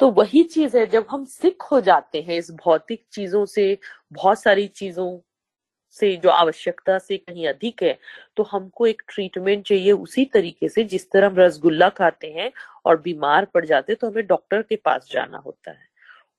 तो 0.00 0.10
वही 0.10 0.42
चीज़ 0.44 0.76
है, 0.78 0.86
जब 0.86 1.06
हम 1.10 1.24
सिख 1.24 1.62
हो 1.62 1.80
जाते 1.80 2.22
हैं, 2.22 2.36
इस 2.36 2.50
भौतिक 2.50 3.04
चीज़ों 3.12 3.44
से, 3.46 3.78
बहुत 4.12 4.42
सारी 4.42 4.66
चीज़ों 4.68 5.18
से 5.90 6.16
जो 6.16 6.28
आवश्यकता 6.28 6.98
से 6.98 7.16
कहीं 7.16 7.48
अधिक 7.48 7.82
है 7.82 7.98
तो 8.36 8.42
हमको 8.42 8.86
एक 8.86 9.02
ट्रीटमेंट 9.08 9.66
चाहिए 9.66 9.92
उसी 9.92 10.24
तरीके 10.24 10.68
से 10.68 10.84
जिस 10.84 11.10
तरह 11.10 11.26
हम 11.26 11.36
रसगुल्ला 11.36 11.88
खाते 11.88 12.26
हैं 12.26 12.52
और 12.84 13.00
बीमार 13.00 13.44
पड़ 13.44 13.66
जाते 13.66 13.94
तो 13.94 14.10
हमें 14.10 14.26
डॉक्टर 14.26 14.62
के 14.62 14.76
पास 14.76 15.08
जाना 15.12 15.38
होता 15.38 15.70
है 15.70 15.88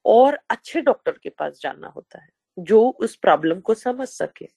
और 0.06 0.40
अच्छे 0.50 0.82
डॉक्टर 0.82 1.12
के 1.12 1.30
पास 1.30 1.60
जाना 1.62 1.88
होता 1.88 2.22
है 2.22 2.30
जो 2.60 2.90
उस 2.90 3.16
प्रॉब्लम 3.16 3.60
को 3.60 3.74
समझ 3.74 4.08
सके। 4.08 4.48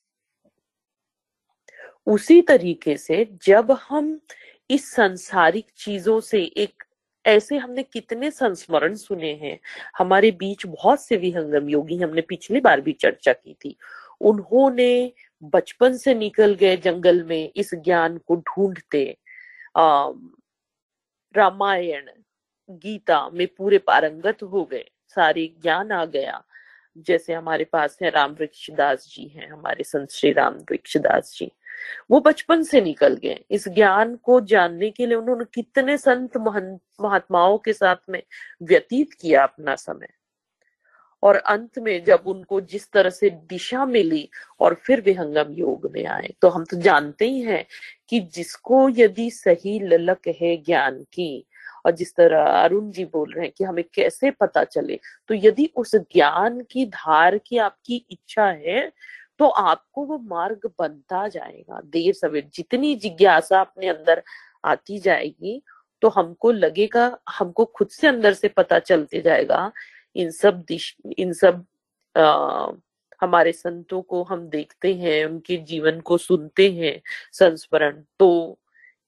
उसी 2.07 2.43
तरीके 2.43 2.97
से 2.97 3.29
जब 3.47 3.73
हम 3.73 4.21
इस 4.71 4.93
संसारिक 4.93 5.67
चीज़ों 5.77 6.21
से 6.21 6.43
एक 6.43 6.85
ऐसे 7.25 7.57
हमने 7.57 7.83
कितने 7.83 8.31
संस्मरण 8.31 8.95
सुने 8.95 9.33
हैं, 9.35 9.59
हमारे 9.99 10.31
बीच 10.31 10.67
बहुत 10.67 11.03
से 11.03 11.17
विहंगम 11.17 11.69
योगी 11.69 11.97
हमने 11.97 12.21
पिछली 12.21 12.61
बार 12.61 12.81
भी 12.81 12.93
चर्चा 12.93 13.33
की 13.33 13.55
थी 13.55 13.77
उन्होंने 14.23 15.13
बचपन 15.43 15.97
से 15.97 16.15
निकल 16.15 16.55
गए 16.55 16.77
जंगल 16.77 17.23
में 17.25 17.53
इस 17.57 17.75
ज्ञान 17.75 18.19
को 18.19 18.37
ढूंढते। 18.37 19.17
रामायण, 21.37 22.11
गीता 22.71 23.29
में 23.29 23.47
पूरे 23.47 23.79
पारंगत 23.79 24.43
हो 24.43 24.65
गए। 24.65 24.85
सारे 25.09 25.47
ज्ञान 25.63 25.93
आ 25.93 26.05
गया। 26.05 26.45
जैसे 26.99 27.33
हमारे 27.33 27.65
पास 27.65 27.99
है 28.03 28.11
राम 28.11 28.33
वृक्षदास 28.33 29.07
जी 29.09 29.29
हैं, 29.29 29.51
हमारे 29.51 29.85
संत 29.85 30.11
श्री 30.11 30.33
राम 30.33 30.55
वृक्षदास 30.55 31.37
जी। 31.39 31.51
वो 32.11 32.21
बचपन 32.21 32.63
से 32.63 32.81
निकल 32.81 33.15
गए। 33.15 33.45
इस 33.51 33.69
ज्ञान 33.69 34.17
को 34.17 34.41
जानने 34.41 34.91
के 34.91 35.07
लिए 35.07 35.17
उन्होंने 35.17 35.45
कितने 35.55 35.99
संत 35.99 36.37
महात्माओं 36.37 37.59
के 37.59 37.73
साथ 37.73 37.97
में 38.09 38.23
व्यतीत 38.63 39.13
किया 39.13 39.43
अपना 39.43 39.75
समय। 39.75 40.09
और 41.23 41.37
अंत 41.37 41.79
में 41.79 42.05
जब 42.05 42.23
उनको 42.27 42.61
जिस 42.63 42.91
तरह 42.93 43.11
से 43.11 43.31
दिशा 43.31 43.85
मिली 43.87 44.29
और 44.61 44.75
फिर 44.85 45.01
विहंगम 45.01 45.53
योग 45.55 45.91
में 45.95 46.05
आए। 46.07 46.33
तो 46.43 46.49
हम 46.49 46.65
तो 46.65 46.77
जानते 46.79 47.29
ही 47.29 47.41
हैं 47.43 47.65
कि 48.09 48.21
जिसको 48.35 48.89
यदि 48.91 49.31
सही 49.31 49.79
ललक 49.81 50.29
है 50.41 50.57
ज्ञान 50.59 51.03
की, 51.05 51.45
और 51.87 51.93
जिस 51.93 52.15
तरह 52.15 52.43
अरुण 52.43 52.91
जी 52.91 53.05
बोल 53.05 53.33
रहे 53.33 53.45
हैं 53.45 53.53
कि 53.59 53.65
हमें 53.65 53.85
कैसे 53.95 54.31
पता 54.33 54.65
चले 54.67 54.99
तो 55.29 55.35
यदि 55.37 55.71
उस 55.77 55.95
ज्ञान 55.97 56.61
की 56.71 56.87
धार 56.87 57.39
की 57.39 57.59
आपकी 57.59 58.05
इच्छा 58.11 58.47
है 58.59 58.91
तो 59.41 59.47
आपको 59.47 60.05
वो 60.05 60.19
मार्ग 60.21 60.71
बनता 60.79 61.27
जाएगा। 61.29 61.81
देर 61.83 62.13
सवेर 62.15 62.49
जितनी 62.55 62.95
जिज्ञासा 62.97 63.61
अपने 63.61 63.89
अंदर 63.89 64.23
आती 64.65 64.99
जाएगी 64.99 65.63
तो 66.03 66.09
हमको 66.09 66.53
लगेगा, 66.53 67.19
हमको 67.31 67.65
खुद 67.67 67.89
से 67.91 68.07
अंदर 68.07 68.33
से 68.33 68.49
पता 68.49 68.79
चलते 68.81 69.21
जाएगा 69.21 69.71
इन 70.17 70.31
सब 70.31 70.63
दिश 70.69 70.97
इन 71.19 71.33
सब 71.33 71.67
आ, 72.17 72.73
हमारे 73.23 73.53
संतों 73.53 74.03
को 74.03 74.23
हम 74.23 74.49
देखते 74.49 74.95
हैं 74.95 75.27
उनके 75.27 75.57
जीवन 75.57 76.01
को 76.01 76.19
सुनते 76.19 76.71
हैं 76.73 77.01
संस्मरण 77.33 78.03
तो 78.19 78.59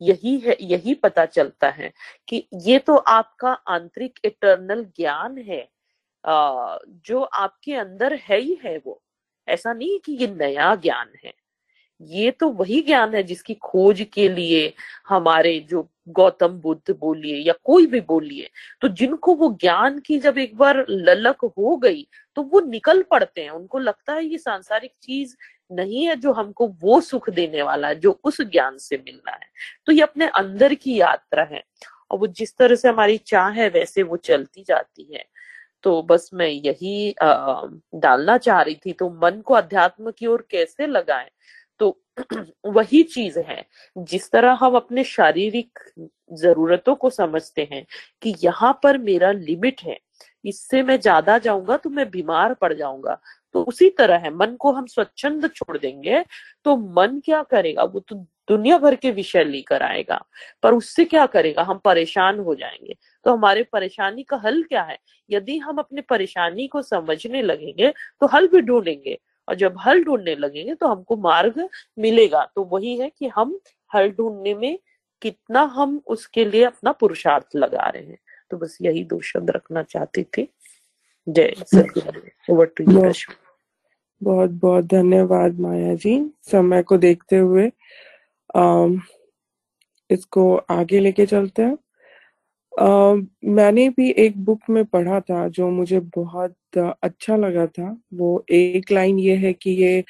यही 0.03 0.39
है 0.39 0.57
यही 0.61 0.95
पता 0.95 1.27
चलता 1.27 1.71
है 1.71 1.93
कि 2.29 2.49
ये 2.55 2.79
तो 2.79 2.97
आपका 2.97 3.53
आंतरिक 3.53 4.19
इटर्नल 4.25 4.85
ज्ञान 4.85 5.39
है। 5.39 5.69
आ, 6.25 6.79
जो 6.89 7.23
आपके 7.23 7.75
अंदर 7.75 8.15
है 8.15 8.41
ही 8.41 8.59
है 8.65 8.79
वो। 8.87 9.03
ऐसा 9.49 9.73
नहीं 9.73 10.01
कि 10.01 10.13
ये 10.13 10.27
नया 10.27 10.75
ज्ञान 10.75 11.09
है। 11.25 11.33
ये 12.01 12.31
तो 12.31 12.49
वही 12.51 12.81
ज्ञान 12.83 13.15
है 13.15 13.23
जिसकी 13.23 13.55
खोज 13.55 14.01
के 14.12 14.29
लिए 14.29 14.73
हमारे 15.09 15.59
जो 15.71 15.89
गौतम 16.09 16.59
बुद्ध 16.61 16.95
बोलिए 17.01 17.37
या 17.39 17.53
कोई 17.65 17.87
भी 17.87 18.01
बोलिए 18.01 18.49
तो 18.81 18.89
जिनको 18.89 19.35
वो 19.35 19.49
ज्ञान 19.61 19.99
की 19.99 20.19
जब 20.19 20.39
एक 20.39 20.57
बार 20.57 20.85
ललक 20.91 21.45
हो 21.59 21.77
गई 21.77 22.07
तो 22.37 22.43
वो 22.43 22.61
निकल 22.61 23.03
पड़ते 23.03 23.41
हैं। 23.43 23.51
उनको 23.51 23.79
लगता 23.79 24.12
है 24.12 24.25
ये 24.27 24.39
सांसारिक 24.39 24.93
चीज़ 25.03 25.37
नहीं 25.73 26.05
है 26.07 26.16
जो 26.16 26.33
हमको 26.33 26.66
वो 26.83 27.01
सुख 27.01 27.31
देने 27.31 27.62
वाला 27.62 27.89
है 27.89 27.95
जो 28.01 28.21
उस 28.25 28.41
ज्ञान 28.43 28.79
से 28.79 28.97
मिलना 28.97 29.33
है। 29.33 29.47
तो 29.87 29.93
ये 29.93 30.01
अपने 30.01 30.27
अंदर 30.35 30.75
की 30.75 31.01
यात्रा 31.01 31.45
है 31.45 31.62
और 32.11 32.19
वो 32.19 32.27
जिस 32.27 32.57
तरह 32.57 32.75
से 32.77 32.89
हमारी 32.89 33.16
चाह 33.19 33.49
है 33.51 33.69
वैसे 33.69 34.03
वो 34.03 34.16
चलती 34.16 34.65
जाती 34.69 35.09
है। 35.15 35.25
तो 35.85 36.03
बस 36.03 36.31
मैं 36.35 36.49
यही 36.49 37.12
आ, 37.23 37.62
डालना 37.95 38.37
चाह 38.39 38.62
रही 38.62 38.75
थी। 38.87 38.93
तो 38.93 39.11
मन 39.25 39.41
को 39.41 39.55
अध्यात्म 39.55 40.11
की 40.11 40.27
ओर 40.27 40.47
कैसे 40.51 40.87
लगाएँ? 40.87 41.29
वही 42.66 43.03
चीज़ 43.05 43.39
है, 43.41 43.65
जिस 43.97 44.31
तरह 44.31 44.59
हम 44.61 44.74
अपने 44.77 45.05
शारीरिक 45.05 45.78
जरूरतों 46.32 46.95
को 46.97 47.11
समझते 47.11 47.69
हैं 47.73 47.85
कि 48.23 48.35
यहाँ 48.41 48.73
पर 48.82 48.99
मेरा 49.01 49.31
लिमिट 49.32 49.81
है, 49.82 49.99
इससे 50.45 50.82
मैं 50.82 50.99
ज़्यादा 51.01 51.39
जाऊँगा 51.39 51.77
तो 51.77 51.91
मैं 51.91 52.11
बीमार 52.11 52.55
पड़ 52.55 52.73
जाऊँगा। 52.74 53.19
तो 53.55 53.62
उसी 53.65 53.89
तरह 53.91 54.16
है, 54.16 54.31
मन 54.32 54.55
को 54.61 54.73
हम 54.73 54.86
स्वच्छंद 54.86 55.49
छोड़ 55.51 55.77
देंगे 55.78 56.24
तो 56.66 56.77
मन 56.77 57.20
क्या 57.24 57.43
करेगा? 57.45 57.82
वो 57.85 58.01
तो 58.01 58.16
दुनिया 58.49 58.78
भर 58.78 58.95
के 58.97 59.11
विषय 59.12 59.45
लेकर 59.45 59.82
आएगा, 59.82 60.24
पर 60.62 60.74
उससे 60.74 61.05
क्या 61.05 61.27
करेगा? 61.27 61.62
हम 61.62 61.78
परेशान 61.85 62.39
हो 62.41 62.55
जाएँगे। 62.55 62.95
तो 63.27 63.32
हमारे 63.32 63.62
परेशानी 63.65 64.23
का 64.24 64.36
हल 64.39 64.62
क्या 64.65 64.82
है? 64.82 64.99
यदि 65.31 65.59
हम 65.59 65.78
अपने 65.78 66.01
परेशानी 66.03 66.66
को 66.69 66.82
समझने 66.82 67.43
लगेंगे 67.43 67.93
तो 68.20 68.27
हल 68.28 68.49
भी 68.49 68.61
ढूंढेंगे। 68.62 69.19
और 69.49 69.55
जब 69.55 69.77
हल 69.87 70.05
ढूँढने 70.05 70.35
लगेंगे 70.35 70.75
तो 70.75 70.87
हमको 70.89 71.16
मार्ग 71.16 71.69
मिलेगा। 71.99 72.45
तो 72.55 72.65
वही 72.65 72.99
है 72.99 73.12
कि 73.19 73.29
हम 73.29 73.61
हल 73.95 74.11
ढूँढने 74.11 74.55
में 74.55 74.79
कितना 75.23 75.62
हम 75.62 76.01
उसके 76.07 76.45
लिए 76.45 76.65
अपना 76.65 76.93
पुरुषार्थ 76.93 77.57
लगा 77.57 77.89
रहे 77.89 78.03
हैं। 78.03 78.19
तो 78.51 78.57
बस 78.57 78.79
यही 78.83 79.05
दो 79.05 79.21
शब्द 79.21 79.51
रखना 79.51 79.83
चाहती 79.83 80.23
थी। 80.23 80.49
जय 81.29 81.55
सतगुरु 81.59 82.21
बहुत 84.23 84.51
बहुत 84.51 84.85
धन्यवाद 84.85 85.59
माया 85.61 85.95
जी 85.95 86.31
समय 86.43 86.83
को 86.83 86.97
देखते 86.97 87.37
हुए। 87.37 87.73
आ, 88.57 88.89
इसको 90.11 90.57
आगे 90.57 91.01
लेके 91.01 91.27
चलते 91.27 91.62
हैं। 91.62 91.79
मैंने 92.75 93.89
भी 93.89 94.11
एक 94.19 94.37
बुक 94.45 94.61
में 94.71 94.85
पढ़ा 94.85 95.21
था 95.21 95.47
जो 95.49 95.69
मुझे 95.71 96.01
बहुत 96.17 96.55
अच्छा 97.03 97.37
लगा 97.37 97.67
था। 97.67 97.97
वो 98.15 98.45
एक 98.51 98.93
लाइन 98.93 99.19
ये 99.19 99.37
है 99.37 99.53
कि 99.53 99.71
ये 99.83 100.05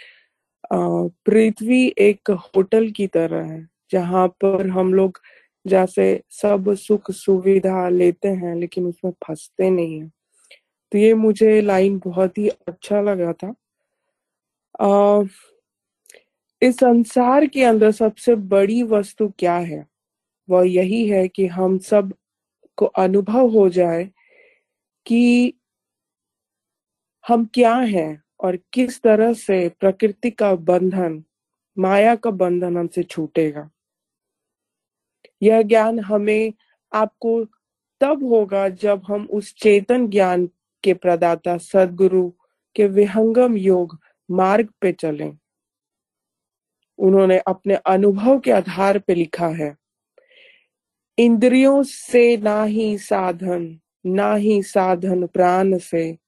पृथ्वी 0.72 1.86
एक 1.98 2.30
होटल 2.56 2.90
की 2.90 3.06
तरह 3.06 3.44
है 3.44 3.66
जहाँ 3.92 4.26
पर 4.44 4.68
हम 4.68 4.92
लोग 4.94 5.18
जैसे 5.64 6.06
सब 6.32 6.72
सुख 6.76 7.10
सुविधा 7.12 7.88
लेते 7.88 8.28
हैं 8.28 8.54
लेकिन 8.56 8.86
उसमें 8.86 9.12
फंसते 9.26 9.70
नहीं 9.70 10.00
है। 10.00 10.08
तो 10.92 10.98
ये 10.98 11.14
मुझे 11.14 11.60
लाइन 11.62 11.98
बहुत 12.04 12.38
ही 12.38 12.48
अच्छा 12.48 13.00
लगा 13.02 13.32
था। 13.34 13.54
आ, 14.80 15.22
इस 16.62 16.76
संसार 16.76 17.46
के 17.46 17.64
अंदर 17.64 17.90
सबसे 17.92 18.34
बड़ी 18.34 18.82
वस्तु 18.84 19.28
क्या 19.38 19.56
है? 19.56 19.84
वह 20.48 20.68
यही 20.68 21.06
है 21.08 21.26
कि 21.28 21.46
हम 21.48 21.78
सब 21.80 22.12
को 22.76 22.86
अनुभव 22.86 23.48
हो 23.48 23.68
जाए 23.68 24.10
कि 25.06 25.54
हम 27.28 27.44
क्या 27.44 27.74
हैं 27.74 28.22
और 28.40 28.58
किस 28.72 29.02
तरह 29.02 29.32
से 29.32 29.68
प्रकृति 29.68 30.30
का 30.30 30.54
बंधन, 30.54 31.24
माया 31.78 32.16
का 32.16 32.30
बंधन 32.30 32.76
हमसे 32.76 33.02
छूटेगा। 33.02 33.70
यह 35.42 35.62
ज्ञान 35.62 36.00
हमें 36.00 36.52
आपको 36.92 37.44
तब 38.00 38.24
होगा 38.24 38.68
जब 38.68 39.02
हम 39.08 39.28
उस 39.32 39.54
चेतन 39.54 40.08
ज्ञान 40.08 40.48
के 40.84 40.94
प्रदाता, 40.94 41.58
सदगुरु 41.58 42.32
के 42.74 42.86
विहंगम 42.86 43.56
योग 43.56 43.98
मार्ग 44.30 44.68
पे 44.80 44.92
चलें। 44.92 45.38
उन्होंने 46.98 47.38
अपने 47.38 47.74
अनुभव 47.74 48.40
के 48.40 48.50
आधार 48.50 48.98
पे 48.98 49.14
लिखा 49.14 49.48
है। 49.48 49.76
इंद्रियों 51.18 51.82
से 51.82 52.36
ना 52.36 52.64
ही 52.64 52.98
साधन, 52.98 53.80
ना 54.06 54.34
ही 54.34 54.62
साधन 54.62 55.26
प्राण 55.26 55.78
से। 55.78 56.18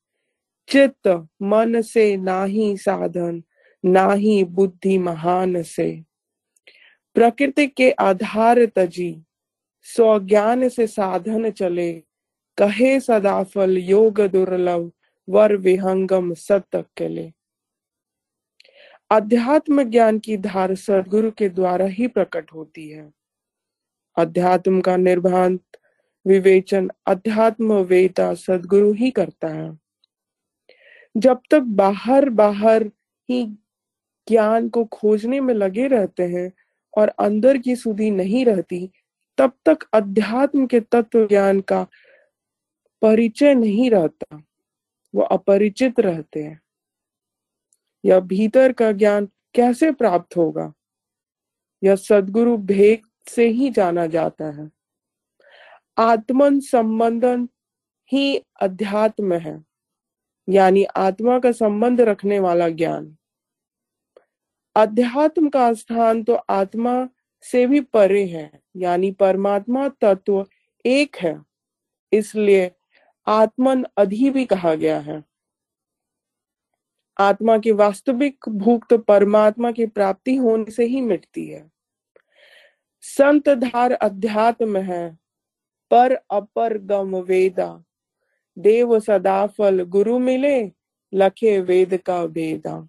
चित्त, 0.68 1.28
मन 1.42 1.80
से 1.82 2.16
ना 2.16 2.44
ही 2.44 2.76
साधन, 2.76 3.42
ना 3.84 4.12
ही 4.12 4.44
बुद्धि 4.44 4.98
महान 4.98 5.62
से। 5.62 6.02
प्रकृति 7.14 7.66
के 7.66 7.90
आधार 7.90 8.66
तजी, 8.66 9.22
स्वज्ञान 9.82 10.68
से 10.68 10.86
साधन 10.86 11.50
चले। 11.50 11.92
कहे 12.58 13.00
सदाफल 13.00 13.78
योग 13.78 14.20
दुर्लभ, 14.20 14.92
वर 15.28 15.56
विहंगम 15.56 16.34
सत 16.34 16.84
ले 17.02 17.32
अध्यात्म 19.10 19.82
ज्ञान 19.82 20.18
की 20.18 20.36
धार 20.36 20.74
सदगुरु 20.74 21.30
के 21.30 21.48
द्वारा 21.48 21.86
ही 21.86 22.06
प्रकट 22.06 22.52
होती 22.54 22.88
है। 22.88 23.12
अध्यात्म 24.16 24.80
का 24.80 24.96
निर्भांत 24.96 25.60
विवेचन 26.26 26.90
अध्यात्म 27.06 27.72
वेता 27.72 28.34
सदगुरु 28.34 28.92
ही 28.92 29.10
करता 29.10 29.48
है। 29.48 29.78
जब 31.16 31.40
तक 31.50 31.60
बाहर 31.60 32.28
बाहर 32.28 32.82
ही 33.30 33.46
ज्ञान 34.28 34.68
को 34.68 34.84
खोजने 34.84 35.40
में 35.40 35.54
लगे 35.54 35.86
रहते 35.86 36.22
हैं 36.22 36.52
और 36.96 37.08
अंदर 37.08 37.58
की 37.58 37.76
सुधी 37.76 38.10
नहीं 38.10 38.44
रहती, 38.44 38.90
तब 39.38 39.52
तक 39.66 39.78
अध्यात्म 39.92 40.66
के 40.66 40.80
तत्व 40.80 41.26
ज्ञान 41.26 41.60
का 41.60 41.86
परिचय 43.02 43.54
नहीं 43.54 43.90
रहता, 43.90 44.42
वो 45.14 45.22
अपरिचित 45.22 46.00
रहते 46.00 46.42
हैं। 46.42 46.60
या 48.04 48.20
भीतर 48.20 48.72
का 48.72 48.92
ज्ञान 48.92 49.28
कैसे 49.54 49.92
प्राप्त 49.92 50.36
होगा? 50.36 50.72
यह 51.84 51.96
सदगुरु 51.96 52.56
भेद 52.56 53.05
से 53.26 53.46
ही 53.48 53.70
जाना 53.70 54.06
जाता 54.06 54.50
है। 54.52 54.70
आत्मन 55.96 56.58
संबंधन 56.60 57.48
ही 58.12 58.36
अध्यात्म 58.60 59.34
है, 59.34 59.60
यानी 60.48 60.84
आत्मा 60.84 61.38
का 61.38 61.52
संबंध 61.52 62.00
रखने 62.00 62.38
वाला 62.38 62.68
ज्ञान। 62.70 63.16
अध्यात्म 64.76 65.48
का 65.48 65.72
स्थान 65.74 66.22
तो 66.24 66.34
आत्मा 66.34 67.08
से 67.44 67.66
भी 67.66 67.80
परे 67.80 68.24
है, 68.26 68.50
यानी 68.76 69.10
परमात्मा 69.12 69.88
तत्व 70.00 70.44
एक 70.84 71.16
है, 71.16 71.40
इसलिए 72.12 72.70
आत्मन 73.26 73.84
अधि 73.96 74.30
भी 74.30 74.44
कहा 74.46 74.74
गया 74.74 74.98
है। 75.00 75.22
आत्मा 77.16 77.56
की 77.58 77.72
वास्तविक 77.72 78.48
भूख 78.48 78.86
तो 78.90 78.98
परमात्मा 78.98 79.70
की 79.72 79.86
प्राप्ति 79.86 80.34
होने 80.36 80.70
से 80.70 80.84
ही 80.84 81.00
मिटती 81.00 81.46
है। 81.46 81.64
संत 83.06 83.48
धार 83.48 83.92
अध्यात्म 83.92 84.76
है, 84.76 85.18
पर 85.90 86.12
अपर 86.30 86.76
गम 86.78 87.16
वेदा। 87.16 87.84
देव 88.56 88.98
सदाफल 89.00 89.82
गुरु 89.82 90.18
मिले, 90.18 90.72
लखे 91.12 91.58
वेद 91.60 91.96
का 91.96 92.22
वेदा। 92.22 92.88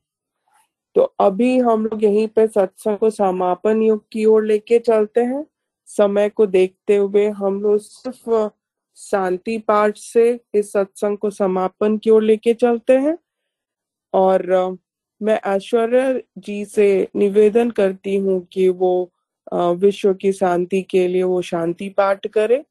तो 0.96 1.02
अभी 1.20 1.58
हम 1.60 1.86
लोग 1.86 2.04
यहीं 2.04 2.28
पे 2.28 2.48
सत्संग 2.48 2.98
को 2.98 3.10
समापन 3.10 3.82
युग 3.82 4.04
की 4.12 4.26
ओर 4.26 4.46
लेके 4.46 4.80
चलते 4.80 5.22
हैं। 5.22 5.46
समय 5.90 6.30
को 6.30 6.46
देखते 6.46 6.96
हुए 6.96 7.28
हम 7.30 7.62
लोग 7.62 7.80
सिर्फ़ 7.80 8.50
शांति 8.98 9.58
पाठ 9.58 9.98
से 9.98 10.40
इस 10.54 10.72
सत्संग 10.72 11.18
को 11.18 11.30
समापन 11.30 11.98
की 11.98 12.10
ओर 12.10 12.24
लेके 12.24 12.54
चलते 12.54 12.98
हैं। 12.98 13.18
और 14.14 14.78
मैं 15.22 15.40
ऐश्वर्या 15.46 16.20
जी 16.38 16.66
से 16.66 17.08
निवेदन 17.16 17.72
करती 17.72 18.16
हूँ 18.16 18.42
कि 18.52 18.68
वो 18.70 19.12
विश्व 19.54 20.14
की 20.14 20.32
शांति 20.32 20.82
के 20.82 21.08
लिए 21.08 21.24
वो 21.24 21.42
शांति 21.42 21.90
पाठ 21.90 22.28
करे। 22.28 22.66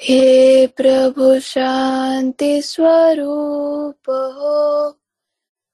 हे 0.00 0.66
प्रभु, 0.66 1.40
शांति 1.40 2.62
स्वरूप 2.62 4.10
हो। 4.10 4.98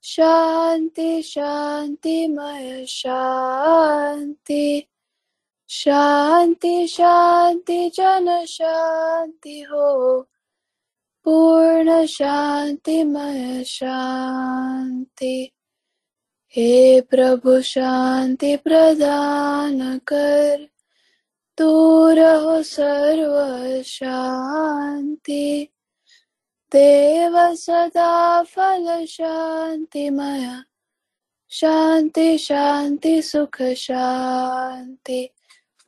शांति 0.02 1.22
शांति, 1.22 2.26
मय 2.26 2.84
शांति। 2.88 4.86
शांति 5.68 6.86
शांति, 6.86 7.90
जन 7.94 8.44
शांति 8.44 9.60
हो। 9.60 10.20
पूर्ण 11.24 12.06
शांति, 12.06 13.04
मय 13.04 13.64
शांति। 13.64 15.53
हे 16.56 17.00
प्रभु, 17.00 17.62
शांति 17.62 18.56
प्रदान 18.56 19.98
कर। 19.98 20.68
तू 21.58 22.06
हो 22.10 22.62
सर्व 22.62 23.82
शांति। 23.82 25.68
देव 26.72 27.54
सदा 27.54 28.42
फल 28.42 29.06
शांति 29.06 30.10
मया 30.10 30.64
शांति 31.50 32.38
शांति, 32.38 33.22
सुख, 33.22 33.62
शांति। 33.62 35.30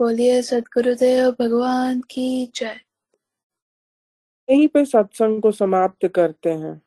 बोलिए 0.00 0.42
सदगुरुदेव 0.42 1.30
भगवान 1.30 2.00
की 2.00 2.52
जय। 2.56 2.80
यहीं 4.50 4.68
पे 4.68 4.84
सत्संग 4.84 5.42
को 5.42 5.52
समाप्त 5.52 6.08
करते 6.08 6.50
हैं। 6.50 6.85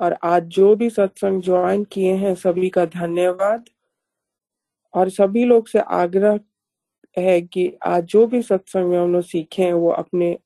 और 0.00 0.16
आज 0.22 0.42
जो 0.42 0.76
भी 0.76 0.90
सत्संग 0.90 1.42
ज्वाइन 1.42 1.84
किए 1.84 2.12
हैं, 2.12 2.34
सभी 2.34 2.68
का 2.68 2.84
धन्यवाद। 2.84 3.64
और 4.94 5.08
सभी 5.08 5.44
लोग 5.44 5.68
से 5.68 5.78
आग्रह 5.78 6.40
है 7.18 7.40
कि 7.40 7.76
आज 7.86 8.04
जो 8.04 8.26
भी 8.26 8.42
सत्संग 8.42 8.84
में 8.84 8.98
हम 8.98 9.12
लोग 9.12 9.22
सीखे 9.22 9.62
हैं, 9.62 9.72
वो 9.72 9.90
अपने 9.90 10.38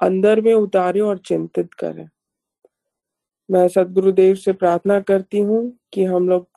अंदर 0.00 0.40
में 0.40 0.54
उतारे 0.54 1.00
और 1.00 1.18
चिंतित 1.18 1.74
करें। 1.74 2.08
मैं 3.50 3.68
सदगुरुदेव 3.68 4.34
से 4.34 4.52
प्रार्थना 4.52 5.00
करती 5.00 5.38
हूँ 5.38 5.78
कि 5.92 6.04
हम 6.04 6.28
लोग 6.28 6.48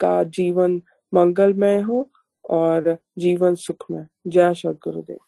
का 0.00 0.24
जीवन 0.24 0.82
मंगलमय 1.14 1.80
हो 1.80 2.10
और 2.50 2.98
जीवन 3.18 3.54
सुखमय। 3.54 4.06
जय 4.26 4.54
सदगुरुदेव। 4.54 5.18